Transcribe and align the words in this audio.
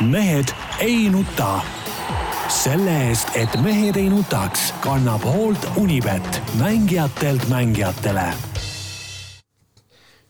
mehed 0.00 0.48
ei 0.80 1.08
nuta. 1.10 1.60
selle 2.48 2.92
eest, 3.08 3.28
et 3.36 3.52
mehed 3.62 3.96
ei 4.00 4.08
nutaks, 4.10 4.70
kannab 4.80 5.22
hoolt 5.28 5.66
Unibet, 5.76 6.40
mängijatelt 6.58 7.44
mängijatele. 7.48 8.24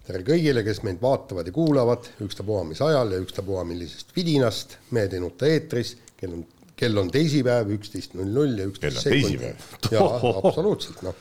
tere 0.07 0.25
kõigile, 0.27 0.65
kes 0.67 0.83
meid 0.83 0.99
vaatavad 1.03 1.47
ja 1.47 1.55
kuulavad, 1.55 2.11
ükstapuha 2.27 2.65
mis 2.67 2.83
ajal 2.83 3.15
ja 3.15 3.23
ükstapuha 3.23 3.65
millisest 3.65 4.11
vidinast, 4.17 4.77
Mehed 4.91 5.15
ei 5.15 5.23
nuta 5.23 5.47
eetris, 5.47 5.97
kell 6.19 6.35
on, 6.35 6.45
kell 6.77 6.99
on 6.99 7.11
teisipäev, 7.15 7.71
üksteist 7.79 8.19
null 8.19 8.35
null 8.35 8.59
ja 8.59 8.67
üksteist 8.67 9.07
sekundit. 9.07 9.67
jaa, 9.95 10.13
absoluutselt, 10.43 11.03
noh. 11.07 11.15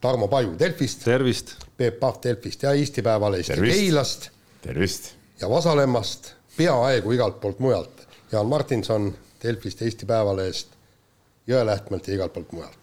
Tarmo 0.00 0.28
Paju 0.28 0.52
Delfist. 0.58 1.08
Peep 1.76 2.00
Pahv 2.00 2.20
Delfist 2.22 2.62
ja 2.62 2.76
Eesti 2.76 3.02
Päevalehest 3.02 3.48
ja 3.48 3.56
Keilast. 3.56 4.30
tervist. 4.62 5.14
ja 5.40 5.48
Vasalemmast, 5.50 6.35
peaaegu 6.56 7.12
igalt 7.12 7.40
poolt 7.40 7.58
mujalt. 7.62 8.06
Jaan 8.32 8.46
Martinson 8.50 9.10
Delfist, 9.42 9.82
Eesti 9.82 10.06
Päevalehest, 10.06 10.68
Jõelähtmelt 11.46 12.08
ja 12.08 12.14
igalt 12.14 12.32
poolt 12.34 12.52
mujalt. 12.52 12.78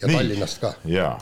ja 0.00 0.08
Nii. 0.08 0.16
Tallinnast 0.16 0.60
ka. 0.60 0.72
jaa, 0.84 1.16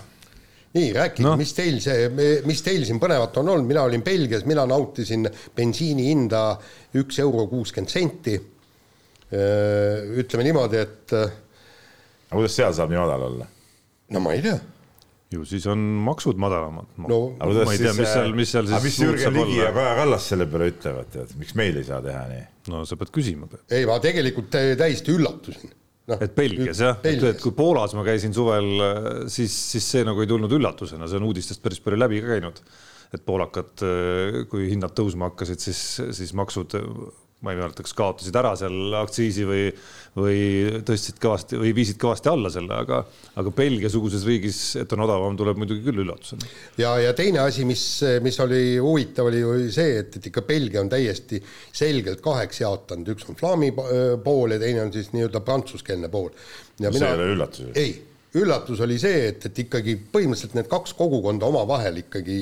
nii, 0.74 0.92
rääkige 0.92 1.27
no. 1.27 1.37
Mis 1.38 1.52
teil 1.55 1.78
see, 1.83 2.09
mis 2.47 2.62
teil 2.66 2.84
siin 2.87 2.98
põnevat 3.02 3.37
on 3.38 3.48
olnud, 3.52 3.66
mina 3.69 3.84
olin 3.87 4.02
Belgias, 4.02 4.45
mina 4.47 4.66
nautisin 4.66 5.28
bensiini 5.56 6.09
hinda 6.10 6.45
üks 6.98 7.20
euro 7.23 7.47
kuuskümmend 7.50 7.91
senti. 7.92 8.34
ütleme 10.20 10.45
niimoodi, 10.47 10.78
et 10.78 11.14
aga 11.14 12.36
kuidas 12.36 12.55
seal 12.55 12.75
saab 12.77 12.92
nii 12.92 13.00
madal 13.00 13.22
olla? 13.30 13.47
no 14.14 14.20
ma 14.22 14.34
ei 14.34 14.42
tea, 14.45 14.59
ju 15.34 15.45
siis 15.48 15.66
on 15.70 15.80
maksud 16.06 16.41
madalamad. 16.41 16.91
no 17.02 17.20
aga 17.37 17.51
kuidas 17.51 17.69
ma 17.69 17.77
ei 17.77 17.83
tea, 17.83 17.95
mis 17.98 18.11
seal, 18.11 18.34
mis 18.38 18.52
seal 18.55 18.69
siis 18.70 18.88
mis 18.88 18.98
Jürgen 19.02 19.38
Ligi 19.38 19.61
ja 19.61 19.70
Kaja 19.77 19.95
Kallas 20.01 20.29
selle 20.33 20.48
peale 20.51 20.70
ütlevad, 20.73 21.11
tead, 21.15 21.34
miks 21.41 21.56
meil 21.59 21.80
ei 21.80 21.87
saa 21.88 22.02
teha 22.05 22.27
nii? 22.30 22.45
no 22.73 22.84
sa 22.88 22.98
pead 23.01 23.12
küsima. 23.15 23.48
ei 23.73 23.89
ma 23.89 23.98
tegelikult 24.02 24.51
tä- 24.55 24.77
täiesti 24.80 25.15
üllatusin 25.15 25.75
no,. 26.11 26.19
et 26.19 26.34
Belgias 26.36 26.83
jah, 26.84 26.98
et, 27.03 27.28
et 27.31 27.42
kui 27.42 27.55
Poolas 27.56 27.97
ma 27.98 28.06
käisin 28.06 28.34
suvel, 28.36 28.73
siis, 29.33 29.55
siis 29.75 29.91
see 29.97 30.06
nagu 30.06 30.25
ei 30.25 30.31
tulnud 30.31 30.53
üllatusena, 30.58 31.08
see 31.11 31.20
on 31.20 31.28
uudistest 31.31 31.62
päris 31.64 31.83
palju 31.84 32.01
läbi 32.01 32.23
ka 32.25 32.34
käinud. 32.36 32.62
et 33.14 33.23
poolakad, 33.23 33.84
kui 34.51 34.70
hinnad 34.73 34.95
tõusma 34.98 35.28
hakkasid, 35.30 35.61
siis, 35.62 35.83
siis 36.17 36.33
maksud, 36.34 36.75
ma 37.45 37.53
ei 37.53 37.61
mäleta, 37.61 37.84
kas 37.84 37.95
kaotasid 37.97 38.37
ära 38.41 38.55
seal 38.59 38.97
aktsiisi 38.98 39.45
või, 39.48 39.64
või 40.17 40.39
tõstsid 40.87 41.19
kõvasti 41.23 41.61
või 41.61 41.73
viisid 41.77 41.98
kõvasti 42.01 42.31
alla 42.33 42.51
selle, 42.53 42.78
aga, 42.84 43.01
aga 43.41 43.53
Belgia-suguses 43.56 44.25
riigis, 44.28 44.61
et 44.81 44.95
on 44.97 45.05
odavam, 45.06 45.36
tuleb 45.39 45.61
muidugi 45.61 45.84
küll 45.84 46.05
üllatusena. 46.05 46.48
ja, 46.81 46.95
ja 47.03 47.12
teine 47.17 47.42
asi, 47.45 47.67
mis, 47.69 47.84
mis 48.25 48.41
oli 48.45 48.62
huvitav, 48.78 49.28
oli 49.31 49.42
ju 49.42 49.59
see, 49.75 50.01
et, 50.01 50.19
et 50.19 50.31
ikka 50.33 50.47
Belgia 50.48 50.83
on 50.84 50.91
täiesti 50.92 51.42
selgelt 51.73 52.25
kaheks 52.25 52.64
jaotanud, 52.64 53.12
üks 53.14 53.28
on 53.28 53.39
flaami 53.39 53.70
po- 53.77 53.91
pool 54.25 54.56
ja 54.56 54.62
teine 54.62 54.86
on 54.86 54.95
siis 54.95 55.12
nii-öelda 55.14 55.45
prantsuskeelne 55.45 56.11
pool. 56.12 56.33
see 56.81 56.91
ei 56.91 57.12
ole 57.12 57.31
üllatus 57.36 57.67
ju. 57.67 57.73
ei, 57.79 57.95
üllatus 58.40 58.80
oli 58.84 58.96
see, 58.98 59.28
et, 59.30 59.44
et 59.46 59.58
ikkagi 59.64 59.94
põhimõtteliselt 60.12 60.56
need 60.58 60.68
kaks 60.70 60.94
kogukonda 60.98 61.46
omavahel 61.46 62.00
ikkagi 62.02 62.38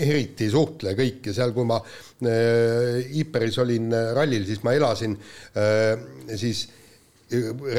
eriti 0.00 0.46
ei 0.46 0.52
suhtle 0.52 0.94
kõik 0.98 1.30
ja 1.30 1.34
seal, 1.36 1.54
kui 1.56 1.66
ma 1.66 1.80
äh, 1.82 3.00
Iperis 3.22 3.58
olin 3.62 3.90
äh, 3.96 4.12
rallil, 4.16 4.44
siis 4.46 4.62
ma 4.66 4.74
elasin 4.78 5.16
äh, 5.58 6.04
siis 6.38 6.66
äh, 6.66 6.78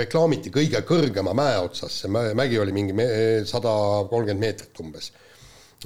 reklaamiti 0.02 0.52
kõige 0.53 0.83
kõrgema 0.87 1.33
mäe 1.37 1.57
otsas, 1.63 2.02
see 2.03 2.11
mä- 2.11 2.31
mägi 2.37 2.59
oli 2.59 2.75
mingi 2.75 2.95
sada 3.49 3.73
kolmkümmend 4.09 4.43
meetrit 4.45 4.83
umbes. 4.83 5.11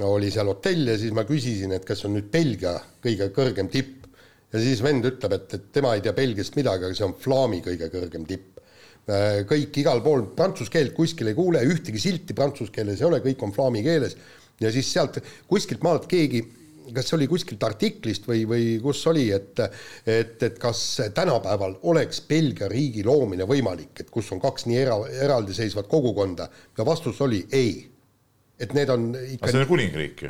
oli 0.06 0.28
seal 0.32 0.50
hotell 0.52 0.90
ja 0.92 0.98
siis 1.00 1.14
ma 1.16 1.24
küsisin, 1.24 1.72
et 1.72 1.86
kas 1.88 2.04
on 2.06 2.18
nüüd 2.18 2.28
Belgia 2.32 2.74
kõige 3.04 3.30
kõrgem 3.34 3.70
tipp 3.72 4.06
ja 4.54 4.60
siis 4.60 4.82
vend 4.84 5.06
ütleb, 5.08 5.34
et, 5.38 5.54
et 5.54 5.72
tema 5.74 5.94
ei 5.96 6.02
tea 6.04 6.14
Belgiast 6.16 6.56
midagi, 6.60 6.86
aga 6.86 6.98
see 6.98 7.08
on 7.08 7.16
Flaami 7.20 7.62
kõige 7.66 7.90
kõrgem 7.94 8.26
tipp. 8.28 8.55
Kõik 9.06 9.78
igal 9.78 10.02
pool 10.02 10.24
prantsuse 10.34 10.72
keelt 10.74 10.96
kuskil 10.98 11.30
ei 11.30 11.38
kuule, 11.38 11.62
ühtegi 11.62 12.02
silti 12.02 12.34
prantsuse 12.34 12.74
keeles 12.74 13.02
ei 13.02 13.10
ole, 13.10 13.22
kõik 13.22 13.44
on 13.46 13.54
flaami 13.54 13.84
keeles 13.86 14.16
ja 14.62 14.72
siis 14.74 14.90
sealt 14.92 15.20
kuskilt 15.50 15.84
maalt 15.86 16.08
keegi 16.10 16.42
kas 16.94 17.10
see 17.10 17.18
oli 17.18 17.28
kuskilt 17.30 17.64
artiklist 17.66 18.28
või, 18.30 18.44
või 18.50 18.66
kus 18.84 19.02
oli, 19.10 19.26
et 19.34 19.62
et, 20.06 20.38
et 20.44 20.58
kas 20.62 20.82
tänapäeval 21.16 21.78
oleks 21.92 22.22
Belgia 22.30 22.70
riigi 22.72 23.04
loomine 23.06 23.48
võimalik, 23.50 23.94
et 24.04 24.10
kus 24.14 24.32
on 24.36 24.42
kaks 24.44 24.68
nii 24.70 24.80
era, 24.82 24.98
eraldiseisvat 25.26 25.90
kogukonda 25.92 26.50
ja 26.78 26.86
vastus 26.86 27.22
oli 27.22 27.46
ei. 27.52 27.88
et 28.60 28.74
need 28.74 28.90
on 28.90 29.10
ikka 29.16 29.52
see 29.52 29.64
on 29.64 29.68
kuningriik 29.68 30.22
ju. 30.24 30.30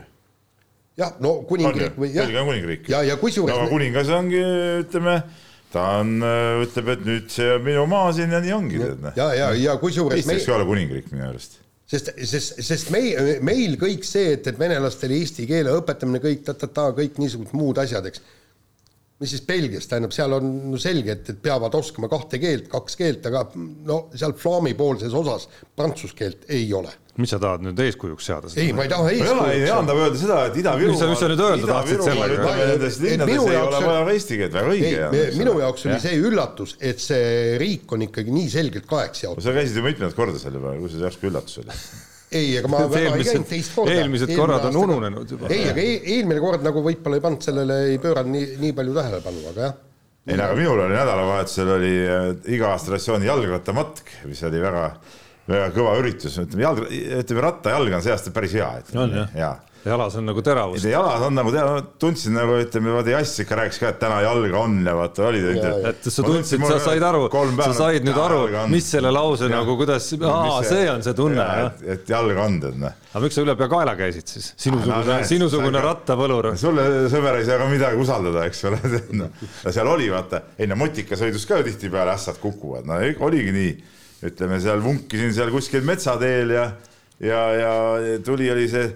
jah, 0.98 1.18
no 1.20 1.42
kuningriik 1.50 1.98
või 2.00 2.14
jah 2.14 2.26
Belgia 2.26 2.42
on 2.42 2.54
kuningriik. 2.54 2.90
ja, 2.90 3.04
ja 3.04 3.18
kusjuures 3.22 3.56
aga 3.56 3.68
kuningas 3.70 4.10
ongi, 4.10 4.42
ütleme, 4.86 5.20
ta 5.76 5.84
on, 6.02 6.16
ütleb, 6.64 6.94
et 6.96 7.04
nüüd 7.08 7.28
see 7.34 7.50
on 7.58 7.66
minu 7.66 7.84
maa 7.92 8.14
siin 8.16 8.34
ja 8.34 8.42
nii 8.44 8.56
ongi, 8.56 8.80
noh. 8.80 9.12
ja, 9.18 9.30
ja, 9.36 9.52
ja 9.60 9.76
kusjuures 9.82 10.22
Eesti 10.22 10.34
võiks 10.34 10.48
ka 10.48 10.56
olla 10.58 10.68
kuningriik 10.70 11.12
minu 11.12 11.28
arust. 11.28 11.60
sest, 11.92 12.14
sest, 12.32 12.64
sest 12.66 12.94
meil, 12.96 13.36
meil 13.46 13.76
kõik 13.82 14.08
see, 14.08 14.34
et, 14.38 14.48
et 14.52 14.60
venelastele 14.60 15.20
eesti 15.20 15.48
keele 15.50 15.76
õpetamine 15.82 16.24
kõik 16.24 16.46
ta-ta-ta, 16.48 16.90
kõik 16.98 17.20
niisugused 17.22 17.56
muud 17.58 17.82
asjad, 17.84 18.08
eks. 18.10 18.24
mis 19.22 19.36
siis 19.36 19.46
Belgias, 19.48 19.88
tähendab, 19.92 20.16
seal 20.16 20.38
on 20.40 20.52
no 20.72 20.82
selge, 20.82 21.18
et, 21.20 21.34
et 21.36 21.42
peavad 21.44 21.76
oskama 21.78 22.12
kahte 22.12 22.40
keelt, 22.42 22.70
kaks 22.72 23.00
keelt, 23.00 23.28
aga 23.32 23.48
no 23.56 24.06
seal 24.16 24.36
flaami 24.40 24.76
poolses 24.80 25.16
osas 25.16 25.50
prantsuse 25.76 26.16
keelt 26.18 26.48
ei 26.56 26.68
ole. 26.74 26.94
Mis 27.22 27.32
sa 27.32 27.38
tahad 27.40 27.62
nüüd 27.64 27.80
eeskujuks 27.80 28.26
seada? 28.28 28.50
ei, 28.60 28.72
ma 28.76 28.84
ei 28.86 28.90
taha 28.92 29.12
ei 29.14 29.22
ole, 29.24 29.46
ei 29.54 29.62
Jaan 29.66 29.86
tahab 29.88 30.02
öelda 30.06 30.20
seda, 30.20 30.40
et 30.50 30.56
Mis 30.56 31.00
sa- 31.00 31.08
mis 31.12 31.22
sa 31.22 31.30
nüüd 31.32 31.44
öelda 31.46 31.70
tahtsid 31.70 32.02
sellega? 32.04 32.56
Nendes 32.60 32.98
linnades 33.04 33.32
minu 33.32 33.46
ei 33.48 33.56
jaoks 33.56 33.78
ole 33.80 33.86
vaja 33.92 34.16
eesti 34.16 34.40
keelt, 34.42 34.58
väga 34.58 34.74
õige 34.74 34.90
ei, 35.22 35.30
minu 35.40 35.54
jaoks 35.62 35.86
oli 35.88 36.00
see 36.04 36.18
üllatus, 36.30 36.76
et 36.82 37.00
see 37.00 37.56
riik 37.62 37.96
on 37.96 38.04
ikkagi 38.08 38.36
nii 38.36 38.50
selgelt 38.52 38.90
kaheks 38.90 39.24
jaotatud. 39.28 39.48
sa 39.48 39.56
käisid 39.56 39.80
ju 39.80 39.86
mitmendat 39.88 40.18
korda 40.18 40.42
seal 40.42 40.60
juba, 40.60 40.76
kus 40.84 40.96
see 40.98 41.06
järsku 41.08 41.32
üllatus 41.32 41.62
oli? 41.64 41.80
ei, 42.36 42.52
aga 42.60 42.68
ma 42.74 42.84
väga 42.92 43.00
ei 43.00 43.02
käinud 43.06 43.16
eelmised 43.16 43.50
teist, 43.54 43.76
korda. 43.80 43.96
eelmised 43.96 44.36
korrad 44.36 44.70
on 44.72 44.80
ununenud 44.84 45.32
juba. 45.38 45.48
ei, 45.56 45.70
aga 45.72 45.84
e- 45.88 46.02
eelmine 46.18 46.42
kord 46.44 46.66
nagu 46.68 46.84
võib-olla 46.84 47.20
ei 47.22 47.24
pannud 47.30 47.48
sellele, 47.48 47.78
ei 47.94 48.00
pööranud 48.04 48.36
nii, 48.36 48.48
nii 48.66 48.74
palju 48.76 48.96
tähelepanu, 49.00 49.44
aga 49.54 49.68
jah. 49.70 49.76
ei 50.28 50.36
no 50.40 50.50
aga 50.50 50.58
minul 50.60 50.84
oli 50.90 50.98
nädalavahetusel 51.00 51.72
oli 51.78 51.94
äh, 52.02 52.26
iga-aastase 52.58 52.92
traditsiooni 52.92 53.30
jalgrattamatk, 53.30 54.16
mis 54.28 54.42
oli 54.50 54.60
väga, 54.68 54.88
väga 55.48 55.70
kõva 55.76 55.96
üritus, 56.02 56.40
ütleme 56.42 56.66
jalg, 56.66 56.84
ütleme 57.22 57.48
rattajalg 57.50 57.98
on 58.00 58.06
see 58.06 58.14
aasta 58.16 58.34
päris 58.36 58.58
hea, 58.58 58.72
On, 58.72 58.86
ütleme 58.90 59.24
jah. 59.24 59.40
ja 59.40 59.54
jalas 59.86 60.16
on 60.18 60.26
nagu 60.26 60.42
teravus. 60.42 60.82
see 60.82 60.92
jalas 60.94 61.22
on 61.28 61.36
nagu 61.38 61.52
tead, 61.54 61.90
tundsin 62.02 62.34
nagu 62.34 62.56
ütleme, 62.58 62.90
vaata 62.96 63.12
Jass 63.14 63.42
ikka 63.44 63.58
rääkis 63.60 63.78
ka, 63.82 63.92
et 63.94 64.00
täna 64.02 64.18
jalga 64.26 64.58
on 64.64 64.80
ja 64.82 64.96
vaata 64.98 65.28
oli 65.30 65.44
ta 65.46 65.54
ja. 65.54 65.74
et 65.92 66.08
sa 66.10 66.26
tundsid, 66.26 66.64
sa 66.66 66.80
said 66.82 67.06
aru, 67.06 67.28
sa 67.60 67.70
said 67.78 68.08
nüüd 68.08 68.18
aru, 68.18 68.40
mis 68.72 68.88
selle 68.96 69.12
lause 69.14 69.50
nagu, 69.52 69.78
kuidas, 69.78 70.10
aa, 70.18 70.60
see 70.66 70.88
on 70.90 71.06
see 71.06 71.18
tunne, 71.18 71.46
et, 71.68 71.86
et 71.96 72.14
jalga 72.16 72.48
on 72.48 72.60
tead 72.64 72.80
noh. 72.82 72.98
aga 73.14 73.24
miks 73.28 73.38
sa 73.38 73.46
üle 73.46 73.58
pea 73.62 73.70
kaela 73.76 73.94
käisid 74.00 74.34
siis? 74.36 74.52
sinusugune 74.66 75.06
näed,, 75.12 75.30
sinusugune 75.30 75.78
sa- 75.78 75.86
rattapõlur. 75.92 76.52
sulle, 76.60 76.88
sõber, 77.14 77.42
ei 77.42 77.50
saa 77.50 77.62
ka 77.62 77.70
midagi 77.70 78.02
usaldada, 78.02 78.48
eks 78.50 78.66
ole 78.72 78.82
no,. 79.22 79.30
seal 79.70 79.92
oli 79.94 80.10
vaata, 80.14 80.42
ei 80.58 80.72
no 80.72 80.80
motikasõidus 80.82 81.46
ka 81.46 81.62
ju 81.62 81.70
tihtipeale 81.70 82.16
ässad 82.18 82.42
kukuvad, 82.42 82.90
no 82.90 82.98
ei- 83.06 83.14
oligi 83.22 83.54
nii, 83.54 83.76
ütleme 84.30 84.60
seal 84.64 84.82
vunkisin 84.84 85.34
seal 85.36 85.52
kuskil 85.54 85.86
metsateel 85.88 86.54
ja, 86.56 86.66
ja, 87.24 87.42
ja 87.60 87.74
tuli 88.26 88.50
oli 88.52 88.68
see 88.72 88.90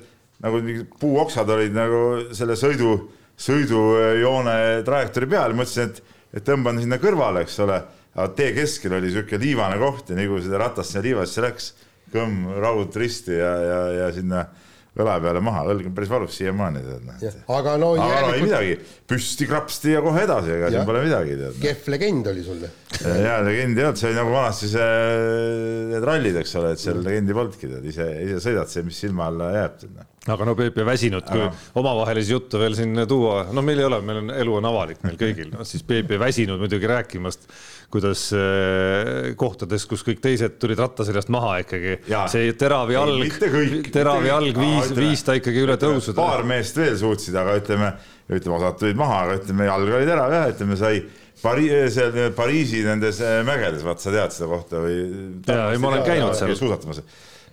nagu 0.44 0.62
mingid 0.63 0.91
puuoksad 1.00 1.50
olid 1.51 1.75
nagu 1.75 2.01
selle 2.35 2.56
sõidu, 2.59 2.94
sõidujoone 3.40 4.56
trajektoori 4.88 5.29
peal, 5.31 5.56
mõtlesin, 5.57 5.91
et, 5.91 6.16
et 6.40 6.47
tõmban 6.47 6.79
sinna 6.79 7.00
kõrvale, 7.01 7.44
eks 7.44 7.59
ole, 7.66 7.81
aga 8.16 8.29
tee 8.38 8.53
keskel 8.56 8.95
oli 9.00 9.12
sihuke 9.13 9.40
liivane 9.41 9.79
koht 9.81 10.12
ja 10.12 10.17
nii 10.19 10.31
kui 10.31 10.44
seda 10.45 10.62
ratast 10.63 10.94
sinna 10.94 11.06
liivasse 11.06 11.44
läks, 11.44 11.73
kõmm 12.13 12.47
raud 12.63 12.96
risti 12.97 13.35
ja, 13.38 13.51
ja, 13.63 13.81
ja 14.00 14.09
sinna 14.16 14.46
õla 14.98 15.16
peale 15.22 15.42
maha, 15.44 15.64
õlg 15.70 15.90
on 15.90 15.96
päris 15.96 16.10
valus 16.10 16.36
siiamaani 16.40 16.82
tead 16.82 17.06
noh. 17.06 17.18
aga 17.56 17.76
no 17.80 17.92
aga 17.94 18.06
no 18.06 18.08
ei 18.10 18.14
järelikult 18.14 18.46
midagi, 18.48 18.76
püsti 19.10 19.48
krapsti 19.50 19.94
ja 19.94 20.02
kohe 20.06 20.24
edasi, 20.26 20.54
ega 20.56 20.72
siin 20.74 20.88
pole 20.88 21.04
midagi 21.06 21.36
tead. 21.40 21.59
kehv 21.62 21.90
legend 21.94 22.30
oli 22.32 22.46
sul. 22.46 22.64
ja 23.06 23.38
legend 23.46 23.78
ei 23.78 23.86
olnud, 23.86 24.02
see 24.02 24.09
oli 24.09 24.18
nagu 24.18 24.34
vanasti 24.34 24.72
see 24.72 24.88
need 25.94 26.08
rallid, 26.09 26.40
eks 26.41 26.56
ole, 26.62 26.74
et 26.74 26.82
seal 26.82 27.03
legendi 27.06 27.38
polnudki 27.38 27.70
tead, 27.70 27.90
ise, 27.91 28.08
ise 28.26 28.41
sõidad 28.44 28.72
see, 28.72 28.86
mis 28.88 29.02
silma 29.06 29.30
alla 29.30 29.52
jääb 29.56 29.78
tead 29.84 29.94
noh. 29.94 30.09
aga 30.36 30.50
no 30.50 30.58
Peep 30.58 30.82
ja 30.82 30.88
väsinud, 30.90 31.30
kui 31.30 31.46
omavahelisi 31.84 32.34
jutte 32.34 32.62
veel 32.62 32.78
siin 32.80 33.06
tuua, 33.09 33.44
no 33.53 33.66
meil 33.66 33.84
ei 33.84 33.90
ole, 33.92 34.02
meil 34.09 34.24
on, 34.24 34.34
elu 34.42 34.58
on 34.58 34.72
avalik 34.72 35.06
meil 35.06 35.22
kõigil, 35.22 35.53
noh 35.53 35.68
siis 35.70 35.85
Peep 35.85 36.18
ja 36.18 36.22
väsinud 36.26 36.58
muidugi 36.62 36.90
rääkimast, 36.90 37.46
kuidas 37.90 38.28
äh, 38.38 39.32
kohtades, 39.40 39.86
kus 39.90 40.03
kõik 40.06 40.22
teised 40.22 40.59
tulid 40.62 40.80
ratta 40.80 41.06
seljast 41.08 41.32
maha 41.34 41.56
ikkagi, 41.64 41.96
see 42.30 42.52
teravi 42.59 42.94
Ei, 42.94 43.00
alg 43.02 43.24
mitte 43.24 43.50
kõik,, 43.50 43.90
teravi 43.94 44.28
mitte 44.28 44.36
alg 44.36 44.59
kõik. 44.59 44.62
viis 44.62 44.94
viis 44.97 45.26
ta 45.26 45.36
ikkagi 45.40 45.64
üle 45.66 45.78
tõusuda. 45.82 46.18
paar 46.20 46.46
meest 46.47 46.78
veel 46.78 46.97
suutsid, 47.02 47.38
aga 47.41 47.58
ütleme, 47.58 47.90
ütleme 48.30 48.59
osad 48.59 48.78
tulid 48.84 49.00
maha, 49.00 49.24
aga 49.26 49.40
ütleme 49.41 49.70
jalg 49.72 49.97
oli 49.97 50.09
terav 50.12 50.38
jah, 50.38 50.47
ütleme 50.53 50.80
sai 50.80 51.02
Pari-, 51.40 51.70
seal 51.96 52.18
Pariisi 52.36 52.84
nendes 52.86 53.22
äh, 53.24 53.40
mägedes, 53.47 53.86
vaat 53.88 54.03
sa 54.03 54.14
tead 54.14 54.35
seda 54.35 54.50
kohta 54.52 54.82
või? 54.84 54.97
Jaa, 55.47 55.70
ei, 55.74 55.82
ma 55.82 55.94
olen 55.94 56.03
käinud 56.06 56.35
seal. 56.38 56.52
suusatamas, 56.59 57.00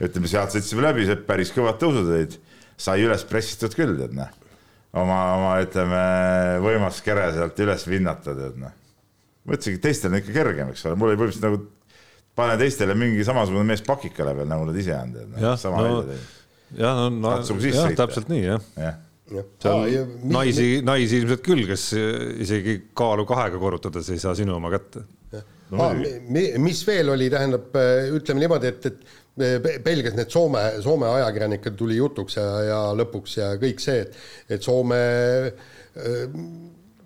ütleme 0.03 0.31
sealt 0.31 0.57
sõitsime 0.57 0.85
läbi, 0.89 1.07
päris 1.29 1.55
kõvad 1.55 1.79
tõusud 1.81 2.11
olid, 2.11 2.35
sai 2.77 3.07
üles 3.07 3.25
pressitud 3.31 3.77
küll 3.79 3.97
tead 3.97 4.17
noh. 4.19 4.33
oma, 4.93 5.21
oma 5.39 5.61
ütleme 5.65 6.03
võimas 6.67 7.01
kere 7.07 7.31
sealt 7.39 7.63
üles 7.65 7.87
vinnata 7.89 8.35
tead 8.37 8.59
noh 8.61 8.83
mõtlesingi, 9.47 9.79
et 9.79 9.85
teistel 9.87 10.13
on 10.13 10.21
ikka 10.21 10.35
kergem, 10.35 10.71
eks 10.75 10.87
ole, 10.87 10.99
mul 10.99 11.13
oli 11.13 11.21
põhimõtteliselt 11.21 11.49
nagu 11.49 11.63
pane 12.37 12.59
teistele 12.61 12.97
mingi 12.99 13.25
samasugune 13.27 13.65
mees 13.67 13.83
pakikale 13.87 14.35
veel, 14.37 14.49
nagu 14.51 14.69
nad 14.69 14.79
ise 14.79 14.95
on 14.99 15.13
teinud. 15.17 15.41
jah, 15.41 15.67
no, 15.73 15.91
jah, 16.77 17.03
no, 17.03 17.11
no 17.17 17.35
jah, 17.41 17.93
täpselt 18.03 18.33
nii 18.33 18.43
jah 18.45 18.71
ja. 18.77 18.95
Ja. 19.33 19.43
seal 19.63 19.85
ja, 19.91 20.03
naisi, 20.31 20.67
naisi 20.87 21.23
ilmselt 21.23 21.45
küll, 21.47 21.65
kes 21.67 21.89
isegi 22.45 22.79
kaalu 22.97 23.27
kahega 23.27 23.59
korrutades 23.63 24.11
ei 24.15 24.23
saa 24.23 24.37
sinu 24.39 24.55
oma 24.59 24.71
kätte. 24.75 25.07
No, 25.67 25.83
ah, 25.83 25.97
mis 26.63 26.85
veel 26.87 27.09
oli, 27.11 27.27
tähendab, 27.27 27.75
ütleme 28.15 28.45
niimoodi, 28.45 28.69
et, 28.71 28.85
et 28.87 29.83
Belgias 29.83 30.15
need 30.15 30.31
Soome, 30.31 30.61
Soome 30.85 31.09
ajakirjanikel 31.11 31.75
tuli 31.75 31.97
jutuks 31.99 32.39
ja, 32.39 32.45
ja 32.69 32.79
lõpuks 32.95 33.35
ja 33.41 33.49
kõik 33.59 33.83
see, 33.83 34.05
et, 34.05 34.15
et 34.55 34.63
Soome 34.63 35.01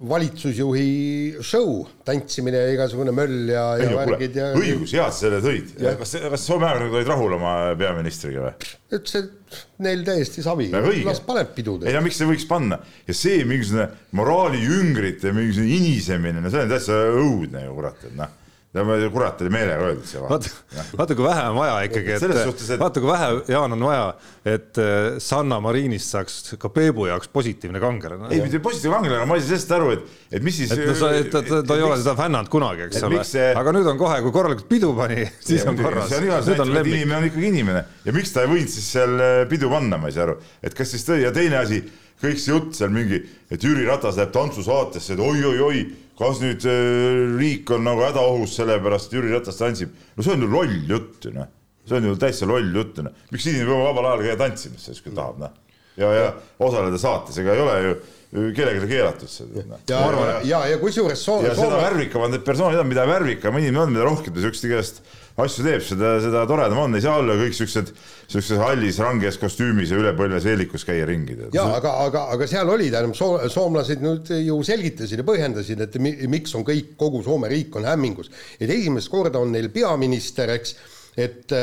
valitsusjuhi 0.00 1.42
show, 1.44 1.82
tantsimine 2.08 2.56
ja 2.56 2.72
igasugune 2.72 3.12
möll 3.12 3.50
ja, 3.52 3.64
ja 3.76 3.90
värgid 3.98 4.38
ja. 4.38 4.46
õigus, 4.56 4.94
hea, 4.96 5.04
sa 5.12 5.26
selle 5.26 5.42
tõid. 5.44 5.74
kas, 6.00 6.14
kas 6.32 6.46
Soome 6.46 6.64
ajakirjanikud 6.70 7.00
olid 7.02 7.10
rahul 7.12 7.36
oma 7.36 7.52
peaministriga 7.80 8.46
või? 8.46 8.70
ütles, 8.96 9.18
et 9.20 9.60
neil 9.84 10.04
täiesti 10.06 10.44
savi, 10.46 10.70
las 11.04 11.20
paneb 11.26 11.52
pidu. 11.56 11.76
ei 11.84 11.96
no 11.96 12.04
miks 12.06 12.20
ei 12.22 12.30
võiks 12.32 12.48
panna 12.48 12.80
ja 13.04 13.16
see 13.16 13.44
mingisugune 13.44 13.90
moraaliüngrite 14.16 15.34
mingisugune 15.36 15.76
inisemine, 15.76 16.40
no 16.40 16.52
see 16.52 16.64
on 16.64 16.72
täitsa 16.72 17.00
õudne 17.20 17.66
ju 17.66 17.76
kurat, 17.76 18.08
et 18.08 18.16
noh 18.16 18.38
kurat 18.70 19.40
oli 19.42 19.50
meelega 19.50 19.86
öeldud 19.88 20.06
see 20.06 20.20
vaata, 20.22 20.50
vaata 20.94 21.14
kui 21.18 21.24
vähe 21.26 21.46
on 21.50 21.56
vaja 21.56 21.78
ikkagi, 21.88 22.12
et, 22.14 22.22
et 22.22 22.78
vaata 22.78 23.02
kui 23.02 23.10
vähe, 23.10 23.30
Jaan, 23.50 23.72
on 23.74 23.82
vaja, 23.82 24.04
et 24.46 24.78
äh, 24.78 25.16
Sanna 25.18 25.58
Marinist 25.60 26.14
saaks 26.14 26.36
ka 26.60 26.70
Peebu 26.70 27.08
jaoks 27.08 27.26
positiivne 27.34 27.82
kangelane. 27.82 28.30
ei, 28.30 28.44
mitte 28.44 28.60
positiivne 28.62 29.00
kangelane, 29.00 29.26
ma 29.26 29.38
ei 29.38 29.42
saa 29.42 29.56
sellest 29.56 29.74
aru, 29.74 29.88
et, 29.96 30.04
et 30.30 30.46
mis 30.46 30.60
siis. 30.62 30.70
et 30.76 30.84
no 30.86 30.94
sa, 30.94 31.10
et 31.18 31.32
ta, 31.32 31.42
ta, 31.42 31.62
ta 31.66 31.78
ei 31.80 31.82
ole 31.82 31.96
seda 31.98 32.14
fännanud 32.20 32.50
kunagi, 32.52 32.86
eks 32.86 33.02
ole 33.08 33.24
see..., 33.26 33.48
aga 33.58 33.72
nüüd 33.74 33.90
on 33.90 33.98
kohe, 33.98 34.20
kui 34.22 34.34
korralikult 34.38 34.70
pidu 34.70 34.92
pani, 34.98 35.24
siis 35.42 35.64
ja, 35.64 35.72
on 35.72 35.80
korras. 35.80 36.14
inimene 36.14 37.16
on 37.18 37.26
ikkagi 37.26 37.50
inimene 37.50 37.82
ja 38.06 38.14
miks 38.14 38.30
ta 38.36 38.46
ei 38.46 38.52
võinud 38.52 38.70
siis 38.70 38.86
seal 38.94 39.16
äh, 39.18 39.40
pidu 39.50 39.72
panna, 39.72 39.98
ma 39.98 40.12
ei 40.12 40.14
saa 40.14 40.28
aru, 40.28 40.38
et 40.62 40.78
kas 40.78 40.94
siis 40.94 41.08
tõi 41.08 41.24
ja 41.24 41.34
teine 41.34 41.58
asi, 41.58 41.82
kõik 42.22 42.38
see 42.38 42.54
jutt 42.54 42.78
seal 42.78 42.94
mingi, 42.94 43.18
et 43.50 43.66
Jüri 43.66 43.88
Ratas 43.88 44.20
läheb 44.20 44.30
tantsusaatesse, 44.36 45.16
et 45.16 45.26
oi-oi-oi 45.26 45.82
kas 46.20 46.42
nüüd 46.42 46.66
äh, 46.68 47.24
riik 47.40 47.72
on 47.74 47.86
nagu 47.88 48.04
hädaohus 48.04 48.58
sellepärast, 48.60 49.14
Jüri 49.16 49.32
Ratas 49.32 49.58
tantsib, 49.60 49.94
no 50.16 50.26
see 50.26 50.36
on 50.36 50.44
ju 50.44 50.52
loll 50.52 50.78
jutt 50.90 51.26
ju 51.26 51.34
noh, 51.34 51.48
see 51.88 51.96
on 51.98 52.10
ju 52.10 52.16
täitsa 52.20 52.48
loll 52.50 52.70
jutt 52.76 53.00
noh, 53.06 53.16
miks 53.32 53.48
inimene 53.48 53.70
peab 53.72 53.86
vabal 53.88 54.10
ajal 54.12 54.24
käia 54.28 54.38
tantsimas 54.44 54.88
siis, 54.90 55.02
kui 55.04 55.16
tahab 55.16 55.40
noh, 55.40 55.54
ja, 56.00 56.10
ja 56.16 56.32
osaleda 56.60 57.00
saates, 57.00 57.40
ega 57.40 57.56
ei 57.56 57.64
ole 57.64 57.78
ju 57.84 57.94
kellelegi 58.30 58.86
keelatud 58.92 59.30
seda. 59.32 59.64
Noh. 59.66 59.80
ja, 59.90 60.02
ja, 60.12 60.36
ja, 60.46 60.60
ja 60.74 60.78
kusjuures 60.82 61.24
ja 61.26 61.54
seda 61.58 61.80
värvikamad 61.80 62.36
need 62.36 62.44
persoonid 62.46 62.78
on, 62.82 62.90
mida 62.90 63.06
värvikam 63.08 63.58
inimene 63.58 63.82
on, 63.86 63.94
mida 63.96 64.06
rohkem 64.06 64.36
ta 64.36 64.44
siukest 64.44 64.68
igast 64.68 65.02
asju 65.44 65.64
teeb, 65.66 65.82
seda, 65.84 66.14
seda 66.22 66.42
toredam 66.48 66.82
on, 66.84 66.96
ei 66.96 67.04
saa 67.04 67.18
olla 67.20 67.36
kõik 67.38 67.56
siuksed, 67.56 67.92
siukses 68.30 68.60
hallis 68.60 69.00
ranges 69.02 69.38
kostüümis 69.40 69.92
ja 69.92 70.00
üle 70.00 70.12
põlve 70.18 70.40
seelikus 70.42 70.84
käia 70.88 71.06
ringi. 71.08 71.36
ja 71.54 71.66
aga, 71.76 71.94
aga, 72.06 72.26
aga 72.36 72.50
seal 72.50 72.72
oli, 72.72 72.90
tähendab 72.92 73.18
soo,, 73.18 73.38
soomlased 73.52 74.04
nüüd 74.04 74.32
ju 74.46 74.58
selgitasid 74.66 75.22
ja 75.22 75.26
põhjendasid, 75.26 75.86
et 75.86 75.96
mi, 76.02 76.14
miks 76.30 76.54
on 76.58 76.66
kõik, 76.66 76.94
kogu 77.00 77.22
Soome 77.24 77.50
riik 77.52 77.76
on 77.76 77.88
hämmingus. 77.88 78.30
et 78.60 78.70
esimest 78.70 79.10
korda 79.12 79.40
on 79.40 79.52
neil 79.52 79.70
peaminister, 79.74 80.52
eks, 80.58 80.76
et 81.16 81.56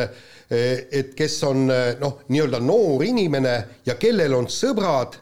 et 0.47 1.09
kes 1.11 1.33
on 1.43 1.65
noh, 1.67 2.19
nii-öelda 2.31 2.61
noor 2.63 3.01
inimene 3.03 3.55
ja 3.83 3.97
kellel 3.99 4.31
on 4.37 4.45
sõbrad 4.47 5.17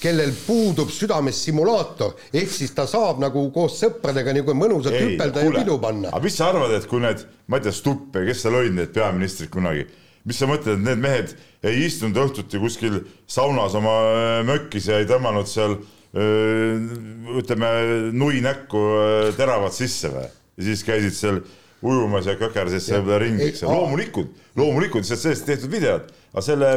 kellel 0.00 0.32
puudub 0.44 0.90
südames 0.92 1.38
simulaator, 1.46 2.16
ehk 2.36 2.50
siis 2.52 2.74
ta 2.76 2.84
saab 2.88 3.20
nagu 3.22 3.46
koos 3.54 3.78
sõpradega 3.80 4.34
nagu 4.36 4.56
mõnusalt 4.56 4.96
hüpelda 5.00 5.44
ja 5.46 5.52
pidu 5.54 5.78
panna. 5.80 6.10
aga 6.12 6.24
mis 6.24 6.36
sa 6.36 6.50
arvad, 6.52 6.74
et 6.76 6.88
kui 6.90 7.00
need, 7.00 7.24
ma 7.48 7.56
ei 7.56 7.64
tea, 7.64 7.72
Stupp 7.76 8.18
ja 8.18 8.26
kes 8.28 8.44
seal 8.44 8.58
olid, 8.58 8.76
need 8.76 8.92
peaministrid 8.92 9.50
kunagi, 9.54 9.86
mis 10.28 10.40
sa 10.40 10.48
mõtled, 10.50 10.76
et 10.76 10.84
need 10.84 11.00
mehed 11.00 11.32
ei 11.66 11.86
istunud 11.86 12.20
õhtuti 12.26 12.60
kuskil 12.60 13.00
saunas 13.30 13.76
oma 13.78 13.94
äh, 14.12 14.40
mökkis 14.46 14.90
ja 14.92 15.00
ei 15.00 15.08
tõmmanud 15.08 15.48
seal 15.48 15.78
äh, 15.78 17.38
ütleme, 17.40 17.70
nui 18.12 18.42
näkku 18.44 18.82
äh, 19.00 19.30
teravat 19.38 19.76
sisse 19.76 20.12
või? 20.12 20.28
ja 20.56 20.68
siis 20.68 20.84
käisid 20.84 21.16
seal 21.16 21.40
ujumas 21.82 22.26
ja 22.26 22.36
kökerses 22.40 22.86
seal 22.88 23.08
ringi, 23.20 23.50
eks 23.50 23.62
ju, 23.62 23.70
loomulikult, 23.70 24.32
loomulikult, 24.56 25.06
sest 25.08 25.26
sellest 25.26 25.46
tehtud 25.48 25.72
videod. 25.72 26.08
Aga 26.36 26.44
selle 26.44 26.70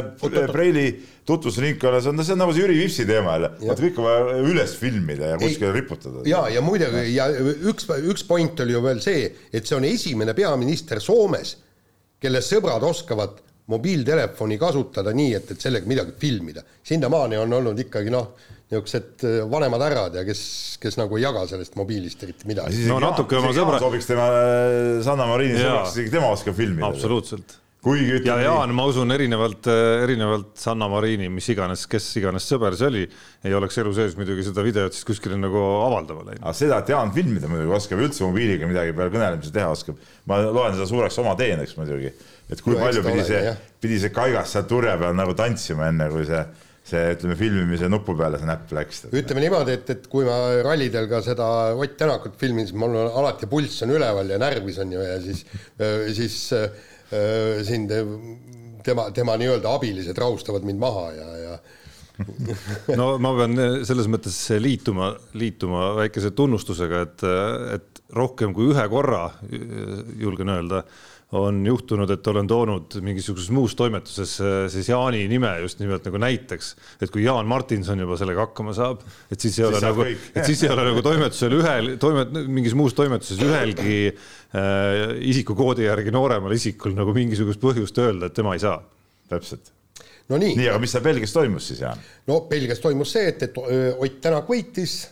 Preili 0.48 0.86
tutvusringkonnas 1.28 2.06
on, 2.08 2.22
see 2.24 2.32
on 2.32 2.40
nagu 2.40 2.54
see 2.56 2.62
Jüri 2.64 2.78
Vipsi 2.78 3.04
teema 3.08 3.34
jälle, 3.36 3.50
vaata 3.60 3.84
kõik 3.84 3.98
on 4.00 4.06
vaja 4.06 4.38
üles 4.52 4.72
filmida 4.80 5.34
ja 5.34 5.40
kuskile 5.40 5.72
riputada. 5.76 6.24
ja, 6.28 6.46
ja 6.48 6.62
muidugi 6.64 7.02
ja 7.12 7.28
üks, 7.68 7.88
üks 8.12 8.24
point 8.28 8.60
oli 8.64 8.76
ju 8.76 8.80
veel 8.84 9.02
see, 9.04 9.28
et 9.52 9.68
see 9.68 9.76
on 9.76 9.84
esimene 9.88 10.34
peaminister 10.36 11.02
Soomes, 11.04 11.58
kelle 12.20 12.40
sõbrad 12.44 12.84
oskavad 12.88 13.40
mobiiltelefoni 13.70 14.58
kasutada 14.60 15.14
nii, 15.16 15.34
et, 15.38 15.54
et 15.54 15.68
sellega 15.68 15.88
midagi 15.90 16.16
filmida. 16.18 16.64
sinnamaani 16.86 17.38
on 17.40 17.58
olnud 17.60 17.84
ikkagi 17.86 18.12
noh, 18.12 18.32
niisugused 18.70 19.24
äh, 19.26 19.38
vanemad 19.50 19.86
härrad 19.86 20.18
ja 20.20 20.26
kes, 20.26 20.42
kes 20.82 20.98
nagu 21.00 21.18
ei 21.18 21.24
jaga 21.24 21.46
sellest 21.50 21.78
mobiilist 21.78 22.22
eriti 22.26 22.50
midagi. 22.50 22.84
no 22.90 23.00
natuke 23.02 23.38
oma 23.40 23.54
sõbra. 23.56 23.80
sobiks 23.82 24.10
tema 24.10 24.28
äh, 24.34 25.00
Sanna 25.06 25.26
Marini 25.30 25.58
sõbraks, 25.58 25.96
isegi 25.96 26.14
tema 26.18 26.30
oskab 26.34 26.58
filmida. 26.58 26.90
absoluutselt 26.90 27.59
kuigi 27.84 28.16
ütleme. 28.18 28.42
ja 28.42 28.50
Jaan, 28.50 28.72
ma 28.76 28.84
usun 28.88 29.12
erinevalt, 29.14 29.66
äh, 29.70 30.04
erinevalt 30.04 30.52
Sanna 30.60 30.88
Marini, 30.90 31.30
mis 31.32 31.48
iganes, 31.52 31.86
kes 31.90 32.06
iganes 32.20 32.46
sõber 32.50 32.76
see 32.78 32.88
oli, 32.90 33.04
ei 33.46 33.56
oleks 33.56 33.80
elu 33.80 33.92
sees 33.96 34.16
muidugi 34.18 34.44
seda 34.46 34.64
videot 34.66 34.96
siis 34.96 35.06
kuskile 35.08 35.38
nagu 35.40 35.60
avaldama 35.86 36.26
läinud. 36.28 36.44
aga 36.44 36.56
seda, 36.56 36.80
et 36.82 36.92
Jaan 36.92 37.12
filmida 37.16 37.50
muidugi 37.50 37.76
oskab, 37.80 38.02
üldse 38.04 38.26
mobiiliga 38.26 38.68
midagi 38.70 38.96
peale 38.96 39.14
kõnelemise 39.14 39.52
teha 39.54 39.68
oskab, 39.72 40.00
ma 40.28 40.42
loen 40.44 40.76
seda 40.76 40.88
suureks 40.90 41.20
oma 41.24 41.36
teeneks 41.40 41.76
muidugi. 41.80 42.12
et 42.50 42.64
kui 42.64 42.76
no, 42.76 42.82
palju 42.84 43.04
pidi 43.06 43.28
see, 43.28 43.54
pidi 43.80 44.02
see 44.02 44.12
kaigas 44.14 44.56
seal 44.56 44.68
turje 44.68 44.98
peal 45.00 45.16
nagu 45.16 45.36
tantsima, 45.38 45.88
enne 45.92 46.10
kui 46.12 46.26
see 46.28 46.44
see, 46.90 47.00
ütleme, 47.14 47.36
filmimise 47.38 47.88
nupu 47.92 48.16
peale 48.18 48.40
see 48.40 48.48
näpp 48.48 48.72
läks. 48.74 49.04
ütleme 49.08 49.44
niimoodi, 49.44 49.76
et, 49.78 49.90
et 49.94 50.06
kui 50.10 50.24
ma 50.26 50.36
rallidel 50.64 51.08
ka 51.08 51.20
seda 51.24 51.48
Ott 51.76 51.96
Tänakut 52.00 52.36
filmin, 52.40 52.66
siis 52.66 52.76
mul 52.76 52.96
on 52.96 53.18
alati 53.20 53.48
pulss 53.48 53.84
on 53.84 53.92
üleval 53.94 54.32
ja 54.32 54.40
närvis 54.40 54.80
on 54.82 54.96
ju 54.96 55.04
ja 55.04 55.18
siis, 55.22 55.44
siis 56.16 56.38
Äh, 56.56 56.70
siin 57.66 57.88
tema, 58.84 59.08
tema 59.14 59.36
nii-öelda 59.40 59.74
abilised 59.74 60.18
rahustavad 60.18 60.66
mind 60.66 60.78
maha 60.82 61.06
ja, 61.16 61.28
ja 61.44 61.58
no 63.00 63.14
ma 63.22 63.32
pean 63.38 63.56
selles 63.88 64.08
mõttes 64.12 64.36
liituma, 64.60 65.14
liituma 65.40 65.90
väikese 66.02 66.32
tunnustusega, 66.36 67.00
et, 67.06 67.24
et 67.76 68.02
rohkem 68.16 68.54
kui 68.56 68.70
ühe 68.72 68.84
korra, 68.92 69.24
julgen 70.20 70.52
öelda, 70.52 70.84
on 71.38 71.60
juhtunud, 71.66 72.10
et 72.10 72.26
olen 72.26 72.48
toonud 72.50 72.96
mingisuguses 73.06 73.52
muus 73.54 73.76
toimetuses 73.78 74.32
äh, 74.42 74.54
siis 74.72 74.88
Jaani 74.90 75.22
nime 75.30 75.52
just 75.62 75.78
nimelt 75.82 76.06
nagu 76.08 76.18
näiteks, 76.22 76.70
et 77.02 77.12
kui 77.14 77.22
Jaan 77.22 77.46
Martinson 77.50 78.02
juba 78.02 78.18
sellega 78.18 78.48
hakkama 78.48 78.74
saab, 78.74 79.04
et 79.30 79.38
siis 79.38 79.58
ei 79.60 79.68
ole 79.68 79.78
siis 79.78 79.86
nagu, 79.86 80.06
et 80.10 80.48
siis 80.48 80.64
ei 80.66 80.72
ole 80.74 80.88
nagu 80.90 81.04
toimetusel 81.06 81.54
ühel, 81.60 81.92
toimet-, 82.02 82.34
mingis 82.50 82.74
muus 82.78 82.96
toimetuses 82.98 83.42
ühelgi 83.46 84.00
äh, 84.10 85.20
isikukoodi 85.30 85.86
järgi 85.86 86.14
nooremal 86.14 86.56
isikul 86.56 86.96
nagu 86.98 87.14
mingisugust 87.14 87.62
põhjust 87.62 88.02
öelda, 88.02 88.30
et 88.30 88.34
tema 88.34 88.56
ei 88.58 88.64
saa. 88.66 88.80
täpselt 89.30 89.70
no 90.30 90.38
nii. 90.38 90.56
nii, 90.58 90.66
aga 90.72 90.82
mis 90.82 90.90
seal 90.94 91.06
Belgias 91.06 91.34
toimus 91.34 91.70
siis, 91.70 91.84
Jaan? 91.86 92.02
no 92.26 92.42
Belgias 92.50 92.82
toimus 92.82 93.14
see, 93.14 93.30
et, 93.30 93.46
et 93.46 93.58
Ott 93.60 94.20
Tänak 94.22 94.50
võitis 94.50 95.04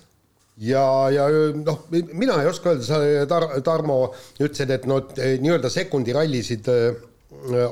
ja, 0.59 0.85
ja 1.15 1.27
noh, 1.55 1.85
mina 1.91 2.41
ei 2.43 2.49
oska 2.51 2.73
öelda, 2.73 2.87
sa 2.87 2.99
Tar-, 3.31 3.61
Tarmo 3.67 4.01
ütlesid, 4.41 4.73
et 4.75 4.89
noh, 4.91 5.05
nii-öelda 5.15 5.71
sekundirallisid 5.73 6.71
äh, 6.73 6.99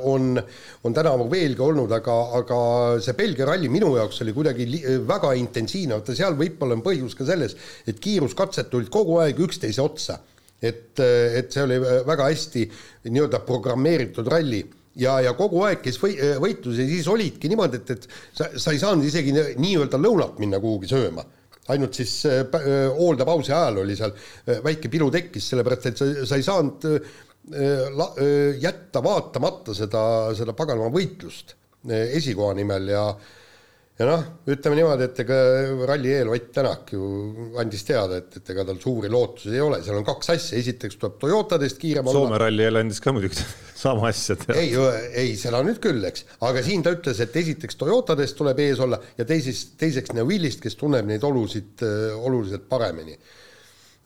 on, 0.06 0.36
on 0.84 0.94
tänavu 0.94 1.26
veelgi 1.30 1.62
olnud, 1.64 1.92
aga, 1.96 2.14
aga 2.38 2.58
see 3.02 3.16
Belgia 3.18 3.48
ralli 3.48 3.70
minu 3.72 3.94
jaoks 3.96 4.22
oli 4.22 4.34
kuidagi 4.36 4.68
väga 5.08 5.32
intensiivne, 5.40 5.98
vaata 5.98 6.14
seal 6.16 6.38
võib-olla 6.38 6.76
on 6.78 6.84
põhjus 6.84 7.16
ka 7.18 7.26
selles, 7.26 7.56
et 7.88 8.00
kiiruskatsed 8.02 8.70
tulid 8.70 8.92
kogu 8.92 9.18
aeg 9.24 9.40
üksteise 9.48 9.82
otsa. 9.82 10.20
et, 10.62 10.98
et 10.98 11.52
see 11.52 11.62
oli 11.62 11.76
väga 11.78 12.30
hästi 12.30 12.62
nii-öelda 13.12 13.42
programmeeritud 13.44 14.28
ralli. 14.32 14.62
Ja, 14.96 15.18
ja 15.20 15.34
kogu 15.36 15.60
aeg 15.66 15.82
käis 15.84 15.98
või, 16.00 16.14
võitlus 16.40 16.78
ja 16.80 16.86
siis 16.88 17.08
olidki 17.12 17.50
niimoodi, 17.52 17.82
et, 17.82 17.90
et 17.92 18.06
sa, 18.32 18.46
sa 18.56 18.72
ei 18.72 18.80
saanud 18.80 19.04
isegi 19.04 19.34
nii-öelda 19.60 20.00
lõunat 20.00 20.38
minna 20.40 20.56
kuhugi 20.62 20.88
sööma 20.88 21.26
ainult 21.72 21.98
siis 21.98 22.12
äh, 22.28 22.42
äh, 22.42 22.74
hooldepausi 22.96 23.52
ajal 23.52 23.82
oli 23.82 23.96
seal 23.98 24.12
äh, 24.14 24.60
väike 24.64 24.90
pilu 24.92 25.08
tekkis, 25.14 25.50
sellepärast 25.52 25.90
et 25.90 26.02
sa, 26.02 26.10
sa 26.26 26.38
ei 26.38 26.46
saanud 26.46 26.90
la, 27.94 28.06
jätta 28.58 28.98
vaatamata 29.04 29.74
seda, 29.76 30.00
seda 30.34 30.50
paganama 30.58 30.90
võitlust 30.90 31.52
esikoha 31.86 32.56
nimel 32.58 32.88
ja 32.90 33.04
ja 33.96 34.06
noh, 34.08 34.24
ütleme 34.52 34.76
niimoodi, 34.76 35.06
et 35.08 35.20
ega 35.22 35.36
ralli 35.88 36.10
eel 36.12 36.28
Ott 36.32 36.50
Tänak 36.56 36.90
ju 36.92 37.06
andis 37.60 37.84
teada, 37.88 38.18
et, 38.20 38.34
et 38.40 38.50
ega 38.52 38.66
tal 38.68 38.80
suuri 38.82 39.08
lootusi 39.12 39.54
ei 39.54 39.62
ole, 39.64 39.78
seal 39.84 40.00
on 40.00 40.04
kaks 40.06 40.34
asja, 40.34 40.58
esiteks 40.60 40.98
tuleb 41.00 41.16
Toyotadest 41.22 41.80
kiirem 41.80 42.10
olla. 42.10 42.26
Soome 42.26 42.40
ralli 42.42 42.66
eel 42.66 42.80
andis 42.82 43.00
ka 43.02 43.14
muidugi 43.16 43.40
sama 43.86 44.10
asja 44.10 44.36
teada. 44.42 44.60
ei, 44.60 44.74
ei 45.24 45.32
seda 45.40 45.62
nüüd 45.64 45.80
küll, 45.84 46.04
eks, 46.10 46.26
aga 46.44 46.64
siin 46.66 46.84
ta 46.84 46.92
ütles, 46.96 47.22
et 47.24 47.40
esiteks 47.40 47.80
Toyotadest 47.80 48.36
tuleb 48.36 48.60
ees 48.66 48.84
olla 48.84 49.00
ja 49.16 49.28
teises, 49.28 49.64
teiseks 49.80 50.12
Neuillist, 50.16 50.60
kes 50.64 50.76
tunneb 50.76 51.08
neid 51.08 51.24
olusid 51.24 51.84
oluliselt 52.20 52.68
paremini. 52.68 53.16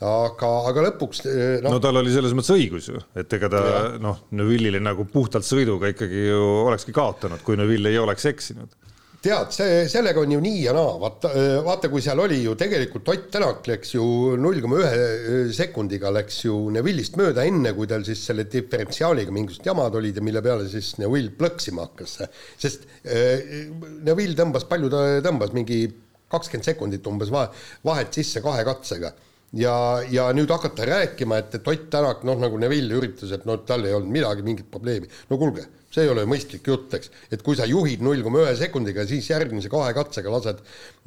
Aga, 0.01 0.49
aga 0.71 0.87
lõpuks 0.87 1.27
noh 1.27 1.67
no, 1.67 1.75
no 1.75 1.81
tal 1.85 1.99
oli 2.01 2.13
selles 2.15 2.33
mõttes 2.33 2.55
õigus 2.55 2.87
ju, 2.89 3.03
et 3.21 3.35
ega 3.37 3.51
ta 3.53 3.65
noh, 4.01 4.23
Neville'ile 4.39 4.81
nagu 4.81 5.05
puhtalt 5.05 5.45
sõiduga 5.45 5.91
ikkagi 5.93 6.23
ju 6.31 6.39
olekski 6.71 6.95
kaotanud, 6.97 7.43
kui 7.45 7.59
Neville 7.61 7.93
ei 7.93 7.99
oleks 8.01 8.25
eksinud 8.31 8.80
tead, 9.21 9.53
see, 9.53 9.85
sellega 9.93 10.23
on 10.23 10.33
ju 10.33 10.41
nii 10.41 10.61
ja 10.65 10.73
naa, 10.77 10.95
vaata, 11.01 11.31
vaata, 11.65 11.91
kui 11.93 12.03
seal 12.05 12.21
oli 12.23 12.41
ju 12.41 12.55
tegelikult 12.59 13.09
Ott 13.13 13.27
Tänak 13.35 13.67
läks 13.69 13.95
ju 13.95 14.05
null 14.41 14.63
koma 14.65 14.81
ühe 14.81 15.43
sekundiga 15.57 16.13
läks 16.15 16.41
ju 16.47 16.57
Neville'ist 16.73 17.19
mööda, 17.21 17.45
enne 17.49 17.75
kui 17.77 17.89
tal 17.91 18.05
siis 18.07 18.23
selle 18.31 18.47
diferentsiaaliga 18.51 19.35
mingisugused 19.35 19.69
jamad 19.69 19.99
olid 20.01 20.17
ja 20.17 20.25
mille 20.25 20.43
peale 20.45 20.69
siis 20.73 20.95
Neville 21.03 21.35
plõksima 21.37 21.85
hakkas. 21.89 22.17
sest 22.61 22.87
äh, 23.05 23.67
Neville 24.07 24.39
tõmbas, 24.39 24.65
palju 24.71 24.93
ta 24.93 25.03
tõmbas, 25.27 25.53
mingi 25.57 25.83
kakskümmend 26.31 26.71
sekundit 26.71 27.11
umbes 27.11 27.33
vahe, 27.35 27.51
vahet 27.85 28.15
sisse 28.17 28.41
kahe 28.45 28.65
katsega. 28.65 29.13
Ja, 29.59 29.75
ja 30.07 30.29
nüüd 30.33 30.49
hakata 30.55 30.87
rääkima, 30.87 31.43
et, 31.43 31.59
et 31.59 31.69
Ott 31.69 31.91
Tänak, 31.93 32.25
noh 32.25 32.41
nagu 32.41 32.57
Neville 32.63 32.97
üritas, 32.97 33.35
et 33.37 33.45
noh, 33.45 33.61
tal 33.69 33.85
ei 33.85 33.97
olnud 33.99 34.17
midagi, 34.17 34.47
mingit 34.47 34.71
probleemi, 34.73 35.11
no 35.29 35.37
kuulge 35.37 35.67
see 35.91 36.07
ei 36.07 36.13
ole 36.13 36.25
mõistlik 36.31 36.67
jutt, 36.71 36.95
eks, 36.99 37.11
et 37.35 37.45
kui 37.47 37.59
sa 37.59 37.67
juhid 37.69 38.03
null 38.05 38.23
koma 38.23 38.45
ühe 38.45 38.57
sekundiga, 38.59 39.05
siis 39.11 39.27
järgmise 39.31 39.71
kahe 39.73 39.93
katsega 39.97 40.33
lased, 40.33 40.61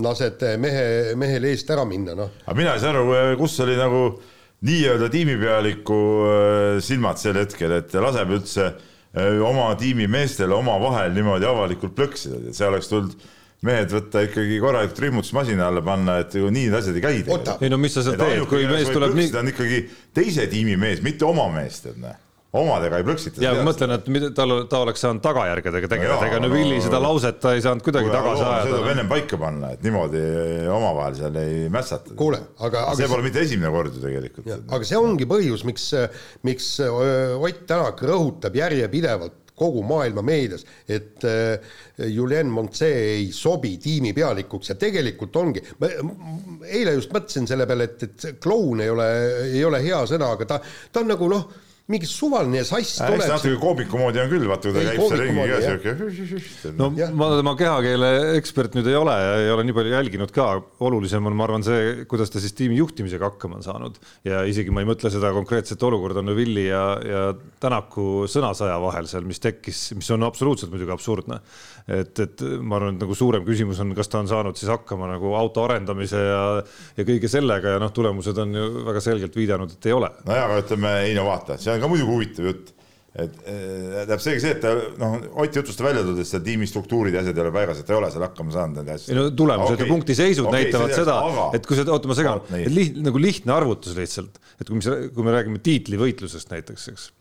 lased 0.03 0.47
mehe, 0.59 0.87
mehel 1.19 1.47
eest 1.51 1.71
ära 1.71 1.85
minna, 1.87 2.17
noh. 2.19 2.33
aga 2.45 2.57
mina 2.59 2.75
ei 2.75 2.83
saa 2.83 2.95
aru, 2.95 3.37
kus 3.39 3.55
oli 3.63 3.77
nagu 3.79 4.05
nii-öelda 4.63 5.11
tiimipealiku 5.11 5.99
äh, 6.23 6.81
silmad 6.83 7.19
sel 7.19 7.39
hetkel, 7.39 7.79
et 7.79 7.95
laseb 7.99 8.35
üldse 8.39 8.73
oma 9.45 9.69
tiimi 9.77 10.07
meestele 10.09 10.55
omavahel 10.57 11.13
niimoodi 11.13 11.45
avalikult 11.45 11.93
plõksida, 11.97 12.39
et 12.49 12.57
see 12.57 12.65
oleks 12.65 12.89
tulnud 12.89 13.13
mehed 13.63 13.93
võtta 13.93 14.23
ikkagi 14.25 14.57
korralikult 14.59 14.99
rihmutusmasina 15.05 15.69
alla 15.69 15.83
panna, 15.85 16.17
et 16.23 16.33
ju 16.35 16.49
nii 16.49 16.67
need 16.67 16.77
asjad 16.79 16.97
ei 16.97 17.03
käi. 17.05 17.21
ei 17.61 17.71
no 17.71 17.79
mis 17.79 17.93
sa 17.95 18.03
seal 18.03 18.17
teed, 18.19 18.43
kui 18.49 18.65
mees 18.67 18.89
tuleb 18.91 19.15
nii. 19.15 19.31
ta 19.31 19.43
on 19.43 19.53
ikkagi 19.53 19.83
teise 20.17 20.49
tiimi 20.51 20.75
mees, 20.81 21.03
mitte 21.05 21.29
oma 21.29 21.47
mees, 21.53 21.79
tead 21.85 22.01
näe 22.03 22.17
omadega 22.53 22.99
ei 23.01 23.05
plõksita. 23.07 23.41
ja 23.41 23.53
ma 23.57 23.65
mõtlen, 23.65 23.95
et 23.95 24.09
mida, 24.13 24.29
tal, 24.37 24.55
ta 24.69 24.83
oleks 24.85 25.01
saanud 25.03 25.23
tagajärgedega 25.25 25.89
tegeleda, 25.89 26.29
ega 26.29 26.41
Neville'i 26.43 26.81
seda 26.85 26.99
lauset 27.01 27.39
ta 27.41 27.55
ei 27.57 27.63
saanud 27.65 27.85
kuidagi 27.85 28.11
tagasi 28.13 28.43
ajada. 28.45 28.65
seda 28.67 28.77
tuleb 28.77 28.91
ennem 28.93 29.09
paika 29.09 29.39
panna, 29.41 29.71
et 29.73 29.85
niimoodi 29.85 30.23
omavahel 30.73 31.17
seal 31.17 31.39
ei 31.41 31.69
mässata. 31.73 32.13
kuule, 32.19 32.41
aga, 32.59 32.87
aga 32.91 32.97
see 32.99 33.09
pole 33.09 33.25
mitte 33.25 33.41
esimene 33.47 33.73
kord 33.73 33.97
ju 33.97 34.03
tegelikult. 34.03 34.51
aga 34.77 34.89
see 34.89 34.99
ongi 35.01 35.29
põhjus, 35.29 35.65
miks, 35.69 35.87
miks 36.45 36.73
Ott 36.83 37.65
Tänak 37.69 38.01
rõhutab 38.05 38.55
järjepidevalt 38.57 39.39
kogu 39.57 39.83
maailma 39.85 40.23
meedias, 40.25 40.63
et 40.89 41.21
Julien 42.09 42.49
Montse 42.49 42.89
ei 42.89 43.27
sobi 43.33 43.75
tiimipealikuks 43.81 44.73
ja 44.73 44.77
tegelikult 44.81 45.37
ongi, 45.39 45.61
ma 45.79 45.89
eile 46.65 46.95
just 46.97 47.13
mõtlesin 47.13 47.45
selle 47.49 47.67
peale, 47.69 47.89
et, 47.89 48.07
et 48.07 48.41
kloun 48.43 48.81
ei 48.83 48.89
ole, 48.93 49.11
ei 49.51 49.61
ole 49.65 49.83
hea 49.85 50.01
sõna, 50.09 50.33
aga 50.33 50.49
ta, 50.49 50.59
ta 50.91 51.05
on 51.05 51.13
nagu 51.13 51.29
noh 51.31 51.45
mingi 51.91 52.07
suvaline 52.07 52.61
sass 52.63 52.95
tuleb. 52.95 53.19
eks 53.19 53.27
natuke 53.27 53.57
koomiku 53.59 53.99
moodi 53.99 54.21
on 54.21 54.29
küll, 54.31 54.45
vaata 54.47 54.71
kui 54.71 54.77
ta 54.77 54.83
käib 54.87 55.01
seal 55.03 55.19
ringi 55.19 55.47
ka 55.49 55.57
siuke. 55.65 56.71
no 56.79 56.87
ja. 56.95 57.09
ma 57.11 57.27
tema 57.35 57.53
kehakeele 57.59 58.11
ekspert 58.37 58.77
nüüd 58.77 58.87
ei 58.87 58.95
ole 58.95 59.15
ja 59.19 59.33
ei 59.41 59.51
ole 59.51 59.65
nii 59.67 59.75
palju 59.75 59.91
jälginud 59.91 60.31
ka, 60.35 60.47
olulisem 60.87 61.27
on, 61.27 61.35
ma 61.35 61.43
arvan, 61.47 61.65
see, 61.67 62.05
kuidas 62.07 62.31
ta 62.31 62.39
siis 62.43 62.55
tiimi 62.55 62.79
juhtimisega 62.79 63.33
hakkama 63.33 63.59
on 63.59 63.67
saanud 63.67 63.99
ja 64.29 64.45
isegi 64.47 64.71
ma 64.71 64.85
ei 64.85 64.87
mõtle 64.87 65.11
seda 65.11 65.33
konkreetset 65.35 65.83
olukorda 65.83 66.23
Neville'i 66.23 66.69
ja, 66.69 66.85
ja 67.03 67.25
Tänaku 67.63 68.29
sõnasaja 68.31 68.79
vahel 68.79 69.11
seal, 69.11 69.27
mis 69.27 69.43
tekkis, 69.43 69.89
mis 69.99 70.07
on 70.15 70.23
absoluutselt 70.27 70.71
muidugi 70.71 70.91
absurdne. 70.95 71.41
Et, 71.87 72.19
et 72.23 72.43
ma 72.61 72.77
arvan, 72.79 72.95
et 72.95 73.03
nagu 73.03 73.17
suurem 73.17 73.43
küsimus 73.47 73.81
on, 73.83 73.95
kas 73.97 74.11
ta 74.11 74.21
on 74.23 74.29
saanud 74.31 74.59
siis 74.59 74.71
hakkama 74.71 75.09
nagu 75.11 75.33
auto 75.39 75.65
arendamise 75.65 76.21
ja, 76.21 76.43
ja 76.97 77.07
kõige 77.07 77.31
sellega 77.31 77.75
ja 77.75 77.81
noh, 77.83 77.91
tulemused 77.95 78.39
on 78.45 78.55
ju 78.59 78.69
väga 78.87 79.03
selgelt 79.03 79.35
viidanud, 79.35 79.75
et 79.75 79.89
ei 79.89 79.97
ole. 79.97 80.11
nojah, 80.27 80.47
aga 80.47 80.63
ütleme, 80.63 80.95
ei 81.09 81.17
no 81.17 81.27
vaata, 81.27 81.59
see 81.59 81.73
on 81.75 81.83
ka 81.83 81.91
muidugi 81.91 82.11
huvitav 82.13 82.49
jutt 82.51 82.73
et 83.13 83.33
tähendab 83.45 84.21
seegi 84.23 84.41
see, 84.41 84.53
et 84.55 84.61
ta 84.63 84.71
noh, 84.97 85.19
Ott 85.43 85.57
jutus 85.59 85.77
ta 85.77 85.85
välja 85.85 86.01
tulles, 86.05 86.29
seal 86.33 86.41
tiimi 86.45 86.65
struktuurid 86.69 87.13
ja 87.13 87.21
asjad 87.21 87.37
ei 87.37 87.43
ole 87.43 87.51
paigas, 87.53 87.81
et 87.81 87.85
ta 87.85 87.93
ei 87.93 87.99
ole 87.99 88.09
seal 88.13 88.25
hakkama 88.25 88.55
saanud 88.55 88.79
nende 88.79 88.95
asjadega. 88.95 89.13
ei 89.13 89.19
no 89.19 89.35
tulemused 89.37 89.75
okay. 89.75 89.85
ja 89.85 89.91
punktiseisud 89.91 90.47
okay, 90.49 90.63
näitavad 90.63 90.95
seda, 90.97 91.17
et 91.53 91.67
kui 91.69 91.77
sa, 91.77 91.85
oota 91.93 92.09
ma 92.09 92.17
segan, 92.17 92.41
et 92.57 92.73
liht, 92.73 92.97
nagu 93.05 93.21
lihtne 93.21 93.53
arvutus 93.53 93.93
lihtsalt, 93.99 94.41
et 94.57 94.65
kui 94.65 94.79
me, 94.81 94.95
kui 95.13 95.27
me 95.27 95.35
räägime 95.35 95.61
tiitlivõitlusest 95.67 96.55
näiteks, 96.55 96.87
eks 96.93 97.11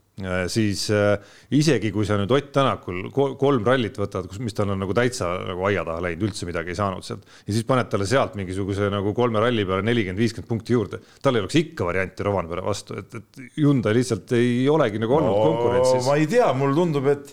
siis 0.52 0.84
äh, 0.94 1.14
isegi 1.54 1.92
kui 1.94 2.06
sa 2.08 2.16
nüüd 2.20 2.32
Ott 2.34 2.50
Tänakul 2.54 3.10
kolm 3.12 3.66
rallit 3.66 3.98
võtad, 4.00 4.28
kus, 4.30 4.40
mis 4.42 4.56
tal 4.56 4.72
on 4.74 4.80
nagu 4.82 4.94
täitsa 4.96 5.30
nagu 5.48 5.66
aia 5.68 5.84
taha 5.86 6.04
läinud, 6.06 6.26
üldse 6.28 6.48
midagi 6.48 6.74
ei 6.74 6.78
saanud 6.78 7.06
sealt 7.06 7.26
ja 7.46 7.54
siis 7.56 7.66
paned 7.68 7.90
talle 7.92 8.08
sealt 8.08 8.36
mingisuguse 8.38 8.90
nagu 8.92 9.14
kolme 9.16 9.42
ralli 9.42 9.66
peale 9.68 9.86
nelikümmend, 9.86 10.20
viiskümmend 10.22 10.50
punkti 10.50 10.76
juurde, 10.76 11.02
tal 11.24 11.38
ei 11.38 11.44
oleks 11.44 11.60
ikka 11.62 11.88
varianti 11.88 12.26
Rovanpere 12.26 12.64
vastu, 12.66 12.98
et, 13.00 13.20
et 13.20 13.44
Hyundai 13.58 13.94
lihtsalt 13.98 14.34
ei 14.38 14.66
olegi 14.72 15.02
nagu 15.02 15.18
olnud 15.18 15.36
no, 15.36 15.44
konkurentsis. 15.46 16.08
ma 16.08 16.18
ei 16.20 16.28
tea, 16.30 16.50
mulle 16.56 16.78
tundub, 16.78 17.12
et 17.12 17.32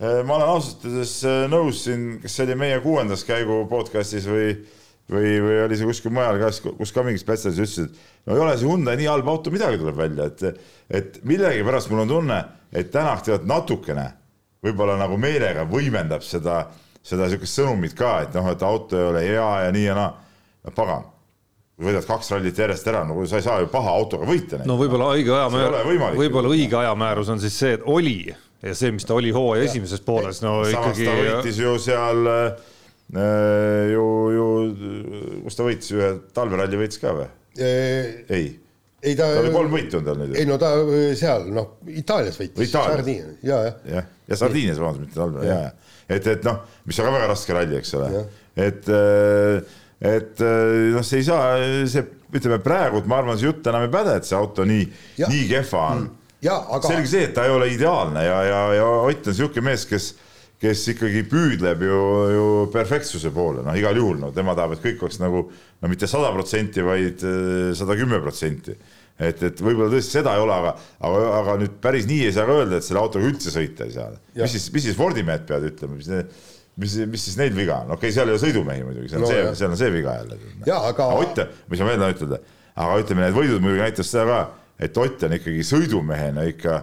äh, 0.00 0.20
ma 0.24 0.40
olen 0.40 0.56
ausalt 0.56 0.88
öeldes 0.88 1.14
nõus 1.52 1.86
siin, 1.86 2.10
kas 2.22 2.38
see 2.38 2.48
oli 2.48 2.58
meie 2.66 2.82
kuuendas 2.84 3.26
käigu 3.28 3.64
podcast'is 3.70 4.28
või 4.30 4.52
või, 5.12 5.34
või 5.42 5.58
oli 5.64 5.78
see 5.78 5.88
kuskil 5.88 6.14
mujal 6.14 6.38
ka, 6.42 6.52
kus 6.78 6.92
ka 6.94 7.04
mingid 7.06 7.22
spetsialistid 7.22 7.64
ütlesid, 7.64 7.90
et 7.92 8.28
no 8.28 8.36
ei 8.36 8.44
ole 8.44 8.54
see 8.58 8.68
Hyundai 8.68 8.96
nii 9.00 9.10
halb 9.10 9.28
auto, 9.32 9.52
midagi 9.54 9.80
tuleb 9.80 9.98
välja, 9.98 10.28
et, 10.28 10.64
et 11.00 11.20
millegipärast 11.28 11.92
mul 11.92 12.04
on 12.04 12.14
tunne, 12.14 12.38
et 12.72 12.90
Tänak 12.92 13.24
tead 13.26 13.46
natukene 13.48 14.08
võib-olla 14.64 14.98
nagu 15.00 15.18
meelega 15.20 15.64
võimendab 15.68 16.24
seda, 16.26 16.64
seda 17.02 17.28
niisugust 17.28 17.60
sõnumit 17.60 17.94
ka, 17.98 18.18
et 18.26 18.34
noh, 18.36 18.50
et 18.52 18.64
auto 18.66 18.98
ei 18.98 19.06
ole 19.12 19.22
hea 19.26 19.46
ja 19.66 19.70
nii 19.74 19.86
ja 19.86 19.94
naa. 19.96 20.10
no 20.66 20.74
pagan, 20.76 21.06
võidad 21.78 22.08
kaks 22.08 22.32
rallit 22.34 22.58
järjest 22.58 22.90
ära, 22.90 23.04
no 23.06 23.22
sa 23.30 23.38
ei 23.38 23.46
saa 23.46 23.62
ju 23.62 23.70
paha 23.72 23.94
autoga 23.94 24.28
võita. 24.28 24.60
no 24.66 24.76
võib-olla 24.80 25.12
õige 25.14 25.32
ajamäär, 25.36 25.78
võib-olla 26.18 26.52
õige 26.52 26.80
ajamäärus 26.82 27.32
on 27.32 27.40
siis 27.40 27.56
see, 27.58 27.78
et 27.78 27.86
oli 27.86 28.18
ja 28.28 28.74
see, 28.74 28.90
mis 28.92 29.06
ta 29.06 29.14
oli 29.14 29.30
hooaja 29.32 29.68
esimeses 29.70 30.02
pooles, 30.02 30.42
no 30.42 30.60
Samas 30.66 30.98
ikkagi. 30.98 31.06
ta 31.06 31.38
võitis 31.38 31.62
ju 31.62 31.78
seal 31.80 32.26
Äh, 32.34 32.77
ju, 33.08 34.06
ju, 34.36 34.46
kus 35.44 35.56
ta 35.56 35.64
võitis, 35.64 35.92
ühe 35.96 36.14
talveralli 36.36 36.80
võitis 36.80 37.00
ka 37.00 37.14
või? 37.16 37.28
ei 37.58 38.48
ei 39.02 39.14
ta. 39.16 39.28
ta 39.30 39.42
oli 39.42 39.52
kolm 39.54 39.72
võitu 39.72 40.00
on 40.00 40.06
tal 40.06 40.18
nüüd. 40.18 40.36
ei 40.38 40.46
no 40.48 40.58
ta 40.60 40.72
äh, 40.82 41.10
seal 41.18 41.46
noh, 41.54 41.76
Itaalias 41.86 42.38
võitis. 42.40 42.72
Sardiinias, 42.72 43.36
ja, 43.46 43.60
ja. 43.68 43.74
jah, 43.98 44.12
ja 44.26 44.38
Sardiinias 44.40 44.80
vabandust, 44.82 45.06
mitte 45.06 45.20
talvel, 45.20 45.46
ja, 45.46 45.58
ja. 45.68 45.98
et, 46.08 46.30
et 46.34 46.46
noh, 46.46 46.62
mis 46.88 46.98
on 46.98 47.08
ka 47.08 47.14
väga 47.14 47.28
raske 47.30 47.56
ralli, 47.56 47.78
eks 47.78 47.94
ole. 47.98 48.24
et, 48.58 48.90
äh, 48.90 49.76
et 50.14 50.44
noh, 50.94 51.06
see 51.06 51.22
ei 51.22 51.28
saa, 51.28 51.58
see 51.90 52.06
ütleme 52.34 52.60
praegult 52.62 53.06
ma 53.10 53.22
arvan, 53.22 53.38
see 53.38 53.48
jutt 53.48 53.66
enam 53.70 53.86
ei 53.86 53.92
päde, 53.92 54.18
et 54.18 54.28
see 54.28 54.38
auto 54.38 54.66
nii, 54.68 54.86
nii 55.24 55.44
kehva 55.50 55.84
on 55.92 56.06
mm.. 56.06 56.14
Aga... 56.48 56.84
selge 56.86 57.10
see, 57.10 57.24
et 57.26 57.32
ta 57.34 57.48
ei 57.48 57.50
ole 57.50 57.66
ideaalne 57.74 58.22
ja, 58.22 58.36
ja, 58.46 58.58
ja 58.76 58.84
Ott 59.08 59.26
on 59.26 59.34
niisugune 59.34 59.72
mees, 59.72 59.82
kes 59.90 60.12
kes 60.58 60.84
ikkagi 60.92 61.22
püüdleb 61.30 61.82
ju, 61.86 61.98
ju 62.34 62.46
perfektsuse 62.74 63.30
poole, 63.34 63.62
noh, 63.66 63.76
igal 63.78 63.98
juhul, 63.98 64.18
no 64.18 64.32
tema 64.34 64.56
tahab, 64.58 64.74
et 64.74 64.82
kõik 64.82 65.04
oleks 65.06 65.20
nagu 65.22 65.44
no 65.52 65.90
mitte 65.90 66.08
sada 66.10 66.32
protsenti, 66.34 66.82
vaid 66.86 67.22
äh, 67.26 67.70
sada 67.78 67.96
kümme 67.98 68.18
protsenti. 68.24 68.74
et, 69.18 69.40
et 69.42 69.62
võib-olla 69.62 69.90
tõesti 69.94 70.18
seda 70.18 70.34
ei 70.34 70.42
ole, 70.42 70.54
aga, 70.54 70.74
aga, 71.06 71.22
aga 71.40 71.56
nüüd 71.62 71.78
päris 71.82 72.06
nii 72.10 72.26
ei 72.26 72.34
saa 72.34 72.46
ka 72.46 72.58
öelda, 72.60 72.78
et 72.78 72.86
selle 72.86 73.02
autoga 73.02 73.30
üldse 73.30 73.54
sõita 73.54 73.86
ei 73.86 73.94
saa. 73.94 74.12
mis 74.34 74.54
siis, 74.56 74.68
mis 74.74 74.88
siis 74.90 74.98
Fordi 74.98 75.26
mehed 75.26 75.46
peavad 75.46 75.70
ütlema, 75.70 75.98
mis 75.98 76.10
need, 76.10 76.36
mis, 76.82 77.00
mis 77.14 77.26
siis 77.30 77.38
neil 77.38 77.54
viga 77.54 77.80
on, 77.84 77.94
okei 77.94 78.10
okay,, 78.10 78.18
seal 78.18 78.30
ei 78.30 78.34
ole 78.34 78.42
sõidumehi 78.42 78.86
muidugi, 78.86 79.10
see 79.10 79.22
on 79.22 79.26
no, 79.26 79.32
see, 79.32 79.48
seal 79.62 79.74
on 79.74 79.80
see 79.80 79.94
viga 79.94 80.20
jälle. 80.20 80.38
aga 80.90 81.10
Ott, 81.22 81.42
mis 81.70 81.82
ma 81.82 81.92
veel 81.92 82.02
tahan 82.02 82.16
ütelda, 82.18 82.44
aga 82.74 83.02
ütleme, 83.04 83.26
need 83.28 83.38
võidud 83.38 83.62
muidugi 83.62 83.86
näitas 83.86 84.10
seda 84.10 84.26
ka, 84.30 84.46
et 84.86 85.04
Ott 85.06 85.26
on 85.26 85.38
ikkagi 85.38 85.66
sõidumehena 85.70 86.50
ikka, 86.50 86.80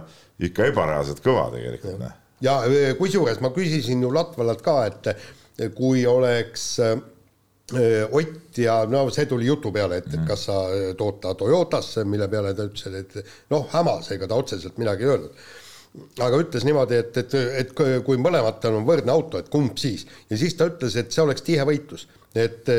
ikka 0.48 0.72
ebareaalselt 0.72 1.24
kõva 1.24 1.50
tegelikult, 1.52 2.00
noh 2.00 2.22
ja 2.44 2.60
e, 2.68 2.94
kusjuures 2.98 3.40
ma 3.44 3.52
küsisin 3.54 4.02
ju 4.04 4.12
Latvalalt 4.14 4.64
ka, 4.64 4.78
et 4.90 5.12
e, 5.12 5.68
kui 5.76 6.06
oleks 6.08 6.70
e, 6.84 6.94
Ott 8.14 8.58
ja 8.62 8.76
no 8.86 9.00
see 9.10 9.26
tuli 9.26 9.48
jutu 9.48 9.72
peale, 9.74 9.96
et, 9.98 10.12
et 10.14 10.20
kas 10.28 10.44
sa 10.46 10.60
tood 10.94 11.16
ta 11.18 11.32
Toyotasse, 11.34 12.04
mille 12.06 12.28
peale 12.30 12.52
ta 12.54 12.62
ütles, 12.68 12.94
et 12.94 13.16
noh, 13.50 13.64
hämas, 13.72 14.12
ega 14.14 14.28
ta 14.30 14.38
otseselt 14.38 14.76
midagi 14.78 15.02
ei 15.02 15.10
öelnud. 15.10 15.40
aga 16.22 16.38
ütles 16.44 16.62
niimoodi, 16.62 17.00
et, 17.02 17.18
et, 17.18 17.34
et 17.64 17.72
kui 18.06 18.20
mõlematel 18.22 18.78
on 18.78 18.86
võrdne 18.86 19.10
auto, 19.10 19.40
et 19.42 19.50
kumb 19.50 19.80
siis. 19.82 20.06
ja 20.30 20.38
siis 20.38 20.54
ta 20.54 20.68
ütles, 20.70 20.94
et 20.94 21.10
see 21.10 21.24
oleks 21.24 21.42
tihe 21.42 21.66
võitlus. 21.66 22.06
et 22.38 22.70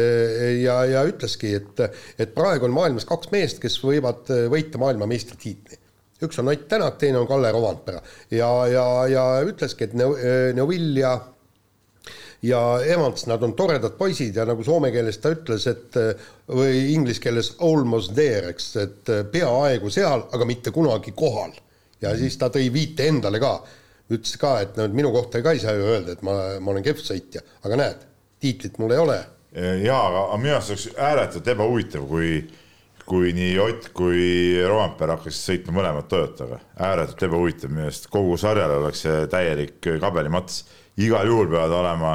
ja, 0.62 0.78
ja 0.88 1.04
ütleski, 1.04 1.52
et, 1.60 1.84
et 2.16 2.32
praegu 2.32 2.70
on 2.70 2.78
maailmas 2.80 3.10
kaks 3.12 3.34
meest, 3.36 3.60
kes 3.60 3.76
võivad 3.84 4.32
võita 4.54 4.80
maailmameistritiitli 4.80 5.82
üks 6.24 6.40
on 6.42 6.52
Ott 6.52 6.68
Tänak, 6.70 6.98
teine 6.98 7.20
on 7.20 7.28
Kalle 7.30 7.52
Rovandpera 7.52 8.02
ja, 8.32 8.52
ja, 8.72 8.86
ja 9.12 9.26
ütleski, 9.46 9.88
et 9.88 9.94
Neuvill 9.98 10.98
ja 10.98 11.18
ja 12.42 12.80
Evans, 12.86 13.26
nad 13.26 13.44
on 13.44 13.54
toredad 13.58 13.96
poisid 13.98 14.36
ja 14.36 14.46
nagu 14.46 14.64
soome 14.64 14.92
keeles 14.94 15.18
ta 15.22 15.32
ütles, 15.34 15.66
et 15.70 15.98
või 16.54 16.94
inglise 16.94 17.22
keeles 17.24 17.54
almost 17.66 18.14
there, 18.16 18.52
eks, 18.54 18.68
et 18.84 19.12
peaaegu 19.32 19.90
seal, 19.94 20.28
aga 20.34 20.46
mitte 20.46 20.72
kunagi 20.72 21.16
kohal. 21.18 21.56
ja 22.02 22.14
siis 22.18 22.38
ta 22.38 22.52
tõi 22.54 22.70
viite 22.74 23.08
endale 23.10 23.40
ka, 23.42 23.56
ütles 24.14 24.38
ka, 24.38 24.60
et 24.62 24.78
no 24.78 24.86
minu 24.94 25.12
kohta 25.12 25.42
ka 25.42 25.56
ei 25.56 25.60
saa 25.60 25.74
ju 25.74 25.88
öelda, 25.88 26.14
et 26.14 26.22
ma, 26.22 26.36
ma 26.62 26.72
olen 26.72 26.86
kehv 26.86 27.02
sõitja, 27.02 27.42
aga 27.66 27.82
näed, 27.82 28.06
tiitlit 28.40 28.78
mul 28.78 28.94
ei 28.94 29.02
ole. 29.02 29.18
jaa, 29.84 30.04
aga 30.06 30.38
minu 30.38 30.54
arust 30.54 30.76
oleks 30.76 30.88
ääretult 30.94 31.54
ebahuvitav, 31.56 32.06
kui 32.08 32.32
kui 33.08 33.32
nii 33.36 33.56
Ott 33.64 33.90
kui 33.96 34.58
Rompere 34.68 35.16
hakkasid 35.16 35.40
sõitma 35.40 35.78
mõlemad 35.80 36.10
Toyotaga, 36.12 36.60
ääretult 36.84 37.24
ebahuvitav 37.30 37.72
minu 37.72 37.88
arust, 37.88 38.10
kogu 38.12 38.36
sarjal 38.40 38.74
oleks 38.82 39.06
see 39.06 39.28
täielik 39.32 39.78
kabelimats. 40.02 40.66
igal 40.98 41.28
juhul 41.30 41.48
peavad 41.48 41.76
olema 41.78 42.12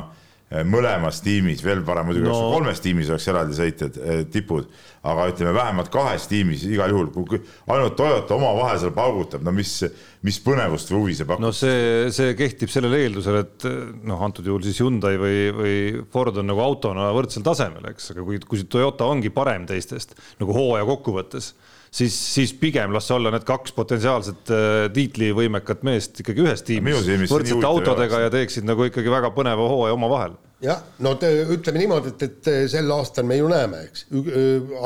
mõlemas 0.68 1.20
tiimis, 1.24 1.62
veel 1.64 1.80
parem 1.86 2.08
muidugi 2.10 2.28
no. 2.28 2.38
kolmes 2.52 2.82
tiimis 2.84 3.10
oleks 3.12 3.28
eraldi 3.32 3.56
sõitjad, 3.56 3.98
eh, 3.98 4.22
tipud, 4.32 4.68
aga 5.08 5.26
ütleme 5.30 5.54
vähemalt 5.56 5.88
kahes 5.92 6.26
tiimis 6.30 6.66
igal 6.68 6.92
juhul, 6.92 7.08
kui 7.14 7.40
ainult 7.72 7.96
Toyota 7.98 8.36
omavahel 8.36 8.80
seal 8.82 8.94
paugutab, 8.96 9.44
no 9.46 9.54
mis, 9.56 9.78
mis 10.26 10.40
põnevust 10.44 10.92
või 10.92 11.00
huvi 11.00 11.16
see 11.18 11.28
pakub? 11.28 11.44
no 11.46 11.52
see, 11.56 12.12
see 12.14 12.36
kehtib 12.38 12.72
sellel 12.72 12.98
eeldusel, 13.00 13.40
et 13.42 13.68
noh, 14.04 14.20
antud 14.22 14.46
juhul 14.48 14.64
siis 14.66 14.82
Hyundai 14.84 15.16
või, 15.20 15.38
või 15.56 15.76
Ford 16.12 16.42
on 16.42 16.50
nagu 16.52 16.64
autona 16.64 17.08
võrdsel 17.16 17.46
tasemel, 17.46 17.88
eks, 17.94 18.12
aga 18.14 18.26
kui, 18.28 18.40
kui 18.46 18.64
Toyota 18.68 19.08
ongi 19.08 19.32
parem 19.34 19.64
teistest 19.70 20.18
nagu 20.42 20.56
hooaja 20.56 20.88
kokkuvõttes 20.88 21.54
siis, 21.92 22.34
siis 22.34 22.52
pigem 22.58 22.92
las 22.94 23.10
olla 23.14 23.32
need 23.32 23.44
kaks 23.48 23.74
potentsiaalset 23.76 24.52
äh, 24.52 24.70
tiitlivõimekat 24.94 25.84
meest 25.86 26.22
ikkagi 26.22 26.44
ühes 26.44 26.64
tiimis. 26.66 27.04
Võrdsete 27.30 27.68
autodega 27.68 28.24
ja 28.24 28.32
teeksid 28.32 28.66
nagu 28.68 28.88
ikkagi 28.88 29.12
väga 29.12 29.32
põneva 29.36 29.68
hooaja 29.70 29.96
omavahel. 29.98 30.38
Jah, 30.62 30.78
no 31.02 31.16
te, 31.18 31.28
ütleme 31.50 31.82
niimoodi, 31.82 32.12
et, 32.14 32.24
et 32.28 32.70
sel 32.70 32.90
aastal 32.94 33.26
me 33.26 33.40
ju 33.40 33.48
näeme, 33.50 33.80
eks, 33.88 34.06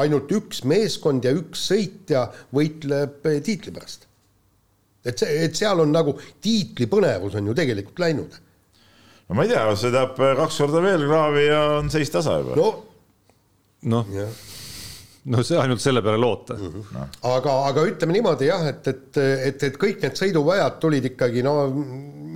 ainult 0.00 0.32
üks 0.32 0.62
meeskond 0.64 1.26
ja 1.26 1.34
üks 1.36 1.66
sõitja 1.68 2.26
võitleb 2.56 3.28
äh, 3.28 3.38
tiitli 3.44 3.74
pärast. 3.76 4.08
et 5.06 5.20
see, 5.20 5.36
et 5.46 5.54
seal 5.54 5.78
on 5.84 5.92
nagu 5.94 6.16
tiitli 6.42 6.88
põnevus 6.90 7.36
on 7.38 7.52
ju 7.52 7.54
tegelikult 7.54 8.00
läinud. 8.02 8.40
no 9.28 9.36
ma 9.36 9.44
ei 9.44 9.52
tea, 9.52 9.68
see 9.76 9.92
tähendab 9.92 10.40
kaks 10.40 10.62
korda 10.64 10.82
veel 10.82 11.06
kraavi 11.06 11.44
ja 11.46 11.62
on 11.76 11.92
seis 11.92 12.10
tasa 12.10 12.40
juba. 12.40 12.56
no. 12.56 12.72
Noh 13.86 14.08
no 15.32 15.42
see 15.46 15.58
ainult 15.58 15.82
selle 15.82 16.02
peale 16.04 16.20
loota 16.22 16.54
mm. 16.54 16.72
-hmm. 16.72 16.94
No. 16.94 17.06
aga, 17.34 17.54
aga 17.70 17.84
ütleme 17.90 18.16
niimoodi 18.16 18.50
jah, 18.50 18.66
et, 18.70 18.86
et, 18.92 19.18
et, 19.18 19.66
et 19.70 19.78
kõik 19.80 20.02
need 20.04 20.18
sõiduväjad 20.18 20.78
tulid 20.82 21.10
ikkagi 21.12 21.42
no 21.46 21.56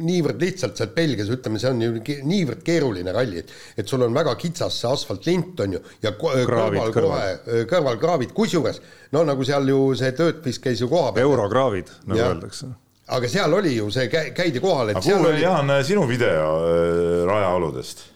niivõrd 0.00 0.40
lihtsalt 0.40 0.78
sealt 0.80 0.94
Belgias, 0.96 1.28
ütleme, 1.28 1.60
see 1.60 1.70
on 1.70 1.82
ju 1.84 2.20
niivõrd 2.24 2.62
keeruline 2.64 3.12
ralli, 3.12 3.42
et 3.44 3.82
et 3.82 3.88
sul 3.88 4.02
on 4.06 4.14
väga 4.16 4.34
kitsas 4.40 4.80
see 4.80 4.90
asfaltlint 4.90 5.60
on 5.60 5.76
ju 5.76 5.80
ja 6.02 6.14
kõrval 6.18 6.92
kohe 6.94 7.64
kõrvalkraavid, 7.70 8.32
kusjuures 8.36 8.80
no 9.12 9.24
nagu 9.28 9.44
seal 9.44 9.68
ju 9.68 9.80
see 9.98 10.12
töötvis 10.16 10.58
käis 10.58 10.80
ju 10.80 10.88
koha 10.88 11.12
peal. 11.12 11.28
eurokraavid, 11.28 11.92
nagu 12.06 12.20
ja. 12.20 12.30
öeldakse 12.32 12.72
aga 13.10 13.28
seal 13.28 13.54
oli 13.54 13.74
ju 13.76 13.90
see, 13.92 14.08
käidi 14.10 14.62
kohal, 14.62 14.92
et 14.92 15.00
aga 15.00 15.04
kuhu 15.06 15.28
oli 15.32 15.42
Jaan 15.42 15.72
sinu 15.84 16.06
video 16.08 16.56
äh, 16.64 17.26
rajaoludest? 17.26 18.09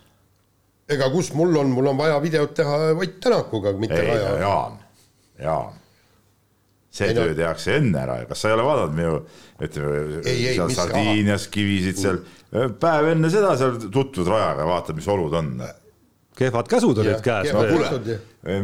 Ega 0.88 1.08
kus 1.12 1.32
mul 1.36 1.56
on, 1.60 1.72
mul 1.72 1.92
on 1.92 1.98
vaja 1.98 2.18
videot 2.22 2.54
teha 2.56 2.76
Ott 2.92 3.16
Tänakuga, 3.20 3.72
mitte 3.78 4.00
ei, 4.00 4.08
Raja. 4.08 4.34
Jaan, 4.42 4.76
Jaan, 5.40 5.78
see 6.94 7.08
ei, 7.10 7.16
töö 7.16 7.30
no. 7.30 7.38
tehakse 7.38 7.78
enne 7.78 8.02
ära 8.02 8.18
ja 8.22 8.28
kas 8.30 8.44
sa 8.44 8.50
ei 8.50 8.56
ole 8.58 8.66
vaadanud 8.68 8.98
minu, 8.98 9.14
ütleme, 9.64 10.02
seal 10.26 10.74
Sardiinias 10.76 11.48
kivisid 11.52 12.00
seal, 12.00 12.20
päev 12.80 13.10
enne 13.14 13.32
seda 13.32 13.54
seal 13.60 13.80
tutvud 13.86 14.28
Rajaga, 14.30 14.68
vaatad, 14.68 14.98
mis 14.98 15.08
olud 15.14 15.38
on. 15.40 15.54
kehvad 16.36 16.68
käsud 16.70 17.00
olid 17.02 17.22
käes. 17.24 17.52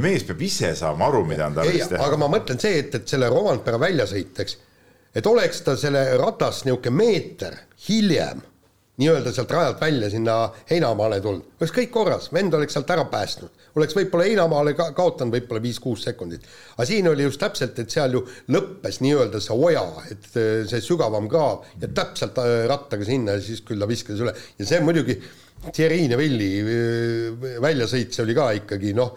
mees 0.03 0.27
peab 0.29 0.43
ise 0.45 0.75
saama 0.79 1.09
aru, 1.09 1.25
mida 1.29 1.49
on 1.49 1.57
tarvis 1.57 1.89
teha. 1.89 2.05
aga 2.05 2.21
ma 2.21 2.29
mõtlen 2.37 2.61
see, 2.61 2.85
et, 2.85 3.01
et 3.01 3.17
selle 3.17 3.33
Rovanpera 3.33 3.81
väljasõit, 3.81 4.45
eks, 4.45 4.59
et 5.17 5.27
oleks 5.27 5.65
ta 5.67 5.77
selle 5.81 6.05
ratast 6.21 6.69
niisugune 6.69 6.97
meeter 7.01 7.57
hiljem 7.89 8.45
nii-öelda 9.01 9.33
sealt 9.33 9.51
rajalt 9.55 9.81
välja 9.81 10.11
sinna 10.13 10.37
heinamaale 10.71 11.21
tulnud, 11.25 11.57
oleks 11.61 11.73
kõik 11.77 11.91
korras, 11.95 12.29
vend 12.35 12.55
oleks 12.57 12.77
sealt 12.77 12.91
ära 12.93 13.07
päästnud. 13.11 13.51
oleks 13.81 13.97
võib-olla 13.97 14.27
heinamaale 14.27 14.75
ka 14.77 14.91
kaotanud 14.97 15.37
võib-olla 15.37 15.63
viis-kuus 15.65 16.05
sekundit. 16.05 16.45
aga 16.77 16.87
siin 16.89 17.09
oli 17.09 17.25
just 17.25 17.41
täpselt, 17.41 17.79
et 17.79 17.91
seal 17.91 18.19
ju 18.19 18.25
lõppes 18.53 19.01
nii-öelda 19.01 19.41
see 19.41 19.57
oja, 19.57 19.85
et 20.11 20.31
äh, 20.37 20.51
see 20.71 20.85
sügavam 20.85 21.29
kraav 21.31 21.65
ja 21.81 21.89
täpselt 21.89 22.39
äh, 22.43 22.67
rattaga 22.69 23.07
sinna 23.09 23.39
ja 23.39 23.45
siis 23.45 23.65
küll 23.67 23.81
ta 23.81 23.89
viskas 23.89 24.21
üle 24.21 24.35
ja 24.59 24.69
see 24.69 24.81
muidugi 24.85 25.17
Thierry 25.71 26.07
Neville'i 26.09 26.51
äh, 26.61 27.61
väljasõit, 27.63 28.13
see 28.13 28.27
oli 28.27 28.37
ka 28.37 28.51
ikkagi 28.61 28.93
noh, 28.97 29.15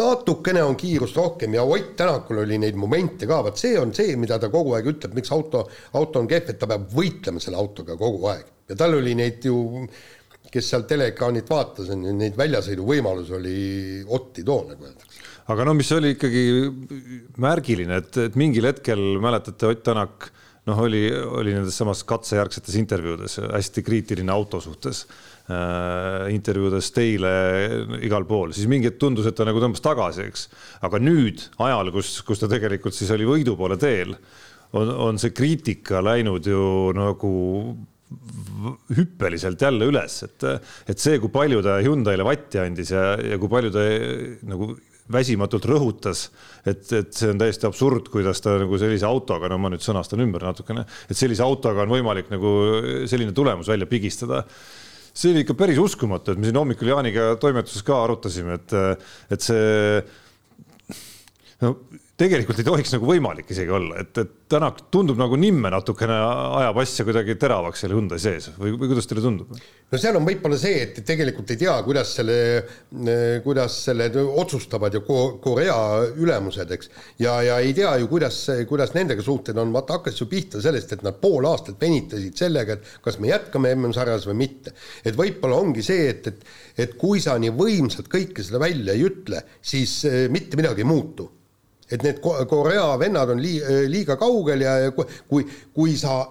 natukene 0.00 0.64
on 0.64 0.78
kiirust 0.80 1.20
rohkem 1.20 1.54
ja 1.58 1.64
Ott 1.64 1.92
Tänakul 1.96 2.40
oli 2.46 2.58
neid 2.58 2.80
momente 2.80 3.28
ka, 3.28 3.42
vot 3.44 3.60
see 3.60 3.76
on 3.78 3.92
see, 3.94 4.16
mida 4.16 4.40
ta 4.40 4.48
kogu 4.52 4.74
aeg 4.78 4.88
ütleb, 4.96 5.14
miks 5.20 5.32
auto, 5.34 5.66
auto 5.92 6.24
on 6.24 6.30
kehv, 6.30 6.50
et 6.50 6.58
ta 6.58 6.70
peab 6.70 6.88
võitlema 6.94 7.42
selle 7.42 7.60
autoga 7.60 8.00
kogu 8.00 8.32
aeg 8.32 8.53
ja 8.68 8.76
tal 8.78 8.98
oli 8.98 9.14
neid 9.18 9.44
ju, 9.44 9.56
kes 10.52 10.70
seal 10.70 10.86
teleekraanilt 10.88 11.50
vaatas, 11.50 11.90
on 11.94 12.06
ju 12.06 12.14
neid 12.16 12.38
väljasõiduvõimalusi 12.38 13.36
oli 13.36 13.58
otti 14.06 14.44
too, 14.46 14.62
nagu 14.70 14.88
öeldakse. 14.88 15.20
aga 15.52 15.66
no 15.68 15.74
mis 15.76 15.90
oli 15.92 16.14
ikkagi 16.14 16.46
märgiline, 17.42 18.00
et, 18.02 18.22
et 18.28 18.40
mingil 18.40 18.70
hetkel 18.70 19.04
mäletate, 19.22 19.68
Ott 19.70 19.84
Tänak 19.84 20.30
noh, 20.68 20.80
oli, 20.86 21.04
oli 21.12 21.52
nendes 21.52 21.76
samas 21.76 22.02
katsejärgsetes 22.08 22.76
intervjuudes 22.80 23.36
hästi 23.42 23.84
kriitiline 23.84 24.32
auto 24.32 24.60
suhtes 24.64 25.04
äh,. 25.52 26.30
intervjuudes 26.32 26.90
teile 26.96 27.32
igal 28.04 28.24
pool, 28.28 28.54
siis 28.56 28.68
mingi 28.70 28.88
hetk 28.88 29.00
tundus, 29.02 29.28
et 29.28 29.36
ta 29.36 29.46
nagu 29.48 29.60
tõmbas 29.60 29.84
tagasi, 29.84 30.28
eks. 30.30 30.48
aga 30.86 31.00
nüüd 31.02 31.44
ajal, 31.66 31.92
kus, 31.94 32.16
kus 32.24 32.40
ta 32.40 32.48
tegelikult 32.50 32.96
siis 32.96 33.12
oli 33.14 33.28
võidu 33.28 33.58
poole 33.60 33.76
teel, 33.80 34.16
on, 34.74 34.94
on 35.10 35.20
see 35.20 35.34
kriitika 35.36 36.00
läinud 36.04 36.48
ju 36.48 36.64
nagu 36.96 37.34
hüppeliselt 38.94 39.62
jälle 39.62 39.88
üles, 39.90 40.16
et, 40.26 40.44
et 40.90 41.00
see, 41.00 41.18
kui 41.22 41.32
palju 41.34 41.62
ta 41.64 41.78
Hyundai'le 41.82 42.26
vatti 42.26 42.60
andis 42.62 42.92
ja, 42.94 43.14
ja 43.18 43.38
kui 43.40 43.50
palju 43.50 43.72
ta 43.74 43.84
nagu 44.50 44.74
väsimatult 45.12 45.66
rõhutas, 45.68 46.28
et, 46.64 46.84
et 46.96 47.10
see 47.12 47.32
on 47.32 47.40
täiesti 47.40 47.68
absurd, 47.68 48.08
kuidas 48.12 48.40
ta 48.44 48.54
nagu 48.62 48.78
sellise 48.80 49.04
autoga, 49.08 49.50
no 49.52 49.58
ma 49.60 49.72
nüüd 49.72 49.84
sõnastan 49.84 50.22
ümber 50.24 50.46
natukene, 50.46 50.86
et 51.08 51.18
sellise 51.18 51.44
autoga 51.44 51.84
on 51.84 51.92
võimalik 51.92 52.30
nagu 52.32 52.54
selline 53.10 53.34
tulemus 53.36 53.68
välja 53.72 53.88
pigistada. 53.90 54.44
See 55.14 55.30
oli 55.30 55.44
ikka 55.44 55.54
päris 55.58 55.78
uskumatu, 55.78 56.32
et 56.32 56.40
me 56.40 56.48
siin 56.48 56.58
hommikul 56.58 56.88
Jaaniga 56.90 57.34
toimetuses 57.42 57.84
ka 57.86 58.00
arutasime, 58.06 58.56
et, 58.56 58.74
et 59.36 59.44
see 59.44 60.00
no 61.62 61.76
tegelikult 62.20 62.60
ei 62.60 62.66
tohiks 62.66 62.92
nagu 62.94 63.08
võimalik 63.08 63.48
isegi 63.50 63.72
olla, 63.74 63.98
et, 64.04 64.18
et 64.22 64.44
Tänak 64.54 64.82
tundub 64.92 65.16
nagu 65.16 65.38
nimme 65.40 65.70
natukene 65.72 66.14
ajab 66.60 66.76
asja 66.82 67.04
kuidagi 67.06 67.34
teravaks 67.40 67.80
seal 67.80 67.94
Hyundai 67.96 68.20
sees 68.20 68.50
või, 68.58 68.74
või 68.76 68.90
kuidas 68.90 69.08
teile 69.08 69.22
tundub? 69.24 69.54
no 69.90 70.00
seal 70.00 70.18
on 70.18 70.26
võib-olla 70.26 70.58
see, 70.60 70.82
et 70.84 70.98
tegelikult 71.06 71.50
ei 71.54 71.58
tea, 71.62 71.74
kuidas 71.86 72.12
selle, 72.18 72.36
kuidas 73.42 73.78
selle 73.88 74.10
otsustavad 74.44 74.94
ju 74.94 75.02
Korea 75.42 75.76
ülemused, 76.20 76.70
eks. 76.76 76.90
ja, 77.24 77.38
ja 77.46 77.58
ei 77.64 77.72
tea 77.74 77.96
ju, 78.02 78.10
kuidas, 78.12 78.38
kuidas 78.68 78.92
nendega 78.94 79.24
suhted 79.24 79.58
on, 79.58 79.72
vaata 79.74 79.96
hakkas 79.98 80.20
ju 80.20 80.28
pihta 80.30 80.60
sellest, 80.62 80.92
et 80.92 81.06
nad 81.06 81.16
pool 81.22 81.48
aastat 81.48 81.80
venitasid 81.80 82.36
sellega, 82.44 82.76
et 82.76 82.98
kas 83.02 83.18
me 83.18 83.32
jätkame 83.32 83.72
MM-sarjas 83.74 84.28
või 84.28 84.42
mitte. 84.44 84.74
et 85.02 85.16
võib-olla 85.18 85.62
ongi 85.64 85.82
see, 85.82 86.10
et, 86.12 86.28
et, 86.30 86.44
et 86.84 86.98
kui 87.00 87.22
sa 87.24 87.38
nii 87.40 87.54
võimsalt 87.56 88.12
kõike 88.12 88.44
seda 88.44 88.60
välja 88.62 88.94
ei 88.94 89.08
ütle, 89.08 89.40
siis 89.64 90.02
eh, 90.10 90.26
mitte 90.30 90.60
midagi 90.60 90.84
ei 90.84 90.92
muutu 90.92 91.32
et 91.90 92.02
need 92.02 92.20
Korea 92.22 92.94
vennad 93.00 93.34
on 93.34 93.42
lii-, 93.42 93.84
liiga 93.90 94.16
kaugel 94.20 94.64
ja, 94.64 94.78
ja 94.86 94.94
kui, 94.94 95.44
kui 95.74 95.96
sa 96.00 96.22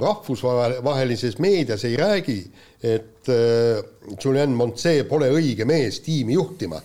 rahvusvahelises 0.00 1.38
meedias 1.42 1.84
ei 1.84 1.96
räägi, 1.98 2.38
et 2.82 3.28
äh, 3.28 3.82
Julien 4.16 4.54
Montse 4.56 4.94
pole 5.08 5.28
õige 5.34 5.66
mees 5.68 6.00
tiimi 6.04 6.36
juhtima, 6.38 6.80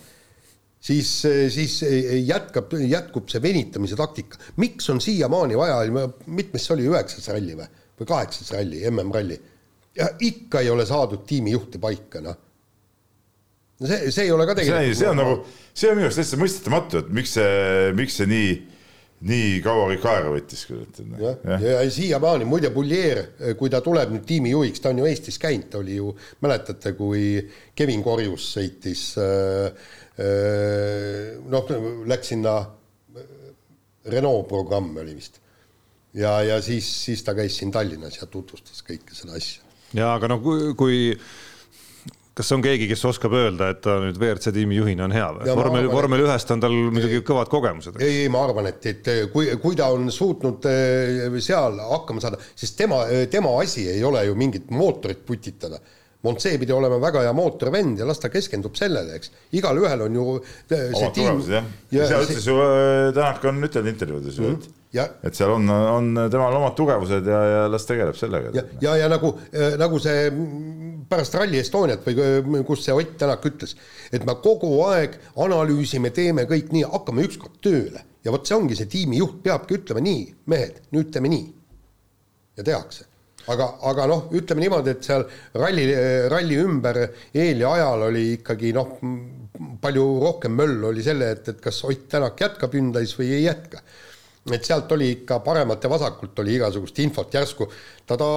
siis, 0.80 1.10
siis 1.54 1.78
jätkab, 2.26 2.74
jätkub 2.86 3.30
see 3.32 3.42
venitamise 3.42 3.96
taktika. 3.98 4.38
miks 4.62 4.90
on 4.90 5.00
siiamaani 5.00 5.58
vaja, 5.58 6.06
mitmes 6.26 6.66
see 6.66 6.74
oli, 6.76 6.88
üheksas 6.90 7.30
ralli 7.32 7.56
või, 7.58 7.68
või 8.00 8.10
kaheksas 8.12 8.52
ralli, 8.56 8.82
MM-ralli? 8.90 9.38
ja 9.96 10.10
ikka 10.20 10.60
ei 10.60 10.68
ole 10.70 10.84
saadud 10.86 11.22
tiimijuhti 11.26 11.78
paika, 11.80 12.20
noh 12.20 12.42
no 13.80 13.86
see, 13.90 14.12
see 14.12 14.24
ei 14.24 14.32
ole 14.32 14.46
ka 14.48 14.56
tegelikult. 14.56 14.96
see 14.98 15.10
on 15.10 15.20
nagu, 15.20 15.36
see 15.76 15.90
on 15.90 15.98
minu 15.98 16.08
arust 16.08 16.22
täitsa 16.22 16.40
mõistetamatu, 16.40 17.02
et 17.02 17.12
miks 17.18 17.36
see, 17.36 17.92
miks 17.98 18.16
see 18.20 18.28
nii, 18.30 18.50
nii 19.28 19.60
kaua 19.64 19.88
kõik 19.92 20.06
aega 20.12 20.32
võttis 20.32 20.64
küll. 20.68 20.84
jah, 21.20 21.36
ja, 21.44 21.58
ja, 21.60 21.76
ja 21.84 21.92
siiamaani, 21.92 22.48
muide, 22.48 22.70
Bullier, 22.74 23.22
kui 23.60 23.72
ta 23.72 23.82
tuleb 23.84 24.14
nüüd 24.14 24.26
tiimijuhiks, 24.28 24.82
ta 24.82 24.92
on 24.92 25.02
ju 25.02 25.08
Eestis 25.10 25.40
käinud, 25.42 25.68
ta 25.72 25.80
oli 25.82 25.98
ju, 25.98 26.12
mäletate, 26.44 26.94
kui 26.98 27.40
Kevin 27.76 28.04
Korjus 28.06 28.48
sõitis 28.56 29.08
äh, 29.20 29.88
äh, 30.20 31.34
noh, 31.52 31.74
läks 32.08 32.32
sinna, 32.34 32.58
Renault 34.06 34.46
programm 34.46 34.92
oli 35.02 35.16
vist. 35.16 35.40
ja, 36.14 36.38
ja 36.46 36.60
siis, 36.62 36.86
siis 37.04 37.24
ta 37.26 37.34
käis 37.34 37.56
siin 37.58 37.72
Tallinnas 37.74 38.20
ja 38.20 38.28
tutvustas 38.30 38.84
kõike 38.86 39.16
seda 39.18 39.34
asja. 39.36 39.64
ja 39.96 40.14
aga 40.14 40.30
no 40.30 40.38
kui, 40.44 40.70
kui 40.78 41.00
kas 42.36 42.52
on 42.52 42.62
keegi, 42.64 42.88
kes 42.90 43.04
oskab 43.08 43.34
öelda, 43.36 43.70
et 43.72 43.82
ta 43.84 43.96
nüüd 44.02 44.18
WRC 44.20 44.52
tiimi 44.52 44.76
juhina 44.76 45.06
on 45.06 45.14
hea 45.16 45.26
või? 45.38 45.48
vormel, 45.56 45.88
vormel 45.88 46.24
ühest 46.26 46.50
on 46.52 46.62
tal 46.62 46.74
muidugi 46.74 47.22
kõvad 47.24 47.48
kogemused. 47.52 47.96
ei, 47.96 48.24
ei, 48.24 48.32
ma 48.32 48.44
arvan, 48.44 48.68
et, 48.72 48.88
et 48.92 49.12
kui, 49.32 49.48
kui 49.62 49.78
ta 49.78 49.88
on 49.94 50.10
suutnud 50.12 50.68
eh, 50.68 51.38
seal 51.44 51.80
hakkama 51.80 52.24
saada, 52.24 52.40
sest 52.52 52.76
tema, 52.78 53.04
tema 53.32 53.54
asi 53.62 53.86
ei 53.94 54.04
ole 54.04 54.26
ju 54.28 54.36
mingit 54.38 54.68
mootorit 54.74 55.24
putitada. 55.26 55.80
Montsee 56.26 56.56
pidi 56.58 56.72
olema 56.74 56.96
väga 56.98 57.22
hea 57.22 57.32
mootorvend 57.36 58.00
ja 58.00 58.06
las 58.08 58.18
ta 58.18 58.30
keskendub 58.32 58.74
sellele, 58.76 59.18
eks. 59.20 59.30
igalühel 59.56 60.00
on 60.08 60.16
ju 60.16 60.24
omad 60.32 61.12
tugevused 61.14 61.52
jah 61.54 61.68
ja, 61.92 62.00
ja 62.00 62.08
seda 62.08 62.22
ütles 62.24 62.48
ju 62.48 62.56
äh, 62.64 63.12
Tänak 63.14 63.44
on 63.46 63.68
ütelnud 63.68 63.92
intervjuudes 63.92 64.40
ju 64.40 64.42
mm, 64.42 64.56
-hmm. 64.56 64.64
et, 64.64 64.96
ja, 64.96 65.06
et 65.28 65.38
seal 65.38 65.52
on, 65.54 65.70
on 65.70 66.10
temal 66.32 66.56
omad 66.58 66.74
tugevused 66.78 67.30
ja, 67.30 67.42
ja 67.52 67.62
las 67.70 67.86
tegeleb 67.86 68.18
sellega. 68.18 68.50
ja, 68.56 68.64
ja, 68.80 68.96
ja 69.04 69.12
nagu, 69.12 69.36
nagu 69.78 70.00
see 70.02 70.26
pärast 71.08 71.34
Rally 71.38 71.60
Estoniat 71.60 72.04
või 72.06 72.62
kus 72.66 72.84
see 72.86 72.94
Ott 72.96 73.16
Tänak 73.18 73.44
ütles, 73.48 73.76
et 74.12 74.24
me 74.26 74.36
kogu 74.42 74.72
aeg 74.88 75.18
analüüsime, 75.42 76.10
teeme 76.14 76.46
kõik 76.50 76.72
nii, 76.74 76.86
hakkame 76.92 77.26
ükskord 77.26 77.58
tööle 77.64 78.04
ja 78.24 78.34
vot 78.34 78.46
see 78.46 78.56
ongi 78.58 78.78
see 78.78 78.90
tiimijuht 78.90 79.42
peabki 79.44 79.80
ütlema 79.80 80.02
nii, 80.02 80.24
mehed, 80.50 80.80
nüüd 80.94 81.12
teeme 81.14 81.30
nii. 81.32 81.52
ja 82.56 82.64
tehakse 82.64 83.06
aga, 83.52 83.68
aga 83.90 84.06
noh, 84.10 84.26
ütleme 84.36 84.64
niimoodi, 84.64 84.94
et 84.96 85.06
seal 85.06 85.24
ralli, 85.54 85.86
ralli 86.32 86.58
ümber 86.62 87.02
eel 87.04 87.62
ja 87.62 87.72
ajal 87.76 88.06
oli 88.08 88.24
ikkagi 88.36 88.72
noh, 88.76 88.96
palju 89.82 90.06
rohkem 90.22 90.56
möll 90.58 90.88
oli 90.90 91.04
selle, 91.06 91.30
et, 91.36 91.52
et 91.52 91.62
kas 91.62 91.82
Ott 91.86 92.08
Tänak 92.12 92.40
jätkab 92.40 92.74
Hyundai's 92.74 93.14
või 93.18 93.32
ei 93.38 93.46
jätka. 93.46 93.82
et 94.52 94.64
sealt 94.64 94.92
oli 94.94 95.10
ikka 95.10 95.40
paremalt 95.42 95.82
ja 95.82 95.90
vasakult 95.90 96.38
oli 96.38 96.54
igasugust 96.54 96.98
infot, 97.02 97.32
järsku 97.34 97.66
ta, 98.06 98.16
ta 98.16 98.28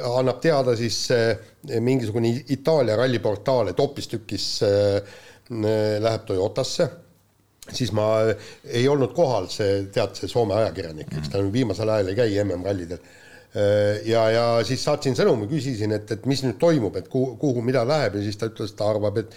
annab 0.00 0.40
teada 0.40 0.74
siis 0.78 0.98
eh, 1.12 1.36
mingisugune 1.80 2.32
Itaalia 2.54 2.96
ralliportaal, 2.96 3.72
et 3.72 3.80
hoopistükkis 3.80 4.46
eh, 4.66 5.16
läheb 6.02 6.28
Toyotasse. 6.28 6.90
Siis 7.72 7.92
ma 7.94 8.06
ei 8.66 8.88
olnud 8.90 9.12
kohal, 9.14 9.46
see 9.52 9.84
tead, 9.94 10.16
see 10.18 10.30
Soome 10.30 10.56
ajakirjanik, 10.58 11.12
eks 11.14 11.30
ta 11.30 11.42
viimasel 11.52 11.92
ajal 11.94 12.10
ei 12.10 12.16
käi 12.18 12.40
MM-rallidel 12.42 12.98
ja, 14.08 14.22
ja 14.32 14.44
siis 14.66 14.82
saatsin 14.82 15.14
sõnumi, 15.14 15.46
küsisin, 15.46 15.92
et, 15.94 16.10
et 16.10 16.24
mis 16.26 16.40
nüüd 16.42 16.56
toimub, 16.58 16.96
et 16.98 17.06
kuhu, 17.12 17.36
kuhu, 17.38 17.62
mida 17.62 17.84
läheb 17.86 18.16
ja 18.16 18.22
siis 18.24 18.40
ta 18.40 18.48
ütles, 18.48 18.72
et 18.72 18.78
ta 18.80 18.88
arvab, 18.90 19.20
et 19.20 19.36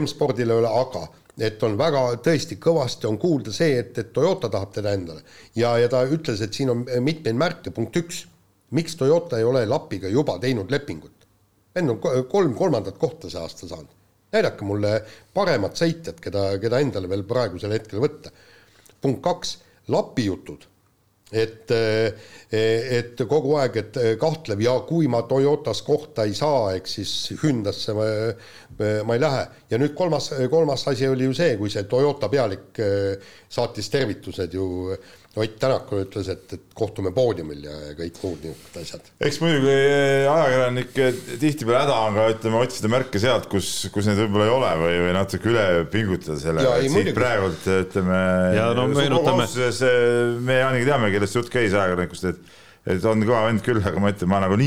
M-spordil 0.00 0.54
ei 0.54 0.62
ole 0.62 0.70
aga, 0.70 1.02
et 1.42 1.62
on 1.66 1.76
väga 1.78 2.04
tõesti 2.24 2.56
kõvasti 2.62 3.08
on 3.10 3.18
kuulda 3.20 3.52
see, 3.54 3.78
et, 3.82 3.92
et 3.98 4.12
Toyota 4.14 4.50
tahab 4.52 4.72
teda 4.74 4.94
endale. 4.96 5.24
Ja, 5.58 5.74
ja 5.82 5.90
ta 5.90 6.04
ütles, 6.08 6.42
et 6.44 6.56
siin 6.56 6.72
on 6.72 6.84
mitmeid 7.04 7.38
märke, 7.38 7.74
punkt 7.74 7.96
üks, 8.00 8.24
miks 8.70 8.96
Toyota 8.96 9.38
ei 9.38 9.44
ole 9.44 9.66
Lapiga 9.66 10.08
juba 10.08 10.38
teinud 10.38 10.70
lepingut? 10.70 11.26
vend 11.74 11.90
on 11.90 12.00
kolm 12.28 12.54
kolmandat 12.54 12.98
kohta 12.98 13.30
see 13.30 13.40
aasta 13.40 13.68
saanud. 13.68 13.92
näidake 14.32 14.64
mulle 14.64 15.04
paremat 15.34 15.78
sõitjat, 15.78 16.20
keda, 16.22 16.58
keda 16.62 16.80
endale 16.82 17.08
veel 17.08 17.22
praegusel 17.24 17.72
hetkel 17.76 18.02
võtta. 18.02 18.30
punkt 19.00 19.22
kaks, 19.22 19.58
Lapi 19.88 20.26
jutud 20.26 20.70
et, 21.32 21.70
et 22.50 23.22
kogu 23.28 23.54
aeg, 23.60 23.76
et 23.78 23.98
kahtlev 24.20 24.62
ja 24.64 24.74
kui 24.86 25.08
ma 25.10 25.22
Toyotas 25.28 25.82
kohta 25.86 26.26
ei 26.26 26.34
saa, 26.34 26.74
eks 26.78 26.96
siis 26.98 27.12
Hyundai'sse 27.42 27.94
ma, 27.94 28.06
ma 29.06 29.16
ei 29.16 29.22
lähe. 29.22 29.44
ja 29.70 29.78
nüüd 29.78 29.94
kolmas, 29.98 30.32
kolmas 30.50 30.86
asi 30.90 31.08
oli 31.08 31.28
ju 31.28 31.36
see, 31.36 31.56
kui 31.60 31.70
see 31.70 31.86
Toyota 31.90 32.28
pealik 32.32 32.82
saatis 33.48 33.90
tervitused 33.90 34.54
ju 34.58 34.66
Ott 35.38 35.52
Tänakule 35.62 36.02
ütles, 36.08 36.26
et, 36.32 36.42
et 36.56 36.72
kohtume 36.74 37.12
poodiumil 37.14 37.60
ja 37.62 37.74
kõik 37.94 38.16
muud 38.18 38.40
niisugused 38.42 38.78
asjad. 38.80 39.10
eks 39.22 39.36
muidugi 39.38 39.74
ajakirjanik 40.26 40.90
tihtipeale 41.38 41.84
häda 41.84 41.98
on 42.08 42.16
ka 42.18 42.24
ütleme 42.32 42.58
otsida 42.58 42.90
märke 42.90 43.22
sealt, 43.22 43.46
kus, 43.52 43.68
kus 43.94 44.08
neid 44.10 44.18
võib-olla 44.24 44.48
ei 44.48 44.54
ole 44.56 44.70
või, 44.80 44.96
või 45.04 45.12
natuke 45.14 45.52
üle 45.52 45.66
pingutada 45.92 46.38
sellega, 46.42 46.72
et 46.80 46.90
siit 46.90 47.12
praegult 47.14 47.68
ütleme. 47.76 48.18
ja 48.56 48.66
no 48.74 48.88
meenutame. 48.90 49.46
me 50.50 50.58
Jaaniga 50.64 50.90
teame, 50.90 51.12
kellest 51.14 51.38
jutt 51.38 51.54
käis 51.54 51.78
ajakirjanikust, 51.78 52.26
et, 52.32 52.58
et 52.96 53.06
on 53.06 53.22
kõva 53.22 53.44
vend 53.46 53.62
küll, 53.68 53.84
aga 53.86 54.02
ma 54.02 54.10
ütlen, 54.10 54.32
ma 54.34 54.42
nagu 54.48 54.58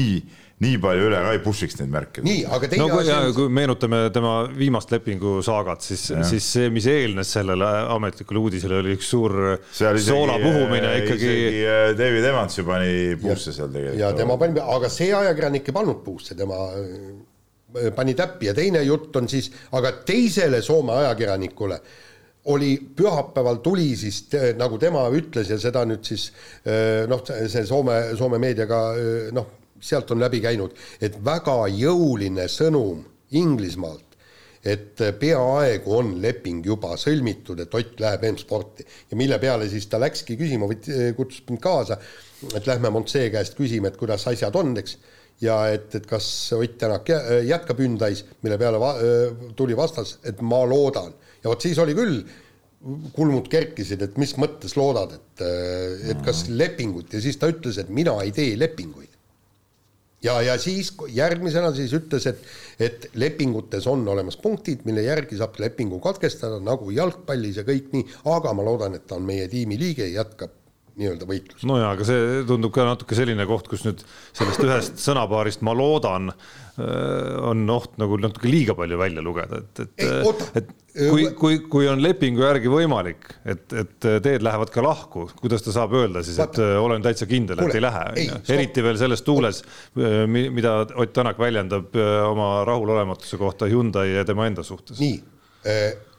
nii 0.61 0.77
palju 0.81 1.07
üle 1.09 1.19
ka 1.25 1.31
ei 1.33 1.39
push'iks 1.43 1.77
neid 1.79 1.91
märke. 1.93 2.23
nii, 2.25 2.43
aga 2.45 2.69
teine 2.69 2.85
no, 2.85 2.99
asi 2.99 3.11
on. 3.13 3.31
kui 3.35 3.49
meenutame 3.57 4.01
tema 4.13 4.33
viimast 4.53 4.91
lepingusaagat, 4.93 5.85
siis, 5.85 6.05
siis 6.29 6.49
see, 6.57 6.69
mis 6.73 6.87
eelnes 6.89 7.33
sellele 7.37 7.69
ametlikule 7.95 8.43
uudisele, 8.43 8.77
oli 8.83 8.93
üks 8.97 9.09
suur 9.13 9.35
soola 9.73 10.37
puhumine 10.43 10.91
äh, 10.91 10.99
ikkagi. 11.01 11.31
isegi 11.31 11.65
äh, 11.65 11.87
David 11.97 12.29
Evans 12.29 12.57
ju 12.59 12.67
pani 12.67 12.93
puusse 13.21 13.55
seal 13.55 13.73
tegelikult. 13.73 14.01
ja 14.03 14.13
tema 14.17 14.37
pani, 14.41 14.63
aga 14.77 14.91
see 14.93 15.09
ajakirjanik 15.17 15.71
ei 15.71 15.77
pannud 15.79 16.03
puusse, 16.05 16.37
tema 16.37 16.61
äh, 16.77 17.89
pani 17.97 18.13
täppi 18.17 18.51
ja 18.51 18.55
teine 18.57 18.83
jutt 18.85 19.15
on 19.19 19.29
siis, 19.31 19.49
aga 19.73 19.95
teisele 20.05 20.61
Soome 20.61 20.93
ajakirjanikule 21.01 21.81
oli 22.53 22.75
pühapäeval 22.95 23.61
tuli 23.63 23.93
siis 23.95 24.27
nagu 24.59 24.77
tema 24.77 25.05
ütles 25.15 25.47
ja 25.49 25.57
seda 25.57 25.85
nüüd 25.87 26.03
siis 26.03 26.27
noh, 27.07 27.23
see 27.23 27.63
Soome, 27.65 27.95
Soome 28.19 28.37
meediaga 28.43 28.81
noh 29.31 29.62
sealt 29.83 30.11
on 30.11 30.23
läbi 30.23 30.41
käinud, 30.43 30.75
et 31.01 31.19
väga 31.25 31.63
jõuline 31.73 32.47
sõnum 32.51 33.03
Inglismaalt, 33.33 34.13
et 34.63 35.01
peaaegu 35.19 35.95
on 35.97 36.13
leping 36.23 36.63
juba 36.65 36.93
sõlmitud, 36.99 37.59
et 37.59 37.73
Ott 37.75 37.99
läheb 37.99 38.27
M-sporti. 38.29 38.85
Ja 39.11 39.17
mille 39.19 39.39
peale 39.41 39.67
siis 39.71 39.89
ta 39.91 39.99
läkski 39.99 40.37
küsima 40.39 40.69
kutsus 41.17 41.43
mind 41.49 41.59
kaasa, 41.63 41.97
et 42.53 42.67
lähme 42.67 42.91
Montsee 42.93 43.27
käest 43.33 43.57
küsima, 43.59 43.89
et 43.89 43.99
kuidas 43.99 44.27
asjad 44.31 44.55
on, 44.59 44.71
eks, 44.79 44.95
ja 45.43 45.57
et, 45.73 45.89
et 45.97 46.07
kas 46.07 46.27
Ott 46.55 46.77
Tänak 46.79 47.11
jätkab 47.47 47.81
Hyundai's, 47.83 48.23
mille 48.45 48.59
peale 48.61 48.79
va 48.79 48.93
tuli 49.57 49.75
vastas, 49.77 50.17
et 50.23 50.41
ma 50.41 50.63
loodan. 50.69 51.11
ja 51.43 51.51
vot 51.51 51.61
siis 51.61 51.79
oli 51.83 51.95
küll 51.97 52.21
kulmud 53.15 53.47
kerkisid, 53.51 54.01
et 54.03 54.15
mis 54.19 54.35
mõttes 54.39 54.75
loodad, 54.75 55.15
et, 55.15 55.43
et 56.11 56.23
kas 56.23 56.45
lepingut. 56.51 57.13
Ja 57.15 57.21
siis 57.23 57.39
ta 57.39 57.47
ütles, 57.51 57.79
et 57.79 57.89
mina 57.89 58.15
ei 58.23 58.31
tee 58.35 58.57
lepinguid 58.59 59.12
ja, 60.23 60.39
ja 60.41 60.57
siis 60.61 60.93
järgmisena 61.13 61.73
siis 61.75 61.93
ütles, 61.93 62.27
et, 62.31 62.41
et 62.79 63.07
lepingutes 63.13 63.87
on 63.91 64.07
olemas 64.07 64.37
punktid, 64.39 64.85
mille 64.87 65.05
järgi 65.05 65.37
saab 65.39 65.59
lepingu 65.59 65.99
katkestada 66.03 66.59
nagu 66.63 66.91
jalgpallis 66.95 67.61
ja 67.61 67.67
kõik 67.67 67.93
nii, 67.93 68.09
aga 68.33 68.53
ma 68.55 68.65
loodan, 68.65 68.97
et 68.97 69.07
ta 69.07 69.19
on 69.19 69.27
meie 69.27 69.47
tiimi 69.51 69.79
liige 69.79 70.07
ja 70.07 70.23
jätkab 70.23 70.62
nii-öelda 70.99 71.27
võitlust. 71.29 71.65
no 71.69 71.79
ja, 71.81 71.93
aga 71.95 72.05
see 72.07 72.43
tundub 72.49 72.73
ka 72.75 72.85
natuke 72.87 73.17
selline 73.17 73.47
koht, 73.49 73.69
kus 73.71 73.85
nüüd 73.87 74.03
sellest 74.35 74.61
ühest 74.65 75.01
sõnapaarist 75.01 75.63
ma 75.65 75.73
loodan, 75.77 76.29
äh, 76.29 77.33
on 77.41 77.65
oht 77.73 77.97
nagu 78.01 78.19
natuke 78.21 78.49
liiga 78.51 78.75
palju 78.77 78.99
välja 79.01 79.23
lugeda, 79.25 79.63
et, 79.63 79.83
et, 79.87 80.61
et 80.61 80.71
kui, 80.93 81.25
kui, 81.39 81.57
kui 81.73 81.89
on 81.89 82.01
lepingu 82.03 82.45
järgi 82.45 82.69
võimalik, 82.71 83.25
et, 83.49 83.65
et 83.73 83.97
teed 84.25 84.45
lähevad 84.45 84.73
ka 84.73 84.85
lahku, 84.85 85.25
kuidas 85.41 85.65
ta 85.65 85.73
saab 85.73 85.97
öelda 85.97 86.21
siis, 86.25 86.37
et 86.37 86.61
Vaata. 86.61 86.69
olen 86.83 87.05
täitsa 87.05 87.27
kindel, 87.29 87.65
et 87.65 87.77
ei 87.79 87.83
lähe, 87.83 88.29
eriti 88.53 88.85
veel 88.85 89.01
selles 89.01 89.25
tuules, 89.25 89.63
mida 89.97 90.75
Ott 90.93 91.13
Tänak 91.13 91.37
väljendab 91.41 91.93
oma 92.27 92.63
rahulolematuse 92.67 93.37
kohta 93.41 93.69
Hyundai 93.69 94.11
ja 94.11 94.25
tema 94.27 94.45
enda 94.49 94.65
suhtes. 94.65 95.01
nii, 95.01 95.21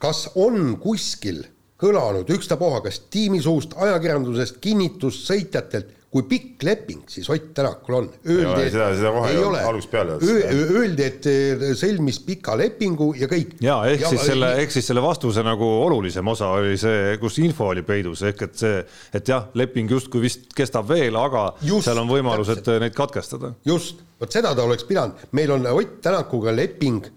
kas 0.03 0.27
on 0.35 0.75
kuskil 0.81 1.43
kõlanud 1.85 2.31
ükstapuha, 2.35 2.81
kas 2.85 3.03
tiimi 3.13 3.41
suust, 3.43 3.77
ajakirjandusest, 3.77 4.57
kinnitust 4.63 5.29
sõitjatelt, 5.29 5.93
kui 6.15 6.23
pikk 6.29 6.63
leping 6.63 7.09
siis 7.11 7.27
Ott 7.29 7.49
Tänakul 7.57 7.97
on? 7.97 8.05
Öeldi, 8.31 8.69
kohe 9.03 9.31
ei 9.33 9.39
ole 9.43 9.63
algusest 9.67 9.91
peale. 9.91 10.15
Öeldi, 10.23 11.03
et 11.03 11.27
eh, 11.27 11.65
sõlmis 11.75 12.21
pika 12.23 12.55
lepingu 12.55 13.09
ja 13.19 13.27
kõik. 13.31 13.57
ja 13.63 13.81
ehk 13.89 14.05
ja, 14.05 14.11
siis 14.13 14.23
selle, 14.29 14.53
ehk 14.63 14.71
siis 14.71 14.87
selle 14.87 15.03
vastuse 15.03 15.43
nagu 15.43 15.67
olulisem 15.83 16.31
osa 16.31 16.53
oli 16.55 16.77
see, 16.79 17.17
kus 17.19 17.41
info 17.43 17.67
oli 17.73 17.83
peidus, 17.87 18.23
ehk 18.29 18.45
et 18.47 18.55
see, 18.63 18.79
et 19.19 19.33
jah, 19.33 19.49
leping 19.59 19.91
justkui 19.91 20.23
vist 20.23 20.47
kestab 20.55 20.87
veel, 20.93 21.19
aga 21.19 21.49
just, 21.59 21.89
seal 21.89 21.99
on 21.99 22.09
võimalus, 22.11 22.53
et 22.55 22.71
neid 22.85 22.95
katkestada. 22.95 23.51
just, 23.67 23.99
vot 24.21 24.39
seda 24.39 24.55
ta 24.55 24.63
oleks 24.63 24.87
pidanud, 24.87 25.27
meil 25.35 25.51
on 25.57 25.67
Ott 25.75 25.99
Tänakuga 26.05 26.55
leping 26.55 27.11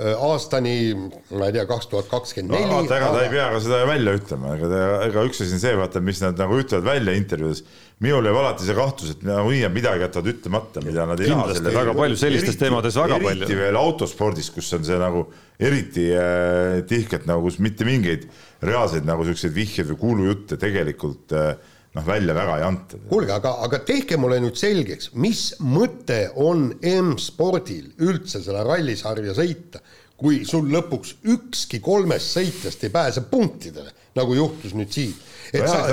aastani, 0.00 0.94
ma 1.36 1.48
ei 1.50 1.52
tea, 1.52 1.66
kaks 1.68 1.90
tuhat 1.90 2.06
kakskümmend 2.08 2.54
neli. 2.54 2.68
vaata, 2.70 2.96
ega 2.96 3.08
ta 3.12 3.24
ei 3.26 3.32
pea 3.34 3.48
ka 3.52 3.58
seda 3.60 3.80
välja 3.84 4.14
ütlema, 4.16 4.54
ega 4.56 4.70
ta, 4.70 4.84
ega 5.04 5.24
üks 5.28 5.42
asi 5.44 5.52
on 5.52 5.60
see, 5.60 5.72
vaata, 5.76 6.00
mis 6.04 6.22
nad 6.24 6.38
nagu 6.40 6.56
ütlevad 6.56 6.86
välja 6.86 7.16
intervjuudes. 7.18 7.60
minul 8.02 8.24
jääb 8.26 8.38
alati 8.40 8.64
see 8.66 8.76
kahtlus, 8.78 9.10
et 9.12 9.26
nagunii 9.28 9.60
jääb 9.60 9.76
midagi 9.76 10.06
jätavad 10.06 10.30
ütlemata, 10.32 10.84
mida 10.86 11.04
nad 11.10 11.20
ei 11.20 11.28
taha. 11.28 11.58
väga 11.68 11.96
palju 11.98 12.16
sellistes 12.22 12.54
eriti, 12.54 12.62
teemades 12.64 12.96
väga 13.02 13.18
eriti 13.18 13.28
palju. 13.28 13.44
eriti 13.44 13.60
veel 13.60 13.80
autospordis, 13.82 14.48
kus 14.54 14.72
on 14.78 14.88
see 14.88 14.98
nagu 15.02 15.26
eriti 15.60 16.08
äh, 16.16 16.80
tihkelt 16.88 17.28
nagu, 17.28 17.44
kus 17.44 17.60
mitte 17.60 17.84
mingeid 17.84 18.24
reaalseid 18.64 19.04
nagu 19.04 19.28
siukseid 19.28 19.52
vihjeid 19.52 19.92
või 19.92 20.00
kuulujutte 20.06 20.56
tegelikult 20.56 21.36
äh, 21.36 21.52
noh, 21.96 22.06
välja 22.06 22.34
väga 22.34 22.58
ei 22.58 22.66
anta. 22.66 23.00
kuulge, 23.08 23.34
aga, 23.34 23.56
aga 23.66 23.82
tehke 23.88 24.18
mulle 24.20 24.40
nüüd 24.42 24.58
selgeks, 24.58 25.12
mis 25.20 25.50
mõte 25.60 26.24
on 26.40 26.70
M-spordil 26.78 27.92
üldse 28.04 28.42
selle 28.44 28.64
rallisarja 28.66 29.34
sõita, 29.36 29.82
kui 30.22 30.42
sul 30.48 30.70
lõpuks 30.72 31.16
ükski 31.34 31.82
kolmest 31.82 32.36
sõitjast 32.36 32.84
ei 32.86 32.94
pääse 32.94 33.24
punktidele, 33.30 33.90
nagu 34.16 34.36
juhtus 34.38 34.76
nüüd 34.78 34.92
siin. 34.94 35.14
et 35.52 35.66
sa 35.68 35.84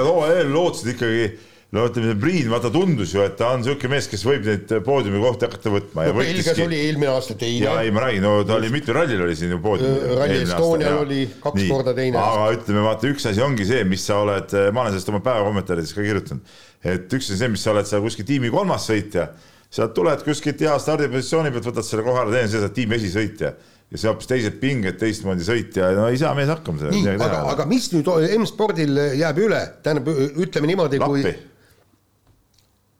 lootsid 0.47 0.93
ikkagi 0.95 1.29
no 1.75 1.83
ütleme, 1.85 2.15
Priin, 2.21 2.47
vaata 2.49 2.71
tundus 2.73 3.11
ju, 3.13 3.21
et 3.21 3.35
ta 3.37 3.51
on 3.53 3.61
niisugune 3.61 3.91
mees, 3.93 4.07
kes 4.09 4.23
võib 4.25 4.47
neid 4.47 4.71
poodiumi 4.85 5.21
kohti 5.21 5.45
hakata 5.45 5.73
võtma. 5.73 6.07
no 6.09 6.15
Belgias 6.17 6.61
oli 6.63 6.79
eelmine 6.87 7.11
aasta 7.11 7.35
teine. 7.37 7.67
ja 7.67 7.75
ei, 7.83 7.91
ma 7.93 8.07
räägin, 8.07 8.25
no 8.25 8.31
ta 8.47 8.57
oli 8.57 8.71
mitmel 8.73 8.97
rallil 8.97 9.21
oli 9.27 9.37
siin 9.37 9.53
ju 9.53 9.59
poodiumil. 9.63 10.15
Rally 10.17 10.39
Estonial 10.47 11.03
oli 11.03 11.21
kaks 11.43 11.61
Nii. 11.61 11.69
korda 11.69 11.93
teine. 11.97 12.17
aga 12.23 12.49
ütleme, 12.57 12.81
vaata 12.87 13.11
üks 13.11 13.29
asi 13.29 13.45
ongi 13.45 13.69
see, 13.69 13.83
mis 13.89 14.07
sa 14.09 14.17
oled, 14.23 14.57
ma 14.73 14.85
olen 14.85 14.95
sellest 14.95 15.13
oma 15.13 15.21
päeva 15.29 15.45
kommentaarides 15.45 15.93
ka 15.93 16.05
kirjutanud, 16.05 16.57
et 16.95 17.17
üks 17.19 17.29
on 17.29 17.41
see, 17.43 17.53
mis 17.53 17.65
sa 17.65 17.75
oled 17.75 17.89
seal 17.89 18.03
kuskil 18.05 18.27
tiimi 18.29 18.53
kolmas 18.53 18.89
sõitja 18.89 19.29
sealt 19.69 19.93
tuled 19.93 20.23
kuskilt 20.25 20.61
hea 20.65 20.73
stardipositsiooni 20.81 21.51
pealt, 21.53 21.67
võtad 21.69 21.85
selle 21.85 22.01
koha 22.01 22.23
ära, 22.23 22.33
teen 22.33 22.49
seda 22.49 22.71
tiimi 22.73 22.97
esisõitja 22.97 23.51
ja 23.89 23.97
see 23.97 24.09
hoopis 24.09 24.29
teised 24.29 24.57
pinged, 24.61 24.97
teistmoodi 25.01 25.45
sõitja, 25.45 25.91
no 25.97 26.07
ei 26.09 26.17
saa 26.21 26.35
mees 26.37 26.49
hakkama 26.49 26.89
nii, 26.89 27.15
aga, 27.15 27.43
aga 27.53 27.65
mis 27.69 27.89
nüüd 27.93 28.09
M-spordil 28.39 28.97
jääb 29.17 29.41
üle, 29.45 29.61
tähendab, 29.85 30.09
ütleme 30.41 30.69
niimoodi, 30.69 31.01
kui 31.01 31.23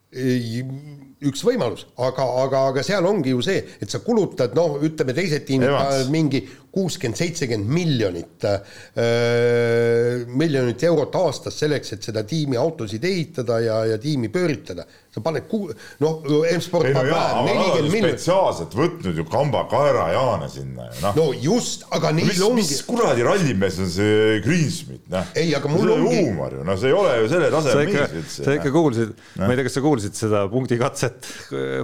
üks 0.10 1.44
võimalus, 1.46 1.84
aga, 2.02 2.26
aga, 2.44 2.64
aga 2.72 2.84
seal 2.86 3.06
ongi 3.06 3.34
ju 3.36 3.44
see, 3.46 3.62
et 3.82 3.92
sa 3.92 4.02
kulutad, 4.02 4.56
noh, 4.58 4.80
ütleme 4.82 5.14
teised 5.14 5.46
tiimid 5.46 5.70
panevad 5.70 6.10
mingi 6.14 6.42
kuuskümmend, 6.72 7.18
seitsekümmend 7.18 7.74
miljonit 7.74 8.46
äh,, 8.46 10.26
miljonit 10.30 10.84
eurot 10.86 11.16
aastas 11.18 11.58
selleks, 11.64 11.96
et 11.96 12.06
seda 12.06 12.24
tiimi 12.28 12.60
autosid 12.62 13.06
ehitada 13.10 13.60
ja, 13.64 13.80
ja 13.90 13.98
tiimi 14.02 14.30
pööritada. 14.34 14.86
sa 15.10 15.24
paned 15.26 15.48
ku-, 15.50 15.72
noh, 16.04 16.20
M-sport 16.54 16.92
paneb 16.94 17.10
no 17.10 17.46
nelikümmend 17.48 17.90
miljonit. 17.90 18.20
spetsiaalselt 18.20 18.76
võtnud 18.78 19.18
ju 19.18 19.26
Kamba 19.30 19.64
kaerajaane 19.72 20.50
sinna 20.54 20.86
ju 20.92 21.02
noh. 21.02 21.18
no 21.18 21.26
just, 21.34 21.88
aga 21.96 22.12
neil 22.14 22.30
mis, 22.30 22.42
ongi. 22.46 22.62
mis 22.62 22.84
kuradi 22.86 23.26
rallimees 23.26 23.80
on 23.82 23.90
see 23.90 24.38
Greensmith, 24.46 25.08
noh. 25.10 25.34
ei, 25.34 25.50
aga 25.58 25.72
mul 25.74 25.96
ongi. 25.96 26.20
huumor 26.20 26.60
ju, 26.60 26.68
no 26.68 26.78
see 26.78 26.94
ei 26.94 26.98
ole 27.00 27.18
ju 27.24 27.32
selle 27.34 27.50
taseme 27.56 27.88
mees 27.90 28.16
üldse. 28.22 28.46
sa 28.46 28.58
ikka 28.60 28.74
kuulsid, 28.76 29.18
ma 29.42 29.50
ei 29.50 29.58
tea, 29.58 29.66
kas 29.72 29.80
sa 29.80 29.86
kuulsid 29.88 30.22
seda 30.22 30.46
punktikatset, 30.54 31.34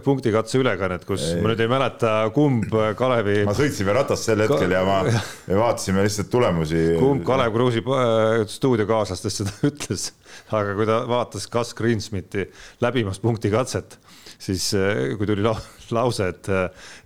punktikatse 0.05 0.61
ülekannet, 0.61 1.09
kus 1.09 1.25
ei. 1.31 1.41
ma 1.41 1.55
nüüd 1.55 1.65
ei 1.65 1.73
mäleta, 1.73 2.13
kumb 2.37 2.69
Kalevi. 3.01 3.41
ma 3.49 3.57
sõitsin 3.57 3.89
veel 3.89 4.03
ratast 4.03 4.29
sel 4.29 4.45
hetkel 4.45 4.74
ja 4.75 4.83
ma 4.85 4.99
ja 5.07 5.57
vaatasime 5.57 6.03
lihtsalt 6.05 6.29
tulemusi. 6.31 6.83
kumb 6.99 7.25
Kalev 7.27 7.53
Kruusi 7.55 7.83
stuudiokaaslastest 8.55 9.43
seda 9.43 9.55
ütles, 9.71 10.09
aga 10.51 10.75
kui 10.77 10.87
ta 10.89 11.01
vaatas 11.09 11.47
Gus 11.51 11.73
Greensmiti 11.77 12.47
läbimast 12.83 13.23
punktikatset, 13.25 13.99
siis 14.37 14.71
eh, 14.77 15.15
kui 15.19 15.29
tuli 15.29 15.45
lause, 15.45 16.31
et, 16.33 16.49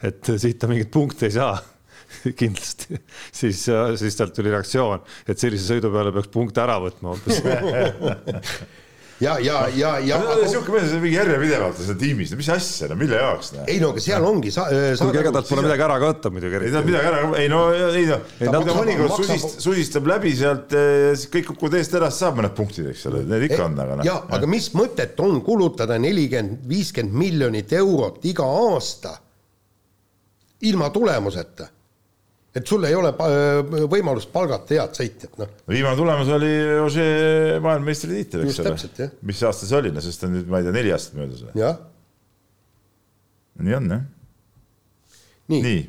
et 0.05 0.33
siit 0.35 0.59
ta 0.61 0.71
mingeid 0.71 0.91
punkte 0.93 1.29
ei 1.29 1.37
saa 1.37 1.55
kindlasti, 2.39 2.99
siis, 3.31 3.65
siis 4.01 4.17
talt 4.17 4.35
tuli 4.35 4.53
reaktsioon, 4.53 5.03
et 5.29 5.41
sellise 5.41 5.69
sõidu 5.69 5.93
peale 5.93 6.13
peaks 6.15 6.31
punkte 6.33 6.63
ära 6.65 6.79
võtma 6.81 7.13
hoopis 7.13 7.43
ja, 9.19 9.35
ja, 9.43 9.67
ja, 9.75 9.91
ja. 9.99 10.19
sihuke 10.47 10.73
mees 10.73 10.93
on 10.95 11.01
mingi 11.03 11.17
järjepidevalt 11.17 11.79
seal 11.83 11.97
tiimis, 11.99 12.31
mis 12.39 12.49
asja, 12.53 12.89
no 12.91 12.97
mille 12.99 13.19
jaoks? 13.19 13.51
ei 13.65 13.79
no 13.81 13.91
aga 13.93 14.03
seal 14.03 14.27
ongi 14.27 14.53
sa,. 14.55 14.67
Kuigi 14.99 15.21
ega 15.21 15.33
talt 15.35 15.49
pole 15.51 15.65
midagi 15.65 15.85
ära 15.87 15.97
ka 16.01 16.11
võtta 16.11 16.31
muidugi. 16.33 16.61
ei 16.67 16.73
ta 16.73 16.83
midagi 16.85 17.11
ära, 17.11 17.23
ei 17.39 17.51
no, 17.51 17.61
ei 17.73 18.05
no, 18.09 18.19
ta 18.45 18.61
mõnikord 18.77 19.15
susist, 19.17 19.57
susistab 19.63 20.07
läbi 20.09 20.35
sealt, 20.39 20.75
siis 21.15 21.31
kõik 21.33 21.49
kukuvad 21.53 21.79
eest 21.79 21.97
ära, 21.99 22.11
siis 22.11 22.23
saab 22.25 22.39
mõned 22.39 22.55
punktid, 22.57 22.91
eks 22.93 23.07
ole, 23.11 23.23
need 23.29 23.49
ikka 23.49 23.63
on, 23.65 23.79
aga 23.85 23.99
noh. 23.99 24.07
ja, 24.07 24.19
aga 24.37 24.51
mis 24.51 24.69
mõtet 24.77 25.19
on 25.25 25.41
kulutada 25.45 25.99
nelikümmend, 26.01 26.63
viiskümmend 26.69 27.19
miljonit 27.25 27.73
eurot 27.79 28.23
iga 28.29 28.47
aasta 28.69 29.17
ilma 30.67 30.89
tulemuseta 30.95 31.69
et 32.59 32.69
sul 32.69 32.85
ei 32.87 32.95
ole 32.97 33.11
võimalust 33.91 34.31
palgata 34.33 34.75
head 34.75 34.97
sõitjat, 34.97 35.35
noh. 35.39 35.51
viimane 35.69 35.97
tulemus 35.99 36.31
oli 36.35 36.51
Ožee 36.83 37.59
maailmameistritiitel, 37.63 38.45
eks 38.45 38.59
ole. 38.63 39.09
mis 39.29 39.43
aasta 39.47 39.69
see 39.69 39.79
oli, 39.79 39.93
no 39.95 40.03
sest 40.03 40.25
on 40.27 40.35
nüüd, 40.37 40.49
ma 40.51 40.61
ei 40.61 40.67
tea, 40.67 40.75
neli 40.75 40.93
aastat 40.95 41.17
möödas 41.19 41.45
või? 41.45 41.55
nii 43.59 43.75
on, 43.79 43.89
jah. 43.95 44.05
nii, 45.51 45.61
nii.. 45.65 45.81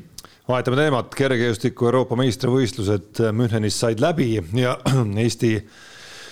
vahetame 0.49 0.81
teemat, 0.81 1.13
kergejõustiku 1.21 1.91
Euroopa 1.91 2.17
meistrivõistlused 2.19 3.23
Münchenis 3.35 3.79
said 3.83 4.03
läbi 4.03 4.33
ja 4.59 4.77
Eesti 5.25 5.55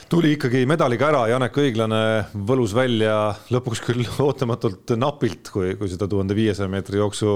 tuli 0.10 0.32
ikkagi 0.36 0.64
medaliga 0.70 1.10
ära, 1.12 1.22
Janek 1.30 1.58
Õiglane 1.62 2.02
võlus 2.50 2.74
välja 2.76 3.16
lõpuks 3.54 3.82
küll 3.86 4.08
ootamatult 4.26 4.96
napilt, 4.98 5.52
kui, 5.54 5.76
kui 5.80 5.92
seda 5.92 6.08
tuhande 6.10 6.38
viiesaja 6.38 6.70
meetri 6.72 7.00
jooksu, 7.02 7.30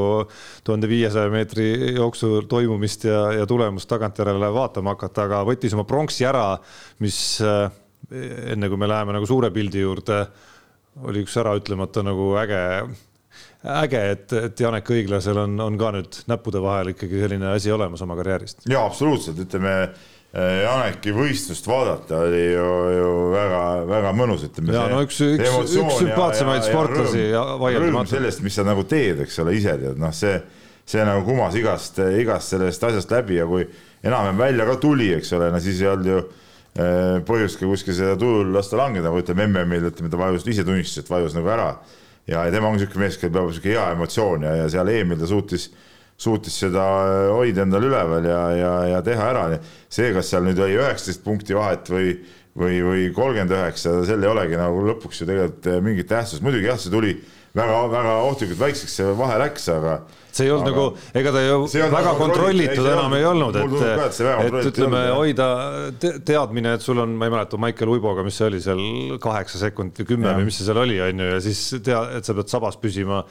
tuhande 0.66 0.90
viiesaja 0.90 1.32
meetri 1.34 1.68
jooksu 1.98 2.44
toimumist 2.50 3.08
ja, 3.10 3.22
ja 3.40 3.48
tulemust 3.50 3.90
tagantjärele 3.92 4.50
vaatama 4.56 4.96
hakata, 4.96 5.28
aga 5.28 5.44
võttis 5.48 5.76
oma 5.78 5.86
pronksi 5.90 6.28
ära, 6.30 6.48
mis 7.04 7.20
eh, 7.46 7.68
enne 8.54 8.70
kui 8.72 8.82
me 8.82 8.90
läheme 8.90 9.16
nagu 9.16 9.30
suure 9.30 9.54
pildi 9.54 9.84
juurde, 9.86 10.24
oli 11.06 11.24
üks 11.26 11.38
äraütlemata 11.42 12.04
nagu 12.06 12.34
äge 12.42 12.64
äge, 13.64 14.02
et, 14.12 14.34
et 14.50 14.60
Janek 14.60 14.90
Õiglasel 14.94 15.38
on, 15.40 15.56
on 15.64 15.78
ka 15.80 15.94
nüüd 15.96 16.18
näppude 16.30 16.62
vahel 16.62 16.92
ikkagi 16.94 17.22
selline 17.22 17.54
asi 17.54 17.72
olemas 17.74 18.02
oma 18.06 18.18
karjäärist. 18.20 18.66
ja 18.70 18.84
absoluutselt, 18.86 19.40
ütleme 19.46 19.78
Janeki 20.34 21.12
võistlust 21.14 21.68
vaadata 21.70 22.24
oli 22.26 22.42
ju, 22.42 22.70
ju 22.90 23.10
väga-väga 23.30 24.14
mõnus, 24.18 24.48
ütleme. 24.48 24.74
ja 24.74 24.88
no 24.90 25.04
üks, 25.06 25.20
üks, 25.22 25.76
üks 25.78 26.00
sümpaatsemaid 26.00 26.66
sportlasi 26.66 27.28
vaieldamatult. 27.62 28.16
sellest, 28.16 28.42
mis 28.42 28.58
sa 28.58 28.66
nagu 28.66 28.82
teed, 28.90 29.22
eks 29.28 29.38
ole, 29.44 29.54
ise 29.60 29.76
tead, 29.78 30.00
noh, 30.02 30.10
see, 30.18 30.40
see 30.90 31.06
nagu 31.06 31.22
kumas 31.28 31.54
igast, 31.60 32.02
igast 32.18 32.56
sellest 32.56 32.88
asjast 32.90 33.14
läbi 33.14 33.38
ja 33.38 33.46
kui 33.46 33.68
enam-vähem 34.02 34.42
välja 34.42 34.68
ka 34.72 34.80
tuli, 34.82 35.12
eks 35.20 35.36
ole, 35.38 35.52
no 35.54 35.62
siis 35.62 35.86
ei 35.86 35.92
olnud 35.92 36.10
ju 36.10 36.18
eh, 36.18 37.22
põhjust 37.30 37.62
ka 37.62 37.70
kuskil 37.70 38.00
seda 38.02 38.18
tulul 38.18 38.50
lasta 38.58 38.82
langeda, 38.82 39.12
nagu 39.12 39.22
ütleme 39.22 39.46
MM-il, 39.52 39.86
ütleme 39.94 40.10
ta 40.10 40.18
vajus, 40.18 40.50
ise 40.50 40.66
tunnistas, 40.66 41.06
et 41.06 41.14
vajus 41.14 41.38
nagu 41.38 41.54
ära. 41.54 41.76
ja, 42.26 42.42
ja 42.42 42.50
tema 42.50 42.74
on 42.74 42.80
niisugune 42.80 43.06
mees, 43.06 43.22
kellel 43.22 43.38
peab 43.38 43.54
niisugune 43.54 43.78
hea 43.78 43.88
emotsioon 44.00 44.50
ja, 44.50 44.58
ja 44.64 44.70
seal 44.80 44.90
EM-il 44.98 45.22
ta 45.22 45.30
suutis 45.30 45.70
suutis 46.18 46.56
seda 46.66 46.84
hoida 47.34 47.66
endal 47.66 47.88
üleval 47.90 48.26
ja, 48.28 48.42
ja, 48.58 48.74
ja 48.94 49.02
teha 49.06 49.30
ära. 49.34 49.46
see, 49.90 50.14
kas 50.16 50.30
seal 50.32 50.46
nüüd 50.48 50.62
oli 50.62 50.78
üheksateist 50.80 51.24
punkti 51.26 51.58
vahet 51.58 51.90
või, 51.92 52.16
või, 52.58 52.82
või 52.86 53.06
kolmkümmend 53.16 53.56
üheksa, 53.58 54.00
sel 54.08 54.24
ei 54.24 54.32
olegi 54.32 54.60
nagu 54.60 54.84
lõpuks 54.92 55.24
ju 55.24 55.30
tegelikult 55.30 55.72
mingit 55.86 56.12
tähtsust, 56.12 56.46
muidugi 56.46 56.70
jah, 56.70 56.80
see 56.80 56.94
tuli 56.94 57.18
väga-väga 57.54 58.14
ohtlikult 58.26 58.58
väikseks, 58.58 58.94
see 58.98 59.16
vahe 59.18 59.36
läks, 59.44 59.68
aga 59.70 60.00
see 60.34 60.48
ei 60.48 60.54
olnud 60.56 60.72
aga, 60.72 60.74
nagu, 60.74 61.10
ega 61.22 61.34
ta 61.36 61.42
ju 61.44 61.58
väga 61.94 62.14
kontrollitud 62.18 62.88
enam 62.90 63.14
ei 63.14 63.26
olnud, 63.30 63.60
et, 63.62 63.76
et, 63.86 64.22
et 64.48 64.70
ütleme, 64.72 65.02
hoida 65.14 65.48
teadmine, 66.02 66.74
et 66.80 66.86
sul 66.86 67.04
on, 67.04 67.14
ma 67.20 67.30
ei 67.30 67.36
mäleta, 67.36 67.60
Maicel 67.62 67.94
Uiboga, 67.94 68.26
mis 68.26 68.40
see 68.42 68.48
oli 68.50 68.62
seal 68.64 68.82
kaheksa 69.22 69.62
sekundit 69.62 70.02
või 70.02 70.10
kümme 70.16 70.34
või 70.40 70.48
mis 70.50 70.58
see 70.58 70.66
seal 70.66 70.82
oli, 70.82 70.98
on 71.06 71.22
ju, 71.22 71.28
ja 71.36 71.44
siis 71.46 71.62
tea, 71.86 72.02
et 72.18 72.26
sa 72.26 72.34
pead 72.38 72.50
sabas 72.50 72.80
püsima 72.82 73.22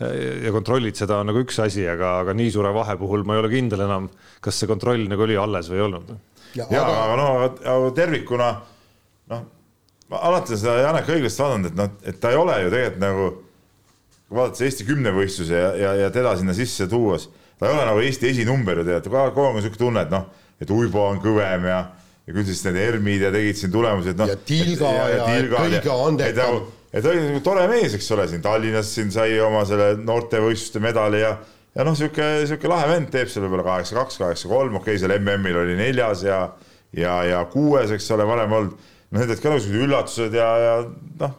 ja 0.00 0.52
kontrollid 0.54 0.96
seda 0.96 1.20
on 1.20 1.28
nagu 1.28 1.42
üks 1.44 1.58
asi, 1.60 1.84
aga, 1.88 2.20
aga 2.24 2.34
nii 2.36 2.52
suure 2.54 2.72
vahe 2.72 2.96
puhul 3.00 3.24
ma 3.28 3.36
ei 3.36 3.42
ole 3.42 3.50
kindel 3.52 3.84
enam, 3.84 4.08
kas 4.40 4.60
see 4.60 4.70
kontroll 4.70 5.04
nagu 5.10 5.26
oli 5.26 5.36
alles 5.36 5.68
või 5.68 5.80
ei 5.80 5.84
olnud. 5.86 6.12
ja, 6.56 6.66
ja 6.72 6.84
aga, 6.86 7.02
aga 7.10 7.76
no 7.84 7.90
tervikuna 7.96 8.50
noh, 9.32 9.44
ma 10.10 10.22
alati 10.30 10.56
seda 10.56 10.78
Janek 10.80 11.12
õigesti 11.12 11.44
vaadanud, 11.44 11.70
et 11.70 11.78
noh, 11.78 11.92
et 12.02 12.20
ta 12.22 12.32
ei 12.32 12.40
ole 12.40 12.56
ju 12.64 12.72
tegelikult 12.72 13.04
nagu, 13.04 13.28
kui 14.30 14.40
vaadates 14.40 14.64
Eesti 14.66 14.88
kümnevõistluse 14.88 15.62
ja, 15.62 15.70
ja, 15.76 15.94
ja 16.06 16.10
teda 16.14 16.34
sinna 16.40 16.56
sisse 16.56 16.88
tuues, 16.90 17.28
ta 17.60 17.68
ei 17.68 17.76
ole 17.76 17.86
nagu 17.92 18.04
Eesti 18.04 18.32
esinumber 18.32 18.80
ju 18.80 18.88
tead, 18.88 19.08
kogu 19.10 19.20
aeg 19.20 19.40
on 19.44 19.58
niisugune 19.60 19.84
tunne, 19.84 20.06
et 20.08 20.14
noh, 20.16 20.28
et 20.60 20.72
Uibo 20.74 21.04
on 21.10 21.20
kõvem 21.22 21.68
ja 21.68 21.80
ja 22.30 22.34
küll 22.36 22.46
siis 22.46 22.60
need 22.66 22.76
ERM-id 22.78 23.24
ja 23.26 23.30
tegid 23.34 23.58
siin 23.58 23.72
tulemused, 23.74 24.16
noh. 24.16 24.28
ja 24.30 24.36
Tilga 24.46 24.90
ja, 24.94 25.06
ja, 25.10 25.24
ja 25.34 25.48
kõige 25.50 25.96
andekam 26.06 26.60
et 26.92 27.06
oli 27.06 27.22
nagu 27.28 27.40
tore 27.44 27.66
mees, 27.70 27.94
eks 27.96 28.10
ole, 28.16 28.26
siin 28.30 28.42
Tallinnas 28.44 28.92
siin 28.94 29.12
sai 29.14 29.38
oma 29.42 29.62
selle 29.68 29.94
noortevõistluste 30.02 30.82
medali 30.82 31.22
ja 31.22 31.36
ja 31.76 31.86
noh, 31.86 31.94
sihuke, 31.94 32.26
sihuke 32.50 32.70
lahe 32.70 32.88
vend 32.90 33.12
teeb 33.14 33.30
seal 33.30 33.46
võib-olla 33.46 33.66
kaheksa, 33.68 33.96
kaks, 34.00 34.18
kaheksa, 34.20 34.48
kolm, 34.50 34.80
okei 34.80 34.96
okay,, 34.96 35.02
seal 35.02 35.14
MM-il 35.20 35.60
oli 35.62 35.76
neljas 35.78 36.24
ja 36.26 36.40
ja, 36.96 37.20
ja 37.26 37.44
kuues, 37.50 37.92
eks 37.94 38.08
ole, 38.16 38.26
varem 38.26 38.52
olnud. 38.52 38.88
noh, 39.10 39.20
need 39.20 39.30
olid 39.30 39.42
ka 39.42 39.52
niisugused 39.52 39.84
üllatused 39.86 40.34
ja, 40.34 40.48
ja 40.64 40.72
noh, 41.22 41.36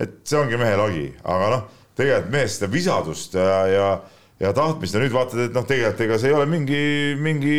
et 0.00 0.16
see 0.26 0.38
ongi 0.40 0.58
mehe 0.58 0.78
lagi, 0.78 1.04
aga 1.22 1.52
noh, 1.54 1.68
tegelikult 1.98 2.32
mees 2.34 2.56
seda 2.56 2.70
visadust 2.72 3.36
ja, 3.38 3.60
ja 3.70 3.90
ja 4.40 4.54
tahtmist 4.56 4.96
ja 4.96 5.02
nüüd 5.02 5.12
vaatad, 5.12 5.42
et 5.44 5.54
noh, 5.56 5.66
tegelikult 5.68 6.06
ega 6.06 6.18
see 6.18 6.30
ei 6.30 6.36
ole 6.38 6.46
mingi, 6.48 6.82
mingi 7.20 7.56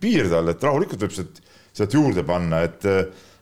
piir 0.00 0.30
tal, 0.32 0.48
et 0.48 0.62
rahulikult 0.64 1.04
võib 1.04 1.12
sealt, 1.12 1.42
sealt 1.76 1.96
juurde 1.98 2.24
panna, 2.24 2.62
et 2.64 2.86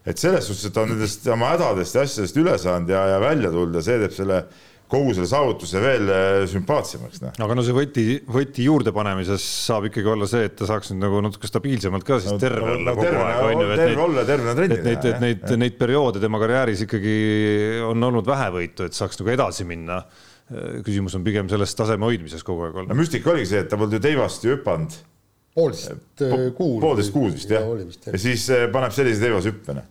et 0.07 0.19
selles 0.19 0.45
suhtes, 0.49 0.67
et 0.67 0.75
ta 0.75 0.83
on 0.83 0.93
nendest 0.97 1.27
oma 1.31 1.53
hädadest 1.55 1.97
ja 1.97 2.05
asjadest 2.07 2.39
üle 2.43 2.59
saanud 2.59 2.91
ja, 2.91 3.05
ja 3.15 3.23
välja 3.23 3.53
tulnud 3.55 3.79
ja 3.79 3.85
see 3.87 3.99
teeb 4.03 4.15
selle 4.17 4.43
kogu 4.93 5.15
selle 5.17 5.29
saavutuse 5.31 5.81
veel 5.81 6.11
äh, 6.13 6.39
sümpaatsemaks. 6.53 7.23
aga 7.31 7.55
no 7.57 7.65
see 7.65 7.77
võti, 7.77 8.05
võti 8.29 8.67
juurdepanemises 8.67 9.45
saab 9.69 9.87
ikkagi 9.89 10.11
olla 10.13 10.29
see, 10.29 10.49
et 10.51 10.57
ta 10.59 10.69
saaks 10.69 10.93
nüüd 10.93 11.07
nagu 11.07 11.23
natuke 11.25 11.49
stabiilsemalt 11.49 12.05
ka 12.09 12.19
siis 12.21 12.35
no, 12.35 12.41
terve 12.43 12.75
olla 12.75 12.91
no, 12.91 12.97
kogu 12.99 13.23
aeg, 13.23 13.47
on 13.47 13.63
ju. 13.63 13.71
terve 13.81 14.05
olla, 14.09 14.27
tervena 14.29 14.57
trennida. 14.59 14.83
et 14.83 14.91
neid, 14.91 15.07
et 15.15 15.25
neid, 15.25 15.55
neid 15.63 15.79
perioode 15.81 16.21
tema 16.23 16.43
karjääris 16.43 16.85
ikkagi 16.89 17.17
on 17.89 18.11
olnud 18.11 18.29
vähevõitu, 18.29 18.91
et 18.91 18.99
saaks 18.99 19.23
nagu 19.23 19.35
edasi 19.39 19.69
minna. 19.69 20.03
küsimus 20.85 21.15
on 21.17 21.23
pigem 21.25 21.49
selles 21.49 21.73
taseme 21.79 22.05
hoidmises 22.05 22.43
kogu 22.45 22.67
aeg 22.67 22.77
olnud. 22.83 22.93
no 22.93 22.99
müstika 22.99 23.33
oligi 23.33 23.55
see, 23.55 23.65
et 23.65 23.73
ta 23.73 23.79
polnud 23.81 23.97
ju 23.97 24.03
teivast 24.05 24.45
ju 24.45 24.59
hüpanud 24.59 24.99
poolteist 25.55 25.91
äh, 26.25 26.53
kuud. 26.57 26.81
poolteist 26.83 27.13
kuud 27.15 27.35
vist 27.37 27.53
jah, 27.53 27.67
ja 28.09 28.21
siis 28.21 28.45
äh, 28.53 28.67
paneb 28.73 28.95
sellise 28.97 29.21
teivase 29.23 29.53
hüppena. 29.53 29.85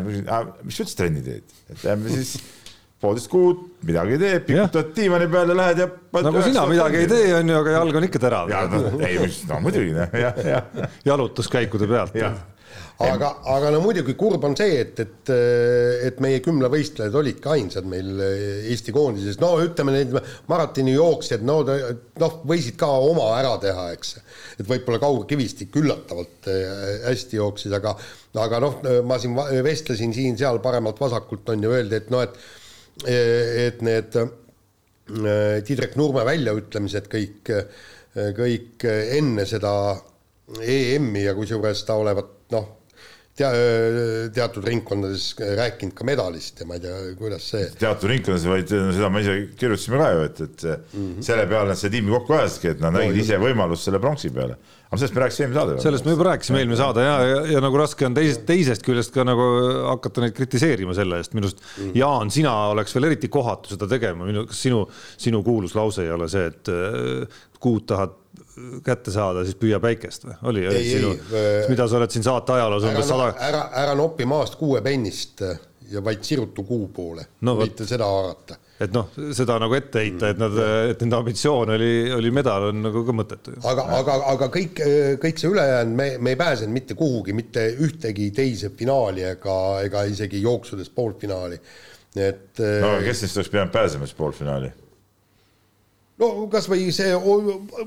Mis 0.00 0.24
sa 0.24 0.84
üldse 0.86 0.98
trenni 0.98 1.22
teed, 1.24 1.56
et 1.72 1.84
lähme 1.84 2.12
siis 2.12 2.36
poolteist 3.02 3.30
kuud, 3.32 3.64
midagi 3.86 4.16
ei 4.16 4.20
tee, 4.22 4.38
pikutad 4.46 4.94
diivani 4.96 5.26
peale, 5.30 5.56
lähed 5.58 5.82
ja. 5.82 5.88
nagu 6.22 6.44
sina 6.44 6.64
midagi 6.70 7.02
ei 7.02 7.10
tee, 7.10 7.26
on 7.34 7.50
ju, 7.50 7.58
aga 7.58 7.76
jalg 7.80 7.98
on 7.98 8.06
ikka 8.06 8.22
terav. 8.22 8.54
ei, 9.02 9.18
no 9.50 9.60
muidugi, 9.64 9.92
noh, 9.96 10.16
jah, 10.22 10.40
jah. 10.46 10.96
jalutuskäikude 11.08 11.88
pealt. 11.90 12.14
aga, 13.02 13.32
aga 13.50 13.72
no 13.74 13.80
muidugi 13.82 14.14
kurb 14.18 14.46
on 14.46 14.54
see, 14.58 14.78
et, 14.84 15.02
et, 15.02 15.32
et 16.06 16.22
meie 16.22 16.38
kümnevõistlejad 16.44 17.18
olidki 17.18 17.50
ainsad 17.56 17.88
meil 17.90 18.22
Eesti 18.22 18.94
koondises, 18.94 19.40
no 19.42 19.56
ütleme, 19.64 19.96
need 19.98 20.14
maratonijooksjad, 20.52 21.42
no 21.42 21.58
noh, 21.66 22.40
võisid 22.46 22.78
ka 22.78 22.92
oma 23.10 23.32
ära 23.40 23.56
teha, 23.64 23.90
eks. 23.96 24.14
et 24.62 24.68
võib-olla 24.68 25.02
Kaur 25.02 25.26
Kivistik 25.26 25.74
üllatavalt 25.82 26.52
äh, 26.54 27.00
hästi 27.08 27.42
jooksis, 27.42 27.74
aga 27.82 27.96
aga 28.40 28.60
noh, 28.64 28.78
ma 29.04 29.18
siin 29.20 29.36
vestlesin 29.64 30.14
siin-seal 30.16 30.60
paremalt-vasakult 30.64 31.52
on 31.52 31.64
ju 31.66 31.72
öeldi, 31.72 31.98
et 32.00 32.12
noh, 32.12 32.22
et 32.24 32.38
et 33.12 33.80
need 33.84 34.16
Tiidrek 35.66 35.96
Nurme 35.96 36.24
väljaütlemised 36.28 37.08
kõik, 37.10 37.48
kõik 38.36 38.84
enne 38.86 39.46
seda 39.48 39.72
EM-i 40.60 41.24
ja 41.24 41.32
kusjuures 41.34 41.84
ta 41.88 41.96
olevat 42.00 42.52
noh, 42.52 42.68
tea-, 43.42 44.28
teatud 44.36 44.66
ringkondades 44.66 45.28
rääkinud 45.58 45.94
ka 45.98 46.06
medalist 46.06 46.62
ja 46.62 46.66
ma 46.68 46.78
ei 46.78 46.84
tea, 46.84 46.98
kuidas 47.18 47.48
see. 47.52 47.64
teatud 47.80 48.10
ringkondades, 48.10 48.46
vaid 48.48 48.70
seda 48.72 49.10
me 49.12 49.24
ise 49.24 49.34
kirjutasime 49.58 49.98
ka 50.00 50.10
ju, 50.12 50.22
et, 50.28 50.44
et 50.46 50.64
mm 50.68 50.76
-hmm. 50.92 51.24
selle 51.26 51.48
peale 51.50 51.72
nad 51.72 51.80
selle 51.80 51.96
tiimi 51.96 52.14
kokku 52.14 52.38
ajasidki, 52.38 52.70
et 52.76 52.84
nad 52.84 52.94
no, 52.94 53.02
nägid 53.02 53.20
ise 53.24 53.40
võimalust 53.42 53.88
selle 53.88 54.00
pronksi 54.02 54.30
peale. 54.30 54.56
aga 54.92 55.00
sellest 55.00 55.14
me 55.14 55.20
rääkisime 55.24 55.46
eelmine 55.46 55.60
saade. 55.60 55.82
sellest 55.82 56.04
me 56.04 56.16
juba 56.16 56.24
rääkisime 56.30 56.58
eelmine 56.58 56.76
saade 56.76 57.04
ja, 57.04 57.18
ja, 57.26 57.44
ja 57.52 57.60
nagu 57.64 57.78
raske 57.80 58.06
on 58.06 58.14
teisest, 58.14 58.46
teisest 58.46 58.82
küljest 58.86 59.12
ka 59.14 59.24
nagu 59.24 59.46
hakata 59.88 60.26
neid 60.26 60.34
kritiseerima 60.36 60.94
selle 60.94 61.20
eest, 61.20 61.34
minu 61.34 61.46
arust 61.46 61.62
mm 61.62 61.84
-hmm. 61.84 61.98
Jaan, 61.98 62.30
sina 62.30 62.56
oleks 62.72 62.94
veel 62.94 63.10
eriti 63.10 63.28
kohatu 63.28 63.74
seda 63.74 63.88
tegema, 63.88 64.24
minu, 64.24 64.46
kas 64.46 64.62
sinu, 64.62 64.88
sinu 65.16 65.42
kuulus 65.42 65.74
lause 65.74 66.02
ei 66.02 66.10
ole 66.10 66.28
see, 66.28 66.46
et 66.46 66.68
äh, 66.68 67.40
kuud 67.60 67.86
tahad 67.86 68.21
kätte 68.84 69.12
saada, 69.14 69.44
siis 69.46 69.56
püüa 69.60 69.80
päikest 69.82 70.26
või? 70.28 70.38
oli, 70.50 70.64
oli 70.68 70.82
sinu, 70.84 71.12
mida 71.72 71.86
sa 71.88 72.00
oled 72.00 72.12
siin 72.12 72.24
saate 72.26 72.56
ajaloos 72.56 72.88
umbes 72.88 73.08
sada. 73.08 73.30
ära, 73.48 73.62
ära 73.84 73.94
nopi 73.98 74.26
maast 74.28 74.58
kuuepennist 74.60 75.44
ja 75.92 76.02
vaid 76.04 76.24
sirutu 76.24 76.64
kuu 76.66 76.88
poole 76.94 77.24
no,, 77.46 77.54
võite 77.58 77.86
seda 77.88 78.06
haarata. 78.08 78.58
et 78.82 78.92
noh, 78.94 79.08
seda 79.36 79.56
nagu 79.62 79.76
ette 79.76 80.02
heita, 80.04 80.32
et 80.32 80.40
nad, 80.40 80.58
et 80.92 81.04
nende 81.04 81.18
ambitsioon 81.20 81.74
oli, 81.76 81.92
oli 82.16 82.32
medal, 82.34 82.68
on 82.70 82.82
nagu 82.88 83.04
ka 83.08 83.16
mõttetu. 83.16 83.56
aga, 83.72 83.86
aga, 84.00 84.18
aga 84.34 84.50
kõik, 84.52 84.82
kõik 85.22 85.40
see 85.40 85.52
ülejäänud, 85.52 85.96
me, 86.02 86.10
me 86.18 86.34
ei 86.34 86.40
pääsenud 86.40 86.76
mitte 86.76 86.98
kuhugi, 86.98 87.36
mitte 87.36 87.66
ühtegi 87.86 88.30
teise 88.36 88.72
finaali 88.76 89.26
ega, 89.32 89.56
ega 89.86 90.04
isegi 90.10 90.42
jooksudes 90.44 90.92
poolfinaali, 90.94 91.60
et. 92.16 92.62
no 92.84 92.94
kes 93.04 93.24
neist 93.24 93.40
oleks 93.40 93.52
pidanud 93.52 93.74
pääsema 93.74 94.08
siis 94.08 94.18
poolfinaali? 94.18 94.72
No 96.22 96.46
kasvõi 96.52 96.88
see, 96.94 97.12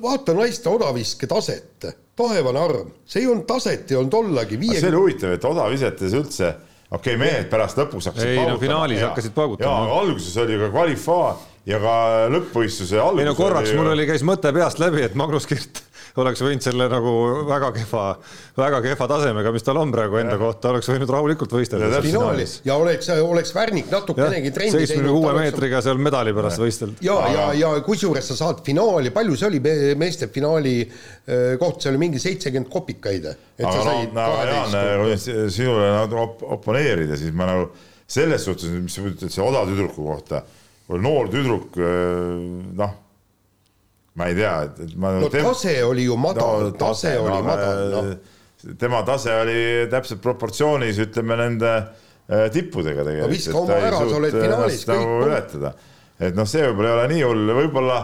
vaata 0.03 0.35
naiste 0.37 0.69
odaviske 0.71 1.29
taset, 1.31 1.87
taevane 2.17 2.61
arm, 2.61 2.93
see 3.07 3.23
ei 3.23 3.31
olnud 3.31 3.47
taset, 3.49 3.89
ei 3.91 3.99
olnud 3.99 4.19
ollagi. 4.21 4.59
see 4.71 4.91
oli 4.91 5.01
huvitav, 5.01 5.35
et 5.37 5.49
odavisetes 5.49 6.15
üldse, 6.19 6.51
okei 6.91 7.15
okay,, 7.15 7.19
mehed 7.21 7.49
pärast 7.51 7.79
lõpus 7.81 8.11
hakkasid 8.11 8.35
ei 8.35 8.45
no 8.49 8.59
finaalis 8.61 9.01
ja, 9.01 9.11
hakkasid 9.11 9.35
paugutama. 9.35 9.89
jaa, 9.89 9.99
alguses 10.03 10.37
oli 10.43 10.59
ka 10.61 10.71
kvalifaa 10.73 11.33
ja 11.65 11.81
ka 11.81 11.95
lõppvõistluse 12.35 13.01
alguses. 13.01 13.25
ei 13.25 13.29
no 13.31 13.35
korraks 13.37 13.71
oli... 13.71 13.81
mul 13.81 13.91
oli, 13.95 14.07
käis 14.09 14.25
mõte 14.27 14.53
peast 14.55 14.81
läbi, 14.83 15.03
et 15.07 15.17
Magnus 15.17 15.47
Kirt 15.49 15.83
oleks 16.21 16.41
võinud 16.43 16.63
selle 16.63 16.87
nagu 16.91 17.11
väga 17.47 17.71
kehva, 17.75 18.03
väga 18.57 18.79
kehva 18.85 19.07
tasemega, 19.11 19.51
mis 19.55 19.65
tal 19.67 19.79
on 19.81 19.91
praegu 19.93 20.19
enda 20.21 20.37
kohta, 20.39 20.71
oleks 20.71 20.89
võinud 20.91 21.11
rahulikult 21.11 21.55
võistelda. 21.57 22.01
finaalis 22.05 22.57
ja 22.67 22.77
oleks, 22.79 23.09
oleks 23.19 23.53
Värnik 23.55 23.91
natukenegi 23.91 24.53
trenni 24.55 24.71
teinud. 24.71 24.87
seitsmekümne 24.87 25.15
kuue 25.17 25.35
meetriga 25.39 25.81
seal 25.85 25.99
medali 26.01 26.33
pärast 26.35 26.61
võistelda. 26.63 26.99
ja, 27.05 27.17
ja, 27.33 27.47
ja 27.59 27.73
kusjuures 27.85 28.31
sa 28.31 28.39
saad 28.39 28.63
finaali, 28.65 29.11
palju 29.15 29.37
see 29.39 29.49
oli 29.51 29.61
meeste 29.99 30.29
finaali 30.33 30.77
äh, 30.85 31.55
koht, 31.61 31.81
see 31.83 31.91
oli 31.91 32.03
mingi 32.05 32.21
seitsekümmend 32.23 32.71
kopikaid. 32.71 33.31
aga 33.59 33.77
no, 33.83 33.97
no 34.15 34.27
Jaan, 34.45 35.17
sinule 35.51 35.91
nagu 35.91 36.21
op 36.23 36.45
oponeerida, 36.59 37.19
siis 37.19 37.35
ma 37.35 37.49
nagu 37.51 37.69
selles 38.07 38.43
suhtes, 38.45 38.69
mis 38.71 38.93
sa 38.93 39.03
ütled 39.03 39.31
selle 39.33 39.49
odatüdruku 39.49 40.05
kohta, 40.05 40.43
noor 41.01 41.31
tüdruk, 41.33 41.73
äh, 41.81 42.45
noh 42.77 43.01
ma 44.15 44.29
ei 44.31 44.35
tea, 44.37 44.53
et, 44.63 44.95
ma 44.95 45.11
no 45.19 45.29
tem... 45.31 45.43
tase 45.43 45.75
oli 45.83 46.07
ju 46.07 46.15
madal 46.19 46.69
no,, 46.69 46.71
tase, 46.71 47.11
tase 47.11 47.13
oli 47.19 47.39
madal, 47.43 47.81
noh. 47.91 48.75
tema 48.79 49.01
tase 49.07 49.33
oli 49.43 49.61
täpselt 49.91 50.21
proportsioonis, 50.23 50.99
ütleme 51.03 51.37
nende 51.39 51.71
äh, 51.75 52.45
tippudega 52.53 53.03
tegelikult. 53.07 53.49
no 53.51 53.65
ära, 53.75 53.99
sa 53.99 54.19
oled 54.19 54.37
finaalis. 54.37 54.85
nagu 54.89 55.17
ületada, 55.27 55.73
et 56.19 56.37
noh, 56.37 56.47
see 56.47 56.63
võib-olla 56.69 56.93
ei 56.93 56.99
ole 56.99 57.09
nii 57.11 57.25
hull, 57.27 57.55
võib-olla 57.59 57.97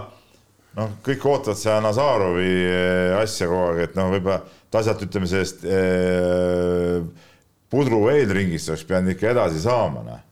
noh, 0.80 0.97
kõik 1.06 1.28
ootavad 1.32 1.62
seda 1.62 1.80
Nazarovi 1.88 2.50
äh, 2.67 3.19
asja 3.21 3.47
kogu 3.47 3.69
aeg, 3.69 3.86
et 3.88 3.95
noh, 4.00 4.12
võib-olla 4.12 4.41
tasalt 4.71 5.06
ütleme 5.08 5.32
sellest 5.32 5.63
äh, 5.63 7.00
pudru 7.71 8.04
eelringist 8.12 8.74
oleks 8.74 8.84
pidanud 8.89 9.15
ikka 9.15 9.32
edasi 9.32 9.63
saama, 9.63 10.04
noh 10.04 10.28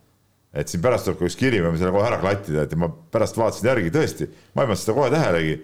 et 0.53 0.69
siin 0.71 0.81
pärast 0.81 1.05
tuleb 1.05 1.19
ka 1.19 1.27
üks 1.29 1.37
kiri, 1.37 1.59
me 1.61 1.69
võime 1.69 1.81
selle 1.81 1.93
kohe 1.93 2.07
ära 2.09 2.19
klattida, 2.21 2.63
et 2.65 2.73
ma 2.79 2.89
pärast 3.13 3.37
vaatasin 3.37 3.69
järgi, 3.69 3.91
tõesti, 3.93 4.29
ma 4.55 4.63
ei 4.63 4.71
pannud 4.71 4.81
seda 4.81 4.95
kohe 4.97 5.11
tähelegi, 5.13 5.57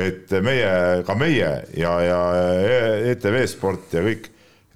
et 0.00 0.32
meie, 0.46 0.70
ka 1.06 1.16
meie 1.18 1.50
ja, 1.76 1.92
ja 2.04 2.20
ETV 3.10 3.42
Sport 3.50 3.96
ja 3.98 4.04
kõik, 4.06 4.30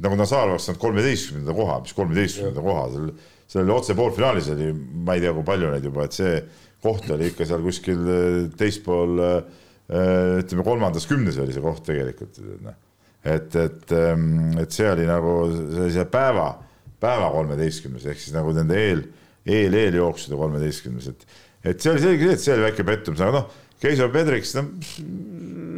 nagu 0.05 0.19
Nazar 0.19 0.51
oleks 0.51 0.69
saanud 0.69 0.83
kolmeteistkümnenda 0.83 1.57
koha, 1.57 1.79
mis 1.85 1.97
kolmeteistkümnenda 1.97 2.65
koha, 2.67 2.85
seal, 2.93 3.11
seal 3.49 3.65
oli 3.65 3.77
otse 3.79 3.97
poolfinaalis 3.97 4.53
oli, 4.53 4.71
ma 5.07 5.17
ei 5.17 5.25
tea, 5.25 5.33
kui 5.37 5.47
palju 5.49 5.73
neid 5.73 5.89
juba, 5.89 6.09
et 6.09 6.19
see 6.19 6.37
koht 6.85 7.09
oli 7.15 7.31
ikka 7.33 7.49
seal 7.49 7.65
kuskil 7.65 8.05
teispool, 8.59 9.17
ütleme 9.89 10.65
kolmandas 10.67 11.09
kümnes 11.09 11.39
oli 11.41 11.55
see 11.55 11.65
koht 11.65 11.85
tegelikult, 11.89 12.41
noh. 12.65 12.77
et, 13.25 13.57
et, 13.57 13.97
et 14.61 14.77
see 14.77 14.89
oli 14.91 15.09
nagu 15.09 15.37
sellise 15.55 16.05
päeva, 16.13 16.51
päeva 17.01 17.31
kolmeteistkümnes 17.33 18.05
ehk 18.11 18.21
siis 18.21 18.37
nagu 18.37 18.53
nende 18.57 18.77
eel 18.81 19.05
eel, 19.45 19.77
eeljooksude 19.77 20.39
kolmeteistkümnes, 20.39 21.11
et, 21.13 21.27
et 21.65 21.81
see 21.81 21.93
oli 21.93 22.03
selge 22.05 22.33
et 22.33 22.43
see 22.43 22.55
oli 22.57 22.67
väike 22.69 22.87
pettumus, 22.87 23.23
aga 23.25 23.41
noh, 23.41 23.61
Keiso 23.85 24.09
Pedriks 24.13 24.55
no, 24.57 24.65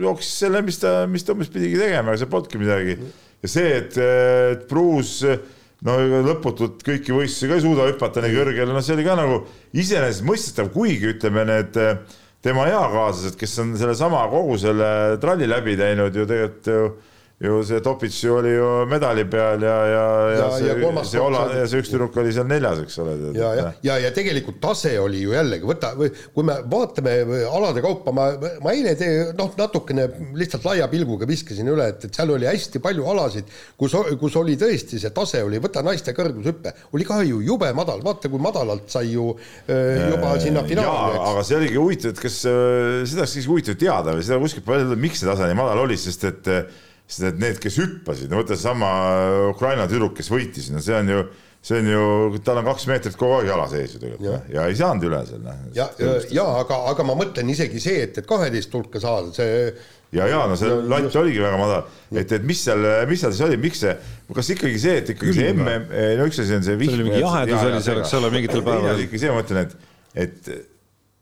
jooksis 0.05 0.43
selle, 0.45 0.61
mis 0.63 0.79
ta, 0.79 1.01
mis 1.11 1.25
ta 1.27 1.35
umbes 1.35 1.51
pidigi 1.51 1.79
tegema, 1.81 2.13
aga 2.13 2.21
see 2.21 2.31
polnudki 2.31 2.61
midagi. 2.61 2.99
ja 3.43 3.51
see, 3.51 3.73
et, 3.81 3.97
et 3.99 4.67
Bruus 4.71 5.19
no 5.87 5.97
lõputult 6.29 6.85
kõiki 6.87 7.15
võistlusi 7.17 7.51
ka 7.51 7.59
ei 7.59 7.65
suuda 7.65 7.89
hüpata 7.91 8.23
nii 8.25 8.37
kõrgele, 8.37 8.71
no 8.73 8.85
see 8.85 8.95
oli 8.97 9.07
ka 9.07 9.17
nagu 9.19 9.43
iseenesestmõistetav, 9.77 10.71
kuigi 10.75 11.13
ütleme, 11.17 11.45
need 11.49 11.77
tema 12.47 12.69
eakaaslased, 12.71 13.37
kes 13.41 13.59
on 13.65 13.75
sellesama 13.81 14.23
kogu 14.31 14.57
selle 14.63 14.89
tralli 15.23 15.49
läbi 15.51 15.75
teinud 15.79 16.15
ju 16.15 16.27
tegelikult 16.29 16.73
ju 16.73 16.89
ju 17.37 17.59
see 17.69 17.83
Topits 17.85 18.23
ju 18.25 18.35
oli 18.35 18.51
ju 18.55 18.69
medali 18.89 19.25
peal 19.29 19.63
ja, 19.63 19.75
ja, 19.87 20.05
ja, 20.31 20.37
ja 20.39 20.45
see, 20.57 20.69
ja 20.81 21.03
see 21.05 21.21
Ola 21.21 21.43
ja 21.53 21.67
see 21.69 21.83
üks 21.83 21.91
tüdruk 21.93 22.15
oli 22.23 22.31
seal 22.33 22.47
neljas, 22.49 22.79
eks 22.81 22.97
ole. 23.03 23.17
ja, 23.37 23.51
ja, 23.59 23.67
ja, 23.85 23.97
ja 24.07 24.13
tegelikult 24.17 24.57
tase 24.63 24.95
oli 25.01 25.21
ju 25.21 25.35
jällegi, 25.35 25.69
võta, 25.69 25.91
kui 26.33 26.47
me 26.49 26.57
vaatame 26.73 27.19
alade 27.51 27.83
kaupa, 27.85 28.15
ma, 28.17 28.31
ma 28.65 28.73
eile 28.73 28.95
tee, 28.97 29.27
noh, 29.37 29.53
natukene 29.59 30.07
lihtsalt 30.39 30.65
laia 30.65 30.89
pilguga 30.89 31.29
viskasin 31.29 31.69
üle, 31.75 31.91
et, 31.93 32.09
et 32.09 32.17
seal 32.17 32.33
oli 32.33 32.49
hästi 32.49 32.81
palju 32.81 33.05
alasid, 33.13 33.53
kus, 33.77 33.99
kus 34.17 34.41
oli 34.41 34.57
tõesti 34.57 35.03
see 35.03 35.13
tase 35.13 35.45
oli, 35.45 35.61
võta 35.61 35.85
naiste 35.85 36.17
kõrgushüpe, 36.17 36.73
oli 36.97 37.05
ka 37.05 37.21
ju 37.29 37.43
jube 37.45 37.69
madal, 37.77 38.01
vaata 38.07 38.33
kui 38.33 38.41
madalalt 38.41 38.89
sai 38.97 39.13
ju 39.13 39.29
äh, 39.69 40.09
juba 40.09 40.33
sinna 40.41 40.65
finaali. 40.65 41.21
aga 41.21 41.45
see 41.45 41.61
oligi 41.61 41.77
huvitav, 41.77 42.17
et 42.17 42.25
kas 42.25 42.41
äh, 42.49 43.05
seda 43.05 43.27
oleks 43.27 43.37
siis 43.37 43.53
huvitav 43.53 43.77
teada 43.77 44.17
või 44.17 44.25
seda 44.25 44.41
kuskilt 44.41 44.65
palju, 44.65 44.97
miks 45.05 45.21
see 45.21 45.29
tase 45.29 45.53
nii 45.53 45.61
madal 45.61 45.85
oli, 45.85 46.01
sest 46.01 46.31
et 46.33 46.55
sest 47.07 47.27
et 47.31 47.43
need, 47.43 47.59
kes 47.63 47.81
hüppasid, 47.81 48.31
no 48.31 48.41
võta 48.43 48.57
seesama 48.57 48.93
Ukraina 49.53 49.87
tüdruk, 49.91 50.17
kes 50.19 50.31
võitis, 50.33 50.71
no 50.75 50.83
see 50.83 50.97
on 50.99 51.13
ju, 51.13 51.21
see 51.67 51.79
on 51.83 51.91
ju, 51.93 52.41
tal 52.47 52.61
on 52.61 52.67
kaks 52.67 52.89
meetrit 52.91 53.19
kogu 53.19 53.39
aeg 53.39 53.51
jala 53.53 53.69
sees 53.71 53.95
ju 53.95 54.01
tegelikult 54.03 54.27
ja. 54.27 54.41
ja 54.57 54.67
ei 54.71 54.79
saanud 54.79 55.07
üle 55.07 55.21
seal. 55.29 55.45
Noh. 55.45 55.61
ja, 55.77 55.87
ja, 56.03 56.17
ja 56.35 56.49
aga, 56.65 56.81
aga 56.91 57.07
ma 57.07 57.17
mõtlen 57.19 57.55
isegi 57.55 57.83
see, 57.83 58.03
et, 58.09 58.19
et 58.19 58.27
kaheteist 58.27 58.75
hulka 58.75 59.03
saada, 59.03 59.31
see 59.37 59.71
ja, 60.17 60.27
ja 60.27 60.43
no 60.51 60.59
see 60.59 60.71
no, 60.73 60.83
latt 60.91 61.07
just... 61.07 61.21
oligi 61.23 61.43
väga 61.47 61.63
madal, 61.63 61.89
et, 62.11 62.37
et 62.41 62.47
mis 62.47 62.67
seal, 62.67 62.91
mis 63.11 63.23
seal 63.23 63.35
siis 63.35 63.47
oli, 63.47 63.61
miks 63.63 63.85
see, 63.87 63.97
kas 64.35 64.55
ikkagi 64.57 64.83
see, 64.83 65.01
et 65.03 65.13
ikkagi 65.15 65.39
see 65.39 65.53
mm, 65.55 65.93
no 66.19 66.27
üks 66.27 66.43
asi 66.43 66.59
on 66.59 66.67
see 66.67 66.79
vihm. 66.81 66.91
see 66.91 66.99
oli 66.99 67.11
mingi 67.13 67.23
jahedus 67.23 67.69
oli 67.71 67.85
seal, 67.87 68.03
eks 68.03 68.17
ole, 68.19 68.33
mingitel 68.35 68.67
päevadel. 68.67 69.07
ikkagi 69.07 69.23
see, 69.23 69.35
ma 69.35 69.45
mõtlen, 69.45 69.67
et, 69.67 70.27
et 70.27 70.57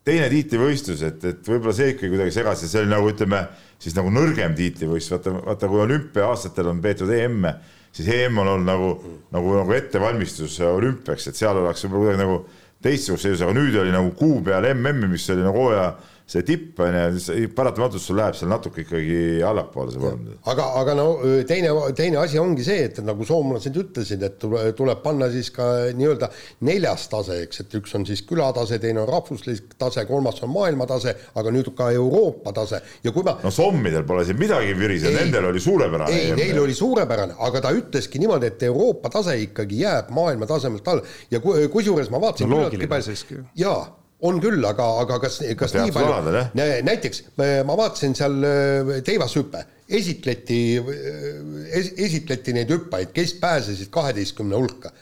teine 0.05 0.27
tiitlivõistlus, 0.33 1.03
et, 1.07 1.23
et 1.25 1.47
võib-olla 1.49 1.75
see 1.77 1.95
ikkagi 1.95 2.13
kuidagi 2.13 2.35
segas 2.35 2.65
ja 2.65 2.69
see 2.71 2.83
oli 2.83 2.93
nagu 2.93 3.09
ütleme 3.09 3.41
siis 3.81 3.97
nagu 3.97 4.13
nõrgem 4.13 4.57
tiitlivõistlus, 4.59 5.17
vaata, 5.17 5.33
vaata 5.47 5.71
kui 5.71 5.81
olümpiaaastatel 5.85 6.69
on 6.73 6.83
peetud 6.85 7.13
EM-e, 7.15 7.55
siis 7.95 8.11
EM 8.13 8.43
on 8.43 8.53
olnud 8.55 8.69
nagu, 8.69 8.91
nagu, 9.35 9.55
nagu 9.63 9.77
ettevalmistus 9.77 10.59
olümpiaks, 10.69 11.31
et 11.31 11.41
seal 11.41 11.61
oleks 11.61 11.87
võib-olla 11.87 12.05
kuidagi 12.05 12.23
nagu 12.25 12.39
teistsuguse 12.85 13.31
seisus, 13.31 13.45
aga 13.47 13.57
nüüd 13.57 13.79
oli 13.81 13.95
nagu 13.95 14.13
kuu 14.19 14.43
peale 14.45 14.75
MM-i, 14.77 15.09
mis 15.15 15.25
oli 15.33 15.47
nagu 15.47 15.63
hooaja 15.63 15.89
see 16.27 16.43
tipp 16.43 16.79
on 16.81 16.95
ju, 16.97 17.49
paratamatult 17.53 18.01
sul 18.01 18.17
läheb 18.17 18.37
seal 18.39 18.49
natuke 18.49 18.81
ikkagi 18.81 19.43
allapoole 19.45 19.93
see 19.93 20.01
vorm. 20.01 20.23
aga, 20.49 20.69
aga 20.81 20.95
no 20.97 21.07
teine, 21.45 21.73
teine 21.97 22.17
asi 22.23 22.39
ongi 22.41 22.65
see, 22.65 22.87
et 22.89 23.01
nagu 23.05 23.27
soomlased 23.29 23.77
ütlesid, 23.77 24.25
et 24.25 24.47
tuleb 24.79 25.03
panna 25.05 25.29
siis 25.33 25.51
ka 25.53 25.67
nii-öelda 25.93 26.31
neljas 26.65 27.11
tase, 27.13 27.43
eks, 27.45 27.61
et 27.67 27.77
üks 27.77 27.93
on 27.99 28.07
siis 28.09 28.23
külatase, 28.25 28.79
teine 28.81 29.03
on 29.03 29.11
rahvuslik 29.11 29.77
tase, 29.81 30.07
kolmas 30.09 30.41
on 30.47 30.53
maailmatase, 30.55 31.13
aga 31.37 31.53
nüüd 31.53 31.69
ka 31.77 31.91
Euroopa 31.93 32.55
tase 32.57 32.81
ja 33.05 33.13
kui 33.13 33.27
ma 33.27 33.37
no 33.43 33.53
sommidel 33.53 34.07
pole 34.09 34.25
siin 34.25 34.41
midagi 34.41 34.73
virisenud, 34.79 35.19
nendel 35.21 35.51
oli 35.51 35.61
suurepärane. 35.61 36.23
ei, 36.23 36.31
neil 36.39 36.63
oli 36.63 36.77
suurepärane, 36.79 37.37
aga 37.45 37.67
ta 37.67 37.75
ütleski 37.77 38.23
niimoodi, 38.23 38.49
et 38.49 38.65
Euroopa 38.71 39.13
tase 39.13 39.37
ikkagi 39.45 39.85
jääb 39.85 40.09
maailma 40.17 40.49
tasemelt 40.49 40.89
alla 40.89 41.05
ja 41.31 41.43
kusjuures 41.45 42.09
ma 42.09 42.23
vaatasin 42.25 42.49
no 42.49 42.63
loogiline 42.65 43.03
siiski. 43.05 43.43
jaa 43.61 43.85
on 44.25 44.41
küll, 44.41 44.65
aga, 44.65 44.87
aga 45.03 45.19
kas, 45.23 45.39
kas 45.59 45.75
nii 45.77 45.93
palju, 45.95 46.43
näiteks 46.87 47.23
ma 47.69 47.77
vaatasin 47.79 48.17
seal 48.17 48.37
äh, 48.49 48.93
teivashüpe, 49.05 49.65
esitleti 50.01 50.61
äh, 50.81 51.33
es,, 51.81 51.93
esitleti 52.07 52.55
neid 52.57 52.73
hüppajaid, 52.73 53.13
kes 53.17 53.37
pääsesid 53.43 53.93
kaheteistkümne 53.95 54.57
hulka. 54.57 54.93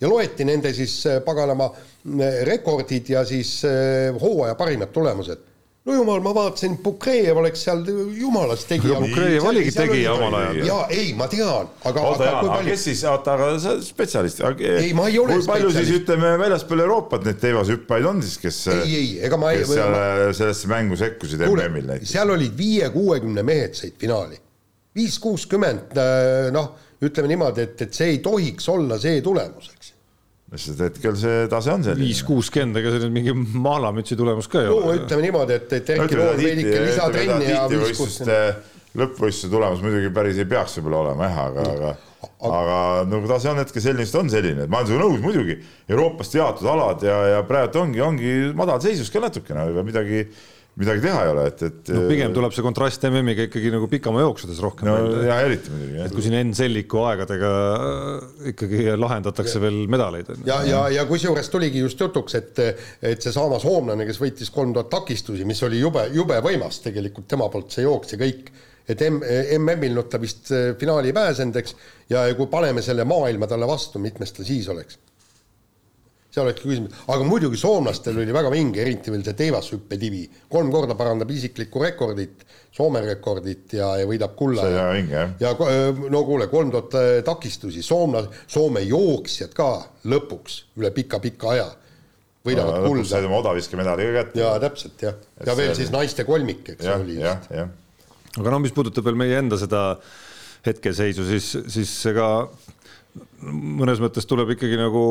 Ja 0.00 0.10
loeti 0.12 0.44
nende 0.44 0.74
siis 0.76 0.98
äh, 1.08 1.22
paganama 1.24 1.70
rekordid 2.46 3.08
ja 3.10 3.24
siis 3.26 3.58
hooaja 4.20 4.54
parimad 4.54 4.92
tulemused 4.94 5.40
no 5.86 5.94
jumal, 5.94 6.20
ma 6.24 6.32
vaatasin, 6.34 6.76
Bukrejev 6.82 7.38
oleks 7.38 7.62
seal 7.66 7.84
jumalast 8.18 8.66
tegija. 8.70 8.98
Bukrejev 9.02 9.46
oligi 9.46 9.72
tegija 9.74 10.14
omal 10.16 10.34
ajal. 10.40 10.60
jaa, 10.66 10.86
ei, 10.94 11.12
ma 11.18 11.28
tean, 11.30 11.70
aga. 11.86 12.06
oota, 12.10 12.26
Jaan, 12.26 12.48
palju... 12.50 12.72
kes 12.72 12.86
siis, 12.88 13.02
oota, 13.06 13.36
aga 13.36 13.50
sa 13.62 13.76
spetsialist. 13.84 14.42
ei, 14.66 14.90
ma 14.98 15.06
ei 15.10 15.20
ole 15.22 15.38
kui 15.38 15.48
palju 15.52 15.70
siis 15.76 15.92
ütleme 16.00 16.34
väljaspool 16.42 16.82
Euroopat 16.86 17.28
neid 17.28 17.38
teivashüppajaid 17.42 18.10
on 18.10 18.24
siis, 18.24 18.40
kes. 18.42 18.60
ei, 18.74 18.96
ei, 18.98 19.12
ega 19.28 19.38
ma. 19.40 19.52
kes 19.54 19.70
seal 19.76 19.94
ma... 19.94 20.04
sellesse 20.40 20.72
mängu 20.72 20.98
sekkusid 21.00 21.46
MM-il 21.46 21.86
näiteks. 21.92 22.16
seal 22.16 22.34
olid 22.34 22.58
viie-kuuekümne 22.58 23.46
mehed 23.46 23.78
said 23.78 23.94
finaali. 24.00 24.40
viis, 24.96 25.20
kuuskümmend, 25.22 25.94
noh, 26.56 26.72
ütleme 27.04 27.30
niimoodi, 27.30 27.68
et, 27.68 27.86
et 27.86 27.94
see 27.94 28.16
ei 28.16 28.24
tohiks 28.24 28.72
olla 28.72 28.98
see 28.98 29.20
tulemus, 29.22 29.70
eks 29.76 29.95
sest 30.54 30.80
hetkel 30.84 31.16
see 31.18 31.46
tase 31.50 31.72
on 31.74 31.82
selline. 31.82 32.06
viis 32.06 32.22
kuuskümmend, 32.26 32.78
ega 32.78 32.94
see 32.94 33.02
nüüd 33.02 33.14
mingi 33.16 33.34
maalamütsi 33.34 34.18
tulemus 34.18 34.46
ka 34.50 34.62
ei 34.62 34.70
no, 34.70 34.78
ole. 34.78 35.00
ütleme 35.02 35.26
niimoodi, 35.26 35.58
et, 35.58 35.72
et 35.80 35.94
Erki 35.96 36.18
Noor 36.20 36.38
veidike 36.38 36.82
lisatrenni 36.86 37.50
ja 37.50 37.64
viis 37.72 37.98
kuuskümmend. 37.98 38.74
lõppvõistluse 38.96 39.52
tulemus 39.52 39.82
muidugi 39.84 40.12
päris 40.14 40.38
ei 40.40 40.46
peaks 40.48 40.78
võib-olla 40.78 41.02
olema 41.02 41.26
jah, 41.28 41.40
aga, 41.50 41.64
aga 41.74 41.96
aga 42.46 42.78
nagu 43.10 43.28
tase 43.28 43.50
on 43.50 43.60
hetkel 43.60 43.82
selline, 43.82 44.06
sest 44.06 44.18
on 44.20 44.30
selline, 44.32 44.64
et 44.64 44.72
ma 44.72 44.80
olen 44.80 44.90
sinuga 44.90 45.04
nõus 45.04 45.22
muidugi, 45.24 45.56
Euroopast 45.90 46.36
jaotud 46.36 46.68
alad 46.72 47.04
ja, 47.06 47.16
ja 47.34 47.42
praegu 47.48 47.82
ongi, 47.82 48.02
ongi 48.02 48.34
madal 48.56 48.80
seisus 48.84 49.10
ka 49.12 49.22
natukene 49.24 49.66
või 49.74 49.86
midagi 49.90 50.22
midagi 50.76 51.00
teha 51.06 51.20
ei 51.24 51.30
ole, 51.32 51.44
et, 51.48 51.62
et. 51.64 51.90
no 51.94 52.02
pigem 52.10 52.34
tuleb 52.36 52.52
see 52.52 52.64
kontrast 52.64 53.04
MM-iga 53.08 53.46
ikkagi 53.48 53.70
nagu 53.72 53.88
pikamaa 53.88 54.26
jooksudes 54.26 54.58
rohkem 54.60 54.90
no, 54.90 54.96
välja. 54.98 55.22
ja 55.30 55.38
eriti 55.46 55.72
muidugi. 55.72 56.02
et 56.04 56.12
kui 56.12 56.24
siin 56.26 56.36
Enn 56.36 56.52
Selliku 56.56 57.00
aegadega 57.08 57.52
äh, 57.76 58.50
ikkagi 58.52 58.82
lahendatakse 59.00 59.56
ja. 59.56 59.62
veel 59.64 59.78
medaleid. 59.92 60.34
ja, 60.48 60.60
ja, 60.68 60.82
ja 60.92 61.06
kusjuures 61.08 61.48
tuligi 61.52 61.80
just 61.80 62.00
jutuks, 62.04 62.36
et, 62.36 62.60
et 63.00 63.24
seesama 63.24 63.60
soomlane, 63.62 64.04
kes 64.08 64.20
võitis 64.20 64.52
kolm 64.52 64.76
tuhat 64.76 64.92
takistusi, 64.92 65.48
mis 65.48 65.64
oli 65.64 65.80
jube, 65.80 66.04
jube 66.12 66.42
võimas 66.44 66.82
tegelikult 66.84 67.28
tema 67.32 67.48
poolt 67.52 67.72
see 67.72 67.86
jooks 67.86 68.12
ja 68.12 68.20
kõik 68.20 68.52
et 68.86 69.00
MM-il 69.08 69.96
noh, 69.96 70.06
ta 70.12 70.20
vist 70.22 70.52
äh, 70.52 70.74
finaali 70.78 71.10
ei 71.10 71.16
pääsenud, 71.16 71.56
eks, 71.62 71.76
ja 72.12 72.28
kui 72.36 72.52
paneme 72.52 72.84
selle 72.84 73.08
maailma 73.08 73.48
talle 73.48 73.68
vastu, 73.68 74.02
mitmes 74.02 74.36
ta 74.36 74.44
siis 74.46 74.68
oleks 74.70 75.00
see 76.36 76.44
olekski 76.44 76.68
küsimus, 76.68 76.96
aga 77.12 77.24
muidugi 77.24 77.58
soomlastel 77.60 78.18
oli 78.20 78.34
väga 78.34 78.50
vinge, 78.52 78.82
eriti 78.84 79.12
veel 79.12 79.24
see 79.24 79.36
teivashüppedivi, 79.38 80.22
kolm 80.52 80.68
korda 80.74 80.96
parandab 80.98 81.32
isiklikku 81.32 81.82
rekordit, 81.84 82.44
Soome 82.76 83.00
rekordit 83.00 83.72
ja, 83.72 83.86
ja 83.96 84.04
võidab 84.04 84.34
kulla. 84.36 84.60
see 84.60 84.74
on 84.74 84.76
väga 84.76 84.96
vinge, 84.98 85.14
jah. 85.16 85.30
ja 85.40 86.10
no 86.12 86.20
kuule, 86.28 86.50
kolm 86.52 86.68
tuhat 86.74 86.96
äh, 87.00 87.08
takistusi, 87.24 87.80
Soomla, 87.84 88.26
Soome 88.52 88.82
jooksjad 88.84 89.54
ka 89.56 89.70
lõpuks 90.12 90.58
üle 90.76 90.90
pika-pika 90.92 91.54
aja 91.54 91.70
võidavad 92.46 92.82
no, 92.82 92.90
kulda. 92.90 93.08
said 93.08 93.28
oma 93.28 93.40
odaviskemedali 93.40 94.10
ka 94.10 94.14
kätte. 94.18 94.42
jaa, 94.42 94.60
täpselt 94.62 95.06
jah, 95.08 95.16
ja 95.40 95.56
veel 95.56 95.72
oli... 95.72 95.78
siis 95.80 95.92
naiste 95.94 96.26
kolmik, 96.28 96.74
eks 96.74 96.84
ja, 96.84 96.98
oli 97.00 97.16
just. 97.16 97.56
aga 98.36 98.52
no 98.52 98.60
mis 98.60 98.76
puudutab 98.76 99.08
veel 99.08 99.16
meie 99.24 99.40
enda 99.40 99.56
seda 99.60 99.86
hetkeseisu, 100.66 101.24
siis, 101.30 101.48
siis 101.72 101.96
ega 102.12 102.28
mõnes 103.46 104.02
mõttes 104.02 104.28
tuleb 104.28 104.52
ikkagi 104.56 104.76
nagu 104.80 105.06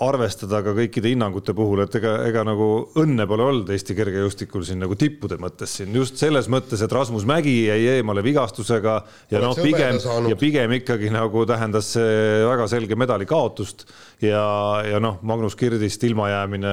arvestada 0.00 0.62
ka 0.64 0.72
kõikide 0.76 1.10
hinnangute 1.12 1.52
puhul, 1.56 1.82
et 1.84 1.94
ega, 1.98 2.14
ega 2.24 2.42
nagu 2.46 2.66
õnne 3.00 3.26
pole 3.28 3.44
olnud 3.44 3.72
Eesti 3.74 3.96
kergejõustikul 3.98 4.64
siin 4.64 4.80
nagu 4.80 4.96
tippude 4.98 5.36
mõttes 5.40 5.74
siin. 5.76 5.92
Just 5.92 6.16
selles 6.20 6.48
mõttes, 6.52 6.80
et 6.80 6.94
Rasmus 6.94 7.26
Mägi 7.28 7.52
jäi 7.66 7.98
eemale 7.98 8.24
vigastusega 8.24 8.94
ja 9.32 9.42
noh, 9.44 9.58
pigem 9.60 9.98
ja 10.30 10.38
pigem 10.40 10.72
ikkagi 10.78 11.12
nagu 11.12 11.44
tähendas 11.48 11.92
see 11.98 12.14
väga 12.48 12.68
selge 12.72 12.96
medali 12.96 13.28
kaotust 13.28 13.84
ja, 14.24 14.40
ja 14.88 15.02
noh, 15.04 15.20
Magnus 15.26 15.58
Kirdist 15.60 16.08
ilmajäämine 16.08 16.72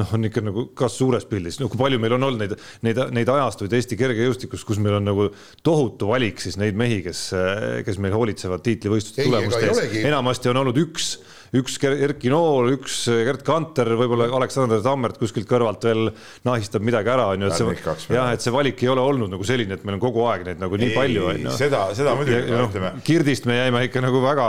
noh, 0.00 0.12
on 0.18 0.26
ikka 0.26 0.42
nagu 0.48 0.66
kas 0.76 0.98
suures 0.98 1.28
pildis, 1.30 1.60
no 1.62 1.70
kui 1.70 1.78
palju 1.78 2.02
meil 2.02 2.18
on 2.18 2.26
olnud 2.32 2.42
neid, 2.42 2.58
neid, 2.86 3.00
neid 3.14 3.30
ajastuid 3.30 3.78
Eesti 3.78 3.98
kergejõustikus, 4.00 4.66
kus 4.66 4.82
meil 4.82 4.98
on 4.98 5.06
nagu 5.06 5.30
tohutu 5.66 6.10
valik 6.10 6.42
siis 6.42 6.58
neid 6.58 6.74
mehi, 6.78 6.98
kes, 7.06 7.28
kes 7.86 8.02
meil 8.02 8.18
hoolitsevad 8.18 8.66
tiitlivõistluste 8.66 9.30
tulemuste 9.30 9.66
eest. 9.70 9.98
enamasti 10.02 10.50
on 10.50 10.64
olnud 10.64 10.82
üks 10.82 11.14
üks 11.54 11.76
Erki 11.86 12.30
Nool, 12.32 12.72
üks 12.74 13.04
Gerd 13.26 13.44
Kanter, 13.46 13.92
võib-olla 13.98 14.28
Aleksander 14.38 14.82
Tammert 14.84 15.20
kuskilt 15.20 15.48
kõrvalt 15.50 15.84
veel 15.86 16.10
nahistab 16.46 16.84
midagi 16.86 17.12
ära, 17.12 17.28
on 17.34 17.46
ju, 17.46 17.50
et 17.52 17.60
see 17.60 18.16
jah, 18.16 18.32
et 18.34 18.42
see 18.42 18.54
valik 18.54 18.82
ei 18.82 18.90
ole 18.92 19.04
olnud 19.04 19.30
nagu 19.32 19.46
selline, 19.46 19.78
et 19.78 19.86
meil 19.86 19.98
on 19.98 20.02
kogu 20.02 20.24
aeg 20.30 20.46
neid 20.48 20.62
nagu 20.62 20.80
nii 20.80 20.90
ei, 20.90 20.96
palju, 20.96 21.28
on 21.30 21.46
ju. 21.46 21.54
seda, 21.60 21.84
seda 21.98 22.16
muidugi, 22.18 22.50
no, 22.50 22.66
ütleme. 22.70 22.92
Kirdist 23.06 23.46
me 23.46 23.60
jäime 23.60 23.84
ikka 23.86 24.02
nagu 24.04 24.24
väga 24.24 24.48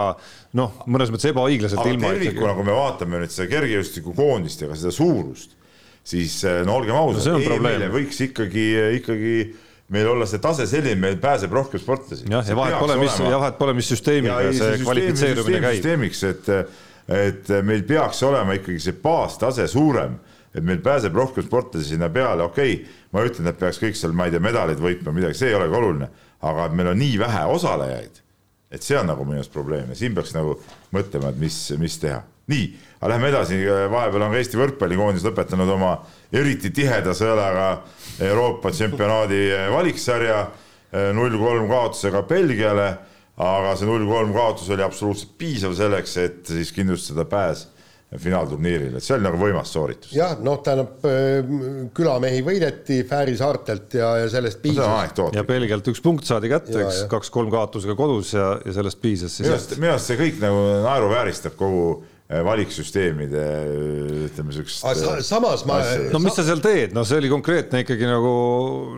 noh, 0.58 0.82
mõnes 0.90 1.14
mõttes 1.14 1.30
ebaõiglaselt 1.32 1.84
aga 1.84 1.94
ilma. 1.94 2.16
tervikuna, 2.16 2.56
kui 2.58 2.68
me 2.68 2.80
vaatame 2.80 3.22
nüüd 3.24 3.36
seda 3.36 3.52
kergejõustikukoondist 3.54 4.66
ja 4.66 4.72
ka 4.72 4.80
seda 4.80 4.96
suurust, 4.96 5.56
siis 6.08 6.42
no 6.66 6.80
olgem 6.80 6.98
ausad 6.98 7.38
no, 7.38 7.62
meile 7.64 7.92
võiks 7.94 8.22
ikkagi, 8.30 8.68
ikkagi 9.02 9.38
meil 9.94 10.10
olla 10.12 10.28
see 10.28 10.42
tase 10.44 10.68
selline, 10.68 11.00
meil 11.00 11.16
pääseb 11.22 11.54
rohkem 11.54 11.80
sportlasi. 11.80 12.28
jah, 12.32 12.44
ja 12.44 12.58
vahet 12.58 12.80
pole, 12.82 12.98
mis, 13.00 13.16
ja 13.24 13.40
vahet 13.40 13.58
pole, 13.60 13.76
mis 13.78 13.88
süsteemiga 13.94 14.42
see, 14.50 14.60
see 14.60 14.84
kvalifitseerumine 14.84 15.62
käib. 15.64 15.80
süsteemiks, 15.80 16.24
et 16.28 16.52
et 17.08 17.50
meil 17.64 17.84
peaks 17.88 18.20
olema 18.28 18.58
ikkagi 18.58 18.82
see 18.84 18.98
baastase 19.02 19.68
suurem, 19.72 20.18
et 20.56 20.64
meil 20.66 20.80
pääseb 20.84 21.16
rohkem 21.16 21.46
sportlasi 21.46 21.94
sinna 21.94 22.10
peale, 22.14 22.44
okei 22.44 22.74
okay,, 22.74 22.96
ma 23.14 23.22
ei 23.22 23.32
ütle, 23.32 23.44
et 23.44 23.50
nad 23.52 23.60
peaks 23.60 23.80
kõik 23.82 23.98
seal, 23.98 24.16
ma 24.18 24.28
ei 24.28 24.34
tea, 24.34 24.44
medaleid 24.44 24.82
võitma, 24.82 25.14
midagi, 25.16 25.38
see 25.40 25.52
ei 25.52 25.58
olegi 25.58 25.78
oluline, 25.80 26.10
aga 26.48 26.68
et 26.68 26.78
meil 26.78 26.92
on 26.92 27.00
nii 27.00 27.20
vähe 27.22 27.44
osalejaid, 27.54 28.22
et 28.72 28.84
see 28.84 28.98
on 29.00 29.08
nagu 29.08 29.26
minu 29.28 29.40
arust 29.40 29.54
probleem 29.54 29.94
ja 29.94 30.00
siin 30.00 30.16
peaks 30.18 30.34
nagu 30.36 30.58
mõtlema, 30.96 31.32
et 31.32 31.42
mis, 31.42 31.60
mis 31.80 32.00
teha. 32.04 32.22
nii, 32.48 32.68
aga 33.02 33.12
lähme 33.12 33.28
edasi, 33.28 33.58
vahepeal 33.92 34.24
on 34.24 34.32
ka 34.32 34.40
Eesti 34.40 34.60
võrkpallikoondis 34.60 35.26
lõpetanud 35.28 35.72
oma 35.74 35.98
eriti 36.32 36.72
tiheda 36.72 37.12
sõelaga 37.16 37.66
Euroopa 38.24 38.72
tsempionaadi 38.72 39.42
valiksarja 39.72 40.46
null 41.14 41.36
kolm 41.38 41.68
kaotusega 41.68 42.24
Belgiale 42.30 42.88
aga 43.38 43.74
see 43.78 43.88
null 43.90 44.06
kolm 44.10 44.34
kaotus 44.36 44.70
oli 44.74 44.86
absoluutselt 44.86 45.36
piisav 45.38 45.76
selleks, 45.78 46.16
et 46.24 46.40
siis 46.50 46.72
kindlustada 46.74 47.28
pääs 47.30 47.68
finaalturniirile, 48.08 48.98
et 48.98 49.04
see 49.04 49.18
oli 49.18 49.26
nagu 49.26 49.38
võimas 49.42 49.72
sooritus. 49.76 50.14
jah, 50.16 50.38
noh, 50.40 50.62
tähendab 50.64 51.04
külamehi 51.96 52.40
võideti 52.46 53.02
Fääri 53.08 53.36
saartelt 53.36 53.98
ja, 54.00 54.14
ja 54.22 54.30
sellest 54.32 54.62
piisas 54.64 54.88
no,. 55.20 55.28
ja 55.36 55.44
Belgialt 55.48 55.92
üks 55.92 56.00
punkt 56.04 56.24
saadi 56.28 56.48
kätte, 56.54 56.78
eks 56.86 57.04
kaks-kolm 57.12 57.52
kaotusega 57.52 57.98
kodus 58.00 58.32
ja, 58.38 58.54
ja 58.64 58.78
sellest 58.80 59.02
piisas 59.04 59.36
siis. 59.36 59.44
minu 59.50 59.58
arust, 59.58 59.76
minu 59.76 59.92
arust 59.92 60.14
see 60.14 60.22
kõik 60.24 60.40
nagu 60.40 60.64
naeruvääristab 60.88 61.60
kogu 61.60 61.84
eh, 62.00 62.40
valiksüsteemide 62.48 63.48
ütleme 64.30 64.56
siukest. 64.56 64.88
samas 65.28 65.68
ma. 65.68 65.84
no 66.08 66.24
mis 66.24 66.40
sa 66.40 66.48
seal 66.48 66.64
teed, 66.64 66.96
no 66.96 67.04
see 67.04 67.20
oli 67.20 67.34
konkreetne 67.36 67.84
ikkagi 67.84 68.08
nagu 68.08 68.38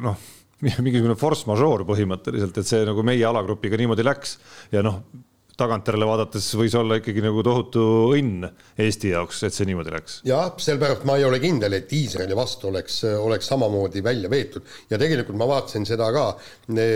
noh 0.05 0.27
mingisugune 0.84 1.16
force 1.20 1.47
majeure 1.49 1.88
põhimõtteliselt, 1.88 2.60
et 2.60 2.68
see 2.68 2.86
nagu 2.88 3.05
meie 3.07 3.26
alagrupiga 3.28 3.80
niimoodi 3.80 4.05
läks. 4.07 4.38
Ja 4.74 4.84
noh, 4.86 5.01
tagantjärele 5.60 6.07
vaadates 6.07 6.45
võis 6.55 6.76
olla 6.78 6.97
ikkagi 6.99 7.24
nagu 7.24 7.41
tohutu 7.43 7.82
õnn 8.16 8.47
Eesti 8.80 9.12
jaoks, 9.12 9.41
et 9.43 9.55
see 9.55 9.68
niimoodi 9.68 9.91
läks. 9.91 10.20
jah, 10.28 10.51
sellepärast 10.60 11.05
ma 11.07 11.18
ei 11.20 11.26
ole 11.28 11.39
kindel, 11.43 11.76
et 11.76 11.91
Iisraeli 11.95 12.38
vastu 12.38 12.70
oleks, 12.70 13.01
oleks 13.20 13.49
samamoodi 13.51 14.03
välja 14.03 14.32
veetud. 14.32 14.68
Ja 14.91 14.99
tegelikult 15.01 15.39
ma 15.39 15.47
vaatasin 15.49 15.88
seda 15.88 16.10
ka 16.16 16.26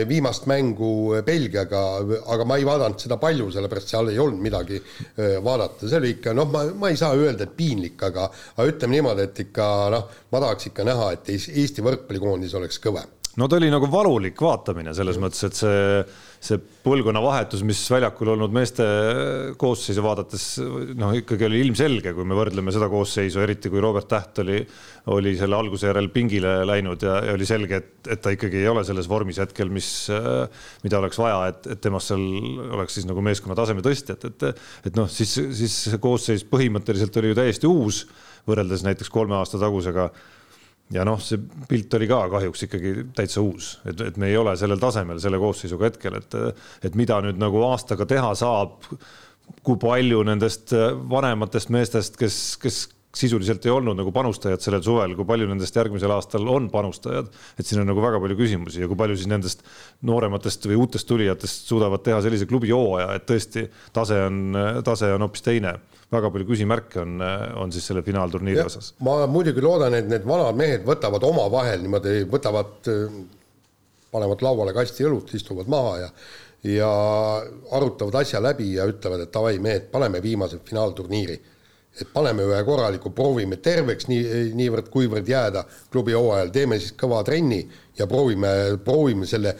viimast 0.09 0.47
mängu 0.51 0.91
Belgiaga, 1.25 1.83
aga 2.35 2.47
ma 2.47 2.59
ei 2.59 2.67
vaadanud 2.67 3.03
seda 3.03 3.19
palju, 3.21 3.49
sellepärast 3.55 3.95
seal 3.95 4.13
ei 4.13 4.21
olnud 4.23 4.43
midagi 4.43 4.79
vaadata, 5.43 5.87
see 5.87 5.99
oli 5.99 6.13
ikka 6.17 6.35
noh, 6.37 6.47
ma, 6.53 6.65
ma 6.79 6.93
ei 6.93 6.99
saa 6.99 7.17
öelda, 7.19 7.47
et 7.47 7.57
piinlik, 7.57 7.99
aga, 8.11 8.29
aga 8.55 8.69
ütleme 8.69 8.99
niimoodi, 8.99 9.27
et 9.27 9.43
ikka 9.47 9.67
noh, 9.93 10.07
ma 10.31 10.45
tahaks 10.47 10.71
ikka 10.71 10.87
näha, 10.87 11.11
et 11.17 11.35
Eesti 11.35 11.83
võrkpallikoondis 11.83 12.55
oleks 12.59 12.79
kõvem 12.83 13.11
no 13.39 13.47
ta 13.49 13.57
oli 13.57 13.69
nagu 13.73 13.87
valulik 13.89 14.39
vaatamine 14.41 14.93
selles 14.95 15.17
mõttes, 15.21 15.41
et 15.47 15.57
see, 15.57 16.01
see 16.43 16.59
põlvkonnavahetus, 16.85 17.63
mis 17.65 17.79
väljakul 17.89 18.33
olnud 18.35 18.53
meeste 18.53 18.85
koosseisu 19.59 20.03
vaadates 20.05 20.45
noh, 20.99 21.13
ikkagi 21.17 21.47
oli 21.47 21.61
ilmselge, 21.65 22.13
kui 22.13 22.27
me 22.29 22.37
võrdleme 22.37 22.73
seda 22.75 22.89
koosseisu, 22.91 23.41
eriti 23.43 23.71
kui 23.73 23.81
Robert 23.83 24.09
Täht 24.11 24.43
oli, 24.43 24.59
oli 25.15 25.33
selle 25.39 25.57
alguse 25.57 25.89
järel 25.89 26.11
pingile 26.13 26.59
läinud 26.69 27.05
ja, 27.07 27.15
ja 27.29 27.37
oli 27.37 27.47
selge, 27.49 27.81
et, 27.81 28.11
et 28.13 28.21
ta 28.21 28.35
ikkagi 28.35 28.61
ei 28.61 28.69
ole 28.69 28.85
selles 28.85 29.09
vormis 29.09 29.41
hetkel, 29.41 29.71
mis, 29.73 29.89
mida 30.85 31.01
oleks 31.01 31.21
vaja, 31.21 31.39
et, 31.53 31.71
et 31.73 31.81
temast 31.81 32.13
seal 32.13 32.27
oleks 32.77 32.99
siis 32.99 33.09
nagu 33.09 33.23
meeskonna 33.25 33.57
taseme 33.57 33.85
tõstjat, 33.85 34.29
et, 34.29 34.47
et, 34.51 34.69
et 34.91 34.99
noh, 34.99 35.09
siis, 35.09 35.33
siis 35.57 35.79
see 35.89 36.03
koosseis 36.03 36.45
põhimõtteliselt 36.49 37.17
oli 37.21 37.33
ju 37.33 37.41
täiesti 37.41 37.71
uus 37.71 38.05
võrreldes 38.47 38.83
näiteks 38.85 39.09
kolme 39.09 39.37
aasta 39.39 39.57
tagusega 39.61 40.09
ja 40.93 41.05
noh, 41.07 41.19
see 41.21 41.41
pilt 41.69 41.93
oli 41.97 42.07
ka 42.09 42.21
kahjuks 42.35 42.65
ikkagi 42.67 42.93
täitsa 43.17 43.43
uus, 43.43 43.77
et, 43.89 43.99
et 44.01 44.17
me 44.21 44.29
ei 44.29 44.37
ole 44.37 44.55
sellel 44.59 44.81
tasemel 44.81 45.21
selle 45.23 45.39
koosseisuga 45.41 45.89
hetkel, 45.89 46.17
et, 46.19 46.37
et 46.85 46.97
mida 46.99 47.19
nüüd 47.25 47.39
nagu 47.41 47.63
aastaga 47.71 48.07
teha 48.09 48.33
saab. 48.37 48.89
kui 49.63 49.75
palju 49.75 50.21
nendest 50.23 50.71
vanematest 51.11 51.71
meestest, 51.73 52.15
kes, 52.19 52.37
kes 52.61 52.77
sisuliselt 53.13 53.65
ei 53.65 53.71
olnud 53.71 53.97
nagu 53.99 54.11
panustajad 54.13 54.61
sellel 54.63 54.81
suvel, 54.85 55.13
kui 55.17 55.27
palju 55.29 55.47
nendest 55.49 55.75
järgmisel 55.77 56.11
aastal 56.15 56.47
on 56.49 56.69
panustajad, 56.73 57.29
et 57.59 57.67
siin 57.67 57.83
on 57.83 57.89
nagu 57.91 58.01
väga 58.01 58.21
palju 58.23 58.37
küsimusi 58.39 58.81
ja 58.81 58.89
kui 58.89 58.97
palju 58.99 59.17
siis 59.19 59.29
nendest 59.29 59.61
noorematest 60.09 60.65
või 60.69 60.79
uutest 60.81 61.07
tulijatest 61.09 61.69
suudavad 61.69 62.01
teha 62.05 62.21
sellise 62.25 62.47
klubi 62.49 62.73
hooaja, 62.73 63.11
et 63.17 63.27
tõesti 63.29 63.67
tase 63.93 64.17
on, 64.27 64.57
tase 64.85 65.11
on 65.13 65.27
hoopis 65.27 65.45
teine 65.45 65.75
väga 66.13 66.31
palju 66.33 66.47
küsimärke 66.49 67.03
on, 67.03 67.21
on 67.61 67.73
siis 67.73 67.85
selle 67.89 68.01
finaalturniiri 68.05 68.61
ja, 68.61 68.69
osas. 68.69 68.93
ma 69.05 69.21
muidugi 69.29 69.61
loodan, 69.61 69.93
et 69.97 70.09
need 70.09 70.25
vanad 70.29 70.57
mehed 70.57 70.87
võtavad 70.87 71.25
omavahel 71.29 71.85
niimoodi, 71.85 72.23
võtavad, 72.33 72.89
panevad 74.13 74.41
lauale 74.45 74.73
kasti 74.73 75.05
õlut, 75.09 75.33
istuvad 75.37 75.69
maha 75.69 75.99
ja 76.05 76.09
ja 76.63 76.89
arutavad 77.75 78.21
asja 78.21 78.39
läbi 78.39 78.73
ja 78.77 78.85
ütlevad, 78.87 79.25
et 79.25 79.33
davai, 79.33 79.57
mehed, 79.59 79.89
paneme 79.91 80.21
viimase 80.23 80.61
finaalturniiri. 80.63 81.35
Et 82.01 82.09
paneme 82.13 82.47
ühe 82.47 82.63
korraliku, 82.65 83.11
proovime 83.13 83.59
terveks 83.61 84.09
nii, 84.09 84.49
niivõrd-kuivõrd 84.57 85.29
jääda 85.29 85.63
klubi 85.93 86.15
hooajal, 86.17 86.51
teeme 86.55 86.79
siis 86.81 86.95
kõva 86.97 87.21
trenni 87.27 87.61
ja 87.99 88.07
proovime, 88.09 88.49
proovime 88.83 89.29
selle 89.29 89.55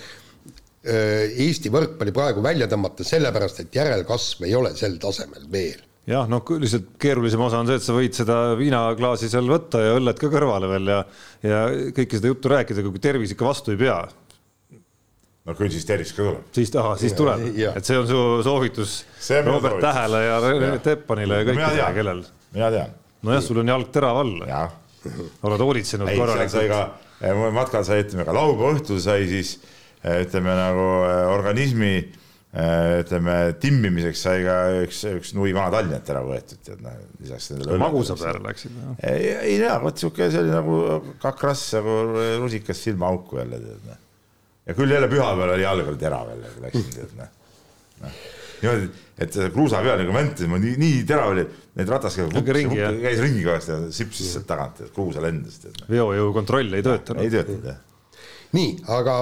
Eesti 0.84 1.70
võrkpalli 1.72 2.12
praegu 2.12 2.42
välja 2.44 2.68
tõmmata, 2.68 3.06
sellepärast 3.08 3.62
et 3.64 3.76
järelkasv 3.78 4.44
ei 4.44 4.56
ole 4.60 4.74
sel 4.76 4.98
tasemel 5.00 5.46
veel 5.52 5.80
jah, 6.10 6.28
noh, 6.28 6.44
lihtsalt 6.60 6.96
keerulisem 7.00 7.44
osa 7.46 7.62
on 7.62 7.70
see, 7.70 7.78
et 7.80 7.86
sa 7.86 7.96
võid 7.96 8.18
seda 8.18 8.40
viinaklaasi 8.60 9.30
seal 9.32 9.48
võtta 9.48 9.80
ja 9.84 9.94
õlled 10.00 10.20
ka 10.20 10.30
kõrvale 10.34 10.70
veel 10.74 10.92
ja, 10.92 11.00
ja 11.46 11.62
kõike 11.96 12.20
seda 12.20 12.32
juttu 12.32 12.52
rääkida, 12.52 12.84
kui 12.84 13.04
tervis 13.04 13.32
ikka 13.36 13.48
vastu 13.48 13.74
ei 13.74 13.80
pea. 13.80 14.02
No 15.44 15.56
küll 15.58 15.72
siis 15.74 15.86
tervis 15.88 16.14
ka 16.16 16.24
tuleb. 16.24 16.48
siis, 16.56 16.72
ahah, 16.80 16.96
siis 17.00 17.16
tuleb, 17.18 17.44
et 17.74 17.88
see 17.88 18.00
on 18.00 18.08
su 18.08 18.24
soovitus 18.48 18.96
Robert 19.44 19.76
soovitus. 19.76 19.84
Tähele 19.84 20.24
ja 20.24 20.40
Rene 20.46 20.80
Teppanile 20.84 21.42
ja 21.42 21.48
kõikidele, 21.50 21.92
kellel. 21.98 22.26
mina 22.56 22.72
tean. 22.78 22.98
nojah, 23.28 23.44
sul 23.44 23.62
on 23.64 23.74
jalg 23.74 23.94
terav 23.96 24.24
all. 24.24 24.34
oled 25.44 25.64
hoolitsenud 25.68 26.12
korralikult. 26.16 27.00
eh, 27.20 27.46
matkal 27.56 27.88
sai, 27.88 28.04
ütleme 28.06 28.28
ka 28.28 28.36
laupäeva 28.36 28.76
õhtul 28.78 29.02
sai 29.04 29.28
siis 29.32 29.58
eh, 30.04 30.24
ütleme 30.24 30.56
nagu 30.60 30.92
eh, 31.08 31.24
organismi 31.36 31.96
ütleme, 32.54 33.34
timmimiseks 33.58 34.20
sai 34.28 34.44
ka 34.46 34.56
üks, 34.84 35.00
üks 35.10 35.32
nui 35.34 35.56
vana 35.58 35.72
Tallinnat 35.74 36.12
ära 36.14 36.20
võetud, 36.22 36.60
tead 36.62 36.84
noh, 36.86 37.00
lisaks 37.18 37.48
nendele. 37.50 37.80
magusa 37.82 38.14
peale 38.14 38.44
läksid? 38.46 38.76
ei, 39.10 39.32
ei 39.34 39.56
tea, 39.58 39.74
vot 39.82 39.98
sihuke, 39.98 40.28
see 40.30 40.44
oli 40.44 40.54
nagu 40.54 40.78
kakras 41.24 41.66
nagu 41.80 41.98
rusikas 42.44 42.84
silmaauku 42.86 43.42
jälle, 43.42 43.58
tead 43.58 43.90
noh. 43.90 44.03
Ja 44.68 44.76
küll 44.78 44.96
jälle 44.96 45.10
pühapäeval 45.12 45.56
oli 45.56 45.66
jalg 45.66 45.94
oli 45.94 46.02
terav 46.02 46.34
jälle, 46.34 46.52
kui 46.56 46.66
läksin, 46.68 46.90
tead 46.96 47.16
noh. 47.20 47.32
No.. 48.04 48.12
niimoodi, 48.64 48.90
et 49.24 49.40
kruusa 49.54 49.82
peal 49.86 50.02
nagu 50.02 50.16
väntasime, 50.16 50.60
nii, 50.64 50.76
nii 50.82 51.00
terav 51.08 51.34
oli, 51.36 51.48
need 51.80 51.90
ratas 51.92 52.20
käis 52.20 52.54
ringi, 52.58 52.84
käis 53.04 53.24
ringi 53.24 53.46
kogu 53.46 53.56
aeg, 53.56 53.90
sipsis 53.96 54.36
sealt 54.36 54.48
tagant, 54.50 54.86
kruusa 54.96 55.24
lendas, 55.24 55.60
tead 55.64 55.82
no.. 55.82 55.90
veojõu 55.92 56.36
kontroll 56.36 56.80
ei 56.80 56.86
töötanud. 56.86 57.26
ei 57.26 57.34
töötanud 57.34 57.74
jah. 57.74 57.82
Nii, 58.54 58.74
aga 58.94 59.14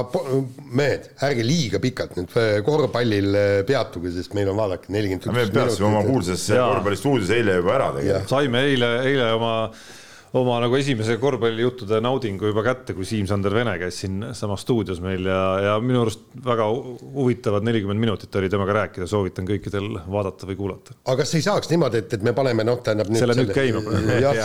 mehed, 0.76 1.06
ärge 1.24 1.44
liiga 1.48 1.80
pikalt 1.80 2.18
nüüd 2.18 2.34
äh, 2.36 2.58
korvpallil 2.68 3.38
äh, 3.40 3.52
peatuge, 3.68 4.12
sest 4.12 4.34
meil 4.36 4.50
on 4.52 4.58
vaadake 4.60 4.92
nelikümmend 4.92 5.24
üks 5.24 5.38
me 5.38 5.46
peatusime 5.56 5.88
oma 5.88 6.02
kuulsas 6.04 6.44
korvpallistuudios 6.52 7.32
eile 7.38 7.56
juba 7.62 7.78
ära 7.78 7.88
tegelikult. 7.96 8.34
saime 8.34 8.66
eile, 8.68 8.90
eile 9.08 9.30
oma, 9.38 9.54
oma 10.40 10.58
nagu 10.64 10.78
esimese 10.80 11.18
korvpallijuttude 11.20 12.00
naudingu 12.04 12.48
juba 12.52 12.64
kätte, 12.64 12.96
kui 12.96 13.08
Siim-Sander 13.08 13.54
Vene 13.56 13.74
käis 13.82 13.98
siinsamas 14.00 14.64
stuudios 14.64 15.02
meil 15.04 15.28
ja, 15.28 15.42
ja 15.66 15.74
minu 15.84 16.06
arust 16.06 16.24
väga 16.46 16.68
huvitavad 16.72 17.68
nelikümmend 17.68 18.00
minutit 18.00 18.36
oli 18.40 18.50
temaga 18.52 18.78
rääkida, 18.80 19.10
soovitan 19.12 19.48
kõikidel 19.50 19.90
vaadata 20.12 20.48
või 20.48 20.60
kuulata. 20.62 20.96
aga 21.04 21.18
kas 21.24 21.36
ei 21.36 21.44
saaks 21.46 21.72
niimoodi, 21.74 22.04
et, 22.06 22.16
et 22.16 22.24
me 22.24 22.36
paneme 22.38 22.66
noh, 22.68 22.80
tähendab 22.84 23.12
selle 23.12 23.36
nüüd 23.42 23.52
käima 23.56 23.84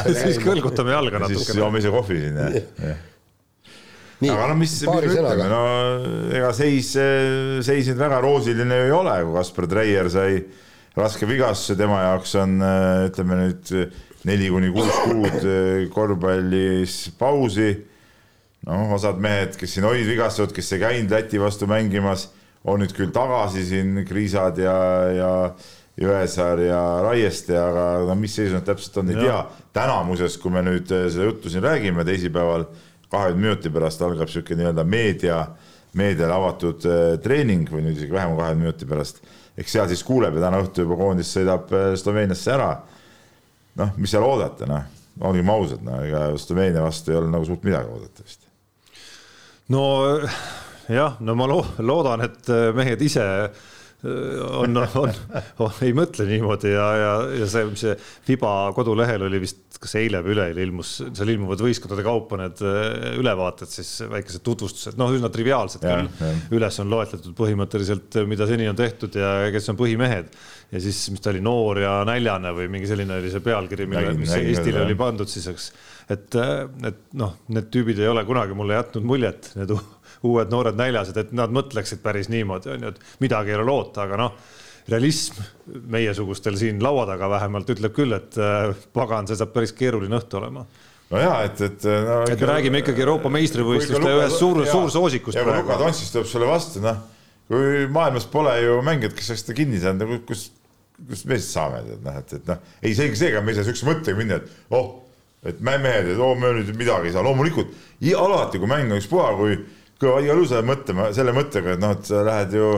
siis 0.08 0.40
kõlgutame 0.42 0.96
jalga 0.96 1.22
natukene. 1.22 1.44
siis 1.44 1.62
joome 1.62 1.84
ise 1.84 1.94
kohvi 1.94 2.22
siin 2.24 2.42
jah. 2.42 3.06
Aga 4.16 4.44
no 4.48 4.54
mis, 4.56 4.72
mis 4.80 4.88
me 4.88 5.08
ütleme, 5.12 5.46
no 5.52 5.64
ega 6.32 6.50
seis, 6.56 6.94
seis 7.66 7.90
nüüd 7.92 7.98
väga 8.00 8.22
roosiline 8.24 8.78
ju 8.80 8.86
ei 8.88 8.94
ole, 8.96 9.18
kui 9.26 9.34
Kaspar 9.36 9.68
Treier 9.70 10.08
sai 10.10 10.38
raske 10.96 11.28
vigastuse, 11.28 11.76
tema 11.78 12.00
jaoks 12.02 12.34
on 12.40 12.56
ütleme 13.06 13.40
nüüd 13.42 13.72
neli 14.26 14.48
kuni 14.50 14.72
kuus 14.74 15.02
kuud 15.04 15.46
korvpallis 15.94 16.96
pausi. 17.18 17.70
noh, 18.66 18.92
osad 18.96 19.20
mehed, 19.22 19.54
kes 19.60 19.76
siin 19.76 19.86
olid 19.86 20.08
vigastatud, 20.08 20.54
kes 20.56 20.72
ei 20.74 20.80
käinud 20.82 21.12
Läti 21.14 21.38
vastu 21.38 21.68
mängimas, 21.70 22.30
on 22.64 22.80
nüüd 22.82 22.94
küll 22.96 23.12
tagasi 23.14 23.62
siin 23.68 24.00
Kriisad 24.08 24.58
ja, 24.58 24.76
ja 25.14 25.30
Jõesaar 25.96 26.60
ja 26.60 26.80
Raieste, 27.06 27.54
aga 27.56 27.84
no 28.04 28.16
mis 28.20 28.34
seis 28.36 28.50
nad 28.52 28.66
täpselt 28.66 28.98
on, 29.00 29.14
ei 29.14 29.16
tea. 29.16 29.38
täna 29.72 30.02
muuseas, 30.04 30.36
kui 30.36 30.52
me 30.52 30.60
nüüd 30.66 30.90
seda 30.90 31.24
juttu 31.24 31.52
siin 31.52 31.64
räägime 31.64 32.04
teisipäeval 32.04 32.66
kahekümne 33.08 33.46
minuti 33.46 33.72
pärast 33.72 34.02
algab 34.04 34.28
niisugune 34.28 34.60
nii-öelda 34.60 34.84
meedia, 34.84 35.38
meediale 35.96 36.36
avatud 36.36 36.84
äh, 36.84 37.16
treening 37.24 37.70
või 37.72 37.86
nüüd 37.86 37.96
isegi 37.96 38.12
vähem 38.12 38.34
kui 38.34 38.42
kahekümne 38.42 38.66
minuti 38.66 38.88
pärast. 38.90 39.22
Eks 39.56 39.76
seal 39.76 39.88
siis 39.90 40.04
kuuleb 40.06 40.36
ja 40.36 40.46
täna 40.46 40.60
õhtul 40.64 40.86
juba 40.86 40.98
koondis 41.00 41.32
sõidab 41.36 41.72
äh, 41.74 41.92
Sloveeniasse 41.98 42.52
ära. 42.54 42.70
noh, 43.76 43.94
mis 43.96 44.12
seal 44.12 44.24
oodata, 44.24 44.68
noh, 44.68 44.84
olgem 45.26 45.50
ausad, 45.52 45.82
no 45.84 46.00
ega 46.04 46.28
Sloveenia 46.40 46.84
vastu 46.84 47.12
ei 47.12 47.20
ole 47.20 47.32
nagu 47.32 47.44
suurt 47.48 47.64
midagi 47.64 47.92
oodata 47.92 48.24
vist. 48.24 48.46
no 49.72 49.86
jah, 50.88 51.16
no 51.20 51.34
ma 51.38 51.48
loodan, 51.50 52.24
et 52.26 52.52
äh, 52.52 52.70
mehed 52.76 53.02
ise 53.02 53.24
on, 54.06 54.76
on, 54.76 55.12
on, 55.58 55.72
ei 55.84 55.94
mõtle 55.96 56.26
niimoodi 56.28 56.72
ja, 56.72 56.86
ja, 57.00 57.12
ja 57.40 57.48
see, 57.50 57.64
mis 57.70 57.82
see 57.84 57.94
Fiba 58.26 58.52
kodulehel 58.76 59.26
oli 59.26 59.40
vist, 59.42 59.78
kas 59.82 59.96
eile 60.00 60.22
või 60.24 60.34
üleeile 60.36 60.64
ilmus, 60.64 60.92
seal 61.04 61.32
ilmuvad 61.32 61.62
võistkondade 61.64 62.04
kaupa 62.06 62.38
need 62.40 62.62
äh, 62.64 63.16
ülevaated, 63.20 63.70
siis 63.72 63.90
väikesed 64.10 64.44
tutvustused, 64.46 64.98
noh, 65.00 65.12
üsna 65.16 65.30
triviaalsed 65.32 65.84
küll. 65.84 66.10
üles 66.56 66.80
on 66.82 66.92
loetletud 66.92 67.36
põhimõtteliselt, 67.38 68.20
mida 68.28 68.48
seni 68.48 68.68
on 68.70 68.78
tehtud 68.78 69.18
ja 69.18 69.50
kes 69.54 69.72
on 69.72 69.80
põhimehed. 69.80 70.30
ja 70.72 70.82
siis, 70.82 71.02
mis 71.14 71.22
ta 71.22 71.30
oli, 71.32 71.42
noor 71.44 71.82
ja 71.82 71.98
näljane 72.08 72.54
või 72.56 72.70
mingi 72.72 72.88
selline 72.90 73.20
oli 73.20 73.32
see 73.32 73.44
pealkiri, 73.44 73.88
mille, 73.90 74.16
mis 74.18 74.32
nägin, 74.34 74.54
Eestile 74.54 74.82
oli 74.84 74.96
pandud 74.98 75.30
siis, 75.30 75.46
eks. 75.52 75.68
et, 76.10 76.40
et 76.90 77.04
noh, 77.18 77.36
need 77.52 77.70
tüübid 77.74 78.00
ei 78.02 78.10
ole 78.10 78.24
kunagi 78.28 78.56
mulle 78.58 78.78
jätnud 78.80 79.06
muljet, 79.06 79.52
need 79.58 79.76
uued 80.26 80.52
noored 80.52 80.78
näljased, 80.78 81.16
et 81.22 81.32
nad 81.36 81.52
mõtleksid 81.54 82.02
päris 82.04 82.30
niimoodi, 82.32 82.74
on 82.74 82.86
ju, 82.86 82.94
et 82.94 83.22
midagi 83.24 83.54
ei 83.54 83.58
ole 83.60 83.68
loota, 83.68 84.04
aga 84.06 84.18
noh, 84.20 84.34
realism 84.90 85.40
meiesugustel 85.90 86.58
siin 86.58 86.82
laua 86.82 87.06
taga 87.08 87.30
vähemalt 87.30 87.70
ütleb 87.74 87.94
küll, 87.96 88.14
et 88.16 88.36
äh, 88.38 88.74
pagan, 88.94 89.26
see 89.26 89.38
saab 89.38 89.54
päris 89.54 89.74
keeruline 89.76 90.20
õhtu 90.20 90.38
olema 90.40 90.66
no 91.10 91.22
ja 91.22 91.32
et, 91.46 91.60
et 91.62 91.86
no,. 91.86 92.20
et 92.26 92.40
me 92.40 92.50
räägime 92.50 92.82
ikkagi 92.82 93.04
Euroopa 93.04 93.30
meistrivõistluste 93.34 94.12
ühest 94.12 94.40
suur, 94.40 94.62
suursoosikust. 94.66 95.38
ja 95.38 95.46
kui 95.46 95.54
Luka 95.54 95.78
Dontšis 95.82 96.12
tuleb 96.14 96.28
sulle 96.30 96.50
vastu, 96.50 96.82
noh, 96.84 97.00
kui 97.50 97.86
maailmas 97.92 98.28
pole 98.30 98.54
ju 98.62 98.78
mängijad, 98.86 99.14
kes 99.16 99.32
oleks 99.32 99.46
seda 99.46 99.58
kinni 99.58 99.80
saanud, 99.82 100.02
nagu 100.02 100.20
kus, 100.28 100.48
kust 101.06 101.28
me 101.30 101.38
siis 101.38 101.52
saame, 101.54 101.82
tead 101.86 102.06
noh, 102.06 102.20
et, 102.22 102.36
et 102.40 102.50
noh, 102.50 102.76
ei 102.82 102.94
seegi 102.98 103.22
seega 103.22 103.42
me 103.42 103.54
ei 103.54 103.60
saa 103.60 103.68
siukse 103.68 103.88
mõttega 103.88 104.18
minna, 104.18 104.40
et 104.40 104.74
oh, 104.74 104.92
et 105.46 105.58
me 105.62 105.76
mehed, 105.78 106.10
et 106.14 106.18
oo 106.18 106.32
oh,, 106.32 106.38
me 106.40 106.50
nüüd 106.58 106.74
midagi 106.78 107.12
ei 107.12 107.14
saa, 107.14 107.24
loomulikult 107.26 107.74
alati, 108.18 108.58
kui 108.58 108.70
mäng 108.70 108.90
on 108.90 108.98
ükspuha, 108.98 109.30
kui 109.38 109.58
kõva 110.02 110.20
igal 110.24 110.40
juhul 110.40 110.50
sa 110.50 110.58
lähed 110.58 110.70
mõtlema 110.70 111.08
selle 111.16 111.34
mõttega, 111.36 111.76
et 111.76 111.82
noh, 111.82 111.94
et 111.96 112.10
sa 112.10 112.22
lähed 112.26 112.54
ju, 112.56 112.68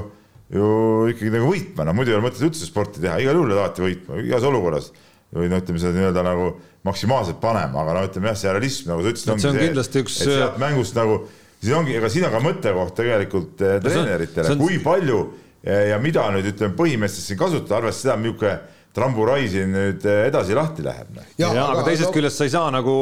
ju 0.55 0.71
ikkagi 1.13 1.35
nagu 1.35 1.51
võitma, 1.51 1.89
no 1.89 1.97
muidu 1.97 2.13
ei 2.13 2.19
ole 2.19 2.27
mõtet 2.29 2.47
üldse 2.47 2.69
sporti 2.69 3.03
teha, 3.05 3.19
igal 3.25 3.39
juhul 3.41 3.57
alati 3.57 3.85
võitma, 3.85 4.23
igas 4.25 4.47
olukorras. 4.49 4.93
või 5.35 5.51
no 5.53 5.59
ütleme 5.61 5.81
seda 5.83 5.93
nii-öelda 5.93 6.23
nagu 6.25 6.47
maksimaalselt 6.89 7.37
panema, 7.43 7.83
aga 7.83 7.99
no 7.99 8.07
ütleme 8.07 8.31
jah, 8.31 8.39
see 8.41 8.55
realism, 8.55 8.89
nagu 8.89 9.03
sa 9.05 9.11
ütlesid, 9.13 9.33
ongi 9.35 9.45
see, 9.45 9.67
kindlasti 9.67 10.03
üks. 10.05 10.15
et 10.23 10.31
sealt 10.31 10.57
mängust 10.63 10.97
nagu, 10.97 11.19
siin 11.61 11.77
ongi, 11.83 11.99
ega 11.99 12.09
siin 12.13 12.25
on 12.29 12.33
ka 12.33 12.41
mõttekoht 12.47 12.95
tegelikult 12.97 13.67
eh, 13.67 13.77
treeneritele, 13.85 14.57
kui 14.63 14.81
palju 14.81 15.21
ja 15.69 15.99
mida 16.01 16.25
nüüd 16.33 16.49
ütleme, 16.53 16.77
põhimeestest 16.79 17.33
siin 17.33 17.41
kasutada, 17.41 17.83
arvestades 17.83 18.07
seda, 18.07 18.17
milline 18.23 18.57
tramburai 18.97 19.43
siin 19.51 19.75
nüüd 19.75 20.07
edasi 20.07 20.57
lahti 20.57 20.87
läheb. 20.87 21.11
noh. 21.15 21.27
ja, 21.37 21.51
ja, 21.51 21.67
aga, 21.67 21.67
aga 21.75 21.85
teisest 21.91 22.09
no... 22.09 22.15
küljest 22.15 22.41
sa 22.41 22.49
ei 22.49 22.55
saa 22.55 22.71
nagu 22.73 22.95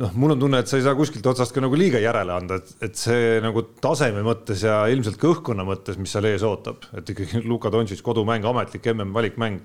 noh, 0.00 0.12
mul 0.16 0.34
on 0.34 0.40
tunne, 0.40 0.60
et 0.62 0.70
sa 0.70 0.78
ei 0.78 0.84
saa 0.86 0.96
kuskilt 0.98 1.26
otsast 1.28 1.54
ka 1.54 1.62
nagu 1.64 1.76
liiga 1.78 2.00
järele 2.02 2.34
anda, 2.34 2.58
et, 2.62 2.74
et 2.88 2.98
see 2.98 3.38
nagu 3.44 3.64
taseme 3.82 4.24
mõttes 4.26 4.64
ja 4.64 4.82
ilmselt 4.92 5.18
ka 5.20 5.30
õhkkonna 5.34 5.66
mõttes, 5.68 5.98
mis 6.00 6.12
seal 6.14 6.28
ees 6.30 6.44
ootab, 6.46 6.86
et 6.96 7.12
ikkagi 7.12 7.44
Luka 7.44 7.72
Doncic 7.72 8.00
kodumäng, 8.04 8.46
ametlik 8.48 8.88
MM 8.94 9.12
valikmäng 9.16 9.60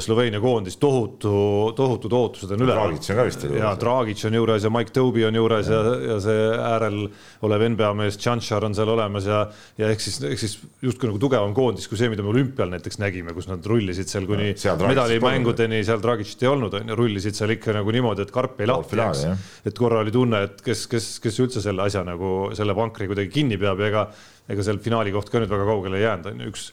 Sloveenia 0.00 0.40
koondis, 0.40 0.78
tohutu, 0.80 1.30
tohutud 1.76 2.14
ootused 2.16 2.52
on 2.54 2.62
üleval. 2.64 2.94
Dragic 2.94 3.10
on 3.12 3.18
ka 3.18 3.24
vist 3.28 3.42
juures. 3.44 3.58
ja 3.60 3.72
Dragic 3.80 4.22
on 4.24 4.36
juures 4.38 4.64
ja 4.64 4.70
Mike 4.72 4.94
Toby 4.96 5.26
on 5.28 5.36
juures 5.36 5.68
ja, 5.68 5.80
ja, 5.84 5.96
ja 6.10 6.16
see 6.24 6.46
äärel 6.56 6.96
olev 7.44 7.64
NBA 7.74 7.90
mees 7.98 8.16
Tšantšar 8.16 8.64
on 8.70 8.76
seal 8.78 8.92
olemas 8.94 9.28
ja, 9.28 9.42
ja 9.76 9.90
ehk 9.92 10.00
siis, 10.00 10.16
ehk 10.24 10.40
siis 10.40 10.56
justkui 10.84 11.10
nagu 11.10 11.20
tugevam 11.20 11.52
koondis 11.56 11.90
kui 11.90 12.00
see, 12.00 12.08
mida 12.12 12.24
me 12.24 12.32
olümpial 12.32 12.72
näiteks 12.72 13.00
nägime, 13.02 13.36
kus 13.36 13.50
nad 13.50 13.68
rullisid 13.68 14.08
seal 14.08 14.24
kuni 14.30 14.54
medalimängudeni, 14.86 15.82
seal 15.84 16.00
Dragicit 16.02 16.46
ei 16.46 16.52
olnud, 16.54 16.80
on 16.80 16.94
ju, 16.94 16.98
rullisid 17.02 17.36
seal 17.36 17.52
ikka 17.58 17.76
nagu 17.76 17.96
niimoodi, 17.98 18.24
et 18.24 18.32
karp 18.32 18.64
ei 18.64 18.72
lahti 18.72 18.96
jääks. 18.96 19.46
et 19.68 19.76
korra 19.76 20.00
oli 20.00 20.14
tunne, 20.14 20.46
et 20.48 20.64
kes, 20.64 20.88
kes, 20.90 21.12
kes 21.20 21.40
üldse 21.44 21.64
selle 21.64 21.84
asja 21.84 22.06
nagu 22.06 22.50
selle 22.56 22.76
vankri 22.76 23.12
kuidagi 23.12 23.32
kinni 23.36 23.60
peab 23.60 23.84
ja 23.84 23.92
ega, 23.92 24.08
ega 24.48 24.64
seal 24.64 24.80
finaali 24.80 25.12
koht 25.12 25.28
ka 25.28 25.44
nüüd 25.44 25.52
väga 25.52 25.68
kaugele 25.68 26.00
ei 26.00 26.08
jäänud, 26.08 26.32
on 26.32 26.46
ju, 26.46 26.52
üks 26.54 26.70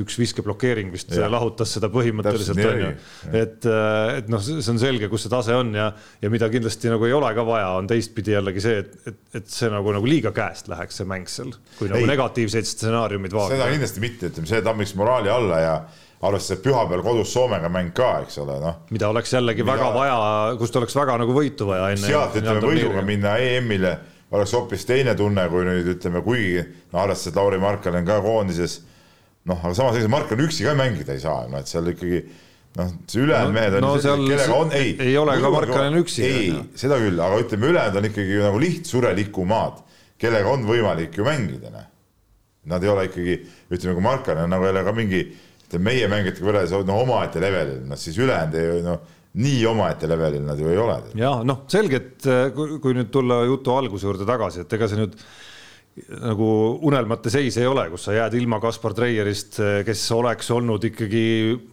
üks 0.00 0.18
viskeblokeering 0.20 0.90
vist 0.92 1.12
ja. 1.14 1.28
lahutas 1.32 1.70
seda 1.76 1.88
põhimõtteliselt 1.92 2.60
onju. 2.60 2.88
et, 3.32 3.68
äh, 3.68 4.18
et 4.20 4.30
noh, 4.32 4.42
see 4.44 4.72
on 4.72 4.80
selge, 4.80 5.08
kus 5.12 5.24
see 5.24 5.32
tase 5.32 5.56
on 5.56 5.72
ja, 5.76 5.88
ja 6.22 6.32
mida 6.32 6.48
kindlasti 6.52 6.90
nagu 6.92 7.08
ei 7.08 7.14
ole 7.16 7.30
ka 7.36 7.44
vaja, 7.48 7.70
on 7.80 7.88
teistpidi 7.90 8.34
jällegi 8.36 8.64
see, 8.64 8.82
et, 8.84 8.96
et, 9.08 9.20
et 9.40 9.52
see 9.52 9.70
nagu, 9.72 9.94
nagu 9.96 10.08
liiga 10.08 10.34
käest 10.36 10.68
läheks 10.72 11.00
see 11.00 11.08
mäng 11.08 11.30
seal, 11.32 11.54
kui 11.78 11.88
nagu 11.88 12.04
ei. 12.04 12.10
negatiivseid 12.12 12.68
stsenaariumeid 12.68 13.36
vaadata. 13.36 13.56
seda 13.56 13.70
kindlasti 13.72 14.02
mitte, 14.04 14.32
ütleme, 14.32 14.50
see 14.50 14.64
tammiks 14.66 14.92
moraali 15.00 15.32
alla 15.32 15.62
ja 15.62 15.78
arvestades, 16.26 16.60
pühapäeval 16.64 17.04
kodus 17.04 17.32
Soomega 17.32 17.70
mäng 17.72 17.94
ka, 17.96 18.10
eks 18.26 18.36
ole, 18.42 18.58
noh. 18.60 18.82
mida 18.92 19.08
oleks 19.12 19.32
jällegi 19.32 19.64
mida... 19.64 19.76
väga 19.76 19.88
vaja, 19.96 20.18
kust 20.60 20.76
oleks 20.76 20.96
väga 20.96 21.16
nagu 21.24 21.36
võitu 21.36 21.70
vaja 21.70 21.88
enne. 21.94 22.04
sealt 22.04 22.36
ütleme 22.40 22.64
võiduga 22.64 23.04
minna 23.06 23.36
EM-ile 23.40 23.94
oleks 24.36 24.52
hoopis 24.56 24.84
teine 24.88 25.14
tunne, 25.16 25.46
kui 25.48 25.64
nüüd 25.66 25.88
ütleme, 25.96 26.20
kuigi 26.24 26.60
no 26.92 27.00
arvestades, 27.02 27.32
et 27.32 27.40
Lauri 27.40 27.60
Markkanen 27.62 28.06
ka 28.06 28.18
koondises 28.24 28.80
noh, 29.46 29.62
aga 29.62 29.72
samas 29.78 29.96
ega 30.00 30.10
Mark 30.10 30.32
on 30.34 30.44
üksi 30.46 30.66
ka 30.66 30.74
mängida 30.78 31.14
ei 31.14 31.22
saa, 31.22 31.46
no 31.50 31.60
et 31.60 31.70
seal 31.70 31.88
ikkagi 31.92 32.20
noh, 32.76 32.92
see 33.08 33.24
ülejäänud 33.24 33.56
mehed 33.56 33.78
on 33.78 33.86
no, 33.86 33.94
kellega 34.02 34.58
on, 34.58 34.72
ei. 34.76 34.94
ei 35.02 35.16
ole 35.20 35.36
ka 35.42 35.50
Markanen 35.54 35.98
üksi. 36.02 36.24
ei, 36.26 36.54
seda 36.78 36.98
küll, 37.02 37.20
aga 37.22 37.40
ütleme, 37.44 37.72
ülejäänud 37.72 38.00
on 38.00 38.08
ikkagi 38.10 38.38
nagu 38.42 38.62
lihtsurelikumaad, 38.62 39.82
kellega 40.22 40.52
on 40.52 40.66
võimalik 40.68 41.18
ju 41.18 41.26
mängida, 41.26 41.72
noh. 41.74 41.92
Nad 42.66 42.82
ei 42.82 42.90
ole 42.90 43.04
ikkagi, 43.06 43.34
ütleme, 43.70 43.92
kui 43.94 44.02
Markanen 44.02 44.50
nagu 44.50 44.66
jälle 44.66 44.82
ka 44.82 44.94
mingi, 44.96 45.20
ütleme 45.68 45.92
meie 45.92 46.08
mängijatega 46.10 46.48
võrreldes 46.48 46.88
no 46.88 46.96
omaette 47.04 47.42
levelil, 47.42 47.84
noh 47.86 48.00
siis 48.00 48.18
ülejäänud 48.18 48.58
ei 48.58 48.80
noh 48.86 49.12
nii 49.36 49.66
omaette 49.68 50.08
levelil 50.08 50.44
nad 50.46 50.58
ju 50.58 50.70
ei 50.72 50.78
ole. 50.80 50.96
ja 51.20 51.34
noh, 51.44 51.66
selge, 51.70 52.00
et 52.00 52.28
kui, 52.56 52.78
kui 52.82 52.96
nüüd 52.96 53.10
tulla 53.12 53.42
jutu 53.44 53.74
alguse 53.76 54.08
juurde 54.08 54.24
tagasi, 54.28 54.64
et 54.64 54.72
ega 54.72 54.88
see 54.88 55.02
nüüd 55.02 55.18
nagu 56.20 56.46
unelmate 56.84 57.30
seis 57.32 57.56
ei 57.56 57.68
ole, 57.68 57.86
kus 57.92 58.06
sa 58.08 58.16
jääd 58.16 58.34
ilma 58.36 58.58
Kaspar 58.60 58.92
Treierist, 58.96 59.60
kes 59.86 60.02
oleks 60.16 60.50
olnud 60.52 60.84
ikkagi, 60.90 61.26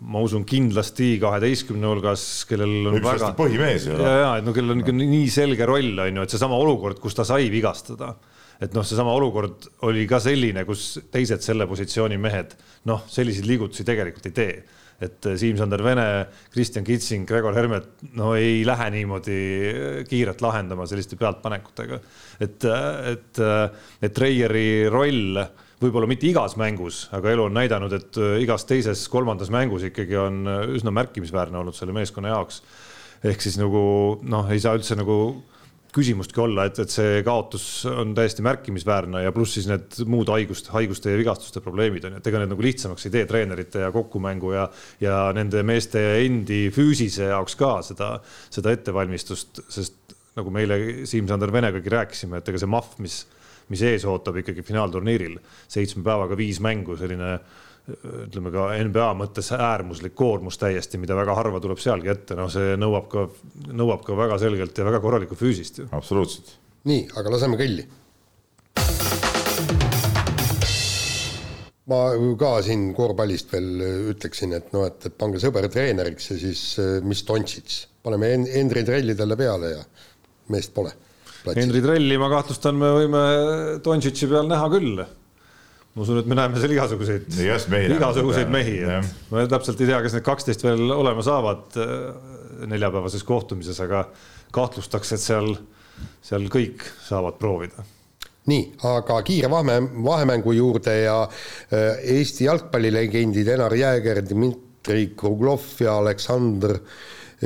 ma 0.08 0.22
usun, 0.24 0.46
kindlasti 0.48 1.18
kaheteistkümne 1.22 1.90
hulgas, 1.92 2.28
kellel 2.48 2.92
on 2.92 3.00
Üks 3.02 3.08
väga. 3.10 3.34
põhimees 3.40 3.90
ju. 3.90 3.98
ja, 4.00 4.14
ja 4.22 4.30
et 4.40 4.48
no 4.48 4.56
kellel 4.56 4.78
on 4.78 5.02
nii 5.02 5.26
selge 5.34 5.68
roll 5.68 6.06
on 6.06 6.22
ju, 6.22 6.28
et 6.28 6.36
seesama 6.36 6.60
olukord, 6.60 7.02
kus 7.04 7.20
ta 7.20 7.28
sai 7.28 7.50
vigastada 7.54 8.14
et 8.64 8.76
noh, 8.76 8.86
seesama 8.88 9.12
olukord 9.18 9.68
oli 9.90 10.06
ka 10.08 10.22
selline, 10.24 10.64
kus 10.68 11.02
teised 11.12 11.44
selle 11.44 11.68
positsiooni 11.68 12.20
mehed 12.22 12.56
noh, 12.90 13.04
selliseid 13.12 13.48
liigutusi 13.50 13.86
tegelikult 13.88 14.32
ei 14.32 14.38
tee 14.38 14.56
et 15.04 15.28
äh, 15.30 15.38
Siim-Sander 15.40 15.84
Vene, 15.84 16.06
Kristjan 16.54 16.86
Kitsing, 16.88 17.28
Gregor 17.30 17.56
Hermet, 17.58 17.90
no 18.18 18.34
ei 18.38 18.62
lähe 18.68 18.90
niimoodi 18.98 19.40
äh, 19.70 20.00
kiirelt 20.10 20.44
lahendama 20.44 20.88
selliste 20.90 21.18
pealtpanekutega. 21.20 22.00
et, 22.40 22.66
äh, 22.66 23.12
et, 23.14 23.44
et 24.02 24.16
Treieri 24.16 24.90
roll 24.92 25.40
võib-olla 25.84 26.08
mitte 26.08 26.30
igas 26.30 26.56
mängus, 26.60 27.08
aga 27.16 27.34
elu 27.34 27.48
on 27.50 27.58
näidanud, 27.58 27.94
et 27.98 28.20
igas 28.40 28.64
teises-kolmandas 28.70 29.52
mängus 29.52 29.84
ikkagi 29.90 30.16
on 30.16 30.46
üsna 30.78 30.94
märkimisväärne 30.96 31.60
olnud 31.60 31.76
selle 31.76 31.96
meeskonna 31.96 32.32
jaoks. 32.32 32.62
ehk 33.24 33.44
siis 33.44 33.58
nagu 33.60 33.84
noh, 34.24 34.48
ei 34.52 34.64
saa 34.64 34.78
üldse 34.80 34.96
nagu 34.96 35.18
küsimustki 35.94 36.42
olla, 36.42 36.66
et, 36.68 36.80
et 36.82 36.92
see 36.92 37.22
kaotus 37.26 37.66
on 37.90 38.14
täiesti 38.18 38.44
märkimisväärne 38.46 39.24
ja 39.24 39.34
pluss 39.36 39.58
siis 39.58 39.68
need 39.70 40.00
muud 40.10 40.30
haigust, 40.34 40.72
haiguste 40.74 41.14
ja 41.14 41.20
vigastuste 41.20 41.62
probleemid 41.64 42.08
on 42.08 42.16
ju, 42.16 42.22
et 42.22 42.30
ega 42.32 42.42
need 42.42 42.54
nagu 42.54 42.66
lihtsamaks 42.66 43.08
ei 43.08 43.14
tee 43.14 43.28
treenerite 43.30 43.84
ja 43.86 43.92
kokkumängu 43.94 44.56
ja, 44.56 44.68
ja 45.04 45.18
nende 45.38 45.62
meeste 45.68 46.02
endi 46.24 46.66
füüsise 46.74 47.30
jaoks 47.30 47.58
ka 47.60 47.76
seda, 47.86 48.16
seda 48.54 48.74
ettevalmistust, 48.74 49.64
sest 49.74 50.18
nagu 50.38 50.54
meile 50.54 50.80
Siim-Sander 51.10 51.54
Venegagi 51.54 51.94
rääkisime, 51.94 52.42
et 52.42 52.50
ega 52.50 52.62
see 52.62 52.72
mahv, 52.74 52.98
mis, 53.04 53.20
mis 53.70 53.84
ees 53.86 54.06
ootab 54.10 54.42
ikkagi 54.42 54.66
finaalturniiril, 54.66 55.38
seitsme 55.70 56.02
päevaga 56.06 56.38
viis 56.40 56.62
mängu, 56.64 56.98
selline 56.98 57.36
ütleme 57.84 58.52
ka 58.54 58.70
NBA 58.80 59.10
mõttes 59.20 59.50
äärmuslik 59.56 60.14
koormus 60.16 60.56
täiesti, 60.62 61.00
mida 61.02 61.18
väga 61.18 61.36
harva 61.36 61.60
tuleb 61.64 61.82
sealgi 61.84 62.14
ette, 62.14 62.38
noh, 62.40 62.48
see 62.52 62.78
nõuab 62.80 63.10
ka, 63.12 63.26
nõuab 63.76 64.06
ka 64.08 64.16
väga 64.16 64.38
selgelt 64.40 64.78
ja 64.80 64.86
väga 64.88 65.02
korralikku 65.04 65.36
füüsist 65.36 65.82
ju. 65.82 65.90
absoluutselt. 65.92 66.56
nii, 66.88 67.10
aga 67.20 67.34
laseme 67.34 67.60
kõlli. 67.60 67.84
ma 71.92 72.00
ka 72.40 72.52
siin 72.64 72.86
korvpallist 72.96 73.52
veel 73.52 73.84
ütleksin, 74.14 74.56
et 74.56 74.72
noh, 74.72 74.86
et, 74.88 75.10
et 75.10 75.18
pange 75.20 75.42
sõber 75.44 75.68
treeneriks 75.72 76.32
ja 76.32 76.38
siis 76.40 76.62
mis 77.04 77.26
Dontšits, 77.28 77.82
paneme 78.08 78.32
Hendri 78.54 78.86
trellidele 78.88 79.36
peale 79.36 79.74
ja 79.74 79.84
meest 80.56 80.72
pole. 80.72 80.96
Hendri 81.52 81.84
trelli 81.84 82.16
ma 82.16 82.32
kahtlustan, 82.32 82.80
me 82.80 82.94
võime 82.96 83.26
Dontšitši 83.84 84.32
peal 84.32 84.48
näha 84.48 84.72
küll 84.72 85.04
ma 85.94 86.02
usun, 86.02 86.20
et 86.24 86.30
me 86.30 86.38
näeme 86.38 86.62
seal 86.62 86.74
igasuguseid, 86.74 87.28
igasuguseid 87.94 88.52
mehi, 88.54 88.80
et 88.82 89.32
ma 89.32 89.46
täpselt 89.50 89.82
ei 89.84 89.92
tea, 89.92 90.00
kas 90.06 90.18
need 90.18 90.26
kaksteist 90.26 90.66
veel 90.66 90.90
olema 90.96 91.26
saavad 91.26 91.78
äh, 91.82 92.08
neljapäevases 92.70 93.26
kohtumises, 93.28 93.82
aga 93.84 94.08
kahtlustaks, 94.54 95.14
et 95.14 95.24
seal, 95.24 95.54
seal 96.26 96.50
kõik 96.54 96.86
saavad 97.06 97.38
proovida. 97.42 97.86
nii, 98.50 98.64
aga 98.90 99.22
kiire 99.24 99.50
vahe, 99.54 99.80
vahemängu 100.10 100.58
juurde 100.58 100.98
ja 101.04 101.18
äh, 101.24 102.02
Eesti 102.18 102.50
jalgpallilegendid 102.50 103.54
Enar 103.54 103.76
Jääger, 103.78 104.24
Dmitri 104.26 105.12
Kruglov 105.18 105.78
ja 105.80 106.00
Aleksandr 106.02 106.80
äh, 106.80 106.96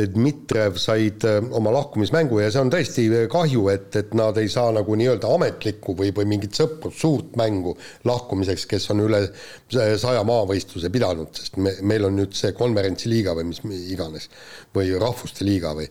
Dmitrev 0.05 0.77
said 0.77 1.23
äh, 1.25 1.39
oma 1.57 1.71
lahkumismängu 1.73 2.41
ja 2.41 2.51
see 2.53 2.61
on 2.61 2.69
tõesti 2.73 3.07
äh, 3.09 3.25
kahju, 3.31 3.63
et, 3.73 3.89
et 3.97 4.13
nad 4.17 4.37
ei 4.37 4.49
saa 4.51 4.69
nagu 4.75 4.97
nii-öelda 4.99 5.31
ametlikku 5.33 5.95
või, 5.97 6.11
või 6.15 6.27
mingit 6.35 6.59
sõprust, 6.59 6.99
suurt 7.01 7.39
mängu 7.39 7.73
lahkumiseks, 8.05 8.67
kes 8.69 8.85
on 8.93 9.01
üle 9.07 9.23
saja 9.71 10.21
maavõistluse 10.27 10.91
pidanud, 10.93 11.33
sest 11.33 11.57
me, 11.61 11.73
meil 11.81 12.05
on 12.09 12.17
nüüd 12.19 12.37
see 12.37 12.53
konverentsiliiga 12.57 13.33
või 13.37 13.49
mis 13.49 13.63
iganes 13.93 14.29
või 14.75 14.93
rahvuste 14.99 15.47
liiga 15.47 15.73
või 15.77 15.89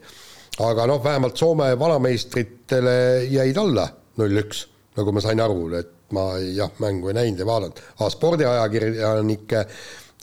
aga 0.64 0.86
noh, 0.88 1.02
vähemalt 1.04 1.36
Soome 1.36 1.72
vanameistritele 1.78 2.96
jäid 3.32 3.58
alla 3.60 3.88
null-üks, 4.20 4.64
nagu 4.96 5.12
ma 5.12 5.20
sain 5.24 5.42
aru, 5.42 5.68
et 5.76 5.92
ma 6.16 6.36
jah, 6.38 6.70
mängu 6.80 7.10
ei 7.10 7.18
näinud 7.18 7.42
ja 7.42 7.46
vaadanud, 7.48 7.80
aga 7.98 8.10
spordiajakirjanike 8.14 9.64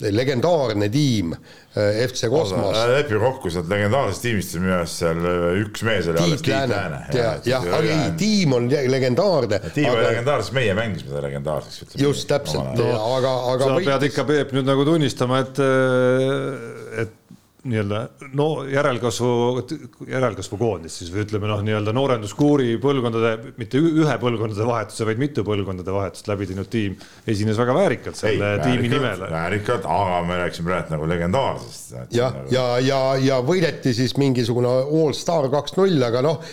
legendaarne 0.02 0.90
tiim 0.92 1.36
Äh, 1.76 2.08
FC 2.08 2.28
Kosmos. 2.30 2.78
lepi 2.88 3.18
kokku 3.18 3.50
sealt 3.50 3.66
legendaarsest 3.72 4.22
tiimist, 4.22 4.52
minu 4.62 4.76
arust 4.76 5.00
seal 5.02 5.24
äh, 5.26 5.46
üks 5.64 5.82
mees 5.88 6.06
oli 6.12 6.20
alles 6.22 6.44
Tiit 6.46 6.70
Lääne. 6.70 7.00
jah, 7.50 7.66
aga 7.66 7.80
ei, 7.88 8.12
tiim 8.20 8.54
on 8.54 8.68
legendaarne. 8.70 9.58
tiim 9.74 9.90
oli 9.90 10.04
legendaarne, 10.06 10.46
sest 10.46 10.54
meie 10.54 10.76
mängisime 10.78 11.10
seda 11.10 11.24
legendaarseks. 11.26 11.98
just 11.98 12.30
täpselt, 12.30 12.78
aga, 12.78 13.34
aga. 13.56 13.72
sa 13.72 13.80
pead 13.90 14.06
ikka, 14.12 14.28
Peep, 14.30 14.54
nüüd 14.54 14.70
nagu 14.70 14.86
tunnistama, 14.86 15.42
et, 15.48 15.64
äh, 15.66 17.02
et 17.08 17.18
nii-öelda 17.64 18.00
no 18.36 18.48
järelkasvu, 18.68 19.64
järelkasvu 20.10 20.58
koondis 20.60 20.98
siis 21.00 21.12
või 21.14 21.24
ütleme 21.24 21.48
noh, 21.48 21.62
nii-öelda 21.64 21.94
noorenduskuuri 21.96 22.76
põlvkondade, 22.84 23.54
mitte 23.60 23.80
ühe 23.80 24.16
põlvkondade 24.20 24.68
vahetuse, 24.68 25.08
vaid 25.08 25.22
mitu 25.22 25.46
põlvkondade 25.48 25.96
vahetust 25.96 26.28
läbi 26.28 26.50
teinud 26.50 26.68
tiim 26.74 26.98
esines 27.30 27.60
väga 27.60 27.76
väärikalt 27.78 28.20
selle 28.20 28.54
Ei, 28.58 28.64
tiimi 28.66 28.92
nimele. 28.92 29.30
väärikalt, 29.32 29.88
aga 29.88 30.20
me 30.28 30.42
rääkisime 30.42 30.72
praegu 30.72 30.96
nagu 30.98 31.08
legendaarsest. 31.14 31.96
jah, 31.96 32.12
ja, 32.12 32.34
ja, 32.52 32.66
ja, 32.84 33.02
ja 33.30 33.40
võideti 33.46 33.96
siis 33.96 34.18
mingisugune 34.20 34.68
All 34.84 35.16
Star 35.16 35.48
kaks-null, 35.54 36.04
aga 36.04 36.24
noh, 36.26 36.44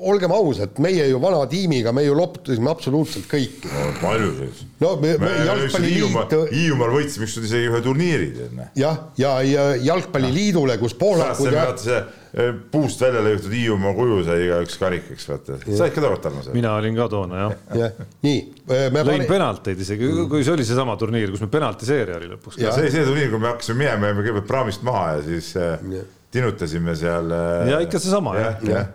olgem 0.00 0.32
ausad, 0.32 0.78
meie 0.82 1.06
ju 1.10 1.18
vana 1.22 1.40
tiimiga, 1.50 1.92
me 1.92 2.04
ju 2.04 2.14
loputasime 2.16 2.70
absoluutselt 2.72 3.26
kõiki. 3.30 3.68
palju 4.00 4.30
siis? 4.38 4.62
no 4.80 4.94
me, 5.00 5.14
me 5.20 5.28
me 5.28 5.46
jalgpalliliit, 5.48 6.34
Hiiumaal 6.54 6.94
võitsime 6.94 7.26
ükskord 7.28 7.48
isegi 7.48 7.68
ühe 7.70 7.80
turniiri 7.84 8.30
tead. 8.36 8.62
jah, 8.80 9.02
ja, 9.20 9.34
ja 9.46 9.66
jalgpalliliidule, 9.90 10.78
kus 10.80 10.94
poolakud 10.98 11.50
see 11.80 11.96
ja 11.96 12.04
eh, 12.46 12.52
puust 12.72 13.02
välja 13.04 13.24
lõigatud 13.26 13.56
Hiiumaa 13.56 13.92
kuju 13.96 14.20
sai 14.28 14.46
igaüks 14.46 14.78
karikaks, 14.80 15.26
vaata. 15.30 15.58
said 15.66 15.96
ka 15.96 16.04
tookord 16.04 16.24
Tarmo 16.24 16.44
seda? 16.46 16.54
mina 16.56 16.76
olin 16.78 16.96
ka 16.98 17.08
toona 17.12 17.42
jah, 17.42 17.56
jah, 17.82 17.98
nii, 18.26 18.38
me 18.70 19.02
lõin 19.02 19.24
pane- 19.24 19.28
penalteid 19.34 19.82
isegi, 19.84 20.12
kui 20.30 20.46
see 20.46 20.54
oli 20.54 20.68
seesama 20.68 20.96
turniir, 21.00 21.34
kus 21.34 21.44
meil 21.44 21.52
penaltiseeria 21.58 22.20
oli 22.20 22.30
lõpuks 22.36 22.60
see, 22.62 22.88
see 22.94 23.04
turniir, 23.04 23.28
kui 23.34 23.42
me 23.42 23.52
hakkasime 23.52 23.84
minema, 23.84 24.10
jäime 24.12 24.24
kõigepealt 24.24 24.48
praamist 24.48 24.86
maha 24.86 25.04
ja 25.18 25.20
siis 25.26 25.52
eh, 25.60 26.00
tinutasime 26.30 26.96
seal. 26.96 27.36
ja 27.68 27.82
ikka 27.84 28.00
seesama 28.00 28.38
jah 28.38 28.58
nii, 28.62 28.86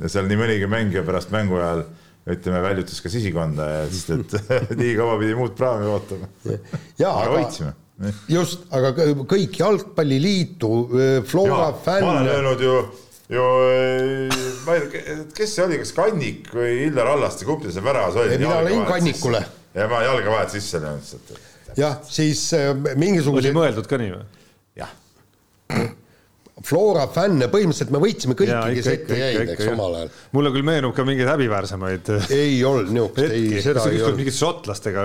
ja 0.00 0.08
seal 0.12 0.28
nii 0.30 0.38
mõnigi 0.38 0.68
mängija 0.70 1.02
pärast 1.06 1.32
mängu 1.34 1.58
ajal 1.58 1.82
ütleme, 2.30 2.60
väljutas 2.62 3.00
ka 3.02 3.10
sisikonda 3.10 3.66
ja 3.66 3.84
sest 3.90 4.10
et 4.14 4.34
nii 4.80 4.94
kaua 4.98 5.16
pidi 5.20 5.34
muud 5.38 5.54
praami 5.58 5.88
ootama. 5.90 6.28
ja 7.00 7.10
aga 7.10 7.30
võitsime. 7.34 7.72
just, 8.30 8.66
aga 8.76 8.92
kõ- 8.96 9.24
kõik 9.34 9.58
jalgpalliliitu, 9.60 10.72
Flora 11.28 11.56
ma 11.56 11.68
olen 11.70 11.80
fänn, 11.86 12.30
öelnud 12.34 12.64
ju, 12.64 12.74
ju 13.34 13.46
eh, 13.74 14.40
ma 14.66 14.76
ei 14.76 14.86
tea, 14.92 15.16
kes 15.36 15.54
see 15.56 15.64
oli, 15.66 15.80
kas 15.82 15.94
Kannik 15.96 16.52
või 16.54 16.74
Illar 16.86 17.10
Hallaste, 17.14 17.48
kumb 17.48 17.64
teil 17.64 17.74
seal 17.74 17.86
väravas 17.88 18.20
oli? 18.20 18.36
Ei, 18.36 18.42
mina 18.44 18.60
lõin 18.68 18.84
Kannikule.. 18.88 19.42
ja 19.74 19.88
ma 19.90 20.04
jalga 20.06 20.36
vahelt 20.36 20.54
sisse 20.54 20.82
löönud 20.82 21.08
sealt. 21.08 21.34
jah, 21.80 21.98
siis 22.08 22.44
äh, 22.58 22.70
oli 22.76 22.94
mingisuguse 23.00 23.56
mõeldud 23.56 23.88
ka 23.90 23.98
nii 24.00 24.12
või? 24.14 24.28
jah, 24.84 24.94
Flora 26.60 27.06
fänne, 27.08 27.46
põhimõtteliselt 27.48 27.88
me 27.94 27.98
võitsime 28.02 28.34
kõiki, 28.36 28.50
Jaa, 28.52 28.66
kes 28.76 28.86
ette 28.92 29.16
jäid, 29.16 29.48
eks 29.54 29.68
omal 29.72 29.94
ajal. 29.96 30.10
mulle 30.36 30.50
küll 30.52 30.66
meenub 30.68 30.92
ka 30.96 31.06
mingeid 31.08 31.30
häbiväärsemaid 31.30 32.10
ei 32.36 32.58
olnud 32.68 32.90
niisugust, 32.92 33.32
ei 33.32 33.62
seda 33.64 33.84
ei 33.88 34.02
olnud. 34.02 34.18
mingite 34.20 34.36
šotlastega, 34.36 35.04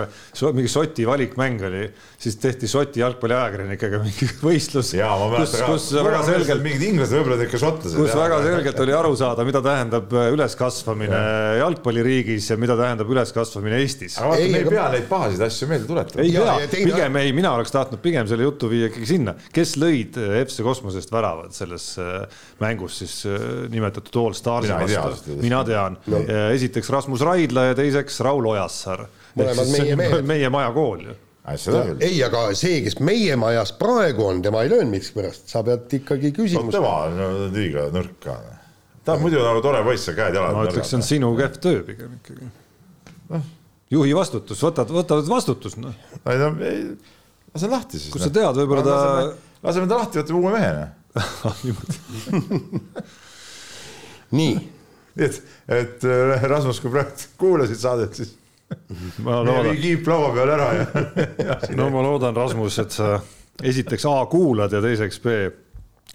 mingi 0.57 0.71
Šoti 0.73 1.05
valikmäng 1.07 1.63
oli, 1.69 1.85
siis 2.19 2.35
tehti 2.43 2.67
Šoti 2.67 2.99
jalgpalliajakirjanikega 2.99 4.01
mingi 4.03 4.27
võistlus, 4.47 4.91
ja 4.97 5.13
kus, 5.37 5.55
kus 5.69 5.87
väga 5.95 6.19
selgelt 6.27 6.65
mingid 6.65 6.83
inglased, 6.89 7.15
võib-olla 7.21 7.47
ikka 7.47 7.61
šotlased. 7.63 7.97
kus 8.03 8.17
väga 8.19 8.41
selgelt 8.49 8.83
oli 8.85 8.97
aru 8.99 9.13
saada, 9.23 9.47
mida 9.47 9.63
tähendab 9.65 10.11
äh, 10.11 10.27
üleskasvamine 10.35 11.23
jalgpalliriigis 11.61 12.49
ja 12.51 12.59
mida 12.59 12.75
tähendab 12.79 13.09
üleskasvamine 13.15 13.79
Eestis. 13.83 14.19
aga 14.19 14.33
vaata, 14.33 14.43
Ei, 14.43 14.51
me 14.51 14.61
ei 14.63 14.69
pea 14.75 14.89
neid 14.93 15.07
pahasid 15.09 15.41
asju 15.47 15.71
meelde 15.71 15.87
tuletama. 15.89 16.23
ei 16.27 16.33
Ja- 16.35 16.43
pea 16.45 16.59
ja, 16.67 16.69
pigem 16.75 17.15
ei, 17.23 17.31
mina 17.37 17.55
oleks 17.55 17.71
tahtnud 17.71 18.01
pigem 18.03 18.27
selle 18.27 18.43
jutu 18.47 18.69
viia 18.71 18.91
ikkagi 18.91 19.07
sinna, 19.15 19.35
kes 19.55 19.75
lõid 19.81 20.19
äh, 20.19 20.41
FC 20.45 20.63
Kosmosest 20.65 21.11
väravad 21.15 21.44
selles 21.53 21.87
äh, 22.01 22.23
mängus 22.59 22.99
siis 23.01 23.17
äh, 23.29 23.35
nimetatud 23.69 24.17
All 24.21 24.33
Starsi 24.37 24.71
Mina 24.71 24.81
ei 24.81 24.91
tea 24.93 25.03
vastu 25.05 25.37
mina 25.41 25.61
tean 25.67 25.97
no., 26.11 26.21
esiteks 26.53 26.89
Rasmus 26.93 27.21
Raidla 27.25 27.69
ja 27.69 27.77
teiseks 27.77 28.19
Raul 28.25 28.49
Ojasaar. 28.53 29.05
Mõlemad 29.35 29.71
meie 29.71 29.95
mehed. 29.99 30.27
meie 30.31 30.51
maja 30.53 30.73
kool 30.75 31.07
ju. 31.09 31.15
seda 31.61 31.81
küll. 31.89 32.03
ei, 32.07 32.19
aga 32.25 32.45
see, 32.57 32.79
kes 32.85 32.99
meie 33.03 33.35
majas 33.39 33.73
praegu 33.79 34.29
on, 34.29 34.43
tema 34.45 34.63
ei 34.65 34.71
löönud 34.71 34.93
miskipärast, 34.95 35.49
sa 35.51 35.63
pead 35.65 35.97
ikkagi 35.99 36.31
no 36.31 36.39
küsimust. 36.39 36.77
tema 36.77 36.93
on 37.07 37.19
no, 37.19 37.31
liiga 37.55 37.89
nõrk 37.93 38.15
ka. 38.23 38.37
ta 39.05 39.17
on 39.17 39.25
muidu 39.25 39.43
nagu 39.43 39.61
tore 39.65 39.83
poiss, 39.85 40.09
käed-jalad. 40.09 40.55
ma 40.55 40.69
ütleks, 40.69 40.93
see 40.93 41.01
on 41.01 41.05
sinu 41.05 41.35
kehv 41.37 41.59
töö 41.63 41.83
pigem 41.87 42.15
ikkagi. 42.21 42.49
juhi 43.93 44.15
vastutus, 44.17 44.63
võtad, 44.65 44.95
võtad 44.95 45.27
vastutust, 45.29 45.81
noh. 45.83 45.93
ei 46.31 46.41
no, 46.41 46.53
lase 47.55 47.71
lahti 47.71 47.99
siis. 47.99 48.11
Kust 48.13 48.27
sa 48.27 48.33
tead, 48.33 48.59
võib-olla 48.59 48.83
ta-. 48.85 49.57
laseme 49.63 49.89
ta 49.89 49.99
lahti, 49.99 50.19
võtame 50.21 50.41
uue 50.41 50.53
mehe. 50.55 50.85
nii, 54.37 54.39
nii 54.39 54.75
et, 55.17 55.43
et 55.67 56.03
äh, 56.03 56.43
Rasmus, 56.49 56.79
kui 56.83 56.91
praegu 56.93 57.11
kuulasid 57.39 57.79
saadet, 57.79 58.19
siis 58.19 58.35
ma 59.23 59.39
loodan, 59.45 59.77
kiip 59.79 60.07
laua 60.09 60.33
peale 60.35 60.51
ära 60.57 60.69
ja, 60.73 60.85
ja 61.39 61.57
no 61.77 61.89
ma 61.93 62.03
loodan, 62.05 62.35
Rasmus, 62.35 62.79
et 62.83 62.91
sa 62.95 63.19
esiteks 63.63 64.05
A 64.09 64.25
kuulad 64.31 64.73
ja 64.73 64.81
teiseks 64.83 65.21
B 65.23 65.25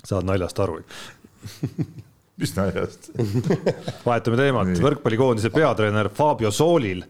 saad 0.05 0.24
naljast 0.28 0.59
aru. 0.61 0.80
mis 2.40 2.53
naljast. 2.57 3.11
vahetame 4.05 4.36
teemat, 4.40 4.68
võrkpallikoondise 4.80 5.51
peatreener 5.55 6.09
Fabio 6.14 6.51
Soolil 6.53 7.05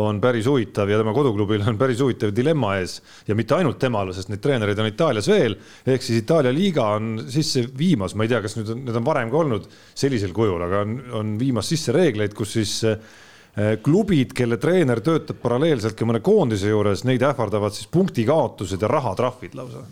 on 0.00 0.20
päris 0.20 0.46
huvitav 0.48 0.88
ja 0.88 0.98
tema 1.00 1.12
koduklubil 1.12 1.64
on 1.68 1.78
päris 1.80 2.00
huvitav 2.00 2.32
dilemma 2.36 2.76
ees 2.80 2.96
ja 3.28 3.36
mitte 3.36 3.58
ainult 3.58 3.78
temal, 3.82 4.12
sest 4.16 4.30
neid 4.32 4.40
treenereid 4.44 4.78
on 4.80 4.88
Itaalias 4.88 5.28
veel, 5.28 5.56
ehk 5.86 6.04
siis 6.04 6.22
Itaalia 6.22 6.52
liiga 6.54 6.86
on 6.96 7.18
sisse 7.32 7.66
viimas, 7.78 8.16
ma 8.16 8.24
ei 8.24 8.32
tea, 8.32 8.40
kas 8.44 8.56
nüüd 8.56 8.72
on, 8.72 8.86
need 8.86 9.02
on 9.02 9.04
varem 9.04 9.32
ka 9.32 9.42
olnud 9.42 9.68
sellisel 9.92 10.32
kujul, 10.36 10.64
aga 10.64 10.80
on, 10.86 10.96
on 11.20 11.36
viimas 11.40 11.68
sisse 11.74 11.92
reegleid, 11.92 12.32
kus 12.38 12.56
siis 12.56 12.74
eh, 12.88 13.76
klubid, 13.84 14.32
kelle 14.36 14.56
treener 14.62 15.04
töötab 15.04 15.42
paralleelselt 15.44 15.98
ka 15.98 16.08
mõne 16.08 16.24
koondise 16.24 16.72
juures, 16.72 17.04
neid 17.08 17.24
ähvardavad 17.28 17.76
siis 17.76 17.90
punktikaotused 17.92 18.80
ja 18.80 18.88
rahatrahvid 18.88 19.58
lausa. 19.60 19.84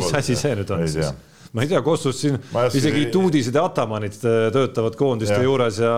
mis 0.00 0.14
asi 0.16 0.38
see 0.38 0.56
nüüd 0.62 0.72
on 0.78 0.88
siis? 0.88 1.12
ma 1.52 1.64
ei 1.66 1.68
tea, 1.68 1.80
Kossus 1.82 2.20
siin 2.22 2.36
Ma 2.54 2.68
ei 2.68 2.76
isegi 2.78 3.08
tuudised 3.12 3.54
ja 3.54 3.64
atamanid 3.66 4.16
äh, 4.22 4.44
töötavad 4.54 4.96
koondiste 4.96 5.34
Jah. 5.34 5.48
juures 5.48 5.80
ja, 5.82 5.94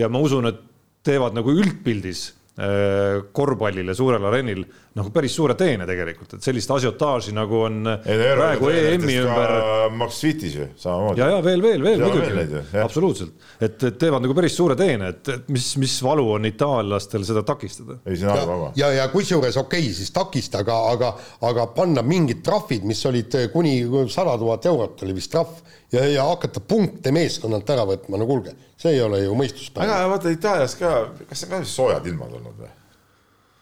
ja 0.00 0.08
ma 0.08 0.22
usun, 0.24 0.48
et 0.48 0.62
teevad 1.04 1.36
nagu 1.36 1.52
üldpildis 1.52 2.26
äh, 2.58 3.22
korvpallile 3.36 3.94
suurel 3.96 4.24
areenil 4.30 4.64
nagu 4.94 5.10
päris 5.10 5.34
suure 5.34 5.56
teene 5.58 5.86
tegelikult, 5.88 6.36
et 6.36 6.46
sellist 6.46 6.70
asiotaaži 6.70 7.34
nagu 7.34 7.64
on 7.66 7.80
praegu 8.04 8.70
EM-i 8.70 9.16
ümber. 9.24 9.54
Max 9.98 10.20
Svitis 10.22 10.54
ju 10.54 10.68
samamoodi. 10.78 11.20
ja, 11.20 11.30
ja 11.34 11.40
veel, 11.42 11.62
veel, 11.62 11.82
veel 11.82 12.04
Ja 12.04 12.10
muidugi. 12.12 12.62
absoluutselt, 12.82 13.34
et, 13.58 13.74
et 13.74 13.98
teevad 13.98 14.22
nagu 14.22 14.36
päris 14.38 14.54
suure 14.54 14.76
teene, 14.78 15.10
et, 15.10 15.32
et 15.34 15.50
mis, 15.50 15.66
mis 15.82 15.96
valu 16.06 16.28
on 16.36 16.46
itaallastel 16.46 17.26
seda 17.26 17.42
takistada. 17.46 17.98
ei, 18.06 18.16
see 18.20 18.28
on 18.28 18.36
halb 18.36 18.52
vaba. 18.52 18.70
ja, 18.78 18.92
ja 18.94 19.08
kusjuures 19.10 19.58
okei 19.64 19.82
okay,, 19.88 19.96
siis 19.98 20.14
takista, 20.14 20.62
aga, 20.62 20.78
aga, 20.92 21.12
aga 21.50 21.66
panna 21.74 22.06
mingid 22.06 22.44
trahvid, 22.46 22.86
mis 22.86 23.02
olid 23.10 23.34
kuni 23.52 23.80
sada 24.14 24.38
tuhat 24.38 24.70
eurot 24.70 25.02
oli 25.02 25.18
vist 25.18 25.34
trahv 25.34 25.58
ja, 25.94 26.06
ja 26.06 26.28
hakata 26.30 26.62
punkte 26.62 27.10
meeskonnalt 27.14 27.74
ära 27.74 27.86
võtma, 27.88 28.20
no 28.20 28.30
kuulge, 28.30 28.54
see 28.84 28.96
ei 28.96 29.02
ole 29.04 29.20
ju 29.24 29.36
mõistuspärane. 29.38 29.98
aga 29.98 30.08
vaata 30.12 30.32
Itaalias 30.34 30.78
ka, 30.80 30.94
kas 31.28 31.44
see 31.44 31.50
on 31.50 31.54
ka 31.56 31.68
soojad 31.74 32.08
ilmad 32.10 32.40
olnud 32.40 32.64
või? 32.64 32.72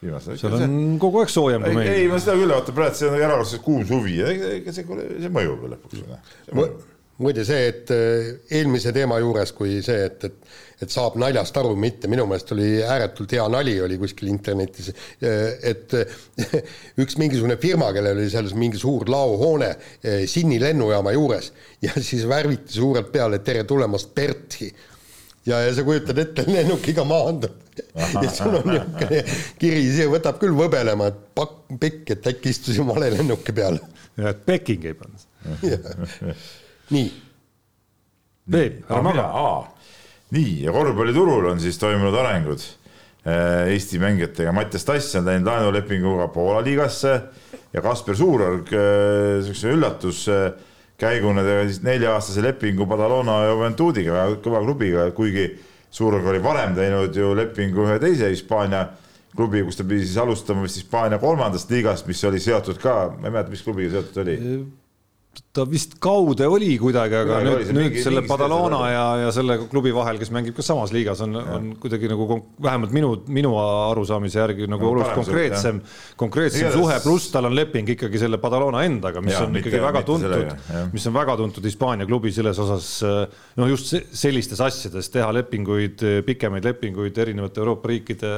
viimasel 0.02 0.38
seal 0.40 0.56
on 0.58 0.78
kogu 1.02 1.22
aeg 1.22 1.30
soojem 1.30 1.66
kui 1.68 1.76
ei, 1.76 1.82
ei 1.82 2.00
meil. 2.06 2.14
ma 2.14 2.22
seda 2.22 2.38
küll, 2.40 2.54
vaata 2.56 2.74
praegu 2.78 2.98
see 2.98 3.10
on 3.10 3.20
erakordselt 3.20 3.62
kuum 3.66 3.84
suvi, 3.86 4.16
ega 4.32 4.74
see, 4.74 4.86
see 4.86 5.30
mõjub 5.32 5.62
ju 5.62 5.76
lõpuks. 5.76 6.02
muide 7.22 7.46
see, 7.46 7.70
et 7.70 7.94
äh, 7.94 8.32
eelmise 8.58 8.90
teema 8.96 9.20
juures, 9.22 9.54
kui 9.54 9.78
see, 9.84 10.10
et, 10.10 10.28
et 10.30 10.60
et 10.82 10.90
saab 10.90 11.16
naljast 11.20 11.56
aru, 11.60 11.74
mitte 11.78 12.08
minu 12.10 12.24
meelest 12.26 12.52
oli 12.54 12.80
ääretult 12.82 13.32
hea 13.36 13.44
nali 13.52 13.76
oli 13.84 13.98
kuskil 14.00 14.30
internetis, 14.32 14.90
et 15.22 15.94
üks 17.02 17.18
mingisugune 17.20 17.54
firma, 17.62 17.92
kellel 17.94 18.18
oli 18.18 18.30
seal 18.32 18.50
mingi 18.58 18.80
suur 18.80 19.06
laohoone 19.12 19.70
Sinni 20.30 20.58
lennujaama 20.62 21.14
juures 21.14 21.52
ja 21.84 21.94
siis 22.00 22.26
värviti 22.28 22.80
suurelt 22.80 23.12
peale 23.14 23.38
tere 23.46 23.62
tulemast 23.68 24.10
Berti 24.16 24.72
ja, 25.46 25.60
ja 25.60 25.74
sa 25.74 25.84
kujutad 25.86 26.18
ette, 26.18 26.46
lennukiga 26.54 27.04
maandub 27.08 27.58
ja 27.96 28.30
sul 28.30 28.54
on 28.58 28.68
niisugune 28.68 29.22
kiri, 29.60 29.82
see 29.94 30.08
võtab 30.10 30.38
küll 30.42 30.54
võbelema, 30.56 31.08
et 31.08 31.20
pakk 31.36 31.76
pikk, 31.80 32.14
et 32.16 32.28
äkki 32.32 32.52
istusin 32.52 32.88
vale 32.88 33.10
lennuki 33.14 33.54
peal. 33.56 33.78
ja 34.20 34.32
et 34.34 34.42
Peking 34.46 34.84
ei 34.90 34.96
pannud. 34.98 35.28
nii 36.92 37.08
Peep, 38.52 38.82
ära 38.90 39.02
maga. 39.06 39.26
nii 40.34 40.62
ja 40.64 40.72
korvpalliturul 40.74 41.52
on 41.52 41.60
siis 41.62 41.78
toimunud 41.78 42.16
arengud. 42.18 42.62
Eesti 43.22 44.00
mängijatega 44.02 44.50
Mattias 44.52 44.84
Tass 44.84 45.14
on 45.14 45.28
läinud 45.28 45.46
laenulepinguga 45.46 46.26
Poola 46.34 46.58
liigasse 46.66 47.12
ja 47.72 47.82
Kasper 47.84 48.16
Suurorg 48.18 48.72
siukse 49.46 49.70
üllatuskäiguna 51.02 51.42
tegi 51.42 51.72
siis 51.72 51.82
nelja-aastase 51.82 52.42
lepingu 52.42 52.86
Badalona 52.86 53.46
Juventudiga, 53.48 54.12
väga 54.12 54.40
kõva 54.42 54.62
klubiga, 54.62 55.10
kuigi 55.10 55.58
Suurorg 55.92 56.24
oli 56.26 56.40
varem 56.40 56.74
teinud 56.74 57.16
ju 57.16 57.34
lepingu 57.36 57.84
ühe 57.84 57.98
teise 58.00 58.30
Hispaania 58.30 58.86
klubi, 59.36 59.62
kus 59.62 59.76
ta 59.76 59.84
pidi 59.84 60.06
siis 60.06 60.16
alustama 60.16 60.62
vist 60.62 60.78
Hispaania 60.78 61.18
kolmandast 61.18 61.70
liigast, 61.70 62.06
mis 62.06 62.22
oli 62.24 62.40
seotud 62.40 62.78
ka, 62.80 63.12
ma 63.18 63.28
ei 63.28 63.34
mäleta, 63.34 63.50
mis 63.50 63.62
klubiga 63.62 63.90
seotud 63.90 64.22
oli 64.24 64.38
ta 65.52 65.64
vist 65.68 65.94
kaude 66.00 66.46
oli 66.48 66.70
kuidagi, 66.80 67.16
aga 67.22 67.38
oli 67.40 67.48
nüüd 67.50 67.70
nüüd 67.72 67.76
mingi- 67.92 68.02
selle 68.04 68.20
mingi 68.22 68.30
oli. 68.80 68.92
ja, 68.92 69.04
ja 69.22 69.30
selle 69.32 69.56
klubi 69.70 69.92
vahel, 69.92 70.16
kes 70.20 70.30
mängib 70.32 70.54
ka 70.56 70.64
samas 70.64 70.92
liigas, 70.92 71.20
on, 71.24 71.36
on 71.36 71.66
kuidagi 71.80 72.08
nagu 72.08 72.26
vähemalt 72.62 72.92
minu, 72.96 73.10
minu 73.28 73.52
arusaamise 73.60 74.38
järgi 74.40 74.66
nagu 74.68 74.80
Nagu 74.82 74.90
oluliselt 74.94 75.14
konkreetsem, 75.20 75.80
konkreetsem 76.20 76.66
Igatahes- 76.68 76.78
suhe, 76.80 76.96
pluss 77.04 77.30
tal 77.32 77.48
on 77.50 77.54
leping 77.56 77.88
ikkagi 77.94 78.18
selle 78.20 78.38
Badalona 78.40 78.84
endaga, 78.88 79.20
mis 79.24 79.34
Jaa, 79.36 79.44
on 79.46 79.52
mitte- 79.52 79.68
ikkagi 79.68 79.82
väga 79.84 80.02
mitte 80.02 80.12
tuntud 80.12 80.92
mis 80.96 81.06
on 81.06 81.14
väga 81.16 81.36
tuntud 81.36 81.64
Hispaania 81.68 82.06
klubi 82.08 82.32
selles 82.32 82.58
osas, 82.58 82.90
no 83.56 83.68
just 83.68 83.86
se- 83.92 84.04
sellistes 84.12 84.60
asjades 84.60 85.08
teha 85.12 85.30
lepinguid, 85.36 86.00
pikemaid 86.28 86.64
lepinguid 86.64 87.18
erinevate 87.26 87.60
Euroopa 87.60 87.88
riikide 87.92 88.32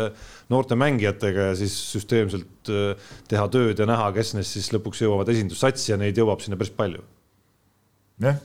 noorte 0.52 0.78
mängijatega 0.78 1.50
ja 1.50 1.58
siis 1.58 1.76
süsteemselt 1.94 2.72
eh, 2.72 3.12
teha 3.30 3.44
tööd 3.52 3.80
ja 3.80 3.88
näha, 3.88 4.10
kes 4.16 4.34
neist 4.36 4.56
siis 4.56 4.72
lõpuks 4.74 5.04
jõuavad 5.04 5.30
esindussatsi 5.32 5.92
ja 5.92 6.00
neid 6.00 6.18
jõuab 6.18 6.42
sinna 6.44 6.58
päris 6.60 6.74
palju. 6.74 7.04
Jah, 8.24 8.36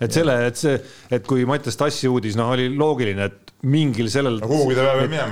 et 0.00 0.14
selle, 0.14 0.34
et 0.46 0.58
see, 0.58 0.74
et 1.14 1.24
kui 1.26 1.46
Mattias 1.48 1.78
Tassi 1.78 2.10
uudis, 2.10 2.36
noh, 2.38 2.50
oli 2.54 2.68
loogiline, 2.74 3.28
et 3.30 3.54
mingil 3.68 4.06
sellel 4.12 4.36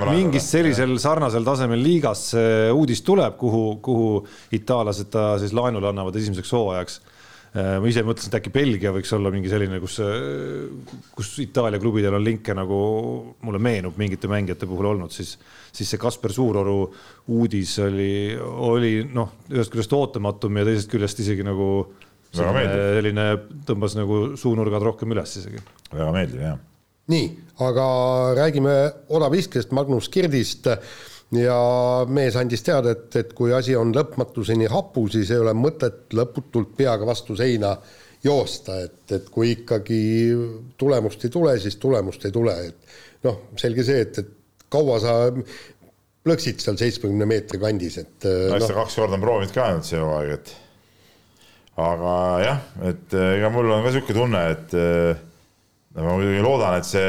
mingist 0.09 0.51
sellisel 0.51 0.97
sarnasel 0.99 1.45
tasemel 1.47 1.79
liigas 1.79 2.25
see 2.33 2.71
uudis 2.75 2.99
tuleb, 3.07 3.37
kuhu, 3.39 3.77
kuhu 3.83 4.09
itaallased 4.57 5.13
ta 5.13 5.29
siis 5.39 5.53
laenule 5.55 5.93
annavad 5.93 6.17
esimeseks 6.19 6.51
hooajaks. 6.57 6.97
Äh, 6.99 7.16
ma 7.55 7.87
ise 7.89 8.03
mõtlesin, 8.05 8.29
et 8.29 8.37
äkki 8.39 8.51
Belgia 8.53 8.91
võiks 8.93 9.11
olla 9.15 9.31
mingi 9.33 9.49
selline, 9.49 9.79
kus, 9.81 9.95
kus 11.15 11.29
Itaalia 11.41 11.79
klubidel 11.81 12.17
on 12.17 12.25
linke 12.25 12.53
nagu 12.57 12.79
mulle 13.45 13.61
meenub 13.63 13.97
mingite 13.97 14.29
mängijate 14.29 14.67
puhul 14.69 14.91
olnud, 14.91 15.13
siis, 15.15 15.37
siis 15.73 15.89
see 15.89 16.01
Kasper 16.01 16.33
Suuroru 16.35 16.75
uudis 17.33 17.77
oli, 17.85 18.11
oli 18.37 18.91
noh, 19.09 19.31
ühest 19.53 19.73
küljest 19.73 19.95
ootamatum 19.97 20.59
ja 20.59 20.67
teisest 20.67 20.91
küljest 20.91 21.23
isegi 21.23 21.47
nagu 21.47 21.69
selline 22.35 23.27
tõmbas 23.67 23.95
nagu 23.97 24.21
suunurgad 24.39 24.83
rohkem 24.83 25.13
üles 25.15 25.37
isegi. 25.39 25.61
väga 25.91 26.09
meeldiv 26.15 26.43
jah. 26.43 26.57
nii, 27.11 27.27
aga 27.63 27.85
räägime 28.37 28.75
odaviskest 29.17 29.71
Magnus 29.75 30.09
Kirdist 30.13 30.67
ja 31.35 31.59
mees 32.07 32.37
andis 32.39 32.63
teada, 32.63 32.93
et, 32.95 33.09
et 33.19 33.33
kui 33.35 33.53
asi 33.55 33.75
on 33.75 33.91
lõpmatuseni 33.95 34.69
hapu, 34.71 35.07
siis 35.11 35.31
ei 35.33 35.41
ole 35.43 35.53
mõtet 35.57 36.13
lõputult 36.15 36.75
peaga 36.77 37.07
vastu 37.07 37.35
seina 37.35 37.73
joosta, 38.23 38.79
et, 38.85 39.01
et 39.13 39.27
kui 39.31 39.51
ikkagi 39.57 39.99
tulemust 40.79 41.25
ei 41.27 41.33
tule, 41.33 41.57
siis 41.61 41.75
tulemust 41.81 42.25
ei 42.25 42.35
tule, 42.35 42.55
et 42.69 43.27
noh, 43.27 43.43
selge 43.59 43.85
see, 43.87 44.05
et, 44.07 44.21
et 44.23 44.63
kaua 44.71 44.99
sa 45.03 45.17
plõksid 46.27 46.63
seal 46.63 46.79
seitsmekümne 46.79 47.27
meetri 47.29 47.59
kandis, 47.61 47.99
et 48.03 48.27
no, 48.27 48.57
no. 48.59 48.71
kaks 48.81 48.97
korda 48.99 49.19
on 49.19 49.23
proovinud 49.23 49.53
ka 49.55 49.67
ainult 49.67 49.87
see 49.87 50.01
hooaeg, 50.01 50.33
et 50.39 50.55
aga 51.83 52.17
jah, 52.43 52.65
et 52.89 53.17
ega 53.37 53.51
mul 53.53 53.69
on 53.69 53.83
ka 53.83 53.91
niisugune 53.91 54.17
tunne, 54.17 54.43
et 54.55 54.77
no 55.97 56.05
ma 56.05 56.17
muidugi 56.17 56.43
loodan, 56.45 56.77
et 56.77 56.87
see, 56.87 57.05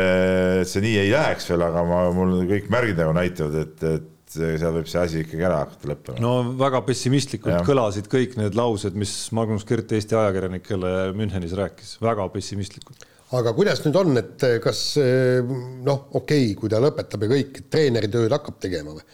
et 0.62 0.70
see 0.70 0.84
nii 0.84 1.00
ei 1.02 1.10
läheks 1.12 1.50
veel, 1.50 1.64
aga 1.66 1.82
ma, 1.88 2.04
mul 2.16 2.38
kõik 2.48 2.70
märgid 2.72 3.02
nagu 3.02 3.12
näitavad, 3.16 3.58
et, 3.66 3.84
et 3.98 4.38
seal 4.38 4.74
võib 4.76 4.88
see 4.88 5.02
asi 5.02 5.20
ikkagi 5.24 5.44
ära 5.48 5.60
hakata 5.62 5.90
lõppema. 5.92 6.22
no 6.24 6.32
väga 6.60 6.80
pessimistlikult 6.86 7.54
ja. 7.54 7.60
kõlasid 7.66 8.08
kõik 8.12 8.36
need 8.40 8.56
laused, 8.58 8.96
mis 8.98 9.12
Magnus 9.36 9.64
Kirt 9.68 9.92
Eesti 9.96 10.16
ajakirjanikele 10.18 10.92
Münchenis 11.16 11.54
rääkis, 11.58 11.94
väga 12.04 12.28
pessimistlikult. 12.32 13.06
aga 13.36 13.52
kuidas 13.56 13.84
nüüd 13.84 13.96
on, 14.00 14.16
et 14.20 14.48
kas 14.64 14.82
noh, 14.98 16.08
okei 16.20 16.50
okay,, 16.50 16.58
kui 16.60 16.72
ta 16.72 16.80
lõpetab 16.84 17.24
ja 17.24 17.32
kõik, 17.34 17.62
et 17.62 17.72
treeneri 17.72 18.12
tööd 18.12 18.32
hakkab 18.36 18.60
tegema 18.64 18.96
või? 18.96 19.04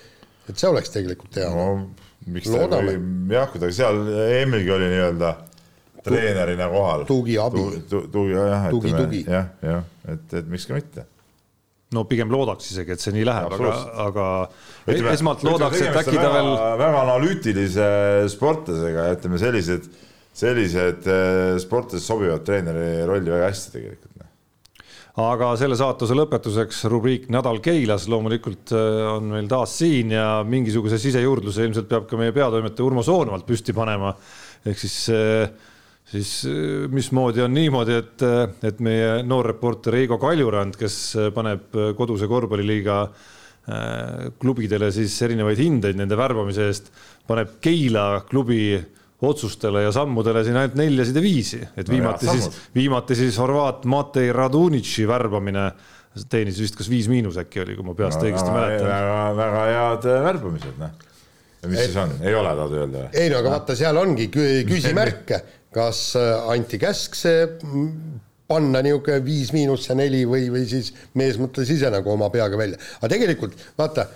et 0.50 0.60
see 0.60 0.70
oleks 0.70 0.94
tegelikult 0.94 1.40
hea 1.40 1.50
no,. 1.50 1.66
miks 2.30 2.50
ta 2.50 2.82
jah, 2.82 3.50
kuidagi 3.50 3.74
seal 3.74 4.02
EM-ilgi 4.28 4.74
oli 4.78 4.92
nii-öelda 4.92 5.34
treenerina 6.04 6.68
kohal. 6.72 7.08
tugiabi 7.08 7.66
tu,. 7.88 8.04
tugi, 8.12 8.36
jah. 8.36 8.70
tugi, 8.70 8.94
tugi. 8.94 9.24
jah, 9.26 9.50
jah, 9.64 9.84
et, 10.08 10.38
et 10.42 10.48
miks 10.52 10.68
ka 10.68 10.78
mitte 10.78 11.08
no 11.94 12.04
pigem 12.08 12.32
loodaks 12.32 12.70
isegi, 12.72 12.94
et 12.94 13.02
see 13.02 13.14
nii 13.14 13.26
läheb, 13.28 13.54
aga, 13.56 13.74
aga 14.06 14.24
ütleme, 14.88 15.12
esmalt 15.14 15.44
loodaks, 15.46 15.82
et 15.84 16.00
äkki 16.00 16.16
ta 16.18 16.32
veel. 16.34 16.50
väga 16.80 17.04
analüütilise 17.04 17.86
sportlasega 18.32 19.08
ja 19.08 19.18
ütleme, 19.18 19.40
sellised, 19.42 19.88
sellised 20.34 21.08
äh, 21.10 21.54
sportlased 21.62 22.06
sobivad 22.06 22.44
treeneri 22.46 23.04
rolli 23.08 23.32
väga 23.32 23.50
hästi 23.50 23.76
tegelikult. 23.76 24.10
Noh. 24.14 24.30
aga 25.28 25.52
selle 25.60 25.78
saatuse 25.78 26.16
lõpetuseks 26.18 26.82
rubriik 26.90 27.28
Nädal 27.32 27.60
Keilas 27.64 28.08
loomulikult 28.10 28.74
äh, 28.74 29.04
on 29.14 29.30
meil 29.36 29.50
taas 29.50 29.76
siin 29.82 30.16
ja 30.16 30.40
mingisuguse 30.48 30.98
sisejuurdluse 31.02 31.68
ilmselt 31.68 31.90
peab 31.90 32.08
ka 32.10 32.18
meie 32.20 32.34
peatoimetaja 32.34 32.88
Urmo 32.88 33.06
Soonvalt 33.06 33.46
püsti 33.46 33.76
panema. 33.76 34.16
ehk 34.66 34.82
siis 34.82 34.98
äh, 35.14 35.46
siis 36.14 36.32
äh, 36.48 36.88
mismoodi 36.92 37.44
on 37.44 37.54
niimoodi, 37.54 38.00
et, 38.00 38.24
äh, 38.24 38.48
et 38.68 38.82
meie 38.84 39.22
noor 39.26 39.50
reporter 39.54 39.98
Eigo 39.98 40.18
Kaljurand, 40.22 40.78
kes 40.80 40.98
äh, 41.18 41.30
paneb 41.34 41.74
koduse 41.98 42.30
korvpalliliiga 42.30 43.06
klubidele 44.36 44.90
siis 44.92 45.14
erinevaid 45.24 45.56
hindeid 45.56 45.96
nende 45.96 46.18
värbamise 46.20 46.66
eest, 46.68 46.90
paneb 47.24 47.54
Keila 47.64 48.18
klubi 48.28 48.74
otsustele 49.24 49.86
ja 49.86 49.92
sammudele 49.96 50.42
siin 50.44 50.58
ainult 50.60 50.76
neljasid 50.76 51.16
ja 51.16 51.22
viisi, 51.24 51.60
et 51.72 51.88
viimati 51.88 52.28
no, 52.28 52.34
siis, 52.36 52.58
viimati 52.76 53.16
siis 53.16 53.38
horvaat 53.40 53.86
Matei 53.88 54.28
Radunitši 54.36 55.06
värbamine 55.08 55.64
teenis 56.28 56.60
vist 56.60 56.76
kas 56.76 56.92
viis 56.92 57.08
miinus 57.08 57.40
äkki 57.40 57.64
oli, 57.64 57.78
kui 57.78 57.88
ma 57.88 57.96
peast 57.96 58.20
no, 58.20 58.28
õigesti 58.28 58.52
no, 58.52 58.58
mäletan. 58.58 58.90
väga, 58.90 59.16
väga 59.40 59.64
head 59.70 60.08
värbamised, 60.28 60.76
noh. 60.82 61.08
ja 61.64 61.72
mis 61.72 61.80
et, 61.80 61.88
siis 61.88 62.00
on, 62.04 62.14
ei 62.20 62.36
ole 62.36 62.54
tahad 62.60 62.78
öelda? 62.82 63.08
ei 63.16 63.32
no 63.32 63.40
aga 63.40 63.56
vaata, 63.56 63.80
seal 63.80 64.04
ongi 64.04 64.28
küsimärke 64.34 65.40
kas 65.74 66.14
äh, 66.18 66.50
anti 66.54 66.78
käsk 66.82 67.16
see 67.18 67.46
panna 68.50 68.82
niisugune 68.84 69.22
viis 69.24 69.52
miinus 69.54 69.88
ja 69.88 69.96
neli 69.98 70.24
või, 70.28 70.48
või 70.52 70.66
siis 70.68 70.92
mees 71.18 71.38
mõtles 71.40 71.70
ise 71.74 71.90
nagu 71.92 72.12
oma 72.12 72.30
peaga 72.34 72.58
välja. 72.60 72.80
aga 73.00 73.12
tegelikult 73.14 73.56
vaata, 73.78 74.08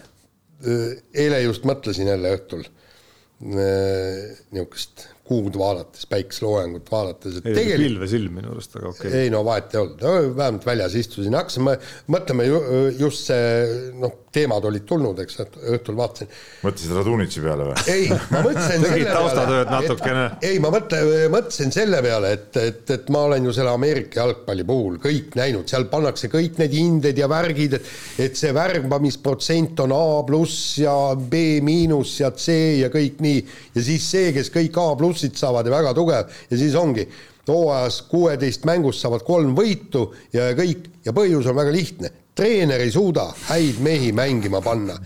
äh, 0.65 0.99
eile 1.25 1.43
just 1.47 1.67
mõtlesin 1.69 2.11
jälle 2.13 2.35
õhtul 2.39 2.67
äh, 2.67 4.37
niisugust 4.53 5.09
kuud 5.29 5.59
vaadates, 5.61 6.07
päikeseloojangut 6.11 6.89
vaadates, 6.93 7.41
et 7.41 7.49
tegelikult 7.49 7.85
pilve 7.85 8.11
silm 8.11 8.39
minu 8.41 8.53
arust, 8.55 8.79
aga 8.79 8.93
okei 8.93 9.11
okay.. 9.11 9.25
ei 9.25 9.33
no 9.35 9.43
vahet 9.47 9.75
ei 9.75 9.83
olnud 9.83 10.07
no,, 10.07 10.15
vähemalt 10.39 10.67
väljas 10.69 10.97
istusin, 10.99 11.37
hakkasime 11.39 11.77
mõtlema 12.15 12.47
ju, 12.49 12.63
just 12.99 13.29
see 13.29 13.93
noh, 14.01 14.15
teemad 14.35 14.65
olid 14.69 14.85
tulnud, 14.89 15.19
eks, 15.25 15.41
õhtul 15.75 15.97
vaatasin. 15.99 16.31
mõtlesid 16.65 16.95
Radunitši 16.97 17.45
peale 17.45 17.69
või? 17.71 17.85
ei, 17.93 18.09
ma 18.33 18.43
mõtlesin 18.47 18.85
tegid 18.87 19.11
taustatööd 19.13 19.73
natukene? 19.73 20.25
ei, 20.49 20.61
ma 20.63 20.73
mõtle, 20.75 21.03
mõtlesin 21.33 21.75
selle 21.75 22.03
peale, 22.05 22.33
et, 22.39 22.61
et, 22.63 22.95
et 22.99 23.13
ma 23.15 23.25
olen 23.29 23.49
ju 23.49 23.55
selle 23.57 23.73
Ameerika 23.75 24.23
jalgpalli 24.23 24.67
puhul 24.69 24.99
kõik 25.03 25.37
näinud, 25.39 25.69
seal 25.71 25.89
pannakse 25.93 26.31
kõik 26.33 26.61
need 26.63 26.77
hinded 26.77 27.19
ja 27.19 27.29
värgid, 27.31 27.79
et 27.79 28.29
et 28.29 28.37
see 28.39 28.53
värbamisprotsent 28.55 29.81
on 29.85 29.93
A 29.95 30.23
pluss 30.27 30.79
ja 30.83 30.95
B 31.17 31.59
miinus 31.65 32.19
ja 32.21 32.31
C 32.37 32.55
ja 32.83 32.91
kõik 32.93 33.23
nii 33.25 33.39
ja 33.77 33.85
siis 33.85 34.07
see, 34.11 34.33
kes 34.37 34.53
kõik 34.55 34.77
A 34.81 34.89
plussid 35.19 35.37
saavad 35.37 35.67
ja 35.67 35.73
väga 35.73 35.95
tugev 35.95 36.29
ja 36.51 36.59
siis 36.59 36.75
ongi 36.75 37.09
hooajas 37.49 38.03
kuueteist 38.11 38.65
mängust 38.69 39.01
saavad 39.01 39.25
kolm 39.25 39.55
võitu 39.57 40.13
ja 40.33 40.53
kõik 40.57 40.91
ja 41.05 41.13
põhjus 41.17 41.49
on 41.49 41.57
väga 41.57 41.73
lihtne 41.73 42.11
treener 42.39 42.81
ei 42.81 42.93
suuda 42.93 43.33
häid 43.49 43.81
mehi 43.81 44.13
mängima 44.13 44.61
panna. 44.63 44.99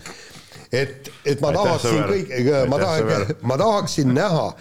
et, 0.71 1.09
et 1.25 1.41
ma 1.41 1.53
tahaksin 1.53 2.03
kõik, 2.09 2.35
ma 2.69 2.77
tahan, 2.77 3.35
ma 3.41 3.57
tahaksin 3.57 4.13
näha, 4.13 4.53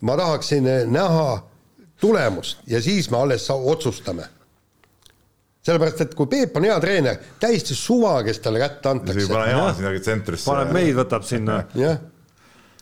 ma 0.00 0.16
tahaksin 0.16 0.68
näha 0.92 1.42
tulemust 2.00 2.58
ja 2.66 2.82
siis 2.82 3.10
me 3.10 3.18
alles 3.22 3.50
otsustame 3.50 4.28
sellepärast, 5.62 6.00
et 6.00 6.14
kui 6.18 6.26
Peep 6.26 6.56
on 6.58 6.64
hea 6.66 6.78
treener, 6.82 7.20
täiesti 7.40 7.74
suva, 7.78 8.16
kes 8.26 8.40
talle 8.42 8.58
kätte 8.58 8.88
antakse. 8.90 9.28
paneb 10.50 10.72
meid, 10.74 10.96
võtab 10.98 11.22
sinna. 11.22 11.60
jah, 11.78 12.00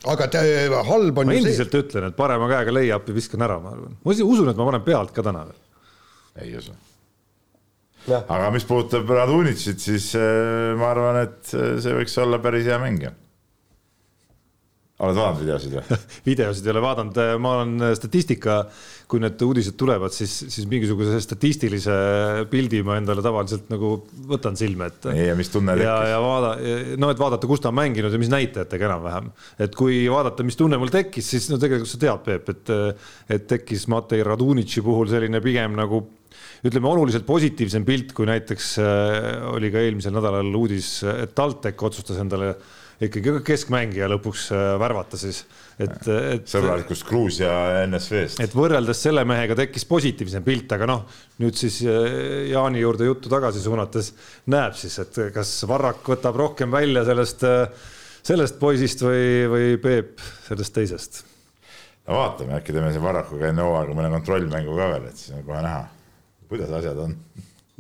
aga 0.08 0.28
ta, 0.32 0.44
halb 0.88 1.18
on 1.20 1.28
ma 1.28 1.34
endiselt 1.36 1.74
see... 1.74 1.82
ütlen, 1.84 2.08
et 2.08 2.16
parema 2.16 2.48
käega 2.48 2.72
lay-up'i 2.72 3.16
viskan 3.16 3.44
ära, 3.44 3.58
ma 3.60 3.74
arvan. 3.74 3.98
ma 4.04 4.14
usun, 4.14 4.48
et 4.52 4.56
ma 4.56 4.68
panen 4.70 4.86
pealt 4.86 5.12
ka 5.16 5.24
täna 5.26 5.44
veel. 5.48 5.60
ei 6.40 6.54
usu 6.56 6.76
aga 8.08 8.50
mis 8.54 8.64
puudutab 8.64 9.10
Radunitšit, 9.12 9.80
siis 9.82 10.12
äh, 10.18 10.72
ma 10.78 10.90
arvan, 10.94 11.20
et 11.26 11.52
äh, 11.54 11.74
see 11.82 11.96
võiks 11.98 12.16
olla 12.22 12.40
päris 12.42 12.68
hea 12.68 12.78
mängija. 12.80 13.12
Oled 15.00 15.16
vaadanud 15.16 15.42
videosid 15.42 15.74
või 15.76 15.98
videosid 16.30 16.66
ei 16.66 16.72
ole 16.74 16.82
vaadanud, 16.84 17.20
äh, 17.22 17.32
ma 17.42 17.54
olen 17.58 17.94
statistika, 17.96 18.60
kui 19.10 19.22
need 19.22 19.40
uudised 19.42 19.74
tulevad, 19.80 20.14
siis, 20.14 20.34
siis 20.52 20.68
mingisuguse 20.70 21.18
statistilise 21.24 21.94
pildi 22.50 22.82
ma 22.86 23.00
endale 23.00 23.24
tavaliselt 23.24 23.70
nagu 23.72 23.96
võtan 24.30 24.58
silme 24.60 24.90
ette. 24.92 25.14
ja 25.16 25.34
mis 25.38 25.50
tunne 25.50 25.74
tekkis? 25.74 25.88
ja, 25.88 25.96
ja 26.12 26.20
vaada, 26.22 26.52
no 27.00 27.10
et 27.10 27.22
vaadata, 27.22 27.50
kus 27.50 27.64
ta 27.64 27.72
on 27.72 27.78
mänginud 27.80 28.14
ja 28.14 28.22
mis 28.22 28.30
näitajatega 28.32 28.88
enam-vähem. 28.90 29.32
et 29.66 29.74
kui 29.78 30.04
vaadata, 30.12 30.46
mis 30.46 30.58
tunne 30.60 30.78
mul 30.80 30.92
tekkis, 30.92 31.34
siis 31.34 31.50
no 31.50 31.58
tegelikult 31.62 31.90
sa 31.90 32.00
tead, 32.00 32.24
Peep, 32.24 32.50
et, 32.52 32.72
et 33.32 33.44
tekkis 33.50 33.88
Matei 33.90 34.22
Radunitši 34.26 34.82
puhul 34.84 35.08
selline 35.10 35.40
pigem 35.42 35.78
nagu 35.78 36.04
ütleme 36.66 36.90
oluliselt 36.90 37.24
positiivsem 37.28 37.86
pilt, 37.88 38.12
kui 38.16 38.28
näiteks 38.28 38.74
äh, 38.82 39.30
oli 39.54 39.70
ka 39.72 39.80
eelmisel 39.82 40.14
nädalal 40.14 40.52
uudis, 40.60 40.98
et 41.08 41.34
TalTech 41.36 41.88
otsustas 41.88 42.20
endale 42.20 42.54
ikkagi 43.06 43.34
keskmängija 43.46 44.08
lõpuks 44.12 44.46
äh, 44.54 44.64
värvata 44.80 45.18
siis, 45.20 45.42
et, 45.78 45.94
et. 46.08 46.48
sõbralikust 46.50 47.06
Gruusia 47.08 47.52
NSV-st. 47.86 48.42
et 48.44 48.56
võrreldes 48.56 49.00
selle 49.06 49.24
mehega 49.28 49.56
tekkis 49.58 49.86
positiivsem 49.88 50.44
pilt, 50.46 50.72
aga 50.76 50.88
noh, 50.90 51.06
nüüd 51.42 51.56
siis 51.60 51.80
äh, 51.86 52.50
Jaani 52.50 52.82
juurde 52.82 53.08
juttu 53.08 53.32
tagasi 53.32 53.62
suunates 53.64 54.12
näeb 54.52 54.76
siis, 54.78 54.98
et 55.02 55.22
kas 55.34 55.54
Varrak 55.70 56.04
võtab 56.14 56.36
rohkem 56.40 56.72
välja 56.74 57.06
sellest, 57.08 57.46
sellest 58.26 58.60
poisist 58.60 59.06
või, 59.06 59.46
või 59.52 59.70
Peep 59.82 60.20
sellest 60.48 60.76
teisest. 60.76 61.22
no 62.08 62.20
vaatame, 62.20 62.58
äkki 62.58 62.76
teeme 62.76 62.92
siin 62.92 63.06
Varrakuga 63.06 63.48
enne 63.48 63.64
hooaega 63.64 63.96
mõne 63.96 64.12
kontrollmängu 64.18 64.76
ka 64.76 64.92
veel, 64.96 65.08
et 65.08 65.24
siis 65.24 65.38
on 65.38 65.48
kohe 65.48 65.64
näha 65.64 65.88
kuidas 66.50 66.70
asjad 66.80 66.98
on? 66.98 67.14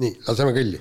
nii, 0.00 0.14
laseme 0.28 0.54
kõlli. 0.56 0.80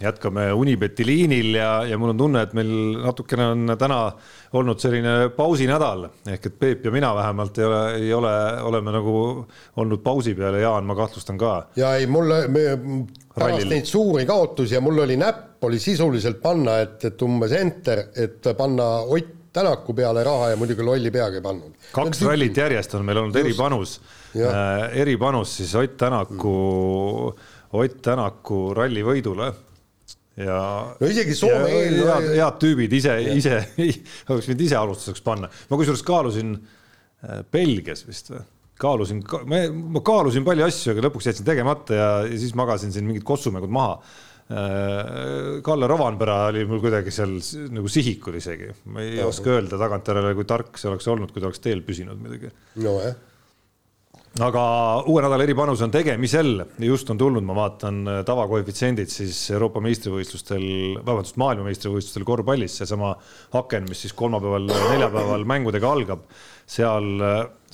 jätkame 0.00 0.52
Unibeti 0.52 1.06
liinil 1.06 1.54
ja, 1.58 1.70
ja 1.86 1.98
mul 1.98 2.12
on 2.12 2.20
tunne, 2.20 2.42
et 2.46 2.52
meil 2.56 2.70
natukene 3.02 3.46
on 3.52 3.74
täna 3.78 4.00
olnud 4.58 4.78
selline 4.82 5.14
pausinädal 5.36 6.06
ehk 6.30 6.46
et 6.50 6.58
Peep 6.58 6.86
ja 6.86 6.92
mina 6.94 7.10
vähemalt 7.16 7.58
ei 7.58 7.66
ole, 7.66 7.80
ei 7.98 8.12
ole, 8.14 8.34
oleme 8.70 8.94
nagu 8.94 9.14
olnud 9.82 10.04
pausi 10.04 10.36
peal 10.38 10.58
ja 10.58 10.68
Jaan, 10.68 10.86
ma 10.86 10.96
kahtlustan 10.98 11.38
ka. 11.40 11.56
ja 11.76 11.96
ei, 11.98 12.06
mul 12.06 12.30
pärast 13.34 13.70
neid 13.70 13.90
suuri 13.90 14.26
kaotusi 14.26 14.78
ja 14.78 14.84
mul 14.84 15.02
oli 15.04 15.18
näpp 15.18 15.64
oli 15.66 15.80
sisuliselt 15.82 16.38
panna, 16.42 16.78
et, 16.84 17.02
et 17.10 17.26
umbes 17.26 17.52
enter, 17.58 18.06
et 18.14 18.52
panna 18.56 18.92
Ott 19.08 19.34
Tänaku 19.58 19.94
peale 19.96 20.20
raha 20.22 20.50
ja 20.52 20.56
muidugi 20.60 20.84
lolli 20.84 21.10
peaga 21.10 21.40
ei 21.40 21.42
pannud. 21.42 21.72
kaks 21.90 22.20
rallit 22.22 22.56
järjest 22.60 22.92
on 22.94 23.06
meil 23.08 23.18
olnud 23.18 23.34
Just. 23.34 23.46
eripanus 23.46 23.94
äh,, 24.36 24.98
eripanus 25.00 25.56
siis 25.56 25.72
Ott 25.74 25.96
Tänaku 25.98 26.52
mm., 27.32 27.56
Ott 27.80 27.96
Tänaku 28.04 28.60
rallivõidule 28.76 29.48
ja. 30.44 30.60
no 31.00 31.10
isegi 31.10 31.36
Soome 31.38 31.72
eel. 31.72 31.98
head, 32.06 32.28
head 32.36 32.60
tüübid 32.62 32.94
ise, 32.98 33.16
ise 33.34 33.58
oleks 34.30 34.50
võinud 34.50 34.64
ise 34.66 34.78
alustuseks 34.78 35.24
panna. 35.26 35.50
ma 35.50 35.80
kusjuures 35.80 36.04
kaalusin 36.06 36.54
äh, 36.58 37.42
Belgias 37.52 38.06
vist 38.08 38.32
või 38.32 38.44
kaalusin, 38.78 39.24
ma, 39.50 40.02
kaalusin 40.06 40.46
palju 40.46 40.66
asju, 40.68 40.94
aga 40.94 41.06
lõpuks 41.08 41.28
jätsin 41.30 41.46
tegemata 41.46 41.96
ja, 41.96 42.08
ja 42.28 42.40
siis 42.40 42.54
magasin 42.58 42.94
siin 42.94 43.08
mingid 43.08 43.24
kossumängud 43.26 43.72
maha. 43.74 43.96
Äh, 44.48 45.58
Kalle 45.66 45.88
Rovanpera 45.90 46.44
oli 46.52 46.62
mul 46.68 46.78
kuidagi 46.84 47.12
seal 47.12 47.34
nagu 47.74 47.90
sihikul 47.90 48.38
isegi, 48.38 48.70
ma 48.94 49.02
ei 49.02 49.18
ja. 49.18 49.26
oska 49.28 49.56
öelda 49.56 49.80
tagantjärele, 49.80 50.30
kui 50.38 50.46
tark 50.48 50.78
see 50.78 50.92
oleks 50.92 51.10
olnud, 51.10 51.34
kui 51.34 51.42
ta 51.42 51.50
oleks 51.50 51.64
teel 51.64 51.82
püsinud 51.84 52.22
muidugi. 52.22 52.54
nojah 52.78 53.18
aga 54.36 54.62
uue 55.08 55.22
nädala 55.24 55.44
eripanus 55.46 55.80
on 55.82 55.92
tegemisel, 55.92 56.62
just 56.84 57.08
on 57.10 57.18
tulnud, 57.18 57.44
ma 57.46 57.56
vaatan 57.56 58.02
tavakoefitsiendid 58.26 59.10
siis 59.10 59.38
Euroopa 59.54 59.80
meistrivõistlustel, 59.82 60.66
vabandust, 61.00 61.38
maailmameistrivõistlustel 61.42 62.26
korvpallis, 62.28 62.76
seesama 62.80 63.14
aken, 63.58 63.88
mis 63.90 64.04
siis 64.04 64.14
kolmapäeval, 64.18 64.68
neljapäeval 64.92 65.46
mängudega 65.48 65.90
algab, 65.90 66.28
seal, 66.68 67.08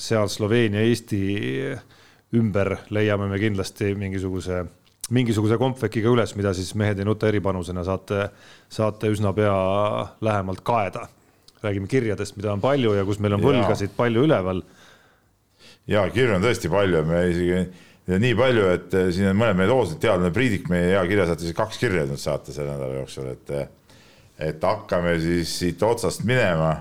seal 0.07 0.31
Sloveenia, 0.33 0.85
Eesti 0.89 1.21
ümber 2.39 2.79
leiame 2.95 3.29
me 3.31 3.39
kindlasti 3.43 3.93
mingisuguse, 3.99 4.63
mingisuguse 5.15 5.59
kompvekiga 5.61 6.15
üles, 6.15 6.33
mida 6.39 6.55
siis 6.57 6.73
mehed 6.79 7.03
ei 7.03 7.07
nuta 7.07 7.29
eripanusena. 7.29 7.85
Saate, 7.87 8.29
saate 8.73 9.11
üsna 9.13 9.35
pea 9.37 9.59
lähemalt 10.25 10.65
kaeda. 10.65 11.09
räägime 11.65 11.87
kirjadest, 11.89 12.37
mida 12.37 12.53
on 12.53 12.61
palju 12.61 12.93
ja 12.93 13.05
kus 13.09 13.19
meil 13.25 13.33
on 13.39 13.41
võlgasid 13.41 13.95
palju 13.97 14.27
üleval 14.27 14.59
ja 15.91 16.05
kirju 16.13 16.39
on 16.39 16.45
tõesti 16.45 16.71
palju, 16.73 17.03
me 17.09 17.25
isegi 17.31 17.65
nii 18.21 18.35
palju, 18.37 18.67
et 18.77 18.97
eh, 18.99 19.09
siin 19.15 19.31
on 19.31 19.39
mõned 19.41 19.59
meie 19.59 19.71
loosud, 19.71 19.99
teadlane 20.03 20.33
Priidik, 20.35 20.69
meie 20.73 20.93
hea 20.93 21.03
kirja 21.09 21.29
saatis, 21.31 21.55
kaks 21.57 21.81
kirja 21.81 22.05
nüüd 22.09 22.21
saata 22.21 22.53
selle 22.53 22.75
nädala 22.75 23.01
jooksul, 23.01 23.31
et 23.33 23.55
eh, 23.55 23.71
et 24.45 24.65
hakkame 24.67 25.15
siis 25.23 25.53
siit 25.61 25.83
otsast 25.87 26.25
minema 26.27 26.73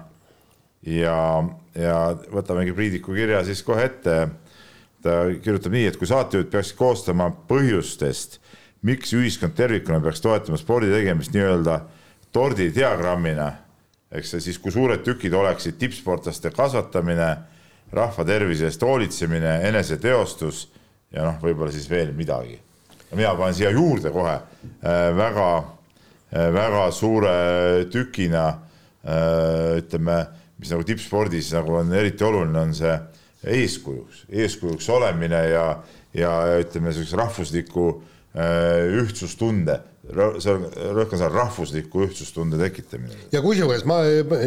ja, 0.90 1.18
ja 1.78 1.98
võtamegi 2.34 2.74
Priidiku 2.74 3.14
kirja 3.14 3.44
siis 3.46 3.62
kohe 3.66 3.86
ette. 3.90 4.28
ta 5.04 5.14
kirjutab 5.44 5.74
nii, 5.76 5.88
et 5.92 5.98
kui 6.00 6.08
saatejuht 6.08 6.48
peaks 6.50 6.72
koostama 6.80 7.28
põhjustest, 7.50 8.40
miks 8.88 9.12
ühiskond 9.14 9.52
tervikuna 9.56 10.00
peaks 10.00 10.24
toetama 10.24 10.58
spordi 10.58 10.92
tegemist 10.92 11.34
nii-öelda 11.36 11.82
tordidiagrammina, 12.34 13.50
eks 14.16 14.32
see 14.32 14.46
siis, 14.48 14.60
kui 14.64 14.72
suured 14.72 15.04
tükid 15.04 15.36
oleksid 15.36 15.76
tippsportlaste 15.78 16.54
kasvatamine 16.56 17.30
rahva 17.94 18.26
tervise 18.26 18.68
eest 18.70 18.84
hoolitsemine, 18.84 19.60
eneseteostus 19.70 20.66
ja 21.14 21.26
noh, 21.28 21.40
võib-olla 21.42 21.74
siis 21.74 21.90
veel 21.90 22.14
midagi. 22.18 22.60
mina 23.14 23.36
panen 23.38 23.54
siia 23.54 23.70
juurde 23.70 24.10
kohe 24.10 24.34
äh, 24.34 25.10
väga, 25.14 25.50
äh, 26.34 26.50
väga 26.54 26.92
suure 26.92 27.86
tükina 27.94 28.48
äh, 28.50 29.78
ütleme, 29.78 30.26
mis 30.58 30.72
nagu 30.74 30.84
tippspordis 30.84 31.54
nagu 31.54 31.78
on 31.78 31.94
eriti 31.94 32.24
oluline, 32.24 32.60
on 32.60 32.74
see 32.74 32.96
eeskujuks, 33.44 34.26
eeskujuks 34.30 34.90
olemine 34.90 35.44
ja, 35.52 35.68
ja 36.14 36.34
ütleme, 36.62 36.90
niisuguse 36.90 37.20
rahvusliku 37.20 37.88
ühtsustunde 38.34 39.76
see 40.04 40.52
on, 40.52 40.66
rõhk 40.98 41.16
on 41.16 41.22
seal 41.22 41.32
rahvusliku 41.32 42.04
ühtsustunde 42.04 42.60
tekitamine. 42.60 43.16
ja 43.32 43.40
kusjuures 43.44 43.86
ma, 43.88 44.02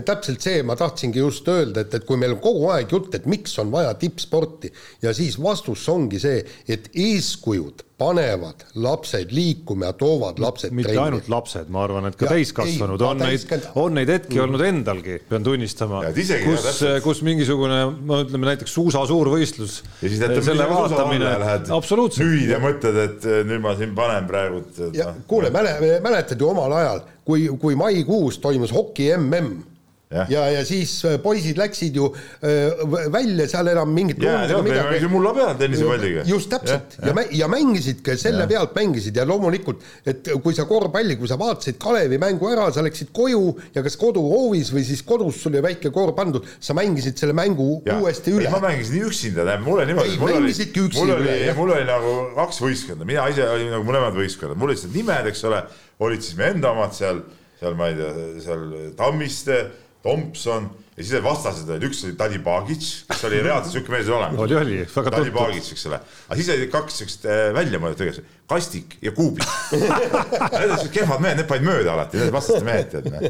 täpselt 0.05 0.45
see, 0.45 0.61
ma 0.67 0.77
tahtsingi 0.77 1.23
just 1.23 1.49
öelda, 1.49 1.87
et, 1.87 1.97
et 1.97 2.05
kui 2.05 2.21
meil 2.21 2.37
on 2.37 2.43
kogu 2.45 2.69
aeg 2.75 2.93
jutt, 2.93 3.15
et 3.17 3.29
miks 3.31 3.57
on 3.63 3.73
vaja 3.73 3.95
tippsporti 3.97 4.73
ja 5.05 5.15
siis 5.17 5.41
vastus 5.41 5.87
ongi 5.89 6.21
see, 6.21 6.43
et 6.69 6.91
eeskujud 6.93 7.86
panevad 7.99 8.65
lapsed 8.75 9.31
liikuma 9.33 9.89
ja 9.89 9.93
toovad 9.97 10.39
lapsed 10.39 10.73
mitte 10.77 10.91
trenni. 10.91 11.05
ainult 11.07 11.29
lapsed, 11.33 11.69
ma 11.73 11.85
arvan, 11.87 12.09
et 12.11 12.19
ka 12.21 12.29
täiskasvanud 12.29 13.01
on 13.01 13.23
neid, 13.25 13.47
on 13.73 13.97
neid 13.97 14.11
hetki 14.13 14.37
mm. 14.37 14.43
olnud 14.45 14.65
endalgi, 14.67 15.17
pean 15.31 15.47
tunnistama, 15.47 16.03
kus, 16.45 16.83
kus 17.05 17.23
mingisugune, 17.25 17.79
no 18.11 18.21
ütleme 18.27 18.51
näiteks 18.51 18.77
suusa 18.77 19.07
suurvõistlus. 19.09 19.79
ja 20.03 20.11
siis 20.11 20.21
jätad 20.21 20.45
selle 20.45 20.69
vaatamine, 20.69 21.31
absoluutselt. 21.73 22.27
nüüd 22.29 22.53
ja 22.53 22.61
mõtled, 22.61 23.01
et 23.07 23.31
eh, 23.31 23.41
nüüd 23.49 23.65
ma 23.65 23.73
siin 23.81 23.97
panen 23.97 24.29
praegu. 24.29 24.61
ja 24.93 25.09
noh. 25.15 25.25
kuule, 25.31 25.53
mäletad 25.55 26.37
ju 26.37 26.53
omal 26.53 26.77
ajal, 26.77 27.01
kui, 27.25 27.49
kui 27.63 27.81
maikuus 27.81 28.43
toimus 28.45 28.77
hoki 28.77 29.09
MM 29.17 29.76
ja, 30.11 30.27
ja, 30.31 30.43
ja 30.55 30.63
siis 30.67 30.93
äh, 31.05 31.17
poisid 31.19 31.59
läksid 31.59 31.97
ju 31.99 32.07
äh, 32.15 33.09
välja 33.11 33.49
seal 33.51 33.67
enam 33.73 33.91
mingit 33.91 34.21
midagi. 34.23 35.09
mulla 35.11 35.33
peal 35.35 35.57
tennisepalliga. 35.59 36.23
just 36.27 36.51
täpselt 36.51 36.95
ja, 37.01 37.11
ja, 37.11 37.25
ja 37.41 37.49
mängisid 37.51 38.05
ka 38.07 38.15
selle 38.21 38.45
ja. 38.45 38.51
pealt 38.53 38.77
mängisid 38.77 39.17
ja 39.19 39.25
loomulikult, 39.27 39.83
et 40.07 40.29
kui 40.45 40.55
sa 40.55 40.69
korvpalli, 40.69 41.17
kui 41.19 41.27
sa 41.27 41.39
vaatasid 41.41 41.81
Kalevi 41.83 42.21
mängu 42.23 42.47
ära, 42.53 42.69
sa 42.75 42.85
läksid 42.87 43.11
koju 43.17 43.57
ja 43.75 43.83
kas 43.83 43.99
koduhoovis 43.99 44.71
või 44.75 44.85
siis 44.87 45.03
kodus 45.07 45.41
sul 45.43 45.57
oli 45.57 45.65
väike 45.65 45.91
korv 45.95 46.15
pandud, 46.15 46.47
sa 46.63 46.77
mängisid 46.79 47.19
selle 47.19 47.35
mängu 47.35 47.81
ja. 47.87 47.97
uuesti 47.99 48.37
üle. 48.37 48.53
ma 48.53 48.61
mängisin 48.63 49.09
üksinda, 49.09 49.43
tähendab, 49.43 49.65
mul 49.67 49.81
oli 49.81 49.89
niimoodi. 49.91 50.21
mängisidki 50.23 50.85
üksi 50.85 51.03
üle. 51.03 51.57
mul 51.59 51.73
oli 51.75 51.89
nagu 51.89 52.13
kaks 52.37 52.63
võistkonda, 52.63 53.09
mina 53.09 53.27
ise 53.33 53.49
olin 53.57 53.75
nagu 53.75 53.89
mõlemad 53.91 54.15
võistkonnad, 54.15 54.61
mul 54.61 54.71
olid 54.71 54.95
nimed, 54.95 55.33
eks 55.33 55.43
ole, 55.51 55.65
olid 56.07 56.23
siis 56.23 56.39
me 56.39 56.53
enda 56.55 56.71
omad 56.77 56.95
seal, 56.95 57.25
seal 57.59 57.75
ma 57.75 57.91
ei 57.91 57.99
tea, 57.99 58.31
seal 58.45 58.65
Tammiste 58.95 59.59
Thompson 60.07 60.71
ja 60.97 61.05
siis 61.05 61.13
need 61.13 61.25
vastased 61.27 61.69
olid, 61.69 61.85
üks 61.91 61.99
oli 62.07 62.15
Tadi 62.17 62.39
Bagic, 62.43 62.85
kes 63.11 63.25
oli 63.29 63.41
reaalselt 63.45 63.75
siuke 63.75 63.93
mees 63.93 64.09
olemas. 64.09 64.41
oli, 64.47 64.55
oli, 64.57 64.77
väga 64.81 65.11
tuntud. 65.13 65.17
Tadi 65.19 65.33
Bagic, 65.35 65.67
eks 65.75 65.87
ole, 65.91 65.99
aga 66.27 66.39
siis 66.39 66.53
olid 66.55 66.71
kaks 66.73 67.01
siukest 67.01 67.27
äh, 67.29 67.41
välja 67.57 67.81
mõeldud 67.83 68.01
tegevust, 68.01 68.31
Kastik 68.49 68.97
ja 69.03 69.11
Kuubik 69.13 69.45
Need 69.75 70.71
olid 70.71 70.93
kehvad 70.95 71.21
mehed, 71.25 71.43
need 71.43 71.51
panid 71.51 71.67
mööda 71.69 71.97
alati, 71.97 72.21
need 72.23 72.33
vastaste 72.33 72.65
mehed, 72.65 72.89
tead 72.95 73.05
noh. 73.13 73.21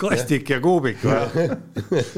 Kastik 0.00 0.52
ja 0.52 0.58
Kuubik 0.60 1.00
või? 1.06 1.46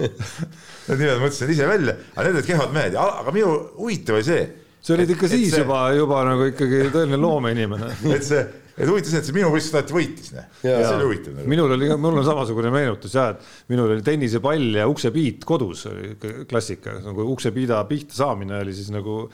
Need 0.89 0.99
nimed 0.99 1.21
mõtlesin 1.23 1.53
ise 1.55 1.69
välja, 1.71 1.95
aga 2.17 2.25
need 2.27 2.41
olid 2.41 2.49
kehvad 2.49 2.75
mehed, 2.75 2.97
aga 2.99 3.35
minu 3.37 3.53
huvitav 3.77 4.19
oli 4.19 4.27
see. 4.27 4.49
sa 4.83 4.97
olid 4.97 5.15
ikka 5.15 5.31
siis 5.31 5.53
see... 5.53 5.63
juba, 5.63 5.85
juba 5.95 6.25
nagu 6.27 6.49
ikkagi 6.51 6.89
tõeline 6.91 7.21
loomeinimene. 7.23 7.93
et 8.17 8.27
see 8.27 8.43
et 8.77 8.89
huvitav 8.89 9.13
see, 9.13 9.21
et 9.21 9.29
see 9.29 9.37
minu 9.37 9.51
võistlus 9.53 9.77
alati 9.77 9.97
võitis, 9.97 10.33
noh. 10.37 10.47
see 10.63 10.93
oli 10.97 11.09
huvitav 11.09 11.37
nagu.. 11.37 11.49
minul 11.53 11.77
oli, 11.77 11.89
mul 12.01 12.21
on 12.23 12.27
samasugune 12.27 12.73
meenutus 12.75 13.17
ja, 13.19 13.29
et 13.35 13.73
minul 13.73 13.93
oli 13.95 14.05
tennisepall 14.07 14.79
ja 14.81 14.87
uksepiit 14.91 15.47
kodus 15.49 15.87
oli 15.91 16.15
klassika, 16.51 16.97
nagu 17.05 17.27
uksepiida 17.35 17.83
pihta 17.91 18.17
saamine 18.23 18.61
oli 18.63 18.77
siis 18.77 18.93
nagu 18.95 19.27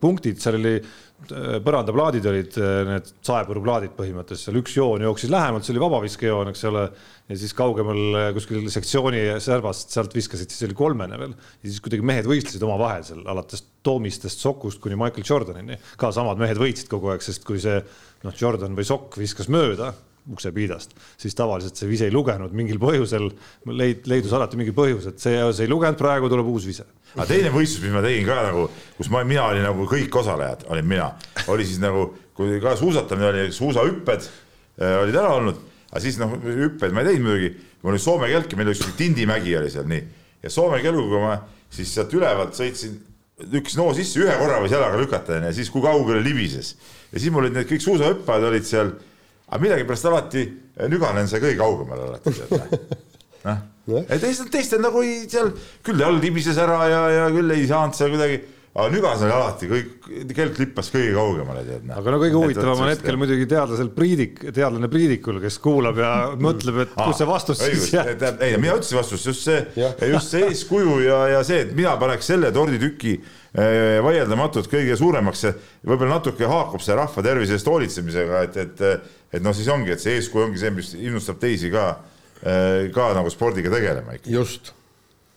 punktid, 0.00 0.36
seal 0.42 0.58
oli 0.58 0.74
äh, 0.76 1.54
põrandaplaadid 1.64 2.26
olid 2.28 2.56
äh, 2.60 2.80
need 2.90 3.12
saepõruplaadid 3.24 3.94
põhimõtteliselt, 3.96 4.50
seal 4.50 4.58
üks 4.60 4.74
joon 4.76 5.04
jooksis 5.06 5.32
lähemalt, 5.32 5.64
see 5.64 5.72
oli 5.72 5.80
vabaviskejoon, 5.80 6.50
eks 6.52 6.64
ole 6.68 6.82
ja 6.84 7.38
siis 7.40 7.54
kaugemal 7.56 8.18
äh, 8.20 8.26
kuskil 8.36 8.66
sektsiooni 8.72 9.22
servast, 9.40 9.94
sealt 9.96 10.12
viskasid, 10.16 10.52
siis 10.52 10.68
oli 10.68 10.76
kolmene 10.76 11.20
veel. 11.22 11.32
ja 11.62 11.70
siis 11.70 11.80
kuidagi 11.84 12.04
mehed 12.04 12.28
võistlesid 12.28 12.66
omavahel 12.68 13.06
seal 13.08 13.24
alates 13.32 13.64
Toomistest, 13.86 14.42
Sokust 14.44 14.82
kuni 14.82 14.98
Michael 14.98 15.24
Jordanini. 15.24 15.80
ka 15.96 16.12
samad 16.12 16.42
mehed 16.42 16.60
võitsid 16.60 16.92
kogu 16.92 17.14
aeg, 17.14 17.24
sest 17.24 17.46
kui 17.48 17.62
see 17.62 17.78
noh, 18.26 18.36
Jordan 18.36 18.76
või 18.76 18.84
Sokk 18.84 19.16
viskas 19.22 19.48
mööda 19.48 19.94
uksepiidast, 20.32 20.96
siis 21.20 21.36
tavaliselt 21.38 21.78
see 21.78 21.90
vise 21.90 22.08
ei 22.08 22.14
lugenud 22.14 22.54
mingil 22.56 22.80
põhjusel, 22.82 23.28
leid-, 23.70 24.08
leidus 24.10 24.34
alati 24.34 24.58
mingi 24.58 24.74
põhjus, 24.76 25.06
et 25.10 25.22
see, 25.22 25.38
see 25.54 25.68
ei 25.68 25.70
lugenud, 25.70 25.98
praegu 26.00 26.30
tuleb 26.32 26.48
uus 26.50 26.66
vise. 26.66 26.86
aga 27.14 27.28
teine 27.30 27.52
võistlus, 27.54 27.84
mis 27.86 27.94
ma 27.94 28.02
tegin 28.04 28.26
ka 28.26 28.40
nagu, 28.48 28.66
kus 28.98 29.12
ma, 29.14 29.22
mina 29.28 29.46
olin 29.52 29.66
nagu 29.68 29.86
kõik 29.90 30.20
osalejad, 30.22 30.66
olin 30.74 30.90
mina, 30.90 31.12
oli 31.52 31.68
siis 31.68 31.78
nagu, 31.82 32.08
kui 32.36 32.58
ka 32.62 32.74
suusatamine 32.76 33.30
oli, 33.30 33.46
suusahüpped 33.54 34.26
äh, 34.26 34.98
olid 35.04 35.16
ära 35.16 35.38
olnud 35.38 35.64
aga 35.96 36.02
siis 36.02 36.18
noh, 36.20 36.36
hüppeid 36.36 36.94
ma 36.94 37.02
ei 37.02 37.12
teinud 37.12 37.26
muidugi, 37.26 37.50
mul 37.82 37.94
oli 37.94 38.02
Soome 38.02 38.30
kelk 38.30 38.52
ja 38.52 38.58
meil 38.58 38.70
oli 38.70 38.78
üks 38.78 38.96
Tindimägi 38.98 39.54
oli 39.58 39.72
seal 39.72 39.86
nii 39.90 40.02
ja 40.44 40.52
Soome 40.52 40.80
kelguga 40.84 41.22
ma 41.22 41.34
siis 41.72 41.92
sealt 41.94 42.14
ülevalt 42.16 42.56
sõitsin 42.58 42.98
lükkasin 43.52 43.82
hoo 43.84 43.92
sisse, 43.96 44.20
ühe 44.22 44.34
korra 44.40 44.60
võis 44.62 44.72
jalaga 44.72 44.98
lükata 45.00 45.36
onju, 45.36 45.52
siis 45.56 45.70
kui 45.72 45.84
kaugele 45.84 46.22
libises 46.24 46.74
ja 47.12 47.20
siis 47.20 47.32
mul 47.32 47.44
olid 47.44 47.58
need 47.58 47.70
kõik 47.70 47.84
suusahüppajad 47.84 48.48
olid 48.50 48.68
seal, 48.68 48.92
aga 49.46 49.62
millegipärast 49.62 50.10
alati 50.10 50.44
nüganen 50.90 51.30
see 51.30 51.42
kõige 51.42 51.60
kaugemale 51.60 52.10
alati 52.10 52.34
noh, 53.46 54.02
et 54.02 54.20
teistel, 54.20 54.50
teistel 54.50 54.82
nagu 54.82 55.02
ei 55.06 55.24
seal 55.30 55.52
küll 55.86 56.02
all 56.02 56.20
libises 56.22 56.58
ära 56.58 56.82
ja, 56.90 57.02
ja 57.14 57.32
küll 57.34 57.54
ei 57.54 57.66
saanud 57.70 57.98
seal 57.98 58.14
kuidagi 58.14 58.42
aga 58.76 58.92
Nügas 58.92 59.22
oli 59.24 59.32
alati 59.32 59.68
kõik, 59.70 60.08
kelk 60.36 60.58
lippas 60.60 60.90
kõige 60.92 61.14
kaugemale, 61.16 61.62
tead. 61.64 61.86
aga 61.96 62.12
no 62.12 62.18
kõige 62.20 62.36
huvitavam 62.36 62.82
on 62.84 62.90
hetkel 62.92 63.16
muidugi 63.20 63.46
teadlasel 63.48 63.88
Priidik, 63.96 64.42
teadlane 64.50 64.90
Priidikul, 64.92 65.40
kes 65.40 65.56
kuulab 65.64 66.00
ja 66.02 66.10
mõtleb, 66.46 66.82
et 66.84 66.92
kus 66.98 67.16
see 67.20 67.28
vastus 67.30 67.62
siis 67.62 67.88
jääb. 67.94 68.26
ei, 68.44 68.58
mina 68.60 68.76
ütlesin 68.76 69.00
vastust, 69.00 69.30
just 69.32 69.46
see, 69.48 69.62
just 70.10 70.34
see 70.34 70.44
eeskuju 70.50 71.00
ja, 71.06 71.22
ja 71.36 71.42
see, 71.46 71.62
et 71.64 71.72
mina 71.76 71.96
paneks 72.00 72.28
selle 72.34 72.52
torditüki 72.52 73.14
eh, 73.16 73.45
vaieldamatult 73.56 74.68
kõige 74.68 74.96
suuremaks, 75.00 75.46
võib-olla 75.86 76.18
natuke 76.18 76.48
haakub 76.48 76.82
see 76.84 76.96
rahva 76.98 77.22
tervise 77.24 77.56
eest 77.56 77.68
hoolitsemisega, 77.70 78.42
et, 78.44 78.58
et, 78.60 78.82
et 79.32 79.44
noh, 79.44 79.54
siis 79.56 79.70
ongi, 79.72 79.94
et 79.94 80.02
see 80.02 80.18
eeskuju 80.18 80.50
ongi 80.50 80.60
see, 80.60 80.72
mis 80.76 80.90
innustab 80.98 81.38
teisi 81.40 81.70
ka, 81.72 81.86
eh, 82.42 82.88
ka 82.92 83.12
nagu 83.16 83.32
spordiga 83.32 83.72
tegelema 83.72 84.18
ikka. 84.18 84.32
just 84.34 84.74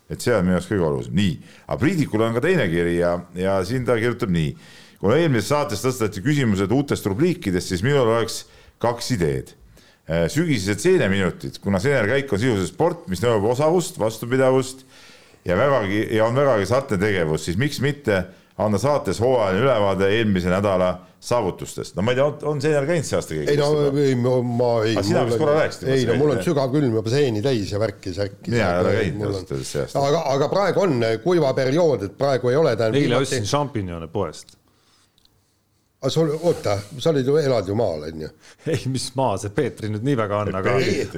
et 0.10 0.24
see 0.24 0.34
on 0.34 0.46
minu 0.46 0.58
arust 0.58 0.72
kõige 0.72 0.86
olulisem, 0.88 1.16
nii, 1.20 1.34
aga 1.68 1.80
Priidikul 1.84 2.24
on 2.26 2.36
ka 2.36 2.42
teine 2.44 2.66
kiri 2.72 2.98
ja, 2.98 3.14
ja 3.38 3.60
siin 3.66 3.86
ta 3.86 3.98
kirjutab 4.00 4.32
nii. 4.34 4.56
kuna 5.00 5.20
eelmises 5.22 5.52
saates 5.54 5.84
tõsteti 5.84 6.24
küsimused 6.26 6.72
uutest 6.76 7.06
rubriikidest, 7.08 7.72
siis 7.72 7.84
minul 7.86 8.10
oleks 8.10 8.42
kaks 8.84 9.14
ideed. 9.16 9.54
Äh, 10.10 10.26
sügisesed 10.34 10.82
seeneminutid, 10.82 11.60
kuna 11.62 11.80
seenerkäik 11.80 12.34
on 12.34 12.42
sisuliselt 12.42 12.74
sport, 12.74 13.06
mis 13.12 13.22
nõuab 13.22 13.52
osavust, 13.54 14.00
vastupidavust 14.02 14.82
ja 15.46 15.58
vägagi 15.58 16.08
ja 16.16 16.26
on 16.26 16.36
vägagi 16.36 16.66
sartne 16.70 16.98
tegevus, 17.02 17.46
siis 17.46 17.58
miks 17.58 17.82
mitte 17.82 18.24
anda 18.60 18.80
saates 18.82 19.22
hooajaline 19.24 19.64
ülevaade 19.64 20.10
eelmise 20.18 20.52
nädala 20.52 20.90
saavutustest, 21.20 21.98
no 21.98 22.04
ma 22.04 22.14
ei 22.14 22.20
tea, 22.20 22.28
on 22.48 22.62
seenel 22.64 22.86
käinud 22.88 23.08
see 23.08 23.18
aasta 23.18 23.36
keegi? 23.36 23.52
ei 23.52 23.60
no 23.60 23.70
ei, 23.92 24.14
ma 24.20 24.70
ei. 24.86 24.94
aga 24.96 25.04
sina 25.04 25.24
vist 25.28 25.42
korra 25.42 25.56
rääkisid. 25.58 25.90
ei 25.96 26.06
no 26.08 26.16
mul 26.20 26.36
on 26.36 26.44
sügav 26.44 26.72
külm 26.72 26.96
juba 26.96 27.12
seeni 27.12 27.44
täis 27.44 27.74
ja 27.74 27.82
värki 27.82 28.14
särki. 28.16 28.54
mina 28.54 28.70
ei 28.70 28.84
ole 28.84 28.94
käinud 29.02 29.28
ausalt 29.28 29.52
öeldes 29.56 29.74
see 29.76 29.84
aasta. 29.84 30.06
aga, 30.12 30.24
aga 30.36 30.50
praegu 30.52 30.86
on 30.86 31.04
kuiva 31.24 31.52
periood, 31.58 32.08
et 32.08 32.16
praegu 32.20 32.54
ei 32.54 32.60
ole 32.60 32.76
eile 32.88 33.20
ostsin 33.20 33.48
šampinjone 33.48 34.08
poest 34.12 34.59
aga 36.00 36.10
sul, 36.14 36.30
oota, 36.32 36.78
sa 37.04 37.12
olid 37.12 37.28
ju, 37.28 37.34
elad 37.36 37.68
ju 37.68 37.76
maal, 37.76 38.06
on 38.08 38.22
ju? 38.24 38.28
ei, 38.72 38.86
mis 38.88 39.10
maa, 39.20 39.34
see 39.41 39.52
Peetri 39.52 39.89
nüüd 39.91 40.06
nii 40.08 40.16
väga 40.16 40.38
on, 40.45 40.52
aga, 40.56 40.76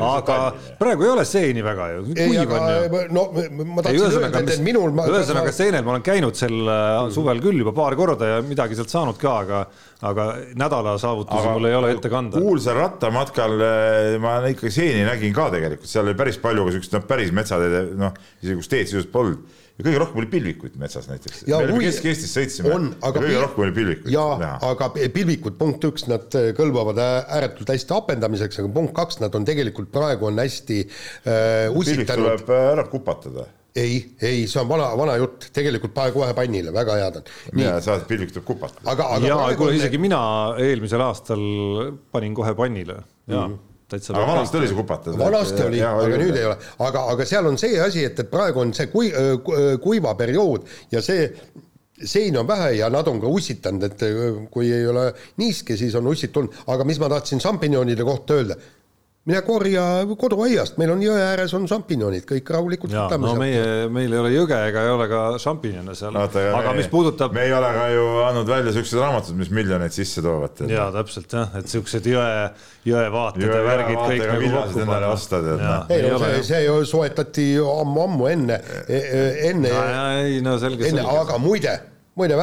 aga 0.08 0.38
praegu 0.80 1.06
ei 1.06 1.12
ole 1.12 1.26
seeni 1.30 1.62
väga 1.62 1.90
ju, 1.92 2.00
kuiv 2.18 2.56
on 2.58 2.66
ju. 2.66 3.04
no 3.14 3.28
ma 3.76 3.86
tahtsin 3.86 4.18
öelda, 4.24 4.42
et 4.42 4.66
minul 4.66 4.96
ma, 4.98 5.06
ühesõnaga 5.12 5.54
seenel 5.54 5.86
ma 5.86 5.94
olen 5.94 6.08
käinud 6.08 6.40
sel 6.40 6.58
äh, 6.66 6.98
suvel 7.14 7.44
küll 7.46 7.62
juba 7.62 7.76
paar 7.78 7.94
korda 8.00 8.34
ja 8.34 8.42
midagi 8.46 8.80
sealt 8.80 8.90
saanud 8.90 9.22
ka, 9.22 9.38
aga 9.46 9.62
aga 10.10 10.28
nädala 10.58 10.98
saavutusi 10.98 11.54
mul 11.54 11.70
ei 11.70 11.78
ole 11.78 11.94
ette 11.94 12.10
kanda. 12.10 12.42
kuulsal 12.42 12.80
rattamatkal 12.82 13.58
äh, 13.62 14.18
ma 14.24 14.40
ikka 14.50 14.74
seeni 14.74 15.06
nägin 15.06 15.38
ka 15.38 15.52
tegelikult, 15.54 15.94
seal 15.94 16.10
oli 16.10 16.18
päris 16.18 16.42
palju 16.42 16.66
ka 16.66 16.74
siukest 16.80 16.98
noh, 16.98 17.06
päris 17.06 17.30
metsateede, 17.38 17.86
noh, 18.02 18.18
isegi 18.42 18.58
kus 18.64 18.74
teed 18.74 18.90
sisuliselt 18.90 19.14
polnud 19.14 19.61
ja 19.82 19.88
kõige 19.88 20.02
rohkem 20.04 20.22
oli 20.22 20.30
pilvikuid 20.32 20.76
metsas 20.82 21.08
näiteks. 21.10 21.44
me 21.48 21.56
olime 21.58 21.86
Kesk-Eestis 21.88 22.34
sõitsime 22.38 22.74
on, 22.76 22.90
ja 22.94 23.14
kõige 23.16 23.40
rohkem 23.42 23.66
oli 23.66 23.76
pilvikuid. 23.78 24.12
jaa, 24.14 24.52
aga 24.68 24.92
pilvikud, 24.98 25.58
punkt 25.60 25.88
üks, 25.90 26.06
nad 26.12 26.38
äh, 26.38 26.52
kõlbavad 26.58 27.02
ääretult 27.02 27.74
hästi 27.74 27.98
hapendamiseks, 27.98 28.62
aga 28.62 28.74
punkt 28.76 28.94
kaks, 28.98 29.22
nad 29.24 29.36
on 29.38 29.48
tegelikult 29.48 29.90
praegu 29.94 30.30
on 30.30 30.42
hästi 30.42 30.84
äh, 30.86 31.66
usitanud. 31.74 32.14
tuleb 32.14 32.54
äh, 32.54 32.70
ära 32.76 32.86
kupatada 32.92 33.48
ei, 33.76 34.02
ei, 34.20 34.46
see 34.52 34.60
on 34.60 34.68
vana, 34.68 34.90
vana 35.00 35.16
jutt, 35.16 35.48
tegelikult 35.56 35.94
pane 35.96 36.12
kohe 36.12 36.34
pannile, 36.36 36.74
väga 36.76 36.98
head 37.00 37.20
on. 37.22 37.34
mina 37.56 37.78
saan, 37.84 38.04
et 38.04 38.08
pilvik 38.10 38.36
tuleb 38.36 38.48
kupatada. 38.50 38.84
aga, 38.92 39.10
aga. 39.18 39.32
jaa, 39.32 39.50
kuule 39.60 39.80
isegi 39.80 40.02
mina 40.02 40.22
eelmisel 40.60 41.04
aastal 41.08 41.44
panin 42.12 42.36
kohe 42.38 42.56
pannile, 42.58 43.02
jaa 43.32 43.48
mm 43.48 43.54
-hmm 43.54 43.68
täitsa. 43.92 44.14
aga 44.16 44.28
vanasti 44.28 44.62
oli 44.62 44.70
see 44.72 44.80
kupatas. 44.80 45.18
vanasti 45.20 45.66
oli, 45.68 45.82
aga 45.88 46.22
nüüd 46.22 46.38
ei 46.38 46.46
ole, 46.50 46.58
aga, 46.88 47.06
aga 47.16 47.28
seal 47.28 47.50
on 47.52 47.60
see 47.62 47.80
asi, 47.82 48.06
et, 48.08 48.20
et 48.24 48.32
praegu 48.32 48.64
on 48.64 48.74
see 48.78 48.90
kui, 48.94 49.12
kuiva 49.84 50.16
periood 50.20 50.68
ja 50.94 51.04
see 51.06 51.28
seina 52.02 52.42
on 52.42 52.48
vähe 52.50 52.76
ja 52.80 52.90
nad 52.90 53.08
on 53.08 53.20
ka 53.22 53.30
ussitanud, 53.30 53.84
et 53.86 54.06
kui 54.52 54.72
ei 54.74 54.88
ole 54.90 55.12
niiske, 55.42 55.78
siis 55.78 55.96
on 56.00 56.08
ussid 56.10 56.34
tulnud, 56.34 56.64
aga 56.74 56.88
mis 56.88 57.00
ma 57.02 57.12
tahtsin 57.12 57.44
šampinjonide 57.44 58.06
kohta 58.08 58.40
öelda 58.40 58.58
mine 59.30 59.42
korja 59.46 59.82
koduaiast, 60.18 60.80
meil 60.82 60.92
on 60.96 61.02
jõe 61.04 61.18
ääres 61.22 61.52
on 61.54 61.68
šampinjonid, 61.70 62.24
kõik 62.26 62.48
rahulikult 62.56 62.94
võtame 62.96 63.28
no 63.28 63.34
sealt. 63.36 63.42
meie, 63.44 63.90
meil 63.94 64.14
ei 64.16 64.18
ole 64.18 64.32
jõge 64.34 64.58
ega 64.72 64.86
ei 64.88 64.94
ole 64.96 65.06
ka 65.12 65.20
šampinjone 65.44 65.94
seal, 65.98 66.16
aga 66.18 66.72
mis 66.74 66.88
puudutab. 66.90 67.36
me 67.36 67.44
ei 67.46 67.52
ole 67.54 67.68
ka 67.76 67.84
ju 67.94 68.06
andnud 68.26 68.50
välja 68.50 68.74
siuksed 68.74 68.98
raamatud, 68.98 69.38
mis 69.38 69.52
miljoneid 69.54 69.94
sisse 69.94 70.24
toovad. 70.26 70.64
ja 70.72 70.88
täpselt 70.96 71.36
jah, 71.38 71.54
et 71.60 71.70
siuksed 71.70 72.08
jõe, 72.10 72.32
jõevaated 72.90 73.46
ja 73.46 73.60
värgid 73.68 74.00
kõik 74.00 74.24
nagu 74.32 74.50
kokku 74.56 74.86
panna. 74.90 75.12
tead 75.36 75.50
noh. 75.62 75.94
ei 75.94 76.08
no 76.08 76.22
see, 76.24 76.40
see 76.48 76.62
ju 76.66 76.80
soetati 76.90 77.46
ammu-ammu 77.62 78.30
enne, 78.32 78.58
e, 78.88 79.02
e, 79.04 79.28
enne. 79.52 79.76
ei 80.24 80.40
no 80.42 80.56
selge, 80.64 80.88
selge. 80.90 81.06
aga 81.20 81.38
muide, 81.44 81.76
muide 82.18 82.42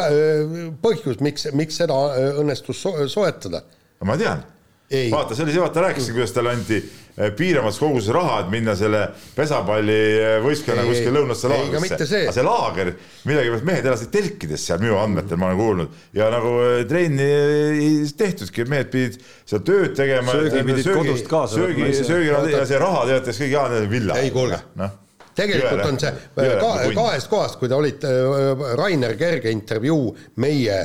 põhjus, 0.86 1.18
miks, 1.26 1.48
miks 1.58 1.82
seda 1.82 1.98
õnnestus 2.38 2.84
soetada. 3.10 3.64
ma 4.06 4.14
tean 4.20 4.46
vaata, 5.10 5.34
see 5.34 5.44
oli 5.44 5.52
see, 5.52 5.60
vaata 5.60 5.80
rääkisin, 5.80 6.14
kuidas 6.16 6.32
talle 6.32 6.52
anti 6.56 6.76
eh, 7.18 7.32
piiramas 7.36 7.78
koguses 7.78 8.12
raha, 8.14 8.38
et 8.40 8.52
minna 8.52 8.74
selle 8.76 9.02
pesapalli 9.36 9.96
eh, 10.16 10.36
võistkonna 10.44 10.84
kuskil 10.88 11.12
lõunasse 11.12 11.50
laagrisse. 11.52 12.22
aga 12.22 12.34
see 12.36 12.46
laager, 12.46 12.92
millegipärast 13.28 13.66
mehed 13.68 13.88
elasid 13.90 14.12
telkides 14.14 14.64
seal 14.70 14.80
minu 14.82 14.96
andmetel, 15.00 15.40
ma 15.40 15.50
olen 15.50 15.60
kuulnud 15.60 15.98
ja 16.16 16.30
nagu 16.32 16.54
eh, 16.64 16.78
trenni 16.88 17.28
ei 17.28 17.90
tehtudki, 18.22 18.64
mehed 18.70 18.92
pidid 18.94 19.20
seal 19.44 19.64
tööd 19.66 19.92
tegema. 19.98 20.32
söögi 20.32 20.64
pidid 20.70 20.88
söögi, 20.88 21.02
kodust 21.02 21.28
kaasa 21.28 21.60
võtma. 21.60 21.92
söögi, 21.92 22.08
söögi 22.08 22.56
ja 22.56 22.64
see 22.72 22.80
raha 22.80 23.04
teatas 23.12 23.44
kõik, 23.44 23.54
jaa, 23.58 23.84
villa. 23.92 24.20
ei 24.22 24.32
kuulge 24.32 24.62
no 24.80 24.90
tegelikult 25.38 25.84
on 25.86 25.98
see 26.00 26.14
ka, 26.34 26.70
kahest 26.96 27.28
kohast, 27.30 27.60
kui 27.60 27.68
te 27.70 27.76
olite 27.76 28.08
Rainer 28.80 29.12
Kerge 29.20 29.52
intervjuu 29.54 30.14
meie 30.42 30.80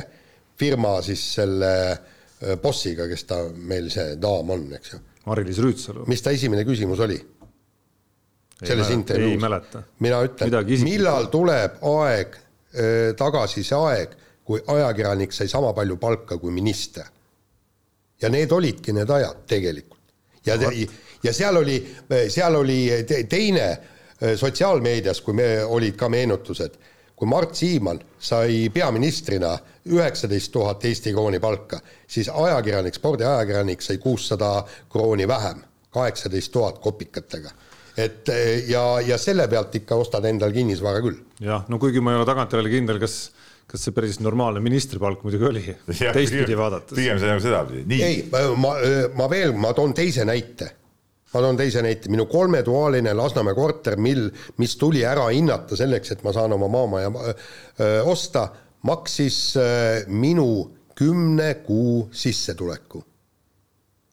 firma 0.60 1.00
siis 1.02 1.24
selle 1.40 1.72
Äh, 1.84 2.13
bossiga, 2.62 3.08
kes 3.08 3.24
ta 3.28 3.40
meil 3.54 3.90
see 3.92 4.16
daam 4.20 4.50
on, 4.54 4.66
eks 4.78 4.94
ju. 4.94 5.00
Mari-Liis 5.24 5.60
Rüütsalu. 5.64 6.04
mis 6.10 6.22
ta 6.22 6.34
esimene 6.36 6.64
küsimus 6.68 7.00
oli? 7.00 7.16
selles 8.64 8.90
intervjuus. 8.90 9.42
mina 10.00 10.20
ütlen, 10.24 10.68
millal 10.84 11.26
tuleb 11.32 11.80
aeg 11.90 12.36
äh, 12.36 13.10
tagasi 13.18 13.64
see 13.66 13.80
aeg, 13.90 14.14
kui 14.44 14.60
ajakirjanik 14.60 15.32
sai 15.32 15.48
sama 15.50 15.72
palju 15.74 15.96
palka 16.00 16.38
kui 16.38 16.52
minister. 16.52 17.04
ja 18.22 18.30
need 18.30 18.52
olidki 18.52 18.92
need 18.92 19.10
ajad 19.10 19.42
tegelikult. 19.46 20.00
ja, 20.46 20.56
ja 21.22 21.32
seal 21.32 21.56
oli, 21.56 21.80
seal 22.28 22.54
oli 22.54 22.78
teine 23.28 23.68
äh, 23.70 24.36
sotsiaalmeedias, 24.36 25.20
kui 25.20 25.34
me 25.34 25.64
olid 25.64 25.96
ka 25.96 26.08
meenutused 26.08 26.78
kui 27.16 27.28
Mart 27.30 27.54
Siimann 27.54 28.00
sai 28.18 28.68
peaministrina 28.74 29.52
üheksateist 29.90 30.52
tuhat 30.52 30.84
Eesti 30.84 31.12
krooni 31.12 31.40
palka, 31.40 31.78
siis 32.06 32.28
ajakirjanik, 32.28 32.96
spordiajakirjanik 32.96 33.84
sai 33.84 33.98
kuussada 34.02 34.64
krooni 34.90 35.28
vähem, 35.28 35.62
kaheksateist 35.94 36.52
tuhat 36.52 36.78
kopikatega. 36.78 37.50
et 37.96 38.28
ja, 38.66 39.00
ja 39.06 39.18
selle 39.18 39.46
pealt 39.48 39.74
ikka 39.78 39.94
ostad 39.94 40.24
endal 40.24 40.52
kinnisvara 40.52 41.02
küll. 41.04 41.20
jah, 41.40 41.64
no 41.68 41.78
kuigi 41.78 42.00
ma 42.00 42.12
ei 42.12 42.22
ole 42.22 42.26
tagantjärele 42.26 42.72
kindel, 42.72 42.98
kas 43.02 43.30
kas 43.70 43.86
see 43.86 43.94
päris 43.96 44.18
normaalne 44.20 44.60
ministripalk 44.60 45.22
muidugi 45.24 45.46
oli, 45.48 45.62
teistpidi 45.88 46.56
vaadates. 46.58 46.96
pigem 46.96 47.18
see 47.18 47.30
nagu 47.30 47.42
sedapidi. 47.42 48.00
ei, 48.02 48.24
ma, 48.60 48.74
ma 49.16 49.28
veel, 49.30 49.54
ma 49.56 49.72
toon 49.76 49.94
teise 49.96 50.26
näite 50.28 50.74
ma 51.34 51.42
toon 51.42 51.56
teise 51.58 51.82
näite, 51.82 52.10
minu 52.12 52.26
kolmetoaline 52.30 53.14
Lasnamäe 53.14 53.54
korter, 53.54 53.96
mil, 53.98 54.28
mis 54.62 54.76
tuli 54.78 55.02
ära 55.06 55.26
hinnata 55.32 55.76
selleks, 55.76 56.14
et 56.14 56.22
ma 56.22 56.32
saan 56.32 56.54
oma 56.54 56.68
maamaja 56.70 57.10
osta, 58.06 58.48
maksis 58.86 59.56
öö, 59.56 60.04
minu 60.06 60.48
kümne 60.94 61.54
kuu 61.66 62.08
sissetuleku. 62.12 63.04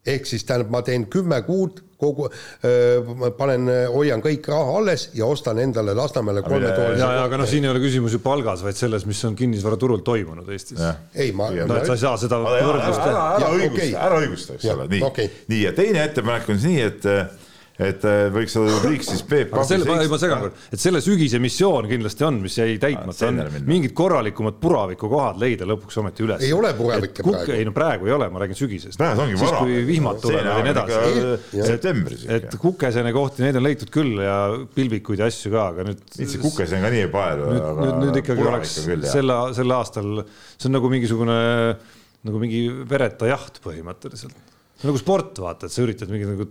ehk 0.05 0.25
siis 0.25 0.43
tähendab, 0.43 0.71
ma 0.73 0.81
teen 0.81 1.05
kümme 1.13 1.41
kuud 1.45 1.83
kogu, 2.01 2.27
panen, 3.37 3.69
hoian 3.93 4.23
kõik 4.23 4.49
raha 4.51 4.77
alles 4.81 5.07
ja 5.17 5.29
ostan 5.29 5.61
endale 5.61 5.93
Lasnamäele 5.97 6.43
kolmetoalise. 6.45 7.01
ja, 7.03 7.11
ja 7.19 7.27
aga 7.27 7.41
noh, 7.41 7.49
siin 7.49 7.67
ei 7.67 7.73
ole 7.73 7.83
küsimus 7.83 8.17
ju 8.17 8.21
palgas, 8.23 8.63
vaid 8.65 8.79
selles, 8.79 9.05
mis 9.09 9.21
on 9.27 9.37
kinnisvaraturul 9.37 10.01
toimunud 10.05 10.49
Eestis. 10.51 10.81
ei, 11.15 11.31
ma. 11.35 11.51
no 11.51 11.77
et 11.77 11.89
sa 11.89 11.97
ei 11.97 12.03
saa 12.05 12.17
seda 12.21 12.41
võrdlust 12.41 13.05
teha. 13.05 13.27
ära 13.37 13.53
õigusta, 13.57 13.93
ära 14.09 14.19
õigusta, 14.23 14.57
eks 14.57 14.73
ole, 14.75 14.89
nii 14.95 15.05
okay., 15.07 15.31
nii 15.51 15.63
ja 15.67 15.75
teine 15.77 16.03
ettepanek 16.09 16.49
on 16.51 16.61
siis 16.61 16.71
nii, 16.71 16.89
et 16.91 17.40
et 17.81 18.05
äh, 18.07 18.23
võiks 18.33 18.55
olla 18.59 18.75
rubriik 18.77 19.05
siis 19.05 19.23
Peep 19.27 19.53
aga 19.55 19.65
selle, 19.67 19.97
ma 20.11 20.19
segan 20.21 20.43
korra, 20.45 20.65
et 20.73 20.81
selle 20.81 21.01
sügise 21.03 21.39
missioon 21.41 21.87
kindlasti 21.89 22.27
on, 22.27 22.39
mis 22.43 22.57
jäi 22.59 22.75
täitmata, 22.81 23.11
on 23.11 23.19
treeneri 23.19 23.53
minna. 23.55 23.69
mingid 23.71 23.95
korralikumad 23.97 24.59
puravikukohad 24.61 25.39
leida 25.41 25.67
lõpuks 25.69 25.99
ometi 26.01 26.25
üles. 26.25 26.45
Ei 26.45 26.53
ole 26.55 26.73
puravikke 26.77 27.25
Kuk- 27.25 27.39
praegu. 27.39 27.55
ei 27.57 27.67
no 27.67 27.73
praegu 27.75 28.09
ei 28.09 28.15
ole, 28.17 28.29
ma 28.33 28.43
räägin 28.43 28.59
sügisest. 28.59 28.99
praegu 29.01 29.25
ongi 29.25 29.37
siis 29.37 29.47
vara. 29.49 29.63
kui 29.63 29.81
vihmad 29.87 30.21
tulevad 30.23 30.51
ja 30.51 30.65
nii 30.67 30.75
edasi. 30.75 31.65
septembris 31.71 32.25
et 32.31 32.57
kukesene 32.61 33.13
kohti, 33.15 33.45
neid 33.45 33.57
on 33.59 33.65
leitud 33.65 33.91
küll 33.93 34.21
ja 34.23 34.37
pilvikuid 34.75 35.21
ja 35.21 35.29
asju 35.31 35.51
ka, 35.53 35.67
aga 35.73 35.87
nüüd. 35.89 36.01
mitte 36.05 36.29
see 36.33 36.43
kukeseni 36.43 36.85
ka 36.85 36.91
nii 36.93 37.03
ei 37.05 37.11
paelu, 37.11 37.49
nüüd, 37.49 37.65
aga 37.71 37.87
nüüd, 37.87 37.99
nüüd 38.05 38.21
ikkagi 38.21 38.47
oleks 38.47 38.75
selle, 39.11 39.39
sel 39.57 39.75
aastal, 39.75 40.23
see 40.55 40.69
on 40.69 40.77
nagu 40.77 40.91
mingisugune, 40.91 41.37
nagu 42.27 42.41
mingi 42.41 42.65
vereta 42.89 43.29
jaht 43.29 43.61
põhimõtteliselt. 43.65 44.37
nagu 44.85 45.01
sport, 45.01 45.41
vaata, 45.43 45.69
et 45.69 45.75
sa 45.75 45.83
üritad 45.85 46.11
mingi 46.13 46.29
nagu 46.29 46.49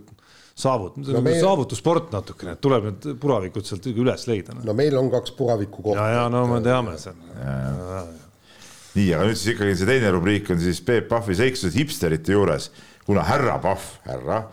saavut- 0.55 0.97
no,, 0.97 1.07
nagu 1.13 1.23
meie- 1.25 1.41
saavutussport 1.41 2.11
natukene, 2.13 2.55
et 2.57 2.61
tuleb 2.61 2.89
need 2.89 3.07
puravikud 3.21 3.65
sealt 3.65 3.85
üles 3.91 4.27
leida. 4.27 4.55
no 4.63 4.73
meil 4.73 4.97
on 4.97 5.09
kaks 5.11 5.31
puraviku 5.37 5.81
kohta. 5.83 5.99
ja, 5.99 6.21
ja 6.21 6.29
no 6.29 6.45
me 6.47 6.61
teame 6.61 6.97
seda. 6.97 8.05
nii, 8.95 9.13
aga 9.15 9.25
nüüd 9.29 9.39
siis 9.39 9.55
ikkagi 9.55 9.77
see 9.79 9.87
teine 9.87 10.11
rubriik 10.11 10.49
on 10.51 10.59
siis 10.59 10.81
Peep 10.83 11.07
Pahvi 11.09 11.35
seiklused 11.39 11.77
hipsterite 11.77 12.35
juures, 12.35 12.71
kuna 13.07 13.23
härra 13.23 13.57
Pahv, 13.63 13.87
härra, 14.05 14.43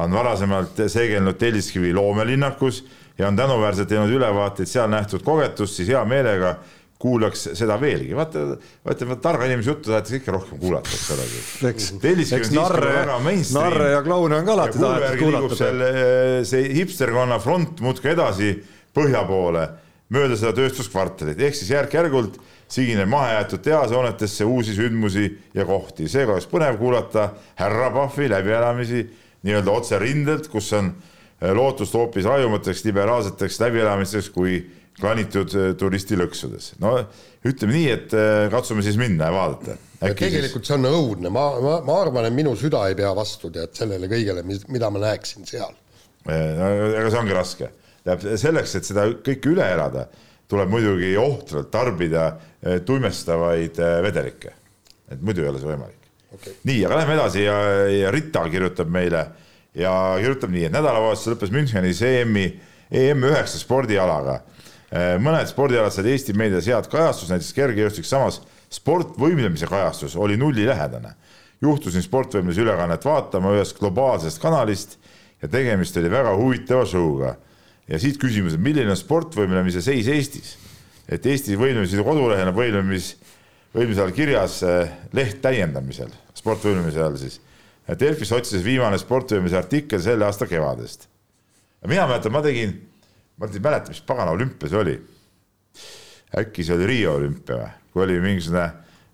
on 0.00 0.14
varasemalt 0.16 0.80
seegelnud 0.88 1.36
Telliskivi 1.38 1.92
loomelinnakus 1.92 2.84
ja 3.18 3.28
on 3.28 3.36
tänuväärselt 3.36 3.88
teinud 3.92 4.10
ülevaateid 4.10 4.68
seal 4.68 4.88
nähtud 4.90 5.22
kogetust, 5.22 5.76
siis 5.76 5.92
hea 5.92 6.04
meelega 6.08 6.56
kuulaks 7.02 7.48
seda 7.58 7.76
veelgi, 7.82 8.14
vaata, 8.14 8.44
vaata, 8.86 9.08
vaata 9.10 9.22
targa 9.24 9.48
inimese 9.48 9.72
juttu 9.72 9.90
tahetakse 9.90 10.20
ikka 10.20 10.34
rohkem 10.36 10.60
kuulata, 10.62 10.92
eks 10.94 11.10
ole. 11.14 11.26
eks, 11.72 11.88
eks 12.38 12.52
narre 12.54 12.94
narre 13.56 13.90
ja 13.96 14.02
kloune 14.06 14.38
on 14.38 14.46
ka 14.46 14.54
alati 14.56 14.82
tahetud 14.82 15.22
kuulata. 15.24 15.58
seal 15.58 15.86
see 16.48 16.70
hipsterkonna 16.78 17.40
front 17.42 17.82
muudkui 17.82 18.14
edasi 18.14 18.54
põhja 18.94 19.24
poole 19.26 19.66
mööda 20.12 20.36
seda 20.36 20.52
tööstuskvartalit, 20.56 21.40
ehk 21.40 21.56
siis 21.56 21.72
järk-järgult 21.72 22.38
sigineb 22.72 23.08
mahajäetud 23.12 23.62
tehashoonetesse 23.64 24.44
uusi 24.44 24.74
sündmusi 24.76 25.26
ja 25.54 25.64
kohti. 25.68 26.08
seega 26.08 26.32
oleks 26.32 26.48
põnev 26.48 26.78
kuulata 26.80 27.30
härra 27.60 27.90
Pahvi 27.92 28.28
läbielamisi 28.32 29.02
nii-öelda 29.42 29.70
otse 29.70 29.98
rindelt, 29.98 30.48
kus 30.48 30.72
on 30.78 30.92
eh, 30.92 31.50
lootust 31.52 31.94
hoopis 31.94 32.24
rajumateks 32.24 32.84
liberaalseteks 32.84 33.60
läbielamisteks 33.60 34.30
kui 34.30 34.60
klanitud 35.00 35.54
eh, 35.56 35.70
turistilõksudes. 35.78 36.72
no 36.82 36.94
ütleme 37.48 37.76
nii, 37.76 37.86
et 37.92 38.16
eh, 38.16 38.46
katsume 38.52 38.84
siis 38.84 38.98
minna 39.00 39.30
ja 39.30 39.36
vaadata. 39.36 39.76
tegelikult 40.18 40.68
see 40.68 40.76
on 40.78 40.90
õudne, 40.90 41.32
ma, 41.32 41.46
ma, 41.62 41.78
ma 41.86 42.00
arvan, 42.04 42.28
et 42.28 42.36
minu 42.36 42.54
süda 42.58 42.84
ei 42.88 42.98
pea 42.98 43.12
vastu 43.16 43.52
tead 43.54 43.74
sellele 43.78 44.10
kõigele, 44.10 44.44
mida 44.44 44.90
ma 44.90 45.06
näeksin 45.06 45.48
seal. 45.48 45.74
aga 46.26 47.08
see 47.08 47.22
ongi 47.22 47.38
raske. 47.38 47.72
tähendab 48.02 48.38
selleks, 48.44 48.76
et 48.78 48.90
seda 48.90 49.08
kõike 49.14 49.54
üle 49.54 49.72
elada, 49.76 50.06
tuleb 50.50 50.68
muidugi 50.68 51.14
ohtralt 51.16 51.70
tarbida 51.72 52.28
tuimestavaid 52.86 53.80
vedelikke. 54.04 54.54
et 55.12 55.20
muidu 55.20 55.44
ei 55.44 55.52
ole 55.52 55.60
see 55.62 55.72
võimalik 55.72 56.02
okay.. 56.34 56.54
nii, 56.64 56.84
aga 56.86 57.00
lähme 57.00 57.16
edasi 57.16 57.44
ja, 57.44 57.56
ja 57.90 58.10
Rita 58.14 58.44
kirjutab 58.50 58.90
meile 58.92 59.22
ja 59.78 59.92
kirjutab 60.20 60.52
nii, 60.52 60.66
et 60.68 60.74
nädalavahetusel 60.74 61.34
lõppes 61.34 61.52
Münchenis 61.54 62.02
EM-i, 62.06 62.46
EM 62.92 63.24
üheksa 63.28 63.60
spordialaga. 63.60 64.42
Mõned 64.92 65.48
spordialad 65.48 65.94
said 65.94 66.06
Eesti 66.10 66.34
meedias 66.36 66.66
head 66.68 66.88
kajastust, 66.92 67.30
näiteks 67.32 67.54
kergejõustik, 67.56 68.04
samas 68.04 68.42
sportvõimlemise 68.72 69.68
kajastus 69.70 70.16
oli 70.16 70.36
nullilähedane. 70.36 71.14
juhtusin 71.62 72.02
sportvõimluse 72.02 72.60
ülekannet 72.60 73.04
vaatama 73.04 73.52
ühest 73.54 73.78
globaalsest 73.78 74.40
kanalist 74.42 74.98
ja 75.42 75.48
tegemist 75.48 75.96
oli 75.96 76.10
väga 76.10 76.34
huvitava 76.36 76.84
show'ga 76.84 77.36
ja 77.88 77.98
siit 77.98 78.18
küsimus, 78.18 78.54
et 78.54 78.60
milline 78.60 78.90
on 78.90 78.98
sportvõimlemise 78.98 79.82
seis 79.82 80.08
Eestis? 80.08 80.56
et 81.08 81.26
Eesti 81.26 81.56
Võimlemisliidu 81.58 82.04
kodulehel 82.06 82.50
on 82.50 82.56
võimlemis, 82.56 83.14
võimlemise 83.74 84.04
all 84.04 84.14
kirjas 84.16 84.60
eh, 84.66 84.92
leht 85.16 85.40
täiendamisel, 85.44 86.12
sportvõimlemise 86.38 87.02
all 87.02 87.18
siis. 87.20 87.40
Delfis 87.98 88.30
otsides 88.32 88.62
viimane 88.64 88.98
sportvõimlemise 89.00 89.58
artikkel 89.58 90.00
selle 90.00 90.24
aasta 90.24 90.46
kevadest. 90.46 91.08
mina 91.86 92.06
mäletan, 92.06 92.32
ma 92.32 92.42
tegin, 92.42 92.76
ma 93.38 93.48
ei 93.48 93.64
mäleta, 93.64 93.92
mis 93.92 94.02
pagana 94.06 94.34
olümpia 94.34 94.70
see 94.70 94.80
oli. 94.80 94.96
äkki 96.42 96.64
see 96.64 96.76
oli 96.76 96.88
Riia 96.88 97.12
olümpia 97.12 97.58
või, 97.58 97.70
kui 97.92 98.06
oli 98.06 98.18
mingisugune 98.22 98.66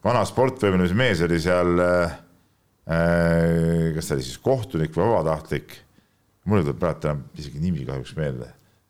vana 0.05 0.23
sportvõimlemise 0.27 0.97
mees 0.99 1.23
oli 1.27 1.43
seal 1.43 1.85
äh,. 1.85 2.16
Äh, 2.89 3.90
kas 3.93 4.07
ta 4.09 4.15
oli 4.16 4.24
siis 4.24 4.39
kohtunik 4.40 4.95
või 4.97 5.11
vabatahtlik 5.11 5.74
mul 6.49 6.62
ei 6.62 6.69
tule 6.69 6.78
praegu 6.81 7.05
enam 7.09 7.24
isegi 7.39 7.61
nimi 7.62 7.85
kahjuks 7.89 8.15
meelde. 8.16 8.49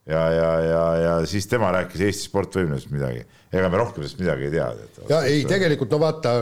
ja, 0.09 0.23
ja, 0.33 0.51
ja, 0.65 0.83
ja 1.03 1.15
siis 1.29 1.49
tema 1.51 1.73
rääkis 1.75 2.01
Eesti 2.07 2.29
sportvõimlemisest 2.31 2.93
midagi, 2.95 3.25
ega 3.53 3.69
me 3.69 3.81
rohkem 3.81 4.05
sellest 4.05 4.23
midagi 4.23 4.49
ei 4.49 4.55
tea. 4.55 4.69
ja 5.11 5.21
ei, 5.29 5.43
tegelikult 5.49 5.93
no 5.93 6.01
vaata, 6.05 6.37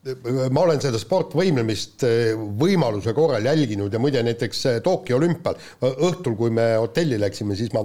ma 0.00 0.62
olen 0.64 0.78
seda 0.80 0.96
sportvõimlemist 0.96 2.04
eh, 2.08 2.30
võimaluse 2.32 3.12
korral 3.12 3.44
jälginud 3.44 3.92
ja 3.92 3.98
muide 4.00 4.22
näiteks 4.24 4.60
eh, 4.70 4.78
Tokyo 4.84 5.18
olümpial 5.18 5.58
õhtul, 5.84 6.38
kui 6.38 6.52
me 6.56 6.70
hotelli 6.80 7.18
läksime, 7.20 7.52
siis 7.58 7.68
ma, 7.76 7.82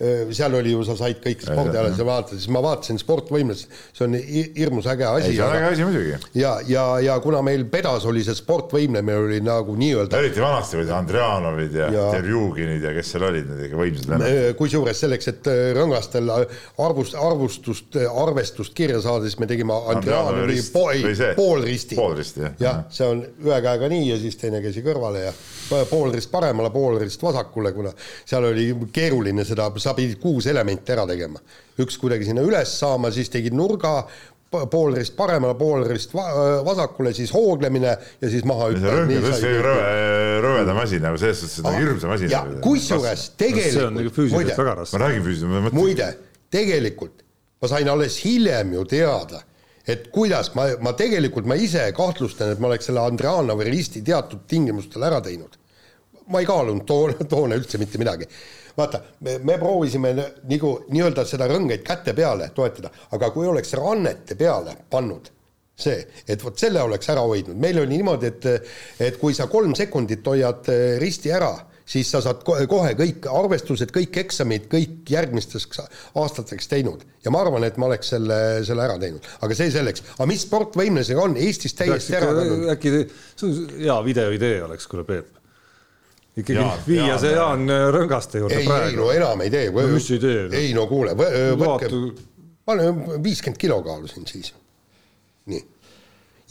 seal 0.00 0.56
oli 0.56 0.72
ju, 0.72 0.80
sa 0.88 0.96
said 0.96 1.20
kõik 1.20 1.44
spordialased 1.44 2.00
vaadata, 2.08 2.38
siis 2.38 2.48
ma 2.54 2.62
vaatasin 2.64 3.00
sportvõimlemist, 3.02 3.74
see 3.92 4.06
on 4.06 4.16
hi- 4.16 4.46
hirmus 4.56 4.88
äge 4.88 5.04
asi. 5.10 5.34
ei, 5.34 5.36
see 5.36 5.44
on 5.44 5.56
äge 5.58 5.68
asi 5.74 5.84
muidugi. 5.84 6.14
ja, 6.40 6.54
ja, 6.68 6.86
ja 7.04 7.18
kuna 7.24 7.42
meil 7.44 7.66
pedas 7.68 8.08
oli 8.08 8.24
see 8.24 8.38
sportvõimlemine 8.38 9.18
oli 9.26 9.42
nagu 9.44 9.76
nii-öelda 9.76 10.22
eriti 10.24 10.40
vanasti 10.40 10.80
olid 10.80 10.94
Andrianovid 10.96 11.76
ja, 11.82 11.90
ja. 11.92 12.08
Terjuginid 12.16 12.88
ja 12.88 12.94
kes 12.96 13.12
seal 13.12 13.28
olid, 13.28 13.44
need 13.52 13.68
ikka 13.68 13.82
võimsad 13.82 14.08
vennad. 14.14 14.56
Kusjuures 14.56 15.04
selleks, 15.04 15.28
et 15.34 15.52
rõngastel 15.76 16.32
arvust, 16.32 17.20
arvustust, 17.28 18.00
arvestust 18.08 18.76
kirja 18.78 19.04
saada, 19.04 19.28
siis 19.28 19.36
me 19.42 19.50
tegime 19.50 19.76
Andrianovi 19.76 20.38
Andrianovi 20.38 20.60
poolristi. 21.58 21.98
Poolristi, 21.98 22.40
jah. 22.40 22.54
jah, 22.60 22.80
see 22.92 23.06
on 23.08 23.22
ühe 23.44 23.60
käega 23.64 23.90
nii 23.90 24.08
ja 24.10 24.18
siis 24.20 24.38
teine 24.40 24.62
käsi 24.64 24.82
kõrvale 24.86 25.26
ja 25.26 25.34
poolrist 25.90 26.30
paremale, 26.32 26.70
poolrist 26.74 27.22
vasakule, 27.22 27.72
kuna 27.76 27.92
seal 28.24 28.48
oli 28.50 28.70
keeruline 28.92 29.44
seda, 29.48 29.70
sa 29.82 29.94
pidid 29.98 30.18
kuus 30.22 30.48
elementi 30.50 30.94
ära 30.94 31.06
tegema. 31.08 31.40
üks 31.78 31.98
kuidagi 32.00 32.26
sinna 32.26 32.42
üles 32.42 32.72
saama, 32.80 33.12
siis 33.14 33.30
tegid 33.30 33.54
nurga, 33.54 34.02
poolrist 34.48 35.14
paremale, 35.16 35.54
poolrist 35.58 36.14
va- 36.16 36.62
vasakule, 36.64 37.12
siis 37.12 37.32
hooglemine 37.34 37.92
ja 38.20 38.30
siis 38.32 38.44
maha 38.48 38.70
kõige 38.72 39.60
rõve, 39.62 39.92
rõvedam 40.44 40.82
asi 40.82 41.00
nagu 41.04 41.20
selles 41.20 41.42
suhtes, 41.42 41.58
et 41.58 41.64
see 41.64 41.70
on 41.70 41.80
hirmsam 41.82 42.16
asi. 42.16 42.32
ja 42.32 42.44
kusjuures 42.64 43.30
see 43.36 43.84
on 43.84 43.98
nagu 43.98 44.08
tegelikult, 44.08 44.16
füüsiliselt 44.16 44.60
muide, 44.64 44.92
ma 44.92 45.04
räägin 45.04 45.26
füüsiliselt, 45.26 45.52
ma 45.52 45.64
mõtlen. 45.68 45.80
muide, 45.82 46.12
tegelikult 46.54 47.24
ma 47.60 47.68
sain 47.68 47.88
alles 47.92 48.18
hiljem 48.24 48.72
ju 48.78 48.84
teada, 48.88 49.42
et 49.88 50.10
kuidas 50.12 50.52
ma, 50.54 50.68
ma 50.84 50.92
tegelikult 50.96 51.48
ma 51.48 51.56
ise 51.56 51.86
kahtlustan, 51.96 52.52
et 52.52 52.60
ma 52.60 52.68
oleks 52.70 52.90
selle 52.90 53.00
Andrianovi 53.00 53.68
risti 53.70 54.02
teatud 54.04 54.44
tingimustel 54.48 55.06
ära 55.08 55.22
teinud. 55.24 55.56
ma 56.28 56.42
ei 56.42 56.46
kaalunud 56.46 56.84
toona, 56.84 57.24
toona 57.32 57.56
üldse 57.56 57.80
mitte 57.80 57.98
midagi. 57.98 58.28
vaata, 58.76 59.00
me, 59.20 59.38
me 59.38 59.56
proovisime 59.58 60.12
nagu 60.50 60.74
nii-öelda 60.92 61.24
seda 61.26 61.48
rõngeid 61.48 61.82
käte 61.86 62.14
peale 62.14 62.50
toetada, 62.54 62.92
aga 63.16 63.30
kui 63.34 63.48
oleks 63.48 63.72
rannete 63.74 64.36
peale 64.36 64.76
pannud 64.90 65.32
see, 65.78 65.98
et 66.26 66.42
vot 66.42 66.58
selle 66.58 66.82
oleks 66.82 67.08
ära 67.12 67.22
hoidnud, 67.22 67.56
meil 67.56 67.78
oli 67.78 67.96
niimoodi, 67.96 68.26
et 68.32 68.46
et 69.08 69.18
kui 69.18 69.34
sa 69.34 69.46
kolm 69.46 69.74
sekundit 69.78 70.26
hoiad 70.26 70.70
eh, 70.74 70.96
risti 70.98 71.30
ära, 71.32 71.52
siis 71.88 72.10
sa 72.12 72.20
saad 72.24 72.42
kohe, 72.44 72.92
kõik 72.98 73.26
arvestused, 73.32 73.92
kõik 73.94 74.18
eksamid, 74.22 74.66
kõik 74.72 75.08
järgmisteks 75.08 75.80
aastateks 76.20 76.68
teinud 76.68 77.04
ja 77.24 77.32
ma 77.32 77.40
arvan, 77.44 77.64
et 77.64 77.78
ma 77.80 77.88
oleks 77.88 78.12
selle, 78.14 78.38
selle 78.68 78.84
ära 78.84 78.98
teinud, 79.00 79.24
aga 79.44 79.56
see 79.56 79.72
selleks, 79.74 80.04
aga 80.18 80.28
mis 80.28 80.44
sportvõimlasega 80.44 81.24
on 81.24 81.36
Eestis 81.40 81.76
täiesti 81.78 82.16
ära 82.18 82.30
kadunud? 82.36 82.68
äkki, 82.74 82.94
see 83.34 83.48
on 83.48 83.74
hea 83.80 83.98
videoidee 84.10 84.62
oleks, 84.68 84.88
kuule 84.90 85.06
Peep. 85.08 85.32
ikkagi 86.36 86.60
Jaan- 86.60 86.84
viia 86.86 87.06
Jaan- 87.06 87.22
see 87.24 87.32
Jaan 87.34 87.66
Rõngaste 87.96 88.44
juurde 88.44 88.60
ei, 88.60 88.66
ei 88.66 88.68
praegu 88.68 89.02
no. 89.06 89.10
enam 89.16 89.46
ei 89.46 89.50
tee. 89.50 89.70
No 89.74 89.86
mis 89.94 90.10
ei 90.14 90.22
tee, 90.22 90.44
no? 90.48 90.60
ei 90.60 90.74
no 90.76 90.86
kuule, 90.90 91.16
võtke 91.18 91.64
Vaata-, 91.64 92.02
ma 92.68 92.76
olen 92.76 93.22
viiskümmend 93.24 93.58
kilo 93.64 93.80
kaalusin 93.82 94.28
siis. 94.28 94.52
nii, 95.48 95.64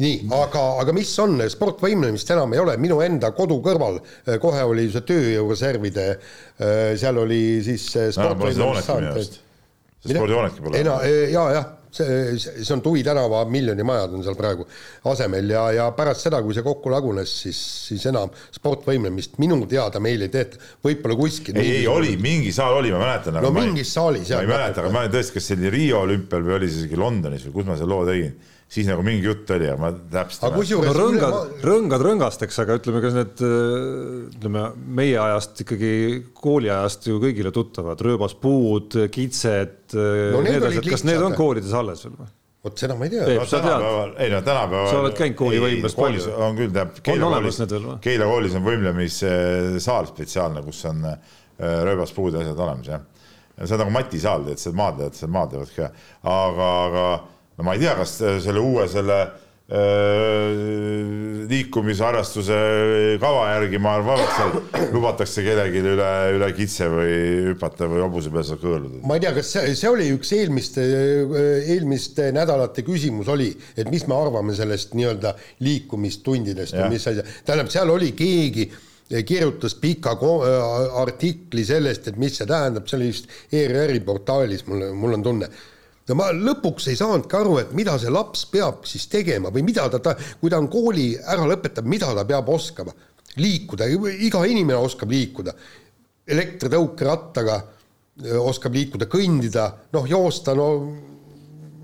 nii, 0.03 0.19
aga, 0.37 0.65
aga 0.83 0.93
mis 0.95 1.13
on, 1.23 1.39
sportvõimlemist 1.49 2.29
enam 2.35 2.53
ei 2.53 2.61
ole, 2.63 2.77
minu 2.81 2.99
enda 3.05 3.31
kodu 3.37 3.59
kõrval 3.65 3.99
eh, 4.01 4.37
kohe 4.41 4.63
oli 4.67 4.89
see 4.93 5.05
tööjõureservide, 5.13 6.07
seal 6.97 7.23
oli 7.23 7.41
siis 7.65 7.89
eh, 7.97 8.11
enam 8.13 8.37
pole 8.39 8.53
ja, 11.33 11.43
jah, 11.55 11.67
see, 11.91 12.37
see 12.39 12.73
on 12.75 12.81
Tuvi 12.85 13.03
tänava 13.03 13.43
miljonimajad 13.49 14.13
on 14.17 14.23
seal 14.25 14.35
praegu 14.37 14.65
asemel 15.11 15.49
ja, 15.51 15.63
ja 15.75 15.87
pärast 15.97 16.27
seda, 16.27 16.41
kui 16.45 16.55
see 16.55 16.65
kokku 16.65 16.91
lagunes, 16.93 17.31
siis, 17.43 17.59
siis 17.89 18.05
enam 18.11 18.31
sportvõimlemist 18.55 19.39
minu 19.41 19.59
teada 19.69 20.01
meil 20.03 20.25
ei 20.25 20.33
tehta, 20.33 20.61
võib-olla 20.85 21.17
kuskil. 21.19 21.57
ei, 21.61 21.79
ei 21.81 21.87
oli, 21.91 22.15
mingi 22.21 22.53
saal 22.55 22.79
oli, 22.81 22.93
ma 22.93 23.01
mäletan. 23.03 23.39
no 23.43 23.53
mingis 23.55 23.93
saalis 23.97 24.31
jah. 24.31 24.43
ma 24.43 24.47
ei 24.47 24.53
mäleta, 24.53 24.83
aga 24.83 24.93
ma 24.93 25.05
olen 25.05 25.15
tõesti, 25.17 25.37
kas 25.37 25.49
see 25.49 25.59
oli 25.59 25.73
Riio 25.73 26.03
olümpial 26.05 26.45
või 26.45 26.59
oli 26.59 26.71
see 26.71 26.85
isegi 26.85 27.01
Londonis 27.01 27.49
või 27.49 27.57
kus 27.59 27.69
ma 27.71 27.79
selle 27.79 27.93
loo 27.95 28.05
tegin 28.07 28.37
siis 28.67 28.87
nagu 28.89 29.03
mingi 29.05 29.23
jutt 29.27 29.51
oli 29.55 29.67
ja 29.69 29.75
ma 29.79 29.91
täpselt. 29.95 30.43
aga 30.47 30.59
kusjuures 30.59 30.91
no, 30.91 31.03
rõngad 31.05 31.35
ma..., 31.35 31.43
rõngad 31.69 32.03
rõngasteks, 32.07 32.57
aga 32.63 32.79
ütleme, 32.81 33.03
kas 33.03 33.15
need 33.15 33.43
ütleme 33.43 34.63
meie 34.99 35.19
ajast 35.23 35.63
ikkagi 35.63 35.91
kooliajast 36.37 37.07
ju 37.07 37.21
kõigile 37.23 37.53
tuttavad 37.55 38.01
rööbaspuud, 38.03 38.99
kitsed 39.13 39.95
no,, 39.95 40.43
need 40.43 40.67
asjad, 40.67 40.91
kas 40.91 41.07
need 41.07 41.23
on 41.23 41.37
koolides 41.37 41.75
alles 41.77 42.03
veel 42.05 42.19
või? 42.19 42.33
vot 42.67 42.81
seda 42.81 42.95
ma 42.97 43.07
ei 43.07 43.11
tea. 43.13 43.23
No, 43.23 43.45
tänapäeval, 43.47 44.13
ei 44.19 44.31
no 44.33 44.41
tänapäeval. 44.43 44.87
sa 44.91 45.01
oled 45.03 45.15
käinud 45.15 45.37
koolivõimles 45.39 45.95
palju? 45.95 46.23
on 46.35 46.57
küll, 46.57 46.73
tähendab. 46.75 47.11
on 47.13 47.27
olemas 47.29 47.61
need 47.61 47.75
veel 47.75 47.85
või? 47.85 47.99
Keila 48.03 48.27
koolis 48.31 48.57
on 48.57 48.65
võimlemissaal 48.65 50.09
spetsiaalne, 50.11 50.63
kus 50.65 50.81
on 50.89 51.05
rööbaspuud 51.57 52.35
ja 52.35 52.43
asjad 52.43 52.59
olemas 52.67 52.91
jah. 52.91 53.07
see 53.63 53.73
on 53.77 53.83
nagu 53.85 53.95
Mati 53.95 54.19
saal, 54.21 54.43
tead, 54.49 54.61
seal 54.61 54.75
maadlevad, 54.77 55.15
seal 55.17 55.31
maadlevad 55.33 55.73
ka, 55.77 55.89
aga, 56.33 56.69
aga 56.89 57.05
no 57.57 57.67
ma 57.67 57.75
ei 57.75 57.83
tea, 57.83 57.97
kas 57.97 58.17
selle 58.45 58.61
uue 58.63 58.87
selle 58.91 59.19
liikumisharrastuse 61.51 62.55
kava 63.19 63.41
järgi 63.49 63.81
ma 63.83 63.97
arvan, 63.97 64.21
et 64.23 64.31
seal 64.37 64.93
lubatakse 64.93 65.43
kellelgi 65.43 65.81
üle, 65.81 66.07
üle 66.37 66.47
kitse 66.55 66.87
või 66.93 67.17
hüpata 67.49 67.89
või 67.91 67.99
hobuse 68.05 68.31
peal 68.31 68.45
seal 68.47 68.61
kõõluda. 68.61 69.01
ma 69.03 69.17
ei 69.19 69.25
tea, 69.25 69.33
kas 69.35 69.51
see, 69.57 69.75
see 69.75 69.91
oli 69.91 70.07
üks 70.15 70.31
eelmiste, 70.39 70.87
eelmiste 71.75 72.31
nädalate 72.35 72.87
küsimus 72.87 73.27
oli, 73.33 73.51
et 73.75 73.91
mis 73.91 74.07
me 74.07 74.15
arvame 74.15 74.55
sellest 74.55 74.95
nii-öelda 74.95 75.35
liikumistundidest 75.67 76.77
või 76.79 76.95
mis 76.95 77.07
asja, 77.11 77.27
tähendab, 77.43 77.67
seal 77.73 77.91
oli 77.91 78.13
keegi 78.15 78.69
kirjutas 79.27 79.75
pika 79.79 80.15
artikli 81.03 81.63
sellest, 81.67 82.07
et 82.07 82.15
mis 82.19 82.39
see 82.39 82.47
tähendab, 82.47 82.87
see 82.87 83.01
oli 83.01 83.11
vist 83.11 83.27
ERR-i 83.51 83.99
portaalis, 83.99 84.63
mul, 84.71 84.93
mul 84.95 85.19
on 85.19 85.27
tunne 85.27 85.51
no 86.07 86.17
ma 86.19 86.29
lõpuks 86.31 86.87
ei 86.91 86.99
saanudki 86.99 87.37
aru, 87.39 87.57
et 87.61 87.73
mida 87.77 87.97
see 87.99 88.11
laps 88.13 88.45
peab 88.51 88.85
siis 88.87 89.07
tegema 89.11 89.51
või 89.53 89.65
mida 89.67 89.87
ta, 89.91 89.99
ta, 90.03 90.15
kui 90.39 90.51
ta 90.51 90.59
on 90.61 90.69
kooli 90.71 91.11
ära 91.17 91.47
lõpetanud, 91.49 91.89
mida 91.91 92.13
ta 92.15 92.25
peab 92.27 92.49
oskama. 92.49 92.95
liikuda, 93.37 93.85
iga 94.25 94.45
inimene 94.45 94.79
oskab 94.79 95.11
liikuda. 95.11 95.53
elektritõukerattaga 96.27 97.61
oskab 98.41 98.73
liikuda, 98.73 99.05
kõndida, 99.05 99.67
noh, 99.93 100.07
joosta, 100.09 100.55
no 100.57 100.67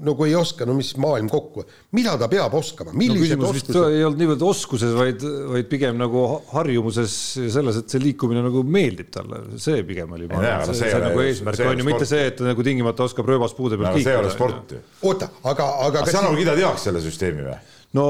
no 0.04 0.16
kui 0.18 0.32
ei 0.32 0.36
oska, 0.38 0.68
no 0.68 0.76
mis 0.78 0.92
maailm 1.00 1.30
kokku, 1.32 1.66
mida 1.98 2.16
ta 2.20 2.28
peab 2.32 2.54
oskama, 2.58 2.94
millised 2.98 3.40
no, 3.40 3.50
oskused? 3.52 3.80
ei 3.90 4.06
olnud 4.06 4.22
niivõrd 4.22 4.46
oskuses, 4.50 4.94
vaid, 4.98 5.24
vaid 5.54 5.70
pigem 5.72 6.00
nagu 6.00 6.26
harjumuses 6.54 7.18
selles, 7.54 7.80
et 7.82 7.94
see 7.94 8.04
liikumine 8.04 8.44
nagu 8.46 8.64
meeldib 8.68 9.12
talle, 9.14 9.44
see 9.62 9.84
pigem 9.88 10.16
oli. 10.18 10.30
see, 10.30 10.74
see, 10.74 10.90
see 10.90 11.04
nagu 11.04 11.24
eesmärk 11.26 11.68
on 11.68 11.84
ju, 11.84 11.88
mitte 11.88 12.10
see, 12.10 12.26
et 12.32 12.40
ta 12.40 12.50
nagu 12.50 12.66
tingimata 12.66 13.08
oskab 13.08 13.30
rööbaspuude 13.32 13.80
peal 13.80 13.94
kiikuda. 13.98 14.10
see 14.10 14.18
ei 14.18 14.24
ole 14.24 14.34
sport 14.34 14.76
ju. 14.76 14.82
oota, 15.10 15.32
aga, 15.44 15.70
aga. 15.88 16.04
kas 16.04 16.18
sa 16.18 16.26
nagu 16.28 16.40
kiidad 16.40 16.60
heaks 16.64 16.90
selle 16.90 17.04
süsteemi 17.04 17.48
või? 17.48 17.58
no 17.98 18.06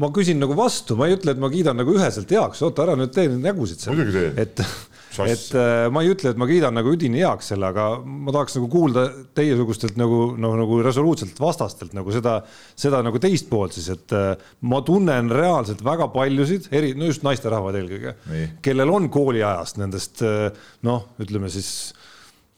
ma 0.00 0.10
küsin 0.14 0.40
nagu 0.42 0.56
vastu, 0.58 0.96
ma 0.98 1.08
ei 1.08 1.16
ütle, 1.18 1.36
et 1.36 1.40
ma 1.42 1.50
kiidan 1.52 1.78
nagu 1.78 1.94
üheselt 1.94 2.30
heaks, 2.32 2.62
oota 2.66 2.86
ära 2.86 2.98
nüüd 2.98 3.14
tee 3.14 3.28
neid 3.30 3.44
nägusid 3.50 3.82
seal. 3.84 3.96
muidugi 3.96 4.18
teen. 4.18 4.44
et 4.46 4.64
et 5.24 5.54
äh, 5.56 5.86
ma 5.92 6.02
ei 6.04 6.10
ütle, 6.12 6.32
et 6.32 6.40
ma 6.40 6.48
kiidan 6.48 6.76
nagu 6.76 6.92
üdini 6.92 7.22
heaks 7.22 7.52
selle, 7.52 7.70
aga 7.72 7.88
ma 8.04 8.34
tahaks 8.34 8.58
nagu 8.58 8.68
kuulda 8.72 9.06
teiesugustelt 9.36 9.98
nagu 10.00 10.20
noh, 10.40 10.56
nagu 10.60 10.80
resoluutselt 10.84 11.38
vastastelt 11.40 11.96
nagu 11.96 12.12
seda, 12.14 12.38
seda 12.78 13.02
nagu 13.06 13.20
teist 13.22 13.48
poolt 13.50 13.76
siis, 13.76 13.88
et 13.94 14.16
äh, 14.16 14.34
ma 14.68 14.82
tunnen 14.86 15.32
reaalselt 15.32 15.84
väga 15.86 16.10
paljusid, 16.14 16.70
eri, 16.76 16.92
no 16.98 17.08
just 17.10 17.24
naisterahvad 17.26 17.80
eelkõige, 17.80 18.16
kellel 18.64 18.92
on 18.92 19.08
kooliajast 19.12 19.80
nendest 19.82 20.24
äh, 20.26 20.50
noh, 20.86 21.08
ütleme 21.22 21.50
siis 21.52 21.70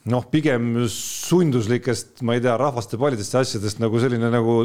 noh, 0.09 0.25
pigem 0.33 0.71
sunduslikest, 0.93 2.23
ma 2.27 2.37
ei 2.37 2.43
tea, 2.45 2.55
rahvaste 2.61 2.99
paljudest 3.01 3.37
asjadest 3.41 3.81
nagu 3.83 4.01
selline 4.03 4.31
nagu 4.33 4.57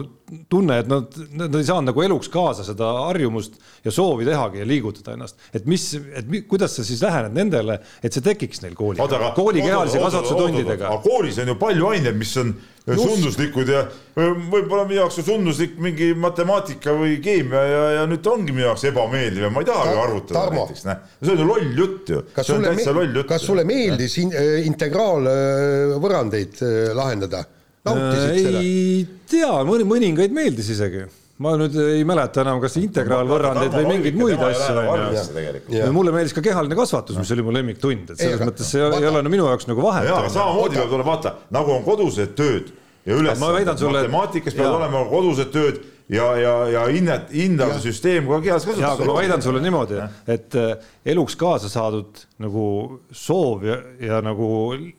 tunne, 0.51 0.79
et 0.83 0.89
nad, 0.91 1.17
nad 1.37 1.57
ei 1.59 1.67
saanud 1.67 1.91
nagu 1.91 2.05
eluks 2.05 2.31
kaasa 2.33 2.65
seda 2.67 2.89
harjumust 3.09 3.57
ja 3.85 3.93
soovi 3.93 4.27
tehagi 4.27 4.63
ja 4.63 4.67
liigutada 4.67 5.17
ennast. 5.17 5.39
et 5.53 5.67
mis, 5.69 5.85
et 5.93 6.29
mi, 6.29 6.43
kuidas 6.49 6.77
sa 6.77 6.85
siis 6.87 7.03
lähened 7.03 7.35
nendele, 7.37 7.79
et 8.03 8.15
see 8.15 8.23
tekiks 8.25 8.63
neil 8.63 8.77
kooli, 8.77 9.01
kooli 9.37 9.65
kehalise 9.65 10.01
kasvatuse 10.01 10.39
tundidega. 10.39 10.91
aga 10.91 11.01
koolis 11.03 11.41
on 11.43 11.53
ju 11.53 11.59
palju 11.59 11.91
aineid, 11.93 12.19
mis 12.19 12.37
on. 12.41 12.55
Sunduslikud 12.83 13.69
ja 13.71 13.85
võib-olla 14.17 14.83
minu 14.83 14.99
jaoks 14.99 15.21
on 15.21 15.27
sunduslik 15.29 15.77
mingi 15.81 16.09
matemaatika 16.19 16.95
või 16.97 17.15
keemia 17.23 17.63
ja, 17.63 17.81
ja 17.97 18.03
nüüd 18.09 18.23
ta 18.25 18.33
ongi 18.35 18.51
minu 18.51 18.65
jaoks 18.67 18.83
ebameeldiv 18.89 19.47
ja 19.47 19.51
ma 19.53 19.63
ei 19.63 19.69
tahagi 19.69 19.95
Ta, 19.95 20.03
arvutada 20.03 20.39
Tarmo. 20.39 20.65
näiteks, 20.65 20.85
näe. 20.89 20.99
see 21.23 21.33
on 21.33 21.41
ju 21.43 21.47
loll 21.47 21.79
jutt 21.79 22.13
ju. 22.13 22.21
kas 22.35 22.51
sulle, 22.51 23.25
kas 23.29 23.47
sulle 23.47 23.65
meeldis 23.67 24.17
in, 24.19 24.35
äh, 24.35 24.53
integraalvõrandeid 24.67 26.63
äh, 26.63 26.93
lahendada? 26.97 27.45
nautisid 27.87 28.39
seda? 28.43 28.63
ei 28.63 29.03
tea, 29.31 29.51
mõni, 29.67 29.87
mõningaid 29.87 30.35
meeldis 30.35 30.75
isegi 30.75 31.07
ma 31.41 31.55
nüüd 31.57 31.75
ei 31.81 32.03
mäleta 32.05 32.43
enam, 32.43 32.59
kas 32.61 32.75
integraalvõrrandeid 32.77 33.73
või 33.73 33.87
mingeid 33.89 34.17
muid 34.19 34.43
asju. 34.49 35.89
mulle 35.95 36.13
meeldis 36.13 36.35
ka 36.37 36.43
kehaline 36.45 36.77
kasvatus, 36.77 37.17
mis 37.17 37.31
oli 37.33 37.45
mu 37.45 37.55
lemmiktund, 37.55 38.13
et 38.13 38.21
selles 38.21 38.41
ei, 38.41 38.49
mõttes 38.51 38.69
see 38.75 38.83
ei 38.83 39.09
ole 39.09 39.23
no 39.25 39.31
minu 39.33 39.47
jaoks 39.49 39.67
nagu 39.69 39.83
vahet. 39.85 40.11
samamoodi 40.33 40.77
peab 40.77 40.93
olema, 40.93 41.09
vaata 41.15 41.35
nagu 41.53 41.73
on 41.73 41.81
kodused 41.87 42.35
tööd 42.37 42.69
ja 43.03 43.17
ülesanded, 43.17 43.73
matemaatikas 43.89 44.55
peavad 44.57 44.77
olema 44.77 45.01
kodused 45.09 45.49
tööd 45.53 45.81
ja, 46.13 46.27
ja, 46.37 46.53
ja 46.71 46.83
hinnet, 46.91 47.31
hindava 47.33 47.79
süsteem 47.81 48.27
ka 48.29 48.39
kehalis 48.43 48.67
kasutusel. 48.67 48.91
aga 48.91 49.07
ma 49.09 49.15
väidan 49.17 49.43
sulle 49.45 49.63
niimoodi, 49.63 50.03
et 50.29 50.59
äh, 50.59 50.75
eluks 51.15 51.37
kaasa 51.39 51.71
saadud 51.71 52.23
nagu 52.43 52.67
soov 53.09 53.65
ja, 53.67 53.79
ja 54.03 54.21
nagu 54.25 54.47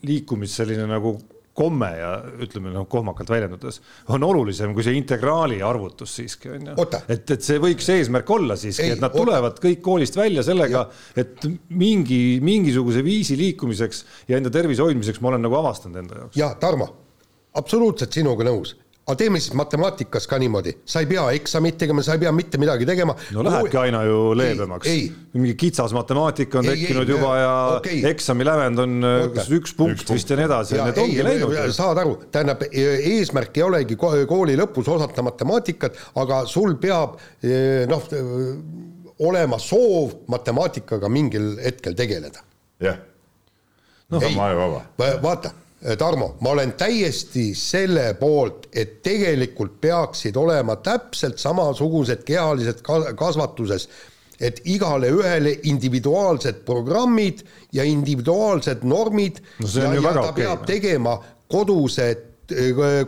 liikumis 0.03 0.59
selline 0.59 0.89
nagu 0.91 1.17
komme 1.55 1.91
ja 1.97 2.11
ütleme 2.43 2.73
noh, 2.75 2.87
kohmakalt 2.91 3.31
väljendudes 3.31 3.81
on 4.15 4.27
olulisem 4.27 4.75
kui 4.75 4.85
see 4.87 4.97
integraali 4.99 5.61
arvutus 5.65 6.17
siiski 6.19 6.51
on 6.57 6.71
ju. 6.73 6.87
et, 7.09 7.31
et 7.37 7.47
see 7.47 7.61
võiks 7.63 7.89
eesmärk 7.95 8.31
olla 8.35 8.59
siiski, 8.59 8.91
et 8.97 9.03
nad 9.03 9.15
tulevad 9.15 9.53
oota. 9.53 9.63
kõik 9.69 9.83
koolist 9.85 10.19
välja 10.19 10.43
sellega, 10.47 10.87
et 11.17 11.47
mingi, 11.71 12.41
mingisuguse 12.45 13.05
viisi 13.07 13.39
liikumiseks 13.39 14.05
ja 14.29 14.41
enda 14.41 14.53
tervise 14.55 14.83
hoidmiseks 14.83 15.23
ma 15.23 15.33
olen 15.33 15.47
nagu 15.47 15.61
avastanud 15.63 16.03
enda 16.03 16.25
jaoks. 16.25 16.39
ja 16.39 16.51
Tarmo, 16.61 16.91
absoluutselt 17.55 18.19
sinuga 18.19 18.51
nõus 18.51 18.75
aga 19.05 19.17
teeme 19.21 19.41
siis 19.43 19.53
matemaatikas 19.59 20.27
ka 20.29 20.39
niimoodi, 20.41 20.73
sa 20.89 21.03
ei 21.05 21.09
pea 21.09 21.25
eksamit 21.37 21.77
tegema, 21.81 22.03
sa 22.05 22.15
ei 22.17 22.23
pea 22.23 22.31
mitte 22.33 22.59
midagi 22.61 22.87
tegema. 22.89 23.15
no 23.37 23.43
lähebki 23.45 23.77
aina 23.77 24.01
ju 24.09 24.21
leebemaks. 24.39 24.89
mingi 25.35 25.55
kitsas 25.61 25.93
matemaatika 25.93 26.61
on 26.63 26.71
ei, 26.71 26.79
tekkinud 26.79 27.09
ei, 27.09 27.17
juba 27.17 27.33
ja 27.37 27.51
okay. 27.77 27.99
eksami 28.09 28.47
lävend 28.49 28.81
on 28.81 28.95
äh, 29.05 29.27
kas 29.35 29.51
üks 29.53 29.75
punkt 29.77 30.01
üks 30.01 30.15
vist 30.15 30.33
ja 30.33 30.39
nii 30.41 30.47
edasi 30.49 30.79
ja 30.79 30.87
need 30.89 31.01
ongi 31.03 31.19
ei, 31.21 31.27
läinud. 31.27 31.57
saad 31.77 32.01
aru, 32.01 32.15
tähendab 32.33 32.65
e, 32.71 32.85
eesmärk 33.17 33.61
ei 33.61 33.67
olegi 33.67 33.99
kooli 34.01 34.57
lõpus 34.57 34.89
osata 34.95 35.25
matemaatikat, 35.27 35.99
aga 36.23 36.45
sul 36.49 36.79
peab 36.81 37.19
e, 37.45 37.59
noh, 37.91 38.07
olema 39.29 39.59
soov 39.61 40.15
matemaatikaga 40.33 41.13
mingil 41.13 41.59
hetkel 41.61 41.99
tegeleda. 41.99 42.41
jah, 42.81 42.97
no, 44.09 44.23
sama 44.23 44.49
ju 44.55 44.63
vaba. 44.63 44.83
vaata 45.29 45.53
Tarmo, 45.99 46.37
ma 46.41 46.55
olen 46.55 46.73
täiesti 46.81 47.51
selle 47.59 48.15
poolt, 48.17 48.71
et 48.73 49.03
tegelikult 49.05 49.75
peaksid 49.85 50.37
olema 50.41 50.79
täpselt 50.81 51.37
samasugused 51.39 52.23
kehalised 52.25 52.81
kasvatuses, 53.19 53.89
et 54.41 54.63
igale 54.65 55.11
ühele 55.13 55.59
individuaalsed 55.69 56.63
programmid 56.65 57.43
ja 57.73 57.85
individuaalsed 57.85 58.83
normid 58.83 59.43
no 59.61 59.69
ja, 59.75 59.93
ja 59.95 60.15
ta 60.15 60.23
okay, 60.31 60.39
peab 60.41 60.65
tegema 60.67 61.19
kodused 61.53 62.31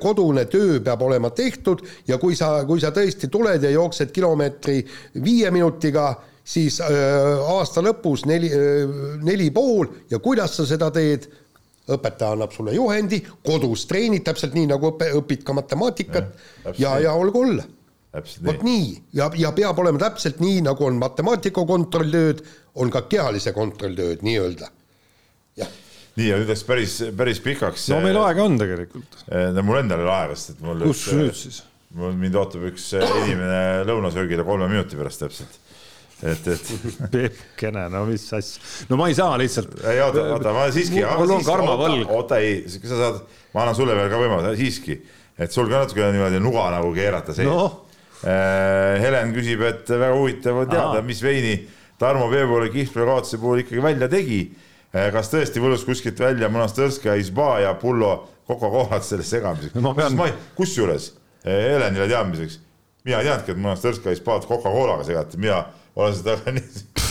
kodune 0.01 0.45
töö 0.49 0.81
peab 0.81 1.03
olema 1.03 1.31
tehtud 1.31 1.83
ja 2.09 2.19
kui 2.19 2.37
sa, 2.37 2.65
kui 2.67 2.81
sa 2.81 2.93
tõesti 2.95 3.29
tuled 3.33 3.63
ja 3.63 3.71
jooksed 3.71 4.13
kilomeetri 4.15 4.79
viie 5.25 5.51
minutiga, 5.53 6.15
siis 6.45 6.81
äh, 6.81 6.89
aasta 7.57 7.83
lõpus 7.85 8.25
neli 8.27 8.49
äh,, 8.53 8.95
neli 9.25 9.51
pool 9.51 9.91
ja 10.11 10.19
kuidas 10.19 10.57
sa 10.57 10.67
seda 10.67 10.91
teed 10.95 11.29
õpetaja 11.93 12.35
annab 12.35 12.55
sulle 12.55 12.75
juhendi, 12.75 13.21
kodus 13.47 13.87
treenid 13.91 14.25
täpselt 14.27 14.57
nii, 14.57 14.69
nagu 14.73 14.91
õpe, 14.93 15.11
õpid 15.21 15.45
ka 15.47 15.55
matemaatikat 15.57 16.31
ja, 16.67 16.75
ja, 16.79 16.95
ja 17.07 17.15
olgu 17.19 17.45
olla. 17.47 17.67
vot 18.47 18.63
nii 18.67 18.89
ja, 19.19 19.31
ja 19.37 19.53
peab 19.57 19.79
olema 19.83 20.01
täpselt 20.07 20.41
nii, 20.43 20.63
nagu 20.67 20.87
on 20.87 20.99
matemaatika 21.01 21.67
kontrolltööd, 21.69 22.43
on 22.83 22.91
ka 22.91 23.05
kehalise 23.11 23.55
kontrolltööd 23.57 24.25
nii-öelda. 24.27 24.71
nii 26.17 26.29
ja 26.31 26.41
nüüd 26.41 26.51
läks 26.51 26.65
päris, 26.67 26.99
päris 27.17 27.43
pikaks. 27.45 27.91
no 27.93 28.01
meil 28.05 28.19
aega 28.25 28.45
on 28.45 28.59
tegelikult. 28.59 29.23
Eh, 29.29 29.51
no 29.55 29.67
mul 29.67 29.83
endal 29.83 30.03
ei 30.03 30.09
ole 30.09 30.17
aega, 30.17 30.39
sest 30.39 30.57
et 30.57 30.67
mul. 30.67 30.87
kus 30.89 31.07
nüüd 31.15 31.39
siis? 31.39 31.63
mul 31.97 32.17
mind 32.19 32.35
ootab 32.37 32.67
üks 32.73 32.91
inimene 32.99 33.87
lõunasöögile 33.89 34.45
kolme 34.45 34.67
minuti 34.69 34.99
pärast 34.99 35.23
täpselt 35.23 35.61
et, 36.23 36.47
et. 36.49 36.71
Peepkene, 37.13 37.89
no 37.93 38.05
mis 38.09 38.25
asja, 38.33 38.63
no 38.91 38.97
ma 39.01 39.09
ei 39.11 39.15
saa 39.19 39.37
lihtsalt. 39.41 39.75
ei 39.85 40.01
oota, 40.05 40.23
oota, 40.37 40.53
ma 40.57 40.67
siiski. 40.73 41.03
mul 41.19 41.35
on 41.37 41.45
karmavõlg. 41.45 42.07
oota, 42.11 42.39
ei, 42.41 42.63
sa 42.73 42.81
saad, 42.93 43.19
ma 43.55 43.65
annan 43.67 43.77
sulle 43.79 43.97
veel 43.99 44.09
ka 44.13 44.21
võimaluse, 44.23 44.55
siiski. 44.61 44.97
et 45.39 45.53
sul 45.53 45.69
ka 45.69 45.83
natuke 45.85 46.07
niimoodi 46.13 46.41
nuga 46.41 46.71
nagu 46.77 46.93
keerata 46.97 47.35
sees 47.37 47.49
Noh. 47.51 47.83
Äh, 48.25 48.97
Helen 49.03 49.35
küsib, 49.37 49.61
et 49.69 49.91
väga 49.93 50.15
huvitav 50.17 50.63
on 50.63 50.71
teada, 50.71 51.03
mis 51.05 51.21
veini 51.23 51.59
Tarmo 52.01 52.31
Peepoole 52.33 52.71
kihlvee 52.73 53.05
kaotuse 53.09 53.37
puhul 53.41 53.61
ikkagi 53.63 53.83
välja 53.85 54.09
tegi. 54.09 54.41
kas 55.13 55.29
tõesti 55.29 55.61
võlus 55.61 55.83
kuskilt 55.85 56.17
välja 56.21 56.49
Monastõrskaja, 56.49 57.19
Isba 57.21 57.59
ja 57.61 57.75
Pullo 57.77 58.15
Coca-Colat 58.49 59.05
sellest 59.05 59.35
segamiseks 59.35 59.75
Ma 59.85 59.93
pean- 59.95 60.17
Kus- 60.17 60.33
kusjuures 60.57 61.11
eh, 61.45 61.75
Helenile 61.75 62.07
teadmiseks, 62.09 62.59
mina 63.05 63.21
ei 63.21 63.29
teadnudki, 63.29 63.53
et 63.53 63.61
Monastõrskaja 63.61 64.17
Isbaad 64.17 64.47
Coca-Colaga 64.49 65.05
segati, 65.05 65.37
mina 65.43 65.59
olen 65.97 66.15
seda 66.15 66.37
nii 66.53 66.63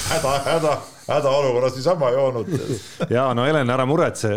häda, 0.10 0.34
häda, 0.46 0.74
hädaolukorras 1.08 1.76
niisama 1.78 2.10
joonud. 2.16 2.48
ja 3.16 3.28
no 3.38 3.46
Helen, 3.46 3.70
ära 3.70 3.86
muretse, 3.90 4.32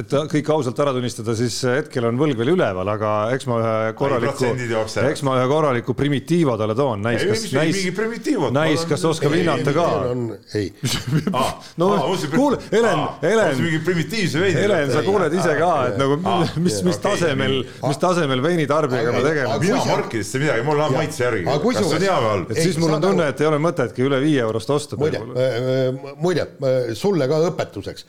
et 0.00 0.14
kõik 0.32 0.50
ausalt 0.54 0.78
ära 0.82 0.94
tunnistada, 0.96 1.34
siis 1.38 1.56
hetkel 1.68 2.08
on 2.08 2.18
võlg 2.20 2.38
veel 2.38 2.54
üleval, 2.56 2.88
aga 2.94 3.12
eks 3.36 3.46
ma 3.50 3.60
ühe 3.62 3.74
korraliku 3.98 4.50
eks 5.12 5.22
ma 5.26 5.36
ühe 5.38 5.46
korraliku 5.50 5.94
primitiivo 5.98 6.56
talle 6.60 6.74
toon, 6.78 7.02
näis, 7.06 7.22
kas 7.28 7.46
näis 7.54 7.82
näis, 8.54 8.84
kas 8.90 9.04
oskab 9.08 9.36
hinnata 9.38 9.74
ka. 9.76 9.86
ei, 10.58 10.72
No 11.78 11.90
kuule, 12.34 12.58
Helen- 12.72 13.04
Helen- 13.22 13.62
veini. 14.40 14.54
Helen, 14.58 14.90
sa 14.92 15.02
kuuled 15.06 15.34
ise 15.38 15.54
ka, 15.58 15.70
et 15.92 15.98
nagu 16.00 16.18
mis, 16.64 16.80
mis 16.86 16.98
tasemel 17.02 17.58
mis 17.62 18.00
tasemel 18.02 18.42
veinitarbijaga 18.44 19.12
me 19.14 19.20
Aga- 19.20 19.28
tegeleme 19.28 19.58
mina 19.62 19.84
markidesse 19.92 20.42
midagi, 20.42 20.64
mul 20.66 20.82
on 20.82 20.96
maitse 20.96 21.24
järgi. 21.24 21.44
Kas 21.46 21.78
see 21.78 21.98
on 21.98 22.06
hea 22.08 22.18
või 22.18 22.30
halb? 22.32 22.52
Siis 22.58 22.78
mul 22.82 22.96
on 22.98 23.04
tunne, 23.04 23.28
et 23.32 23.40
ei 23.42 23.48
ole 23.50 23.60
mõtetki 23.62 24.06
üle 24.06 24.20
viie 24.24 24.42
eurost 24.42 24.70
osta. 24.74 24.98
muide, 24.98 25.20
muide, 26.22 26.46
sulle 26.94 27.28
ka 27.28 27.42
õpetuseks. 27.50 28.04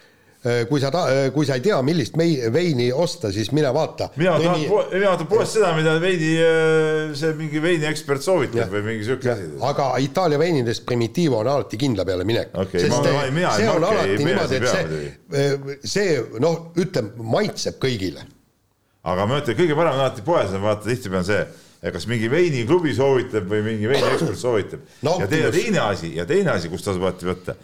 kui 0.70 0.80
sa, 0.80 0.88
kui 1.36 1.44
sa 1.44 1.58
ei 1.58 1.64
tea, 1.66 1.82
millist 1.84 2.16
mei-, 2.16 2.46
veini 2.54 2.86
osta, 2.96 3.28
siis 3.36 3.50
mine 3.52 3.68
vaata. 3.76 4.06
mina 4.16 4.38
tahan, 4.40 4.62
mina 4.94 5.10
vaatan 5.10 5.28
poest 5.28 5.58
seda, 5.58 5.74
mida 5.76 5.98
veidi, 6.00 6.30
see 7.20 7.34
mingi 7.36 7.60
veiniekspert 7.60 8.24
soovitab 8.24 8.72
või 8.72 8.86
mingi 8.86 9.04
siuke 9.10 9.34
asi. 9.34 9.50
aga 9.68 9.90
Itaalia 10.00 10.40
veinidest 10.40 10.86
Primitivo 10.88 11.42
on 11.42 11.48
alati 11.52 11.76
kindla 11.82 12.06
peale 12.08 12.24
minek 12.24 12.56
Okei, 12.56 12.86
sest 12.86 12.96
ma- 12.96 13.12
ma- 13.18 13.28
mina 13.36 13.52
see 13.58 13.68
on 13.68 13.84
ei 13.84 13.90
alati 13.90 14.16
pea 14.16 14.26
niimoodi, 14.30 14.56
et 14.56 14.68
see, 14.72 15.80
see 15.84 16.40
noh, 16.40 16.70
ütleme, 16.80 17.12
maitseb 17.36 17.76
kõigile. 17.84 18.24
aga 19.12 19.26
ma 19.28 19.42
ütlen, 19.44 19.60
kõige 19.60 19.76
parem 19.76 19.98
on 20.00 20.06
alati 20.06 20.24
poes 20.24 20.56
on 20.56 20.64
vaata 20.64 20.88
tihtipeale 20.88 21.20
on 21.26 21.28
see, 21.34 21.44
kas 21.80 22.08
mingi 22.12 22.28
veiniklubi 22.32 22.92
soovitab 22.98 23.46
või 23.48 23.62
mingi 23.64 23.88
veiniekspert 23.88 24.40
soovitab 24.40 24.82
No, 25.08 25.14
ja 25.22 25.28
teine, 25.32 25.52
teine 25.56 25.80
asi 25.86 26.10
ja 26.18 26.26
teine 26.28 26.52
asi, 26.58 26.68
kust 26.72 26.84
tasub 26.90 27.06
alati 27.08 27.30
võtta. 27.30 27.56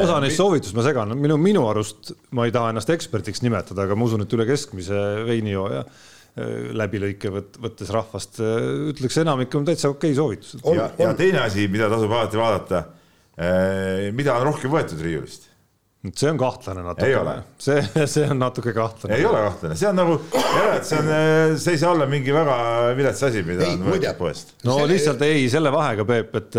osa 0.00 0.16
neist 0.24 0.40
soovitust 0.40 0.76
ma 0.76 0.84
segan, 0.86 1.12
minu, 1.20 1.36
minu 1.40 1.66
arust 1.68 2.14
ma 2.32 2.46
ei 2.48 2.54
taha 2.54 2.72
ennast 2.72 2.90
ekspertiks 2.92 3.44
nimetada, 3.44 3.84
aga 3.84 3.96
ma 3.96 4.08
usun, 4.08 4.24
et 4.24 4.32
üle 4.36 4.46
keskmise 4.48 5.02
veinijooja 5.28 5.84
äh, 5.84 6.72
läbilõike 6.80 7.32
võt-, 7.36 7.60
võttes 7.60 7.92
rahvast, 7.92 8.40
ütleks 8.94 9.20
enamik 9.20 9.52
on 9.60 9.68
täitsa 9.68 9.92
okei 9.92 10.16
soovitused. 10.16 10.64
On- 10.64 10.76
ja, 10.80 10.88
ja 10.98 11.12
teine 11.16 11.44
asi, 11.44 11.68
mida 11.68 11.92
tasub 11.92 12.12
alati 12.16 12.40
vaadata, 12.40 12.84
mida 14.16 14.34
on 14.40 14.44
rohkem 14.50 14.72
võetud 14.72 15.00
riiulist 15.00 15.51
see 16.10 16.30
on 16.32 16.38
kahtlane 16.40 16.82
Ei 17.06 17.14
ole. 17.14 17.34
natukene, 17.36 17.62
see, 17.62 18.06
see 18.14 18.24
on 18.30 18.40
natuke 18.42 18.72
kahtlane. 18.74 19.14
ei 19.20 19.26
ole 19.28 19.42
kahtlane, 19.46 19.76
see 19.78 19.88
on 19.88 20.00
nagu, 20.00 20.16
et 20.74 20.88
see 20.88 20.98
on, 20.98 21.10
see 21.62 21.76
ei 21.76 21.82
saa 21.82 21.92
olla 21.94 22.08
mingi 22.10 22.34
väga 22.34 22.56
vilets 22.98 23.22
asi, 23.28 23.44
mida 23.46 23.68
Ei, 23.68 23.76
on 23.78 23.86
võetud 23.92 24.18
poest. 24.18 24.54
no 24.66 24.80
See- 24.80 24.88
lihtsalt 24.94 25.22
ei, 25.28 25.44
selle 25.52 25.70
vahega, 25.74 26.06
Peep, 26.08 26.34
et, 26.40 26.58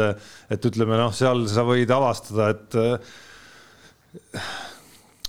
et 0.55 0.69
ütleme 0.71 0.95
noh, 1.01 1.11
seal 1.15 1.43
sa 1.51 1.65
võid 1.67 1.91
avastada, 1.91 2.53
et 2.55 2.79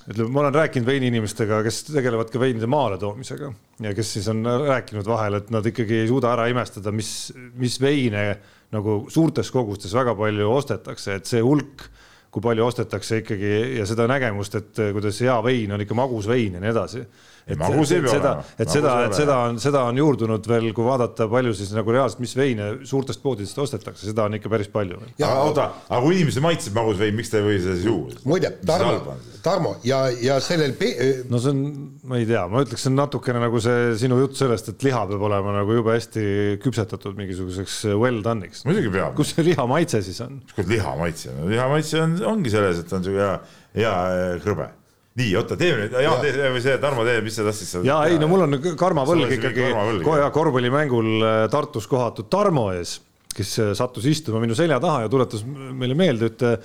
ütleme, 0.05 0.29
ma 0.31 0.45
olen 0.45 0.55
rääkinud 0.61 0.87
veiniinimestega, 0.89 1.63
kes 1.67 1.83
tegelevad 1.91 2.31
ka 2.33 2.41
veinide 2.43 2.69
maale 2.71 2.99
toomisega 3.01 3.51
ja 3.85 3.95
kes 3.97 4.15
siis 4.19 4.29
on 4.31 4.45
rääkinud 4.69 5.07
vahel, 5.09 5.41
et 5.41 5.51
nad 5.55 5.67
ikkagi 5.67 6.05
ei 6.05 6.11
suuda 6.11 6.35
ära 6.37 6.47
imestada, 6.53 6.93
mis, 6.95 7.33
mis 7.59 7.81
veine 7.83 8.27
nagu 8.75 9.05
suurtes 9.13 9.51
kogustes 9.55 9.95
väga 9.95 10.15
palju 10.19 10.51
ostetakse, 10.55 11.19
et 11.19 11.27
see 11.31 11.43
hulk, 11.45 11.87
kui 12.35 12.43
palju 12.43 12.65
ostetakse 12.67 13.21
ikkagi 13.23 13.53
ja 13.79 13.87
seda 13.87 14.09
nägemust, 14.11 14.57
et 14.59 14.83
kuidas 14.97 15.21
hea 15.23 15.37
vein 15.47 15.71
on 15.75 15.85
ikka 15.85 15.95
magus 15.95 16.27
vein 16.27 16.57
ja 16.57 16.63
nii 16.63 16.73
edasi. 16.73 17.05
Et 17.45 17.61
ei 17.61 18.01
pea 18.05 18.13
seda 18.15 18.33
et 18.59 18.71
seda 18.73 18.93
et 19.05 19.17
seda 19.17 19.37
on, 19.49 19.59
seda 19.61 19.83
on 19.91 19.99
juurdunud 20.01 20.47
veel, 20.49 20.71
kui 20.77 20.87
vaadata, 20.87 21.27
palju 21.31 21.53
siis 21.57 21.75
nagu 21.77 21.93
reaalselt, 21.93 22.23
mis 22.25 22.33
veine 22.39 22.71
suurtest 22.89 23.21
poodidest 23.25 23.59
ostetakse, 23.61 24.07
seda 24.09 24.25
on 24.29 24.39
ikka 24.39 24.53
päris 24.53 24.71
palju. 24.73 25.01
aga 25.19 25.33
oota, 25.43 25.69
aga 25.89 26.01
kui 26.05 26.19
inimesele 26.19 26.47
maitseb 26.47 26.79
magus 26.79 27.01
vein, 27.01 27.17
miks 27.19 27.33
ta 27.33 27.41
ei 27.41 27.47
või 27.49 27.59
seda 27.61 27.77
siis 27.77 27.89
juua? 27.91 28.21
muide, 28.31 28.53
Tarmo, 28.65 29.17
Tarmo 29.45 29.75
ja, 29.85 30.07
ja 30.25 30.39
sellel 30.45 30.73
pe-, 30.79 30.95
no 31.29 31.41
see 31.43 31.53
on, 31.53 31.65
ma 32.09 32.21
ei 32.21 32.29
tea, 32.29 32.47
ma 32.51 32.65
ütleks, 32.65 32.87
see 32.87 32.93
on 32.93 32.99
natukene 33.03 33.43
nagu 33.43 33.61
see 33.65 33.93
sinu 34.01 34.21
jutt 34.23 34.41
sellest, 34.41 34.73
et 34.73 34.87
liha 34.89 35.05
peab 35.11 35.27
olema 35.29 35.57
nagu 35.59 35.77
jube 35.77 35.93
hästi 35.93 36.25
küpsetatud 36.65 37.19
mingisuguseks 37.21 37.83
well 38.01 38.23
done'iks. 38.25 38.65
muidugi 38.69 38.93
peab. 38.95 39.13
kus 39.19 39.35
see 39.35 39.45
liha 39.51 39.69
maitse 39.69 40.01
siis 40.07 40.23
on? 40.25 40.41
kus 40.55 40.71
liha 40.71 40.97
maitse 41.01 41.35
on, 41.35 41.45
liha 41.53 41.69
maitse 41.73 42.01
on, 42.01 42.17
ongi 42.33 42.55
selles, 42.55 42.81
et 42.81 42.97
on 42.97 43.05
siuke 43.05 43.21
hea, 43.21 43.37
hea 43.77 43.93
äh, 43.93 44.25
krõbe. 44.45 44.71
nii, 45.19 45.35
oota, 45.39 45.57
teeme 45.59 45.85
nüüd, 45.85 45.97
Jaan, 46.03 46.23
tee 46.25 46.49
või 46.57 46.63
see 46.65 46.79
Tarmo 46.83 47.05
teeb, 47.07 47.27
mis 47.27 47.37
sa 47.39 47.45
tahtsid 47.47 47.71
seal. 47.71 47.85
ja 47.87 48.01
ei, 48.11 48.17
no 48.19 48.29
mul 48.31 48.47
on 48.47 48.59
karmavõlg 48.81 49.37
ikkagi 49.37 49.61
siuke 49.61 49.69
karmavõlg, 49.69 50.07
ko- 50.07 50.17
jah. 50.19 50.25
ja 50.27 50.33
korvpallimängul 50.35 51.13
äh, 51.21 51.43
Tartus 51.53 51.87
kohatud 51.91 52.31
Tarmo 52.33 52.67
ees, 52.75 52.97
kes 53.35 53.53
äh, 53.63 53.71
sattus 53.79 54.09
istuma 54.11 54.43
minu 54.43 54.57
selja 54.59 54.81
taha 54.83 55.05
ja 55.05 55.13
tuletas 55.13 55.47
meile 55.47 55.95
meelde 55.99 56.33
ühte 56.33 56.57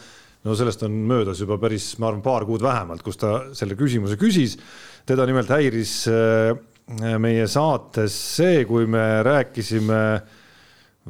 no 0.48 0.56
sellest 0.56 0.82
on 0.88 0.96
möödas 1.10 1.42
juba 1.44 1.60
päris, 1.62 1.92
ma 2.00 2.10
arvan, 2.10 2.24
paar 2.26 2.48
kuud 2.48 2.64
vähemalt, 2.64 3.04
kus 3.06 3.20
ta 3.20 3.36
selle 3.58 3.78
küsimuse 3.78 4.18
küsis. 4.18 4.58
teda 5.06 5.26
nimelt 5.30 5.50
häiris 5.52 5.94
äh, 6.10 6.54
meie 7.22 7.46
saates 7.48 8.16
see, 8.40 8.64
kui 8.66 8.88
me 8.90 9.22
rääkisime 9.26 10.02
või 10.26 10.39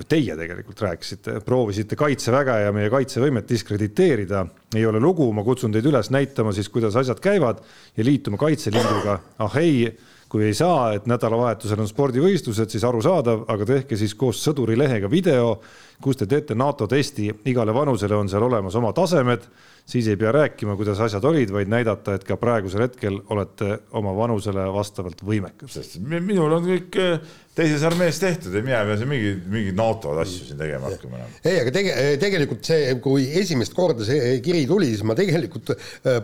teie 0.08 0.36
tegelikult 0.38 0.82
rääkisite, 0.86 1.40
proovisite 1.46 1.98
kaitseväge 2.00 2.56
ja 2.66 2.72
meie 2.76 2.92
kaitsevõimet 2.94 3.50
diskrediteerida. 3.50 4.46
ei 4.76 4.86
ole 4.86 5.00
lugu, 5.00 5.32
ma 5.34 5.44
kutsun 5.44 5.72
teid 5.72 5.86
üles 5.86 6.12
näitama 6.14 6.54
siis, 6.54 6.70
kuidas 6.70 6.96
asjad 6.96 7.20
käivad 7.20 7.60
ja 7.98 8.06
liituma 8.06 8.38
Kaitseliiduga. 8.38 9.20
ah 9.40 9.58
ei, 9.58 9.98
kui 10.30 10.46
ei 10.46 10.54
saa, 10.54 10.94
et 10.94 11.08
nädalavahetusel 11.10 11.80
on 11.82 11.90
spordivõistlused, 11.90 12.70
siis 12.70 12.84
arusaadav, 12.86 13.48
aga 13.50 13.66
tehke 13.66 13.98
siis 13.98 14.14
koos 14.16 14.44
sõdurilehega 14.46 15.10
video, 15.10 15.56
kus 16.02 16.20
te 16.20 16.28
teete 16.30 16.56
NATO 16.56 16.88
testi, 16.88 17.28
igale 17.52 17.74
vanusele 17.76 18.16
on 18.16 18.30
seal 18.32 18.46
olemas 18.48 18.76
oma 18.80 18.94
tasemed, 18.96 19.44
siis 19.90 20.08
ei 20.08 20.18
pea 20.20 20.32
rääkima, 20.32 20.76
kuidas 20.80 21.00
asjad 21.04 21.26
olid, 21.26 21.52
vaid 21.52 21.70
näidata, 21.72 22.16
et 22.16 22.24
ka 22.28 22.38
praegusel 22.40 22.86
hetkel 22.86 23.18
olete 23.34 23.80
oma 23.98 24.14
vanusele 24.16 24.68
vastavalt 24.74 25.24
võimekas. 25.26 25.74
sest 25.80 26.00
mi- 26.00 26.22
minul 26.24 26.54
on 26.56 26.68
kõik 26.68 27.00
äh, 27.02 27.20
teises 27.58 27.84
armees 27.84 28.20
tehtud 28.22 28.54
ja 28.56 28.62
mina 28.64 28.82
ei 28.84 28.90
pea 28.92 29.00
siin 29.02 29.10
mingeid, 29.12 29.42
mingeid 29.52 29.80
NATO 29.80 30.14
asju 30.22 30.48
siin 30.48 30.62
tegema 30.62 30.92
hakkama 30.94 31.20
enam. 31.20 31.34
ei, 31.44 31.58
aga 31.64 31.74
tege-, 31.76 31.96
tegelikult 32.22 32.70
see, 32.70 32.94
kui 33.04 33.26
esimest 33.42 33.76
korda 33.76 34.08
see 34.08 34.38
kiri 34.46 34.64
tuli, 34.70 34.92
siis 34.94 35.04
ma 35.08 35.18
tegelikult 35.20 35.74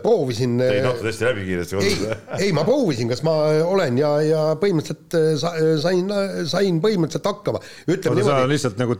proovisin. 0.04 0.56
ei 0.62 0.84
NATO 0.86 1.04
testi 1.04 1.28
läbi 1.28 1.48
kiiresti 1.50 1.80
ei 1.80 1.96
kodus., 1.98 2.38
ei 2.46 2.52
ma 2.56 2.64
proovisin, 2.68 3.10
kas 3.12 3.24
ma 3.26 3.34
olen 3.66 3.98
ja, 4.00 4.12
ja 4.24 4.44
põhimõtteliselt 4.62 5.18
sa, 5.42 5.52
sain, 5.84 6.08
sain 6.48 6.80
põhimõtteliselt 6.84 7.28
hakkama. 7.32 7.60
ütleme 7.90 8.22
sa 8.22 8.38
niimoodi. 8.38 8.54
lihtsalt 8.54 8.80
nagu 8.80 8.96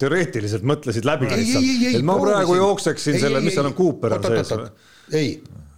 teoreetiliselt 0.00 0.64
mõtlesid 0.66 1.06
läbi 1.06 1.28
ei, 1.30 1.42
ei, 1.42 1.56
ei, 1.56 1.74
ei. 1.88 1.98
et 1.98 2.06
ma 2.06 2.16
praegu 2.20 2.56
jookseksin 2.58 3.18
selle, 3.20 3.42
mis 3.44 3.54
seal 3.56 3.68
on, 3.70 3.76
Cooper 3.78 4.16
on 4.18 4.24
sees 4.26 4.54
või? 4.54 4.70
ei, 5.14 5.28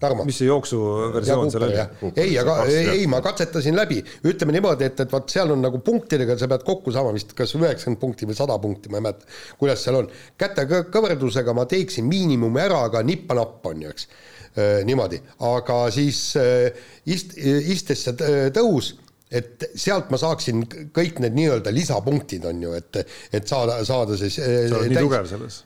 Tarmo. 0.01 0.27
mis 0.29 0.37
see 0.37 0.49
jooksuversioon 0.49 1.51
seal 1.53 1.67
oli? 1.67 1.79
ei, 2.21 2.35
aga 2.41 2.57
ei, 2.69 2.83
ei, 2.99 3.07
ma 3.09 3.23
katsetasin 3.25 3.77
läbi, 3.79 4.03
ütleme 4.29 4.53
niimoodi, 4.57 4.89
et, 4.91 5.01
et 5.07 5.13
vot 5.13 5.33
seal 5.33 5.55
on 5.55 5.63
nagu 5.65 5.81
punktidega, 5.85 6.37
sa 6.41 6.49
pead 6.53 6.67
kokku 6.69 6.93
saama 6.93 7.15
vist 7.17 7.33
kas 7.37 7.55
üheksakümmend 7.57 8.01
punkti 8.03 8.29
või 8.29 8.37
sada 8.37 8.59
punkti, 8.61 8.93
ma 8.93 9.01
ei 9.01 9.07
mäleta, 9.09 9.29
kuidas 9.61 9.85
seal 9.87 10.03
on. 10.03 10.11
käte 10.37 10.67
kõ- 10.69 10.85
kõverdusega 10.93 11.57
ma 11.57 11.65
teeksin 11.71 12.09
miinimumi 12.09 12.61
ära, 12.67 12.83
aga 12.91 13.01
nippa-nappa 13.09 13.73
on 13.73 13.87
ju, 13.87 13.95
eks. 13.97 14.09
niimoodi, 14.89 15.21
aga 15.45 15.81
siis 15.93 16.21
äh, 16.41 16.85
ist-, 17.13 17.37
istesse 17.37 18.17
t- 18.17 18.37
tõus 18.57 18.95
et 19.31 19.65
sealt 19.75 20.11
ma 20.15 20.19
saaksin 20.21 20.65
kõik 20.95 21.21
need 21.23 21.35
nii-öelda 21.39 21.73
lisapunktid 21.75 22.45
on 22.47 22.61
ju, 22.63 22.75
et, 22.79 23.01
et 23.35 23.49
saada, 23.49 23.81
saada 23.87 24.19
siis. 24.19 24.39
sa 24.39 24.79
oled 24.79 24.93
nii 24.93 25.03
tugev 25.03 25.27
selles. 25.31 25.63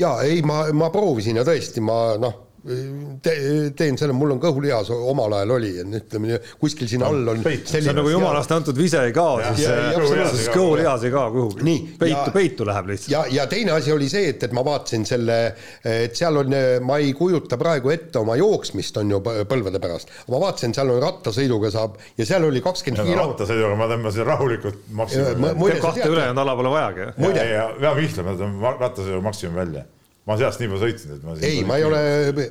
jaa, 0.00 0.18
ei, 0.26 0.42
ma, 0.46 0.66
ma 0.76 0.90
proovisin 0.92 1.40
ja 1.40 1.46
tõesti, 1.46 1.80
ma 1.84 2.16
noh, 2.20 2.40
te, 2.64 3.32
teen 3.76 3.98
selle, 4.00 4.14
mul 4.16 4.32
on 4.34 4.40
kõhulihas 4.40 4.88
omal 4.94 5.34
ajal 5.36 5.50
oli, 5.58 5.70
ütleme 5.98 6.38
kuskil 6.60 6.88
siin 6.88 7.02
all 7.04 7.28
on 7.34 7.42
see 7.44 7.82
on 7.90 7.98
nagu 7.98 8.12
jumalast 8.12 8.54
antud 8.56 8.78
vise 8.78 9.02
ei 9.04 9.12
kao, 9.16 9.36
siis 9.58 10.48
kõhulihas 10.54 11.04
ei 11.04 11.12
kao 11.12 11.30
kuhugi 11.34 11.74
peitu 12.00 12.32
peitu 12.34 12.66
läheb 12.68 12.88
lihtsalt. 12.92 13.12
ja, 13.12 13.24
ja 13.42 13.46
teine 13.50 13.74
asi 13.76 13.92
oli 13.92 14.08
see, 14.08 14.30
et, 14.32 14.46
et 14.48 14.54
ma 14.56 14.64
vaatasin 14.64 15.04
selle, 15.08 15.38
et 15.84 16.16
seal 16.16 16.40
on, 16.40 16.56
ma 16.88 16.98
ei 17.02 17.12
kujuta 17.16 17.58
praegu 17.60 17.92
ette 17.94 18.22
oma 18.22 18.38
jooksmist, 18.40 18.96
on 19.02 19.12
ju 19.12 19.20
põ- 19.24 19.44
põlvede 19.50 19.80
pärast, 19.82 20.12
ma 20.32 20.40
vaatasin, 20.46 20.74
seal 20.76 20.94
on 20.94 21.02
rattasõiduga 21.04 21.72
saab 21.74 21.98
ja 22.18 22.28
seal 22.28 22.48
oli 22.48 22.64
kakskümmend 22.64 23.10
kilo. 23.10 23.28
rattasõiduga 23.34 23.76
ma 23.80 23.90
tõmbasin 23.92 24.28
rahulikult 24.30 24.86
maksimumi 25.02 25.80
kahte 25.84 26.08
ülejäänud 26.08 26.40
ala 26.44 26.56
pole 26.56 26.72
vajagi. 26.78 27.10
Ja, 27.34 27.44
ja 27.44 27.66
peab 27.80 28.00
vihtlema, 28.00 28.38
rattasõidu 28.80 29.20
maksimumi 29.24 29.60
välja. 29.60 29.84
Ma 30.24 30.36
seast 30.40 30.60
nii 30.62 30.70
palju 30.72 30.82
sõitnud, 30.86 31.14
et 31.18 31.24
ma. 31.26 31.34
ei, 31.44 31.62
ma 31.68 31.78
ei 31.80 31.84
ole, 31.84 32.02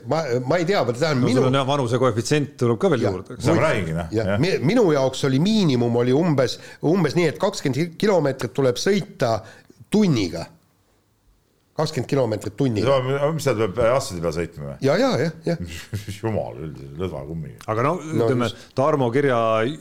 ma, 0.10 0.22
ma 0.45 0.60
ei 0.62 0.68
tea, 0.70 0.84
ma 0.86 0.94
tean 0.94 1.20
no, 1.20 1.26
minu. 1.26 1.41
sul 1.41 1.50
on 1.50 1.58
jah, 1.58 1.68
vanuse 1.68 2.00
koefitsient 2.02 2.56
tuleb 2.62 2.80
ka 2.82 2.91
veel 2.94 3.06
juurde. 3.08 3.38
seda 3.40 3.56
ma 3.58 3.66
räägingi 3.68 3.95
noh. 3.98 4.12
jah, 4.14 4.34
minu 4.62 4.86
jaoks 4.94 5.26
oli 5.30 5.41
miinimum 5.41 6.02
oli 6.04 6.14
umbes, 6.14 6.60
umbes 6.90 7.18
nii, 7.18 7.32
et 7.34 7.40
kakskümmend 7.41 7.98
kilomeetrit 8.02 8.54
tuleb 8.54 8.78
sõita 8.82 9.40
tunniga 9.94 10.45
kakskümmend 11.74 12.10
kilomeetrit 12.10 12.56
tunniga. 12.58 12.98
mis 13.34 13.45
seal 13.48 13.58
peab 13.58 13.80
asjade 13.95 14.22
peal 14.22 14.34
sõitma 14.36 14.66
või? 14.68 14.76
ja, 14.86 14.98
ja, 15.00 15.10
jah, 15.24 15.32
jah. 15.48 15.80
jumal, 16.20 16.60
lõdva 17.00 17.24
kummiga. 17.26 17.58
aga 17.74 17.86
no 17.88 17.94
ütleme 18.04 18.50
no, 18.50 18.66
Tarmo 18.78 19.10
kirja 19.14 19.40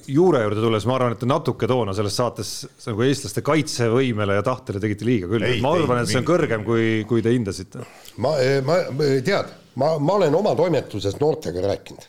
juure 0.08 0.40
juurde 0.46 0.64
tulles, 0.64 0.86
ma 0.88 0.96
arvan, 0.96 1.16
et 1.18 1.26
natuke 1.28 1.68
toona 1.68 1.96
selles 1.96 2.16
saates 2.16 2.54
nagu 2.86 3.04
eestlaste 3.04 3.44
kaitsevõimele 3.44 4.38
ja 4.40 4.46
tahtele 4.46 4.80
tegite 4.82 5.08
liiga 5.08 5.28
küll. 5.34 5.46
ma 5.64 5.74
arvan, 5.76 6.00
et 6.00 6.12
see 6.12 6.22
on 6.22 6.30
kõrgem, 6.32 6.64
kui, 6.68 6.88
kui 7.08 7.24
te 7.24 7.36
hindasite. 7.36 7.84
ma, 8.24 8.34
ma, 8.64 8.80
tead, 8.96 9.52
ma, 9.76 9.92
ma 10.00 10.16
olen 10.16 10.40
oma 10.40 10.56
toimetuses 10.56 11.20
noortega 11.20 11.68
rääkinud 11.68 12.08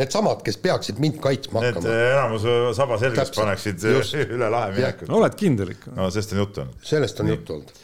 needsamad, 0.00 0.40
kes 0.40 0.56
peaksid 0.62 1.02
mind 1.02 1.18
kaitsma 1.20 1.60
hakkama. 1.60 1.82
Need 1.84 2.14
enamus 2.14 2.46
saba 2.78 2.96
selgeks 3.02 3.34
paneksid 3.36 3.82
just. 3.84 4.14
üle 4.22 4.48
lahe 4.48 4.70
minekut. 4.78 5.10
no 5.10 5.18
oled 5.18 5.34
kindel 5.36 5.74
ikka. 5.74 5.92
no 5.98 6.08
sellest 6.14 6.32
on 6.32 6.44
juttu 6.46 6.62
olnud. 6.62 6.82
sellest 6.94 7.20
on 7.20 7.34
juttu 7.34 7.58
olnud 7.58 7.80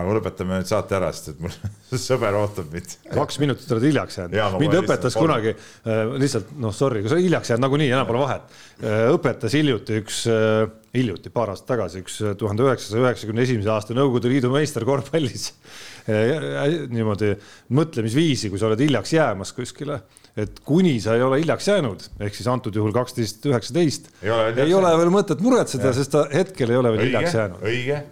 aga 0.00 0.16
lõpetame 0.18 0.60
nüüd 0.60 0.68
saate 0.68 0.96
ära, 0.98 1.10
sest 1.14 1.32
et 1.32 1.42
mul 1.42 1.52
sõber 2.08 2.36
ootab 2.38 2.72
mind. 2.74 2.96
kaks 3.12 3.38
minutit 3.42 3.70
oled 3.74 3.86
hiljaks 3.88 4.18
jäänud. 4.20 4.58
mind 4.62 4.78
õpetas 4.80 5.16
kunagi 5.18 5.52
äh,, 5.54 6.02
lihtsalt 6.20 6.52
noh, 6.62 6.74
sorry, 6.76 7.02
kui 7.04 7.12
sa 7.12 7.20
hiljaks 7.20 7.52
jääd 7.54 7.62
nagunii, 7.62 7.88
enam 7.92 8.08
pole 8.08 8.24
vahet 8.24 8.58
äh,. 8.82 9.06
õpetas 9.14 9.56
hiljuti 9.56 10.00
üks 10.02 10.24
äh,, 10.32 10.66
hiljuti, 10.96 11.32
paar 11.34 11.52
aastat 11.52 11.70
tagasi, 11.74 12.04
üks 12.04 12.20
tuhande 12.40 12.64
üheksasaja 12.66 13.04
üheksakümne 13.04 13.44
esimese 13.44 13.72
aasta 13.74 13.96
Nõukogude 13.96 14.30
Liidu 14.32 14.52
meister 14.52 14.86
korvpallis 14.88 15.50
äh,. 16.12 16.86
niimoodi 16.92 17.34
mõtlemisviisi, 17.76 18.52
kui 18.52 18.62
sa 18.62 18.70
oled 18.70 18.84
hiljaks 18.86 19.16
jäämas 19.16 19.54
kuskile 19.56 20.00
et 20.36 20.58
kuni 20.68 20.98
sa 21.00 21.14
ei 21.16 21.22
ole 21.24 21.38
hiljaks 21.40 21.70
jäänud, 21.70 22.02
ehk 22.26 22.34
siis 22.36 22.48
antud 22.52 22.76
juhul 22.76 22.92
kaksteist, 22.92 23.40
üheksateist, 23.48 24.10
ei 24.20 24.74
ole 24.76 24.90
veel 25.00 25.12
mõtet 25.14 25.40
muretseda, 25.40 25.94
sest 25.96 26.12
ta 26.12 26.26
hetkel 26.32 26.74
ei 26.74 26.80
ole 26.82 26.92
veel 26.92 27.06
õige, 27.06 27.08
hiljaks 27.08 27.38
jäänud. 27.38 27.64
õige, 27.64 28.02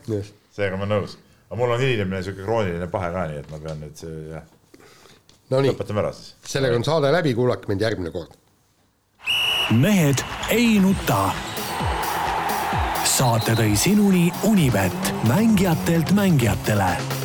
seega 0.56 0.80
ma 0.80 0.88
nõus 0.88 1.18
aga 1.54 1.62
mul 1.62 1.74
on 1.74 1.80
hilinemine 1.80 2.22
sihuke 2.22 2.42
krooniline 2.42 2.86
pahe 2.90 3.10
ka, 3.14 3.26
nii 3.30 3.38
et 3.38 3.50
ma 3.52 3.60
pean 3.62 3.82
nüüd 3.82 4.00
jah. 4.32 4.46
no 5.50 5.60
nii, 5.62 5.70
lõpetame 5.70 6.02
ära 6.02 6.12
siis. 6.16 6.34
sellega 6.50 6.80
on 6.80 6.86
saade 6.86 7.12
läbi, 7.14 7.34
kuulake 7.38 7.70
mind 7.70 7.84
järgmine 7.86 8.10
kord. 8.14 8.34
mehed 9.78 10.24
ei 10.50 10.78
nuta. 10.82 11.30
saate 13.14 13.54
tõi 13.60 13.76
sinuni 13.78 14.30
Unibet, 14.50 15.14
mängijatelt 15.30 16.10
mängijatele 16.18 17.23